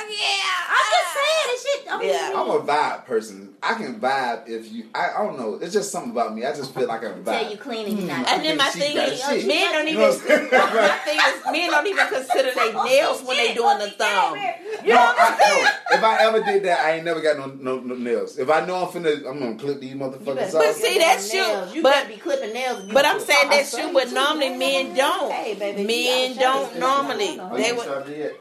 Ah, 0.05 0.11
yeah. 0.11 0.75
I'm 0.75 0.85
just 0.91 1.13
saying 1.13 1.47
this 1.49 1.63
shit. 1.63 1.91
I 1.91 1.97
mean, 1.97 2.09
Yeah. 2.09 2.31
I'm 2.35 2.49
a 2.49 2.59
vibe 2.59 3.05
person. 3.05 3.53
I 3.63 3.73
can 3.73 3.99
vibe 3.99 4.47
if 4.47 4.71
you. 4.71 4.85
I, 4.93 5.09
I 5.17 5.25
don't 5.25 5.39
know. 5.39 5.55
It's 5.55 5.73
just 5.73 5.91
something 5.91 6.11
about 6.11 6.35
me. 6.35 6.45
I 6.45 6.53
just 6.53 6.73
feel 6.73 6.87
like 6.87 7.03
I 7.03 7.11
can 7.13 7.23
vibe. 7.23 7.39
tell 7.41 7.51
you 7.51 7.57
clean 7.57 7.87
and 7.87 7.99
you 7.99 8.07
not. 8.07 8.27
And 8.27 8.45
then 8.45 8.57
my 8.57 8.69
thing 8.69 8.95
is, 8.97 9.23
shit. 9.23 9.47
men 9.47 9.71
don't 9.71 9.87
even. 9.87 10.01
know 10.01 10.09
what 10.09 10.21
I'm 10.21 10.27
saying? 10.27 10.49
my 10.51 10.97
thing 11.05 11.19
is, 11.19 11.43
men 11.51 11.71
don't 11.71 11.87
even 11.87 12.07
consider 12.07 12.53
their 12.53 12.73
nails 12.85 13.23
when 13.23 13.37
they 13.37 13.53
doing 13.53 13.79
the 13.79 13.89
thumb. 13.91 14.35
You 14.83 14.93
no, 14.93 14.95
know 14.95 15.01
what 15.01 15.15
I'm 15.19 15.39
saying? 15.39 15.63
no, 15.63 15.97
if 15.97 16.03
I 16.03 16.17
ever 16.25 16.43
did 16.43 16.63
that, 16.65 16.79
I 16.81 16.91
ain't 16.93 17.05
never 17.05 17.21
got 17.21 17.37
no, 17.37 17.47
no, 17.47 17.79
no 17.79 17.95
nails. 17.95 18.37
If 18.37 18.49
I 18.49 18.65
know 18.65 18.75
I'm 18.85 18.87
finna, 18.91 19.27
I'm 19.27 19.39
gonna 19.39 19.55
clip 19.55 19.79
these 19.79 19.95
motherfuckers 19.95 20.25
better 20.25 20.45
off. 20.45 20.53
But 20.53 20.75
see, 20.75 20.99
that's 20.99 21.33
nails. 21.33 21.69
you. 21.71 21.77
You 21.77 21.83
But- 21.83 22.07
be 22.07 22.17
clipping 22.17 22.53
nails. 22.53 22.85
you 22.85 22.93
But 22.93 23.05
I'm 23.05 23.19
saying 23.19 23.47
I 23.49 23.57
that's 23.57 23.75
true, 23.75 23.91
but 23.93 24.11
normally 24.11 24.49
men 24.57 24.95
don't. 24.95 25.31
Hey, 25.31 25.55
baby, 25.55 25.83
Men 25.85 26.37
don't 26.37 26.77
normally. 26.79 27.37
No, 27.37 27.49
no, 27.49 27.57
They 27.57 27.71
would 27.71 28.35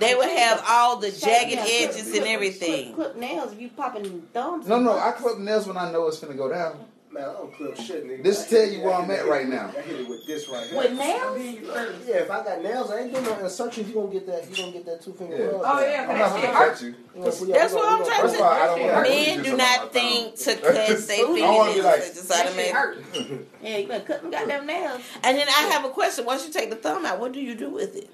they 0.00 0.14
would 0.14 0.28
have 0.28 0.64
all 0.68 0.96
the 0.96 1.10
jagged 1.10 1.52
Yeah, 1.52 1.64
edges 1.66 2.02
clip- 2.10 2.16
and 2.16 2.26
everything. 2.26 2.94
Clip, 2.94 3.12
clip 3.12 3.16
nails 3.16 3.52
if 3.52 3.60
you 3.60 3.68
popping 3.70 4.22
thumbs. 4.32 4.66
no, 4.66 4.78
no, 4.80 4.98
I 4.98 5.12
clip 5.12 5.38
nails 5.38 5.66
when 5.66 5.76
I 5.76 5.90
know 5.92 6.06
it's 6.08 6.20
gonna 6.20 6.34
go 6.34 6.48
down. 6.48 6.78
Man, 7.10 7.22
I 7.26 7.32
don't 7.32 7.54
clip 7.54 7.74
shit, 7.78 8.06
nigga. 8.06 8.22
This 8.22 8.46
I 8.46 8.48
tell 8.50 8.66
you 8.68 8.82
where 8.82 8.92
I 8.92 9.02
I'm 9.02 9.10
at 9.10 9.26
right 9.26 9.48
now. 9.48 9.70
I 9.74 9.80
hit 9.80 10.00
it 10.00 10.08
with 10.10 10.26
this 10.26 10.46
right 10.50 10.66
here. 10.68 10.76
With 10.76 10.92
nails? 10.92 11.40
Yeah, 12.06 12.16
if 12.16 12.30
I 12.30 12.44
got 12.44 12.62
nails, 12.62 12.90
I 12.90 12.98
ain't 13.00 13.12
doing 13.14 13.24
no 13.24 13.38
insertions. 13.38 13.88
You 13.88 13.94
gonna 13.94 14.12
get 14.12 14.26
that? 14.26 14.48
You 14.50 14.56
gonna 14.56 14.72
get 14.72 14.84
that 14.84 15.02
two 15.02 15.14
finger 15.14 15.36
Yeah. 15.38 15.50
Oh, 15.54 15.80
yeah, 15.80 16.06
I'm 16.06 16.18
not 16.18 16.30
gonna 16.32 16.46
hurt. 16.48 16.82
you. 16.82 16.94
We 17.14 17.22
gonna- 17.22 17.36
we 17.46 17.52
That's 17.52 17.72
what 17.72 17.88
I'm 17.88 18.04
trying 18.04 18.08
gonna- 18.10 18.20
First 18.28 18.34
of 18.34 18.40
all, 18.42 18.48
I 18.52 18.66
don't 18.66 18.80
want 18.92 19.06
to 19.06 19.10
Men 19.12 19.42
do 19.42 19.56
not 19.56 19.92
think 19.94 20.36
to 20.36 20.44
cut 20.56 20.62
their 20.62 20.84
I 20.98 21.16
don't 21.16 21.56
wanna 21.56 21.72
be 21.72 21.80
like- 21.80 22.00
just 22.00 22.28
That 22.28 22.36
shit 22.36 22.46
automatic. 22.46 22.72
hurt. 22.74 23.46
Yeah, 23.62 23.76
you 23.78 23.88
better 23.88 24.04
cut 24.04 24.20
them 24.22 24.30
goddamn 24.30 24.66
nails. 24.66 25.00
And 25.22 25.38
then 25.38 25.48
I 25.48 25.62
have 25.72 25.86
a 25.86 25.88
question. 25.88 26.26
Once 26.26 26.46
you 26.46 26.52
take 26.52 26.68
the 26.68 26.76
thumb 26.76 27.06
out, 27.06 27.18
what 27.20 27.32
do 27.32 27.40
you 27.40 27.54
do 27.54 27.70
with 27.70 27.96
it? 27.96 28.10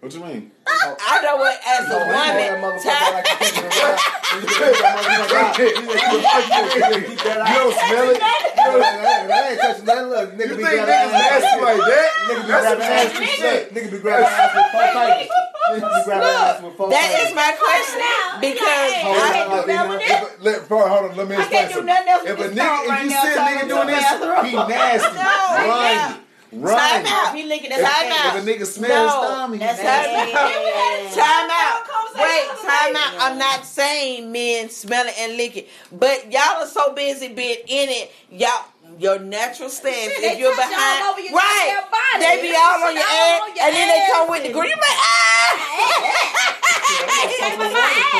What 0.00 0.14
you 0.14 0.20
mean? 0.24 0.50
I 0.66 1.22
know 1.22 1.36
what, 1.36 1.58
as 1.66 1.88
a 1.90 1.98
woman, 1.98 2.82
You 6.32 7.56
don't 7.58 7.74
smell 7.74 8.10
it? 8.10 8.22
I 8.22 9.50
ain't 9.50 9.60
touching 9.60 9.84
nothing. 9.84 10.06
Look, 10.06 10.32
nigga 10.34 10.48
You 10.48 10.56
be 10.56 10.62
think 10.62 10.84
grabbing 10.84 11.10
niggas 11.10 11.26
ass. 11.26 11.42
nasty 11.42 11.60
like 11.62 11.82
that? 11.82 12.10
Nigga 12.22 12.40
be 12.40 12.46
grabbing 12.46 12.82
ass 12.82 12.88
nasty 12.88 13.18
with 13.18 13.28
shit. 13.30 13.74
Nigga 13.74 13.90
be 13.90 13.98
grabbing 13.98 14.26
ass 14.26 14.54
with 14.54 14.66
four 14.72 14.86
fighters. 14.92 15.28
Nigga 15.72 15.82
be 15.82 16.02
grabbing 16.04 16.28
ass 16.28 16.62
with 16.62 16.74
four 16.76 16.88
that 16.90 17.02
fighters. 17.02 17.28
is 17.28 17.34
my 17.34 17.50
question 17.58 17.98
now. 17.98 18.40
because 18.40 18.92
Hold 19.02 19.16
on, 19.16 19.22
I, 19.22 19.42
hold 19.42 19.60
on, 19.60 19.66
that 19.68 19.88
with 19.88 20.02
if- 20.02 20.42
let- 20.42 20.68
bro, 20.68 20.78
hold 20.88 21.10
on, 21.10 21.16
let 21.16 21.26
me 21.28 21.34
I 21.36 21.38
explain 21.42 21.60
can't 21.62 21.74
do 21.74 21.82
nothing 21.82 22.08
else 22.08 22.22
If 22.26 22.38
with 22.38 22.46
a 22.46 22.54
nigga, 22.54 22.78
if 22.82 23.02
you 23.02 23.10
now, 23.10 23.22
see 23.22 23.32
a 23.32 23.42
nigga 23.42 23.64
doing 23.68 23.88
this, 23.90 24.06
he 24.46 24.54
nasty. 24.56 25.12
No, 25.22 25.28
yeah. 25.66 26.16
Run. 26.52 26.76
time 26.76 27.06
out. 27.06 27.34
He 27.34 27.44
licking 27.44 27.70
If, 27.72 27.78
Time 27.80 28.12
out. 28.12 28.36
if 28.36 28.42
a 28.42 28.46
nigga 28.46 28.66
smells 28.66 29.10
No, 29.12 29.24
stomach, 29.24 29.60
That's 29.60 29.78
Time 29.78 30.12
nasty. 30.12 31.16
Time 31.16 31.48
out. 31.50 31.82
Wait, 32.14 32.46
time 32.60 32.96
out. 32.96 33.14
I'm 33.20 33.38
not 33.38 33.64
saying 33.64 34.30
men 34.30 34.68
smell 34.68 35.06
it 35.06 35.14
and 35.18 35.36
lick 35.38 35.56
it, 35.56 35.68
but 35.90 36.30
y'all 36.30 36.60
are 36.62 36.66
so 36.66 36.92
busy 36.92 37.28
being 37.28 37.56
in 37.66 37.88
it. 37.88 38.12
Y'all, 38.30 38.66
your 38.98 39.18
natural 39.18 39.70
stance. 39.70 40.12
Shit, 40.12 40.32
if 40.32 40.38
you're 40.38 40.54
behind, 40.54 41.24
your 41.24 41.32
right? 41.32 41.80
body. 41.88 42.20
They 42.20 42.42
be 42.42 42.52
all 42.54 42.84
on 42.84 42.94
your 42.94 43.02
ass, 43.02 43.40
on 43.40 43.56
your 43.56 43.64
and 43.64 43.72
then 43.74 43.88
they 43.88 44.12
come 44.12 44.28
with 44.28 44.42
the 44.44 44.52
green. 44.52 44.68
You 44.68 44.76
like 44.76 45.00
ah. 45.00 46.22
Hey, 46.92 47.56
my 47.56 47.64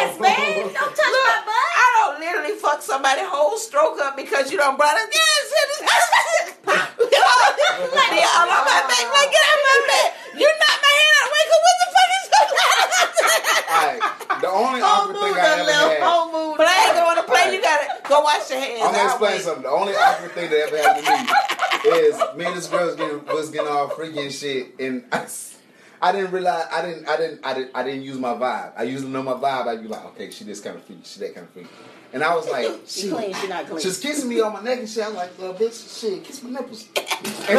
ass, 0.00 0.18
man. 0.18 0.72
Don't 0.72 0.72
touch 0.72 0.96
Look, 0.96 0.96
my 0.96 1.42
butt. 1.44 1.70
I 1.76 1.86
don't 2.00 2.20
literally 2.20 2.56
fuck 2.58 2.80
somebody 2.80 3.20
whole 3.24 3.58
stroke 3.58 4.00
up 4.00 4.16
because 4.16 4.50
you 4.50 4.56
don't 4.56 4.76
brought 4.78 4.96
it. 4.96 5.08
Yes. 5.12 6.08
Like 7.80 8.12
all 8.22 8.48
on 8.50 8.64
my 8.68 8.80
back. 8.84 9.06
Like 9.08 9.30
get 9.32 9.44
out 9.48 9.60
my 9.62 9.76
bed. 9.88 10.08
You're 10.36 10.58
not 10.60 10.76
my 10.82 10.92
hand. 11.00 11.14
I'm 11.22 11.30
like, 11.32 11.48
what 11.52 11.76
the 11.80 11.88
fuck 11.92 12.10
is 12.18 12.26
going 12.32 12.52
on? 13.72 14.40
The 14.42 14.50
only 14.50 14.80
awkward 14.82 15.16
thing 15.16 15.34
I 15.34 15.44
ever 15.60 15.72
had. 15.72 16.02
Whole 16.02 16.28
mood. 16.32 16.56
But 16.58 16.66
I 16.66 16.74
ain't 16.86 16.96
going 16.96 17.16
to 17.16 17.22
play. 17.24 17.54
You 17.54 17.60
gotta 17.62 17.86
go 18.08 18.20
wash 18.22 18.50
your 18.50 18.60
hands. 18.60 18.82
I'm 18.82 18.92
gonna 18.92 19.08
explain 19.08 19.40
something. 19.40 19.62
The 19.62 19.70
only 19.70 19.94
awkward 19.94 20.32
thing 20.32 20.50
that 20.50 20.58
ever 20.66 20.76
happened 20.78 21.06
to 21.06 21.12
me 21.12 21.98
is 21.98 22.14
me 22.36 22.44
and 22.46 22.56
this 22.56 22.68
girl 22.68 22.86
was 22.86 22.96
getting, 22.96 23.24
was 23.26 23.50
getting 23.50 23.68
all 23.68 23.88
freaky 23.88 24.20
and 24.20 24.32
shit, 24.32 24.74
and 24.78 25.04
I, 25.10 25.26
I 26.00 26.12
didn't 26.12 26.30
realize 26.30 26.66
I 26.72 26.82
didn't 26.82 27.08
I 27.08 27.16
didn't 27.16 27.40
I 27.44 27.54
didn't 27.54 27.70
I 27.74 27.82
didn't 27.82 28.02
use 28.02 28.18
my 28.18 28.34
vibe. 28.34 28.72
I 28.76 28.82
usually 28.84 29.10
know 29.10 29.22
my 29.22 29.34
vibe. 29.34 29.66
I'd 29.66 29.82
be 29.82 29.88
like, 29.88 30.04
okay, 30.06 30.30
she 30.30 30.44
this 30.44 30.60
kind 30.60 30.76
of 30.76 30.84
freaky, 30.84 31.02
she 31.04 31.20
that 31.20 31.34
kind 31.34 31.46
of 31.46 31.52
freaky, 31.52 31.70
and 32.12 32.22
I 32.22 32.34
was 32.34 32.48
like, 32.48 32.66
She 32.86 33.02
she, 33.02 33.10
clean, 33.10 33.34
she 33.34 33.46
not 33.48 33.66
clean. 33.66 33.80
she's 33.80 33.98
kissing 33.98 34.28
me 34.28 34.40
on 34.40 34.52
my 34.52 34.62
neck 34.62 34.78
and 34.80 34.88
shit. 34.88 35.04
I'm 35.04 35.14
like, 35.14 35.30
well, 35.38 35.54
bitch, 35.54 36.00
shit, 36.00 36.24
kiss 36.24 36.42
my 36.42 36.50
nipples. 36.50 36.86
And 36.96 37.58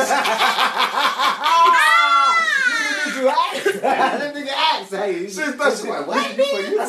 That 3.81 4.33
nigga 4.35 4.47
asked. 4.49 4.91
Hey, 4.93 5.27
She 5.27 5.41
thought 5.41 5.77
she 5.77 5.87
like, 5.87 6.07
what? 6.07 6.17
I 6.17 6.35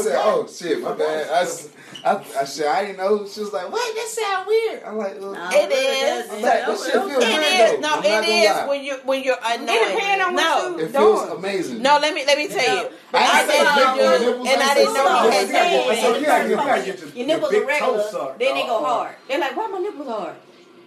said, 0.01 0.17
oh 0.19 0.47
shit, 0.51 0.81
my 0.83 0.93
bad. 0.95 1.29
I, 1.31 1.43
s- 1.43 1.69
I, 2.05 2.17
I, 2.41 2.45
shit, 2.45 2.67
I 2.67 2.85
didn't 2.87 2.99
know. 2.99 3.27
She 3.27 3.41
was 3.41 3.53
like, 3.53 3.71
what? 3.71 3.95
That 3.95 4.09
sound 4.09 4.47
weird. 4.47 4.83
I'm 4.85 4.97
like, 4.99 5.21
well, 5.21 5.33
No, 5.33 5.49
It 5.53 5.69
really 5.69 6.21
is. 6.21 6.31
I'm 6.31 6.43
like, 6.43 6.67
this 6.67 6.85
shit 6.85 6.93
feel 6.95 7.09
It 7.09 7.09
good 7.09 7.21
is. 7.21 7.25
though. 7.25 7.81
No, 7.81 7.89
I'm 7.89 8.03
not 8.03 8.05
it 8.05 8.09
gonna 8.09 8.27
is 8.27 8.51
lie. 8.51 8.67
when 8.69 8.85
you 8.85 8.95
when 9.05 9.23
you're 9.23 9.37
annoyed. 9.45 9.69
It 9.71 10.21
on 10.21 10.35
what 10.35 10.43
no. 10.43 10.77
you 10.79 10.85
It 10.85 10.91
feels 10.91 11.31
amazing. 11.31 11.83
No, 11.83 11.99
let 12.01 12.15
me 12.15 12.25
let 12.27 12.37
me 12.39 12.49
tell 12.49 12.77
you. 12.77 12.91
I 13.13 13.17
I 13.17 13.41
ain't 13.41 13.51
say 13.51 13.57
said 13.57 13.77
nipple, 13.77 13.95
you 13.95 14.03
do, 14.03 14.25
nipples, 14.25 14.49
and 14.49 14.63
I 14.63 14.65
I 14.65 14.67
said 14.67 14.75
didn't 14.75 14.95
know 14.95 15.05
something. 15.05 15.31
he 15.33 15.37
had 15.39 15.49
Yeah, 15.49 15.87
sex. 15.87 15.95
yeah, 15.95 16.03
So 16.03 16.17
you 16.19 16.27
gotta 16.27 16.43
get- 16.43 16.51
you 16.51 16.57
yeah. 16.57 16.67
gotta 16.67 16.83
get 16.85 16.99
your- 16.99 17.09
Your 17.09 17.17
your 17.17 17.27
nipples 17.27 17.51
big 17.55 17.63
are 17.63 17.67
regular, 17.67 17.99
toe 18.03 18.11
sucked, 18.11 18.39
then 18.39 18.55
they 18.55 18.63
go 18.63 18.69
dog. 18.81 18.85
hard. 18.87 19.15
They're 19.29 19.39
like, 19.41 19.57
why 19.57 19.67
my 19.69 19.79
nipples 19.79 20.09
hard? 20.09 20.37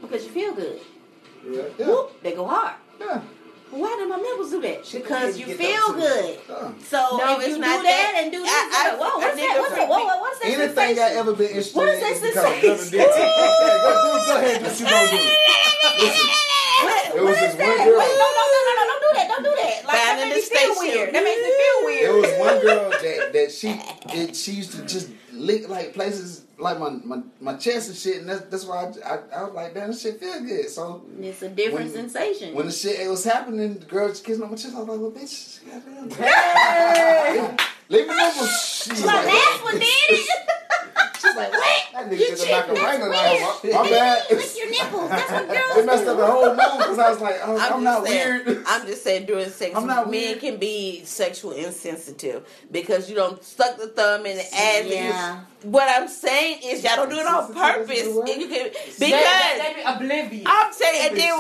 Because 0.02 0.24
you 0.26 0.32
feel 0.32 0.54
good. 0.54 0.80
Yeah. 1.50 1.86
Whoop, 1.86 2.22
they 2.24 2.34
go 2.34 2.46
hard. 2.46 2.76
Yeah. 3.00 3.22
Why 3.70 3.96
did 4.00 4.08
my 4.08 4.16
nipples 4.16 4.50
do 4.52 4.62
that? 4.62 4.86
Shit, 4.86 5.04
Because 5.04 5.38
you 5.38 5.46
you 5.48 5.56
feel 5.58 5.92
good. 5.92 6.40
Yeah. 6.48 6.72
So 6.88 7.18
No, 7.20 7.36
if 7.36 7.40
it's 7.40 7.48
you 7.50 7.56
do 7.56 7.62
not 7.68 7.84
that, 7.84 8.12
that. 8.16 8.24
and 8.24 8.32
do 8.32 8.40
this, 8.40 8.48
I- 8.48 8.72
I- 8.72 8.90
like, 8.92 9.00
whoa, 9.00 9.18
what's 9.20 9.36
think 9.36 9.48
that? 9.52 9.60
What's 9.60 9.76
that? 9.76 9.90
Whoa, 9.90 10.06
whoa, 10.08 10.20
what's 10.24 10.40
that? 10.40 10.48
Anything 10.56 11.00
I 11.04 11.10
ever 11.20 11.34
been 11.34 11.48
interested 11.52 11.76
What 11.76 11.90
is 11.90 11.96
in 11.96 12.00
that 12.00 12.12
is 12.16 12.22
because 12.22 12.36
of 12.38 12.44
sensation? 12.48 12.78
Kevin 12.78 12.92
Denton. 12.96 13.28
Yeah, 13.28 13.84
go, 13.84 13.92
do, 13.92 14.26
go 14.28 14.36
ahead, 14.40 14.62
just 14.64 14.80
you 14.80 14.86
gonna 14.88 15.10
do 15.12 15.18
it. 15.20 15.38
Listen, 16.00 16.28
What, 16.88 17.06
It 17.08 17.14
what 17.16 17.24
was 17.28 17.36
is 17.36 17.42
this 17.44 17.52
one 17.52 17.68
that? 17.68 17.86
girl. 17.92 18.00
Wait, 18.00 18.14
no, 18.16 18.28
no, 18.38 18.46
no, 18.48 18.60
no, 18.64 18.72
no, 18.72 18.84
don't 18.88 19.04
do 19.04 19.12
that. 19.20 19.28
Don't 19.28 19.44
do 19.44 19.54
that. 19.58 19.78
Like, 19.84 19.98
that 20.00 20.16
Finding 20.16 20.30
makes 20.32 20.48
the 20.48 20.56
me 20.56 20.60
feel 20.64 20.76
station. 20.76 20.96
weird. 20.96 21.10
That 21.12 21.24
makes 21.28 21.42
me 21.44 21.52
feel 21.60 21.78
there 21.84 22.14
weird. 22.16 22.16
was 22.24 22.32
one 22.40 22.58
girl 22.64 22.86
that 23.04 23.20
that 23.36 23.50
she 23.52 23.68
it, 24.16 24.32
she 24.36 24.52
used 24.64 24.72
to 24.80 24.82
just 24.88 25.10
lick 25.36 25.68
like 25.68 25.92
places 25.94 26.47
like 26.60 26.80
my 26.80 26.90
my, 26.90 27.22
my 27.40 27.56
chest 27.56 27.90
and 27.90 27.98
shit, 27.98 28.18
and 28.22 28.30
that's 28.30 28.42
that's 28.46 28.66
why 28.66 28.92
I, 29.06 29.10
I, 29.14 29.20
I 29.40 29.44
was 29.44 29.54
like, 29.54 29.74
damn, 29.74 29.88
this 29.90 30.02
shit 30.02 30.20
feel 30.20 30.42
good. 30.44 30.70
So 30.70 31.04
It's 31.22 31.42
a 31.42 31.50
different 31.50 31.94
When- 31.94 32.10
sensation. 32.10 32.56
when 32.56 32.66
the 32.66 32.72
shit 32.72 33.00
it 33.00 33.08
was 33.10 33.24
happening, 33.24 33.76
the 33.80 33.86
girl 33.86 34.08
was 34.10 34.20
kissing 34.22 34.44
on 34.44 34.50
my 34.52 34.56
chest. 34.58 34.76
I 34.76 34.80
was 34.80 34.88
like, 34.88 35.00
well, 35.00 35.12
bitch, 35.12 35.60
goddamn. 35.66 36.10
Hey! 36.12 37.56
leave 37.90 38.08
me 38.08 38.14
alone. 38.14 38.50
She 38.62 38.90
was 38.92 39.06
my 39.06 39.16
like, 39.16 39.26
last 39.28 39.64
one 39.64 39.74
did 39.80 39.84
it. 39.84 40.30
She's 41.22 41.36
like, 41.36 41.52
what? 41.52 41.84
That 41.94 42.06
nigga 42.08 42.12
You 42.12 42.18
did 42.18 42.38
the 42.38 42.44
cheat, 42.44 42.52
Macarena 42.52 43.10
that's 43.10 43.64
like, 43.64 43.74
My, 43.74 43.84
my 43.84 43.90
bad. 43.90 44.26
Lick 44.32 44.58
your 44.58 44.70
nipples. 44.70 45.10
That's 45.10 45.32
what 45.32 45.48
girls 45.48 45.78
It 45.78 45.86
messed 45.86 46.08
up 46.08 46.18
the 46.18 46.28
whole 46.28 46.48
mood 46.50 46.58
because 46.78 47.00
I 47.00 47.10
was 47.10 47.22
like, 47.22 47.36
oh, 47.44 47.58
I'm, 47.58 47.74
I'm, 47.74 47.84
not 47.84 48.04
just 48.06 48.08
saying, 48.14 48.46
weird. 48.46 48.64
I'm 48.68 48.88
just 48.88 49.04
saying 49.04 49.26
during 49.26 49.50
sex, 49.50 49.76
I'm 49.76 49.88
not 49.88 50.10
men 50.12 50.12
weird. 50.12 50.40
can 50.40 50.58
be 50.58 51.04
sexual 51.06 51.52
insensitive 51.54 52.48
because 52.72 53.10
you 53.10 53.16
don't 53.16 53.44
stuck 53.44 53.78
the 53.78 53.88
thumb 53.88 54.26
in 54.26 54.38
the 54.38 54.44
ass. 54.44 54.54
and 54.56 54.88
you- 54.90 54.96
Yeah. 54.96 55.40
what 55.64 55.88
I'm 55.90 56.08
saying 56.08 56.60
is 56.64 56.84
y'all 56.84 56.96
don't 56.98 57.10
do 57.10 57.18
it 57.18 57.26
on 57.28 57.54
purpose. 57.54 58.02
And 58.08 58.42
you 58.42 58.48
can 58.48 58.70
because 58.70 58.98
They 58.98 59.12
be 59.76 59.82
oblivious. 59.86 60.44
I'm 60.46 60.74
saying 60.74 61.10
and 61.10 61.18
then, 61.18 61.40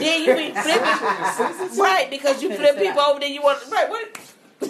then 0.00 0.24
you 0.24 0.34
be 0.36 0.60
flipping 0.60 1.78
right 1.78 2.06
because 2.10 2.42
you 2.42 2.54
flip 2.54 2.76
people 2.78 3.00
over. 3.00 3.20
Then 3.20 3.32
you 3.32 3.42
want 3.42 3.58
right 3.70 3.88
what? 3.88 4.18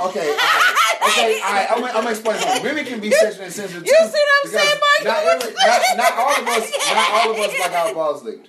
Okay, 0.00 0.28
all 0.30 0.36
right. 0.36 0.98
okay, 1.08 1.40
all 1.40 1.52
right. 1.52 1.66
I'm, 1.70 1.80
gonna- 1.80 1.92
I'm 1.92 1.94
gonna 2.04 2.10
explain 2.10 2.38
something. 2.40 2.62
Women 2.62 2.84
can 2.84 3.00
be 3.00 3.10
sexually 3.10 3.46
insensitive. 3.46 3.86
You 3.86 3.92
too, 3.92 4.06
see 4.08 4.18
what 4.18 4.44
I'm 4.44 4.50
saying, 4.50 4.80
Mike? 4.80 5.04
Not, 5.04 5.24
every, 5.24 5.54
not, 5.54 5.96
not 5.96 6.12
all 6.18 6.42
of 6.42 6.48
us. 6.48 6.72
Not 6.92 7.10
all 7.12 7.30
of 7.32 7.38
us 7.38 7.58
like 7.60 7.72
our 7.72 7.94
balls 8.00 8.24
licked. 8.24 8.48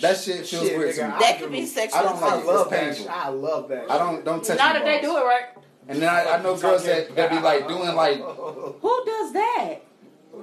That 0.00 0.16
shit 0.16 0.46
feels 0.46 0.62
Shit, 0.62 0.78
weird 0.78 0.94
to 0.94 1.08
me. 1.08 1.14
That 1.18 1.38
could 1.40 1.50
be 1.52 1.66
sexual. 1.66 1.98
I 1.98 2.02
don't 2.04 2.22
I 2.22 2.34
like 2.34 2.40
it. 2.44 2.46
love 2.46 2.72
It's 2.72 2.98
painful. 2.98 3.08
I 3.14 3.28
love 3.30 3.68
that 3.68 3.90
I 3.90 3.98
don't 3.98 4.24
don't 4.24 4.44
touch 4.44 4.56
Not 4.58 4.74
my 4.74 4.78
if 4.80 4.84
they 4.84 5.00
do 5.06 5.16
it 5.16 5.20
right. 5.24 5.42
And 5.88 6.02
then 6.02 6.08
I, 6.08 6.32
I 6.34 6.42
know 6.42 6.56
girls 6.56 6.84
that, 6.84 7.14
that 7.16 7.30
be 7.30 7.40
like 7.40 7.66
doing 7.66 7.94
like 7.96 8.18
Who 8.18 9.02
does 9.06 9.32
that? 9.32 9.76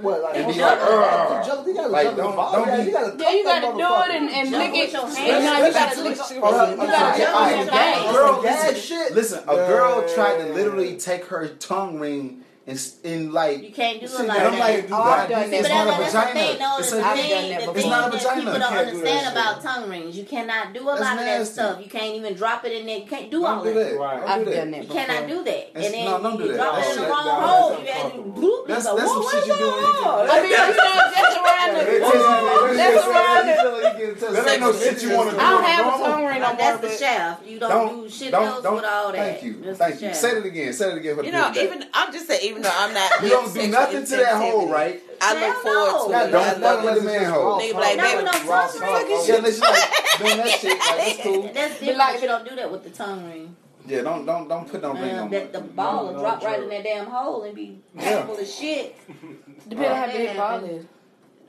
What, 0.01 0.21
like, 0.23 0.35
And 0.35 0.47
be 0.47 0.53
you 0.53 0.61
like, 0.61 0.79
gotta- 0.79 0.91
"Ugh." 0.91 1.67
you 1.67 1.73
gotta- 1.73 1.87
Like, 1.87 2.15
don't- 2.15 2.35
don't 2.35 2.67
Yeah, 2.67 2.77
be- 2.77 2.83
you 2.83 2.91
gotta 2.91 3.15
Yeah, 3.17 3.29
you 3.31 3.43
gotta 3.43 3.61
do 3.61 4.11
it 4.11 4.15
and, 4.21 4.29
and 4.29 4.51
lick 4.51 4.73
it. 4.75 4.91
your 4.93 5.01
And 5.03 5.17
you 5.17 5.43
gotta 5.43 5.63
Listen, 5.63 6.03
lick 6.03 6.19
it. 6.19 6.35
You 6.35 6.41
gotta 6.41 6.41
listen, 6.41 6.41
jump 6.41 6.43
alright, 6.45 7.57
your 8.01 8.09
a 8.09 8.13
girl, 8.13 8.41
Gas 8.41 8.71
listen, 8.71 8.75
shit. 8.97 9.13
listen, 9.15 9.39
a 9.47 9.55
girl 9.55 10.03
tried 10.13 10.37
to 10.39 10.53
literally 10.53 10.97
take 10.97 11.25
her 11.25 11.47
tongue 11.47 11.99
ring 11.99 12.41
and, 12.68 12.78
s- 12.78 12.97
and 13.03 13.32
like 13.32 13.61
You 13.61 13.72
can't 13.72 13.99
do 13.99 14.07
it 14.07 14.20
and 14.20 14.28
like 14.28 14.39
I'm 14.41 14.51
that. 14.53 14.59
like, 14.59 14.91
Oh, 14.91 14.95
I've 15.01 15.30
God, 15.30 15.30
done 15.30 15.41
it's 15.43 15.51
that. 15.51 15.61
But 15.61 15.70
not 15.70 15.86
a 15.86 15.86
that, 15.86 15.99
that's 15.99 16.13
the 16.13 16.20
vagina. 16.20 16.34
thing. 16.39 16.59
No, 16.59 16.78
it's, 16.80 16.88
it's, 16.88 16.95
a, 16.97 17.05
I've 17.05 17.18
thing, 17.20 17.30
done 17.30 17.49
that 17.49 17.78
it's 17.78 17.86
not 17.86 18.07
a 18.07 18.18
vagina. 18.18 18.36
people 18.41 18.53
don't 18.53 18.61
can't 18.61 18.74
do 18.89 18.95
understand 18.97 19.32
about 19.38 19.61
tongue 19.61 19.89
rings. 19.89 20.18
You 20.18 20.26
cannot 20.26 20.74
do 20.74 20.82
a 20.82 20.86
That's 20.86 21.01
lot 21.01 21.13
of 21.13 21.26
that 21.26 21.45
stuff. 21.47 21.82
You 21.84 21.89
can't 21.89 22.16
even 22.16 22.34
drop 22.34 22.66
it 22.66 22.72
in 22.72 22.86
there. 22.88 22.97
You 22.99 23.05
can't 23.05 23.30
do 23.30 23.45
all 23.45 23.63
Don't 23.63 23.66
do 23.66 23.74
that. 23.80 23.89
that. 23.91 23.99
Right. 23.99 24.20
Don't 24.20 24.30
I've 24.30 24.39
do 24.39 24.45
that. 24.49 24.55
done 24.55 24.72
that 24.72 24.82
You 24.82 24.88
before. 24.88 25.05
cannot 25.05 25.28
do 25.30 25.38
that. 25.43 25.45
That's- 25.74 25.86
and 25.86 25.93
then 25.93 26.05
no, 26.05 26.22
don't 26.24 26.38
do 26.38 26.43
you 26.45 26.51
that. 26.51 26.57
drop 26.57 26.80
it 26.80 26.89
in 26.89 26.95
the 27.03 27.07
wrong 27.07 27.28
hole. 27.45 27.70
that's 27.70 27.82
You 27.82 27.86
had 27.86 28.01
to 28.01 28.05
uncomfortable. 28.18 28.41
bloop. 28.41 28.68
That's 28.68 28.80
It's 28.80 28.88
like, 28.89 28.97
that's 28.97 29.11
some 29.13 29.22
whoa, 29.22 29.30
shit 29.30 29.36
what's 29.36 29.47
you 29.47 29.53
do 29.53 29.66
when 29.66 29.82
going 29.82 29.93
get. 29.93 30.07
on? 30.09 30.26
I 30.26 30.41
mean, 30.41 30.49
you 30.49 30.57
know, 30.57 30.74
just 31.13 31.38
around 31.45 31.70
the. 31.76 32.76
That's 32.76 33.05
around 33.05 33.45
the. 33.45 34.32
That 34.32 34.47
ain't 34.49 34.61
no 34.61 34.74
shit 34.74 35.03
you 35.03 35.16
want 35.16 35.30
to 35.30 35.36
do. 35.36 35.41
I 35.41 35.49
don't 35.51 35.63
have 35.63 35.86
a 35.86 36.03
tongue 36.03 36.26
ring 36.26 36.39
no 36.39 36.51
Now, 36.51 36.53
that's 36.55 36.82
the 36.82 36.88
but- 36.88 36.97
shaft. 36.99 37.45
You 37.45 37.59
don't, 37.59 37.70
Don't 37.70 38.03
do 38.03 38.09
shit 38.09 38.32
don't 38.32 38.43
else 38.47 38.63
don't. 38.63 38.76
with 38.76 38.86
all 38.86 39.11
that. 39.11 39.39
Thank 39.39 39.43
you, 39.43 39.74
thank 39.76 40.01
you. 40.01 40.13
Say 40.13 40.32
it 40.38 40.45
again. 40.45 40.74
Say 40.74 40.91
it 40.91 40.97
again 40.97 41.16
for 41.16 41.22
the 41.22 41.28
You 41.28 41.34
know, 41.34 41.47
people 41.51 41.61
that- 41.70 41.76
even 41.76 41.88
I'm 41.93 42.11
just 42.13 42.28
saying, 42.28 42.54
even 42.55 42.61
though 42.63 42.71
I'm 42.73 42.93
not, 42.93 43.21
You 43.23 43.29
don't 43.29 43.53
do 43.53 43.67
nothing 43.67 44.05
to 44.05 44.15
that 44.17 44.35
hole, 44.37 44.69
right? 44.69 45.01
I 45.21 45.33
look 45.33 45.41
Hell 45.41 45.61
forward 45.61 46.19
to 46.19 46.27
it. 46.27 46.31
Don't 46.31 46.41
I 46.43 46.49
fuck 46.51 46.61
love 46.61 46.83
with 46.83 46.93
it. 46.93 46.99
the 46.99 47.05
manhole. 47.05 47.59
Nigga 47.59 47.67
be 47.67 47.73
like, 47.73 47.97
baby, 47.97 48.17
we 48.17 48.23
don't 48.23 48.47
raw 48.47 48.61
touch 48.67 48.73
talk, 48.79 48.81
it. 48.81 49.11
raw 49.11 49.25
Yeah, 49.25 49.41
let's 49.41 49.59
like 49.59 50.19
doing 50.19 50.37
that 50.37 50.49
shit. 50.49 50.69
Like, 50.71 50.79
that's 50.97 51.21
cool. 51.23 51.41
That's 51.53 51.73
different. 51.79 51.97
like- 51.97 52.21
you 52.21 52.27
don't 52.27 52.47
do 52.49 52.55
that 52.55 52.71
with 52.71 52.83
the 52.83 52.89
tongue 52.91 53.25
ring. 53.27 53.55
Yeah, 53.87 54.01
don't 54.01 54.25
don't 54.25 54.47
don't 54.47 54.67
put 54.67 54.81
no 54.81 54.93
ring 54.93 55.15
on 55.15 55.29
that 55.29 55.53
the 55.53 55.61
ball 55.61 56.07
will 56.07 56.19
drop 56.19 56.43
right 56.43 56.61
in 56.63 56.69
that 56.69 56.83
damn 56.83 57.05
hole 57.05 57.43
and 57.43 57.53
be 57.55 57.79
Yeah. 57.95 58.25
full 58.25 58.37
of 58.37 58.47
shit. 58.47 58.95
Depending 59.69 59.91
on 59.91 59.95
how 59.95 60.07
big 60.07 60.29
the 60.29 60.35
ball 60.35 60.63
is. 60.63 60.85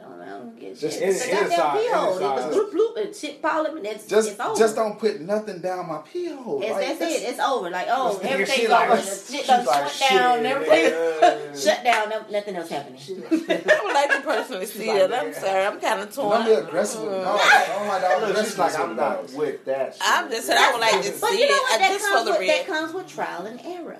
Don't, 0.08 0.20
I 0.20 0.28
don't 0.28 0.58
get 0.60 0.78
Just 0.78 0.94
shit. 0.98 1.02
in- 1.02 1.08
It's 1.10 1.24
a 1.26 1.30
goddamn 1.30 1.50
inside, 1.50 1.78
pee 1.78 1.88
hole. 1.92 2.18
It 2.18 2.22
was 2.22 2.56
bloop 2.56 2.72
bloop 2.72 3.04
and 3.04 3.14
shit 3.16 3.42
falling 3.42 3.76
and 3.78 3.86
it's, 3.86 4.06
Just 4.06 4.30
it's 4.30 4.40
over. 4.40 4.58
just 4.58 4.76
don't 4.76 4.98
put 4.98 5.20
nothing 5.20 5.60
down 5.60 5.88
my 5.88 5.98
pee 5.98 6.28
hole. 6.32 6.60
It's, 6.62 6.70
Like, 6.72 6.98
that's, 6.98 7.00
it. 7.00 7.28
It's 7.28 7.40
over. 7.40 7.70
Like, 7.70 7.86
oh, 7.90 8.14
This 8.18 8.26
nigga, 8.26 8.32
everything's 8.32 8.70
over. 8.70 8.88
like- 8.90 9.00
shit 9.04 9.26
she's 9.26 9.46
done 9.46 9.64
like, 9.66 9.88
shut 9.90 10.10
down. 10.10 10.36
shit, 10.38 10.46
Everything 10.46 10.92
nigga. 10.92 11.64
shut 11.64 11.84
down. 11.84 12.08
no- 12.10 12.24
Nothing 12.30 12.56
else 12.56 12.68
happening. 12.68 13.00
I 13.28 13.80
would 13.84 13.94
like 13.94 14.10
to 14.10 14.20
personally 14.24 14.66
see 14.66 14.86
that. 14.86 15.12
I'm 15.12 15.32
sorry, 15.34 15.64
I'm 15.66 15.80
kind 15.80 16.00
of 16.00 16.14
Don't 16.14 16.44
be 16.46 16.50
torn. 16.52 16.66
aggressive 16.66 17.02
with 17.02 17.10
balls. 17.24 17.40
I 17.42 17.66
don't 17.78 17.88
like 17.88 18.02
all 18.04 18.20
Look, 18.20 18.30
aggressive 18.30 18.46
she's 18.50 18.58
like, 18.58 18.78
I'm 18.78 18.96
not 18.96 19.32
with 19.32 19.64
that 19.66 19.94
shit. 19.94 20.02
I'm 20.04 20.30
just 20.30 20.46
saying, 20.46 20.58
I 20.62 20.72
would 20.72 20.80
like 20.80 21.02
to 21.02 21.10
But 21.20 21.30
see 21.30 21.40
you 21.40 21.48
know 21.48 21.54
it 21.54 21.62
what? 21.62 21.78
That 21.80 21.88
just 21.92 22.04
for 22.06 22.12
comes 22.12 22.24
the 22.24 22.30
with 22.32 22.46
that 22.48 22.66
real. 22.68 22.76
comes 22.76 22.92
with 22.94 23.08
trial 23.08 23.46
and 23.46 23.60
error 23.64 23.98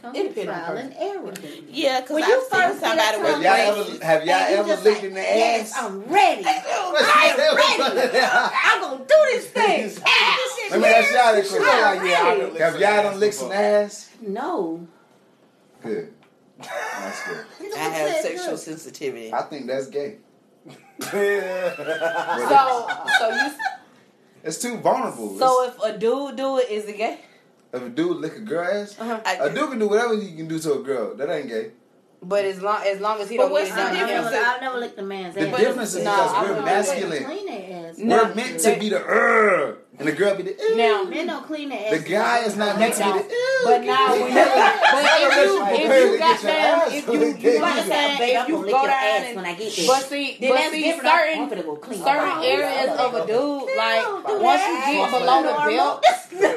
comes 0.00 0.16
it 0.16 0.34
from 0.34 0.44
trial 0.44 0.76
and 0.76 0.94
error. 0.98 1.32
Yeah, 1.68 2.00
because 2.00 2.14
when 2.14 2.22
I've 2.24 2.28
you 2.28 2.48
first 2.50 2.80
somebody 2.80 3.18
with 3.18 3.42
y'all 3.42 3.46
ever, 3.46 4.04
have 4.04 4.24
y'all 4.24 4.34
ever 4.34 4.82
licked 4.82 4.84
like, 4.84 5.02
in 5.04 5.14
the 5.14 5.20
ass? 5.20 5.36
Yes, 5.36 5.72
I'm 5.76 6.02
ready. 6.04 6.44
I'm 6.46 7.36
ready. 7.36 8.18
I'm 8.20 8.80
gonna 8.80 8.98
do 8.98 9.14
this 9.26 9.46
thing. 9.50 9.82
this 9.88 10.00
Let 10.70 10.80
me 10.80 10.86
ask 10.86 11.12
y'all 11.12 11.34
this 11.34 11.50
question. 11.50 12.60
Have 12.60 12.80
y'all 12.80 13.02
done 13.02 13.20
licked 13.20 13.34
some 13.34 13.52
ass? 13.52 14.10
No. 14.20 14.86
Good. 15.82 16.12
That's 16.58 17.26
good. 17.26 17.46
I 17.74 17.78
have 17.78 18.16
sexual 18.22 18.56
sensitivity. 18.56 19.32
I 19.32 19.42
think 19.42 19.66
that's 19.66 19.86
gay. 19.86 20.18
so, 21.00 21.10
so 23.18 23.30
you. 23.30 23.50
It's 24.42 24.58
too 24.60 24.78
vulnerable. 24.78 25.38
So 25.38 25.64
it's, 25.64 25.76
if 25.76 25.82
a 25.82 25.98
dude 25.98 26.36
do 26.36 26.58
it, 26.58 26.70
is 26.70 26.86
it 26.86 26.96
gay? 26.96 27.18
If 27.72 27.82
a 27.82 27.88
dude 27.88 28.16
lick 28.16 28.36
a 28.36 28.40
girl 28.40 28.66
ass, 28.66 28.96
uh-huh. 28.98 29.20
a 29.24 29.50
dude 29.50 29.70
can 29.70 29.78
do 29.78 29.88
whatever 29.88 30.20
he 30.20 30.34
can 30.34 30.48
do 30.48 30.58
to 30.58 30.80
a 30.80 30.82
girl. 30.82 31.14
That 31.14 31.30
ain't 31.30 31.48
gay. 31.48 31.70
But 32.22 32.44
as 32.44 32.60
long 32.60 32.82
as 32.84 33.00
long 33.00 33.20
as 33.20 33.30
he 33.30 33.36
but 33.36 33.44
don't 33.44 33.52
what's 33.52 33.70
the 33.70 33.76
difference? 33.76 34.26
I've 34.26 34.60
never 34.60 34.78
licked 34.78 34.98
a 34.98 35.02
man's 35.02 35.36
ass. 35.36 35.50
The 35.50 35.56
difference 35.56 35.94
is 35.94 36.04
no, 36.04 36.10
because 36.10 36.48
we're 36.48 36.64
masculine. 36.64 37.24
We're 37.98 38.34
meant 38.34 38.60
to 38.60 38.78
be 38.78 38.88
the. 38.90 39.00
Uh, 39.00 39.74
and 40.00 40.08
the 40.08 40.12
girl 40.12 40.34
be 40.34 40.44
the 40.44 40.56
Ew. 40.58 40.76
now 40.76 41.04
men 41.04 41.26
don't 41.26 41.44
clean 41.44 41.68
their 41.68 41.92
ass. 41.92 42.02
The 42.02 42.08
guy 42.08 42.38
is 42.44 42.56
not 42.56 42.78
meant 42.78 42.94
to 42.94 43.04
be 43.04 43.18
the 43.20 43.28
Ew. 43.28 43.60
But 43.64 43.84
now 43.84 44.12
when 44.12 44.32
you, 44.32 44.34
but 44.34 45.04
if 45.04 45.36
you 45.36 45.64
if 45.76 46.12
you 46.12 46.18
got 46.18 46.42
down 46.42 46.92
if 46.92 47.06
you 47.06 47.52
you 47.52 47.60
like 47.60 47.84
saying 47.84 48.16
if 48.40 48.48
you 48.48 48.56
go 48.64 48.86
down 48.86 49.22
and, 49.24 49.36
when 49.36 49.44
I 49.44 49.54
get 49.54 49.76
there. 49.76 49.86
but 49.86 50.02
see 50.04 50.38
then 50.40 50.50
but 50.50 50.70
see 50.72 50.92
certain 50.92 51.50
certain 52.00 52.44
areas 52.44 52.98
of 52.98 53.12
a 53.12 53.26
dude 53.26 53.76
like 53.76 54.40
once 54.40 54.62
you 54.64 54.76
get 54.88 55.10
below 55.20 55.42
the 55.42 55.54
belt 55.68 56.04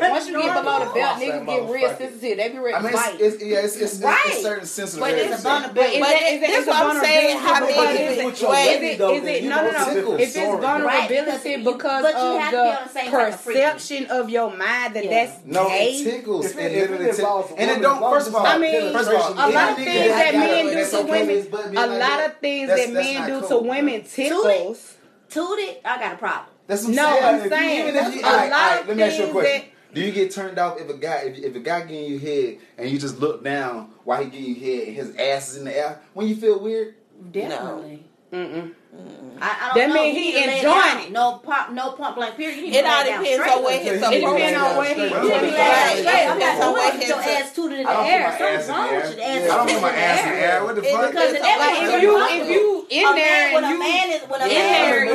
once 0.09 0.27
you 0.29 0.41
get 0.41 0.63
below 0.63 0.79
the 0.79 0.93
belt 0.93 1.19
niggas 1.19 1.45
get 1.45 1.69
real 1.69 1.89
sensitive. 1.89 2.37
They 2.37 2.49
be 2.49 2.59
real 2.59 2.75
I 2.77 2.81
mean 2.81 2.93
it's 3.19 3.43
yeah 3.43 3.59
it's 3.59 3.75
it's 3.75 3.99
certain 4.41 4.65
sensitive 4.65 5.01
but 5.01 5.11
it's 5.15 5.39
a 5.39 5.43
vulnerability 5.43 5.99
but 5.99 6.15
this 6.15 6.65
what 6.65 6.95
I'm 6.95 7.03
saying 7.03 7.39
how 7.39 7.59
big 7.67 7.75
is 7.75 8.17
it? 8.19 9.01
is 9.03 9.23
it 9.25 9.43
no 9.49 9.67
no 9.67 9.71
no. 9.71 10.15
if 10.15 10.33
it's 10.33 10.35
vulnerability 10.37 11.57
because 11.61 12.05
of 12.05 12.51
the 12.51 13.09
person 13.11 13.32
perception 13.37 14.05
of 14.07 14.29
your 14.29 14.49
mind 14.49 14.95
that 14.95 15.05
yeah. 15.05 15.25
that's 15.25 15.45
no, 15.45 15.67
gay. 15.67 15.93
it 15.93 16.03
tickles. 16.03 16.45
It, 16.45 16.51
if 16.51 16.89
it, 16.89 17.01
it, 17.01 17.51
and 17.57 17.71
it 17.71 17.81
don't. 17.81 17.99
First 17.99 18.27
of 18.27 18.35
all, 18.35 18.45
I 18.45 18.57
mean, 18.57 18.93
first 18.93 19.09
of 19.09 19.15
all, 19.15 19.33
a 19.33 19.49
lot 19.51 19.71
of 19.71 19.77
things 19.77 20.07
that 20.07 20.33
men 20.33 20.65
do 20.75 20.89
to 20.89 21.01
women. 21.03 21.77
A 21.77 21.87
lot 21.87 22.25
of 22.25 22.37
things 22.37 22.69
that 22.69 22.93
men 22.93 23.27
do 23.27 23.47
to 23.47 23.57
women 23.59 24.03
tickles. 24.03 24.97
Toot 25.29 25.59
it, 25.59 25.81
I 25.83 25.97
got 25.97 26.13
a 26.13 26.17
problem. 26.17 26.53
That's 26.67 26.83
what 26.83 26.89
I'm 26.91 26.95
no. 26.95 27.19
I'm 27.19 27.49
saying. 27.49 27.87
Even 27.89 28.23
a 28.23 28.49
lot 28.49 28.81
of 28.81 28.87
let 28.87 28.97
me 28.97 29.03
ask 29.03 29.17
you 29.17 29.25
a 29.25 29.31
question. 29.31 29.69
Do 29.93 30.01
you 30.01 30.11
get 30.11 30.31
turned 30.31 30.57
off 30.57 30.79
if 30.79 30.89
a 30.89 30.97
guy 30.97 31.23
if, 31.25 31.37
if 31.37 31.55
a 31.55 31.59
guy 31.59 31.81
getting 31.81 32.05
you 32.05 32.19
head 32.19 32.57
and 32.77 32.89
you 32.89 32.97
just 32.97 33.19
look 33.19 33.43
down 33.43 33.89
while 34.03 34.23
he 34.23 34.29
getting 34.29 34.55
you 34.55 34.55
head 34.55 34.87
and 34.87 34.95
his 34.95 35.15
ass 35.15 35.51
is 35.51 35.57
in 35.57 35.65
the 35.65 35.77
air 35.77 36.01
when 36.13 36.27
you 36.27 36.35
feel 36.35 36.59
weird? 36.59 36.95
Definitely. 37.31 37.95
No. 37.95 37.99
Mm-mm. 38.33 38.73
Mm-mm. 38.73 39.37
I, 39.39 39.45
I 39.45 39.77
that 39.77 39.93
means 39.93 40.17
he, 40.17 40.33
enjoying 40.41 41.05
it. 41.05 41.11
No, 41.11 41.37
pop, 41.37 41.69
no 41.71 41.91
point 41.91 42.15
blank 42.15 42.35
period. 42.35 42.57
You 42.57 42.73
it 42.73 42.85
all 42.85 43.03
depends 43.05 43.45
on 43.45 43.63
where 43.63 43.77
his 43.77 44.01
approach. 44.01 44.13
It 44.13 44.23
depends 44.25 44.57
on 44.57 44.77
where 44.77 44.95
he. 44.95 45.01
It 45.03 45.09
depends 45.13 46.61
on 46.63 46.73
where 46.73 46.91
his. 46.97 47.09
Your 47.09 47.21
ass 47.21 47.53
tooted 47.53 47.79
in 47.79 47.85
the 47.85 47.91
air. 47.93 48.33
Something's 48.37 48.69
wrong 48.69 48.89
with 48.89 49.17
your 49.17 49.25
ass. 49.25 49.43
I 49.43 49.53
don't 49.53 49.69
put 49.69 49.81
my 49.81 49.91
ass 49.93 50.25
in 50.25 50.33
the 50.33 50.39
air. 50.41 50.63
What 50.63 50.75
the 50.75 50.81
fuck? 50.81 51.11
Because 51.11 51.33
if 51.37 52.01
you 52.01 52.11
if 52.17 52.49
you 52.49 52.87
in 52.89 53.05
there, 53.15 53.53
when 53.53 53.63
a 53.63 53.77
man 53.77 54.09
is 54.09 54.21
when 54.23 54.41
a 54.41 54.47
man 54.47 54.49
is 54.49 54.57
in 54.57 55.13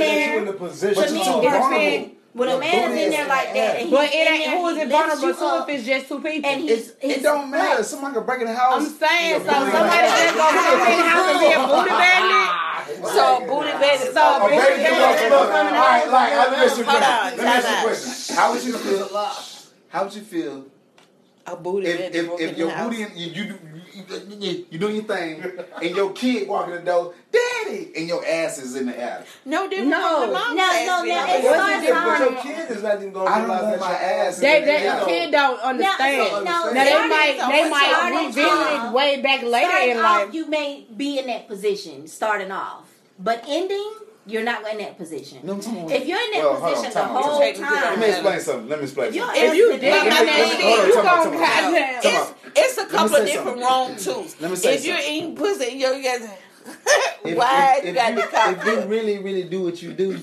there, 0.00 0.32
you're 0.32 0.42
in 0.42 0.48
a 0.48 0.52
position 0.52 1.02
to 1.04 1.12
be 1.12 1.48
vulnerable. 1.48 2.16
When 2.36 2.52
well, 2.52 2.58
a 2.58 2.60
man 2.60 2.92
is 2.92 3.00
in 3.00 3.10
there 3.16 3.28
like 3.28 3.54
that, 3.54 3.80
and 3.80 3.90
but 3.90 4.12
it 4.12 4.28
ain't 4.28 4.50
who 4.52 4.68
is 4.68 4.76
it 4.76 4.90
vulnerable 4.92 5.32
to 5.32 5.64
if 5.64 5.68
it's 5.72 5.86
just 5.88 6.04
two 6.06 6.20
people. 6.20 6.44
And 6.44 6.68
he's, 6.68 6.92
he's 7.00 7.16
it 7.16 7.22
don't 7.22 7.48
black. 7.48 7.80
matter. 7.80 7.82
Somebody 7.82 8.12
can 8.12 8.26
break 8.26 8.40
in 8.42 8.46
the 8.48 8.52
house. 8.52 8.76
I'm 8.76 8.92
saying 8.92 9.40
so. 9.40 9.56
Somebody 9.56 10.04
just 10.04 10.36
gonna 10.36 10.84
in 10.84 11.00
the 11.00 11.08
house 11.08 11.32
and 11.32 11.40
be 11.40 11.48
a 11.56 11.64
booty 11.64 11.96
bandit. 11.96 13.08
So 13.08 13.40
booty 13.40 13.72
bandit. 13.80 14.12
So 14.12 14.20
oh, 14.20 14.36
booty 14.44 14.52
look? 15.32 15.48
All 15.48 15.80
right, 15.80 16.04
like 16.12 16.32
let 16.36 16.50
me 16.52 16.56
ask 16.60 16.76
you 16.76 16.82
a 16.82 16.92
question. 16.92 17.00
Let 17.00 17.40
me 17.40 17.44
ask 17.48 17.64
you 17.64 17.72
a 17.72 17.82
question. 17.88 18.36
How 18.36 18.52
would 18.52 18.64
you 18.64 18.76
feel? 18.76 19.08
How 19.88 20.04
would 20.04 20.14
you 20.14 20.22
feel? 20.28 20.66
A 21.46 21.56
booty 21.56 21.86
if, 21.86 22.14
if, 22.14 22.40
if 22.40 22.58
your 22.58 22.68
house. 22.68 22.90
booty, 22.90 23.06
you, 23.16 23.32
you 23.32 23.58
you, 24.08 24.66
you 24.70 24.78
do 24.78 24.90
your 24.90 25.04
thing, 25.04 25.42
and 25.82 25.96
your 25.96 26.12
kid 26.12 26.48
walking 26.48 26.74
the 26.74 26.80
door, 26.80 27.14
daddy, 27.30 27.92
and 27.96 28.08
your 28.08 28.24
ass 28.26 28.58
is 28.58 28.76
in 28.76 28.86
the 28.86 29.00
attic. 29.00 29.26
No 29.44 29.68
different. 29.68 29.90
No, 29.90 30.26
no, 30.26 30.32
no, 30.32 30.54
no. 30.54 30.70
It's 30.72 31.44
not 31.44 31.82
different. 31.82 32.20
Your 32.20 32.42
kid 32.42 32.76
is 32.76 32.82
not 32.82 32.96
even 32.96 33.12
going 33.12 33.32
to 33.32 33.38
realize 33.38 33.62
that 33.62 33.80
my 33.80 33.92
ass. 33.92 34.38
They, 34.38 34.60
they, 34.60 34.82
the 34.82 35.04
kid 35.06 35.30
don't 35.30 35.60
understand. 35.60 36.44
no, 36.44 36.72
they 36.72 37.08
might, 37.08 37.48
they 37.50 37.70
might 37.70 38.26
revisit 38.26 38.44
it 38.44 38.92
way 38.92 39.22
back 39.22 39.42
later 39.42 39.90
in 39.90 40.02
life. 40.02 40.34
You 40.34 40.48
may 40.48 40.86
be 40.96 41.18
in 41.18 41.26
that 41.26 41.48
position 41.48 42.06
starting 42.06 42.50
off, 42.50 42.90
but 43.18 43.44
ending 43.46 43.92
you're 44.28 44.42
not 44.42 44.68
in 44.68 44.78
that 44.78 44.98
position. 44.98 45.38
No, 45.44 45.56
if 45.56 45.64
you're 46.06 46.18
in 46.18 46.30
that 46.32 46.42
well, 46.42 46.60
position 46.60 46.98
on, 46.98 47.14
the 47.14 47.20
whole 47.20 47.38
time, 47.38 47.62
let 47.62 47.98
me 47.98 48.06
explain 48.08 48.40
something. 48.40 48.68
Let 48.68 48.78
me 48.80 48.84
explain. 48.84 49.08
If 49.08 49.14
something. 49.14 49.42
If 49.42 49.54
you 49.54 49.78
did, 49.78 50.04
you 50.04 50.94
gonna 50.94 51.30
goddamn 51.30 52.34
couple 52.96 53.16
of 53.16 53.26
different 53.26 53.58
wrong 53.58 53.96
tools. 53.96 54.36
Let 54.40 54.50
me 54.50 54.56
say 54.56 54.74
if 54.74 54.84
you're 54.84 54.98
eating 54.98 55.36
pussy, 55.36 55.76
yo, 55.76 55.92
you 55.92 56.02
guys, 56.02 56.28
why 57.22 57.76
if, 57.78 57.84
if, 57.84 57.86
you 57.86 57.94
got 57.94 58.16
to. 58.16 58.26
cop? 58.28 58.56
If 58.66 58.66
you 58.66 58.80
really, 58.88 59.18
really 59.18 59.44
do 59.44 59.62
what 59.62 59.82
you 59.82 59.92
do, 59.92 60.20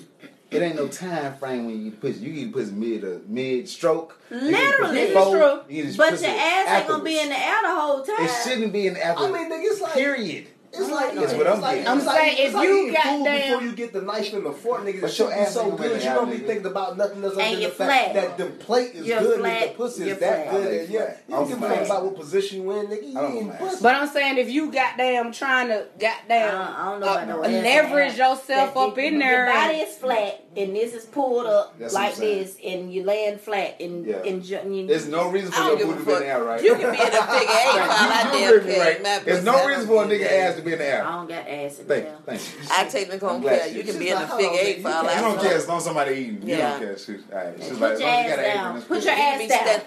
it 0.51 0.61
ain't 0.61 0.75
no 0.75 0.87
time 0.87 1.35
frame 1.37 1.65
when 1.65 1.79
you 1.79 1.87
eat 1.87 2.01
pussy. 2.01 2.19
You 2.19 2.45
eat 2.45 2.53
pussy 2.53 2.71
mid 2.71 3.03
uh, 3.03 3.19
mid 3.27 3.67
stroke. 3.67 4.19
Literally, 4.29 4.99
it's 4.99 5.13
true. 5.13 5.61
You 5.69 5.93
but 5.97 6.21
your 6.21 6.29
ass 6.29 6.67
afterwards. 6.67 6.71
ain't 6.71 6.87
gonna 6.87 7.03
be 7.03 7.19
in 7.19 7.29
the 7.29 7.39
air 7.39 7.61
the 7.63 7.75
whole 7.75 8.03
time. 8.03 8.25
It 8.25 8.31
shouldn't 8.43 8.73
be 8.73 8.87
in 8.87 8.93
the 8.93 9.05
after. 9.05 9.23
I 9.23 9.31
mean, 9.31 9.51
nigga, 9.51 9.71
it's 9.71 9.81
like 9.81 9.93
period. 9.93 10.47
It's 10.75 10.89
like 10.89 11.13
that's 11.13 11.33
what 11.33 11.45
I'm 11.45 11.61
like, 11.61 11.75
getting. 11.75 11.87
I'm 11.87 11.99
saying 12.01 12.37
like, 12.37 12.39
if 12.39 12.53
like 12.55 12.67
you 12.67 12.91
got 12.91 13.03
food 13.03 13.23
damn, 13.25 13.51
before 13.51 13.63
you 13.67 13.75
get 13.75 13.93
the 13.93 14.01
knife 14.01 14.33
and 14.33 14.43
the 14.43 14.51
fork, 14.51 14.81
nigga, 14.81 15.01
but 15.01 15.19
your 15.19 15.31
ass 15.31 15.53
so 15.53 15.71
good. 15.71 16.01
you 16.01 16.09
don't 16.09 16.31
be 16.31 16.37
thinking 16.37 16.65
about 16.65 16.97
nothing 16.97 17.23
else 17.23 17.33
other 17.33 17.43
than 17.43 17.59
the 17.59 17.69
fact 17.69 18.13
that 18.15 18.37
the 18.39 18.45
plate 18.45 18.95
is 18.95 19.05
good 19.05 19.39
and 19.39 19.69
the 19.69 19.75
pussy 19.75 20.09
is 20.09 20.17
that 20.17 20.49
good. 20.49 20.89
Yeah, 20.89 21.15
you 21.27 21.35
don't 21.35 21.47
give 21.47 21.57
about 21.59 22.05
what 22.05 22.15
position 22.15 22.63
you 22.63 22.71
in, 22.71 22.87
nigga. 22.87 23.13
You 23.13 23.19
ain't 23.19 23.59
pussy. 23.59 23.83
But 23.83 23.95
I'm 23.95 24.07
saying 24.07 24.39
if 24.39 24.49
you 24.49 24.71
goddamn 24.71 25.31
trying 25.31 25.67
to 25.67 25.87
goddamn 25.99 26.75
I 26.75 26.89
don't 26.89 26.99
know 27.01 27.41
about 27.41 27.51
leverage 27.51 28.17
yourself 28.17 28.75
up 28.75 28.97
in 28.97 29.19
there, 29.19 29.45
your 29.45 29.53
body 29.53 29.77
is 29.77 29.95
flat 29.97 30.43
and 30.55 30.75
this 30.75 30.93
is 30.93 31.05
pulled 31.05 31.45
up 31.45 31.75
like 31.91 32.15
this, 32.15 32.57
and 32.63 32.93
you 32.93 33.03
laying 33.03 33.37
flat 33.37 33.79
and 33.79 34.07
and 34.07 34.43
there's 34.89 35.07
no 35.07 35.29
reason 35.29 35.51
for 35.51 35.61
your 35.61 35.77
booty 35.77 35.99
to 35.99 36.05
be 36.05 36.11
there, 36.13 36.43
right. 36.43 36.63
You 36.63 36.75
can 36.75 36.91
be 36.91 36.97
in 36.97 37.07
a 37.07 37.09
big 37.09 37.21
ass. 37.21 37.75
while 37.75 39.15
I 39.15 39.21
There's 39.23 39.43
no 39.43 39.67
reason 39.67 39.87
for 39.87 40.03
a 40.03 40.07
nigga 40.07 40.31
ass 40.31 40.55
to 40.55 40.62
to 40.64 40.69
be 40.69 40.73
in 40.73 40.80
the 40.80 40.85
air. 40.85 41.06
I 41.06 41.11
don't 41.11 41.27
got 41.27 41.48
ass 41.48 41.80
in 41.80 41.85
thank. 41.85 42.26
Thank 42.26 42.41
you. 42.41 42.60
I 42.72 42.84
technically 42.85 43.19
don't 43.19 43.44
care. 43.44 43.68
You 43.68 43.84
can 43.84 43.99
be 43.99 44.10
in 44.10 44.19
the 44.19 44.27
fig 44.27 44.52
eight 44.53 44.81
for 44.81 44.90
all 44.90 45.07
I. 45.07 45.15
You 45.15 45.22
don't 45.22 45.41
care 45.41 45.56
as 45.56 45.68
long 45.68 45.77
as 45.77 45.84
somebody 45.85 46.15
eating. 46.15 46.41
You 46.44 46.56
yeah. 46.56 46.72
don't 46.72 46.80
care. 46.80 46.98
Shoot. 46.98 47.23
All 47.31 47.38
right. 47.38 47.56
She's 47.60 47.69
Put 47.69 47.80
like, 47.80 47.94
oh, 47.94 47.99
your 47.99 48.10
ass 48.10 48.56
down. 48.56 48.81
Put 48.81 49.03
your 49.03 49.14
ass 49.14 49.48
down. 49.49 49.81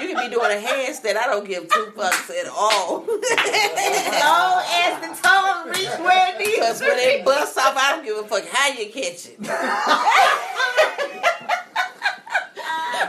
You 0.00 0.08
can 0.08 0.28
be 0.28 0.34
doing 0.34 0.50
a 0.50 0.60
handstand. 0.60 1.16
I 1.16 1.26
don't 1.26 1.46
give 1.46 1.68
two 1.68 1.92
fucks 1.96 2.30
at 2.30 2.48
all. 2.48 3.02
as 3.02 3.08
long 4.24 4.62
as 4.66 5.00
the 5.00 5.22
tongue 5.22 5.68
reach 5.68 5.98
where 6.00 6.34
it 6.34 6.38
needs. 6.38 6.54
Because 6.54 6.80
when 6.80 6.98
it 6.98 7.24
busts 7.24 7.56
off, 7.56 7.76
I 7.76 7.96
don't 7.96 8.04
give 8.04 8.16
a 8.16 8.24
fuck 8.24 8.46
how 8.48 8.68
you 8.68 8.90
catch 8.90 9.28
it. 9.28 9.38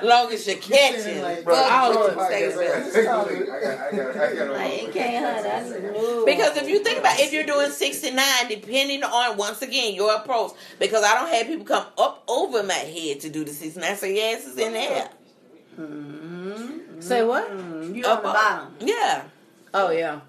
long 0.06 0.32
as 0.32 0.48
you're 0.48 0.57
catching. 0.57 1.22
Like, 1.22 1.44
bro, 1.44 1.56
all 1.56 1.94
the 1.94 2.15
mistakes. 2.15 2.56
Because 6.26 6.57
if 6.57 6.69
you 6.69 6.80
think 6.84 6.99
about 6.99 7.19
if 7.19 7.34
you're 7.34 7.45
doing 7.45 7.69
69, 7.69 8.26
depending 8.49 9.03
on, 9.03 9.38
once 9.38 9.61
again, 9.61 9.94
your 9.94 10.15
approach, 10.15 10.52
because 10.80 11.03
I 11.03 11.15
don't 11.15 11.30
have 11.30 11.48
people 11.48 11.65
come 11.65 11.86
up 11.98 12.23
over 12.27 12.64
my 12.64 12.73
head 12.73 13.19
to 13.22 13.30
do 13.30 13.44
the 13.44 13.52
69, 13.52 13.95
so 13.95 14.06
your 14.06 14.36
ass 14.36 14.45
is 14.45 14.57
in 14.57 14.73
there. 14.73 15.10
Mm-hmm. 15.80 17.02
Say 17.02 17.23
what? 17.23 17.49
Mm-hmm. 17.49 17.95
You're 17.95 18.07
up 18.07 18.19
on 18.19 18.23
the 18.23 18.30
bottom. 18.32 18.73
Yeah. 18.80 19.23
Oh, 19.73 19.91
yeah. 19.91 20.22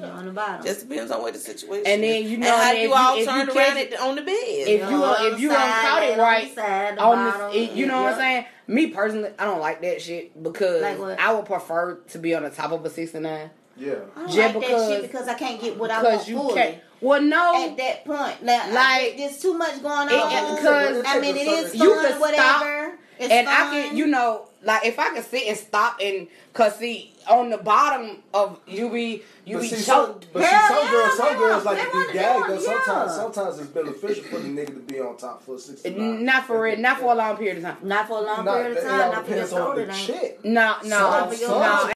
On 0.00 0.26
the 0.26 0.32
bottom. 0.32 0.64
Just 0.64 0.88
depends 0.88 1.10
on 1.10 1.20
what 1.22 1.32
the 1.32 1.40
situation. 1.40 1.86
And 1.86 2.02
then 2.02 2.24
you 2.24 2.38
know 2.38 2.46
and 2.46 2.62
how 2.62 2.70
you 2.72 2.94
all 2.94 3.16
turn 3.24 3.48
around 3.48 3.76
it, 3.78 3.98
on 3.98 4.14
the 4.14 4.22
bed. 4.22 4.34
If 4.36 4.88
you 4.88 5.04
if 5.04 5.40
you 5.40 5.48
don't 5.48 5.58
count 5.58 6.04
it 6.04 6.18
right 6.18 6.44
on 6.44 6.48
the, 6.48 6.54
side, 6.54 6.88
on 6.90 6.96
the, 6.96 7.02
on 7.02 7.24
the, 7.24 7.32
side, 7.32 7.40
on 7.42 7.52
the 7.52 7.64
you 7.74 7.86
know 7.86 8.02
what 8.02 8.12
I'm 8.12 8.18
saying. 8.18 8.44
Me 8.68 8.88
personally, 8.88 9.30
I 9.38 9.46
don't 9.46 9.60
like 9.60 9.80
that 9.80 10.02
shit 10.02 10.40
because 10.42 10.82
like 10.82 11.18
I 11.18 11.32
would 11.32 11.46
prefer 11.46 11.96
to 12.08 12.18
be 12.18 12.34
on 12.34 12.42
the 12.42 12.50
top 12.50 12.70
of 12.70 12.84
a 12.84 12.90
sixty 12.90 13.18
nine. 13.18 13.50
Yeah, 13.78 13.94
I 14.14 14.20
don't 14.20 14.26
Just 14.26 14.38
like 14.38 14.54
because, 14.54 14.88
that 14.88 15.00
shit 15.00 15.02
because 15.10 15.28
I 15.28 15.34
can't 15.34 15.60
get 15.60 15.78
what 15.78 15.90
I 15.90 16.02
want 16.02 16.28
you 16.28 16.36
fully. 16.36 16.54
Can't. 16.54 16.78
Well, 17.00 17.22
no. 17.22 17.64
At 17.68 17.76
that 17.78 18.04
point, 18.04 18.44
like, 18.44 18.66
like 18.66 18.76
I, 18.76 19.14
there's 19.16 19.38
too 19.38 19.54
much 19.54 19.82
going 19.82 20.08
on. 20.08 20.08
It, 20.08 20.56
because 20.56 21.04
I 21.06 21.20
mean, 21.20 21.36
it 21.36 21.46
is 21.46 21.70
fun, 21.70 21.80
you 21.80 21.94
can 21.94 22.20
whatever. 22.20 22.36
Stop 22.36 22.98
it's 23.18 23.32
and 23.32 23.46
fun. 23.46 23.56
I 23.56 23.70
can, 23.70 23.96
you 23.96 24.06
know, 24.06 24.48
like 24.62 24.84
if 24.84 24.98
I 24.98 25.14
can 25.14 25.22
sit 25.22 25.46
and 25.46 25.56
stop 25.56 25.98
and 26.02 26.28
cause 26.52 26.76
see 26.76 27.14
on 27.28 27.50
the 27.50 27.58
bottom 27.58 28.18
of 28.34 28.60
you 28.66 28.90
be 28.90 29.22
you 29.44 29.56
but 29.56 29.62
be 29.62 29.68
see, 29.68 29.84
choked. 29.84 30.24
Some, 30.24 30.30
but 30.32 30.42
see, 30.42 30.50
some 30.50 30.84
yeah, 30.84 30.90
girls, 30.90 31.16
some 31.16 31.38
girls 31.38 31.64
like 31.64 31.78
to 31.78 32.06
be 32.06 32.12
gagged. 32.12 32.48
Though 32.48 32.58
sometimes, 32.58 33.14
sometimes 33.14 33.58
it's 33.58 33.68
beneficial 33.68 34.24
for 34.24 34.38
the 34.38 34.48
nigga 34.48 34.66
to 34.66 34.92
be 34.92 35.00
on 35.00 35.16
top 35.16 35.42
for 35.42 35.58
six. 35.58 35.84
Not 35.84 36.46
for 36.46 36.66
it. 36.66 36.78
Not 36.78 36.98
for 36.98 37.12
a 37.12 37.14
long 37.14 37.36
period 37.36 37.58
of 37.58 37.64
time. 37.64 37.76
Not 37.82 38.08
for 38.08 38.18
a 38.18 38.22
long 38.22 38.44
not, 38.44 38.56
period 38.56 38.78
of 38.78 38.84
time. 38.84 39.12
Not 39.12 39.26
for 39.26 39.34
your 39.76 39.86
the 39.86 39.92
chick. 39.92 40.44
no, 40.44 40.76
no, 40.84 41.32
so, 41.32 41.60
no. 41.60 41.92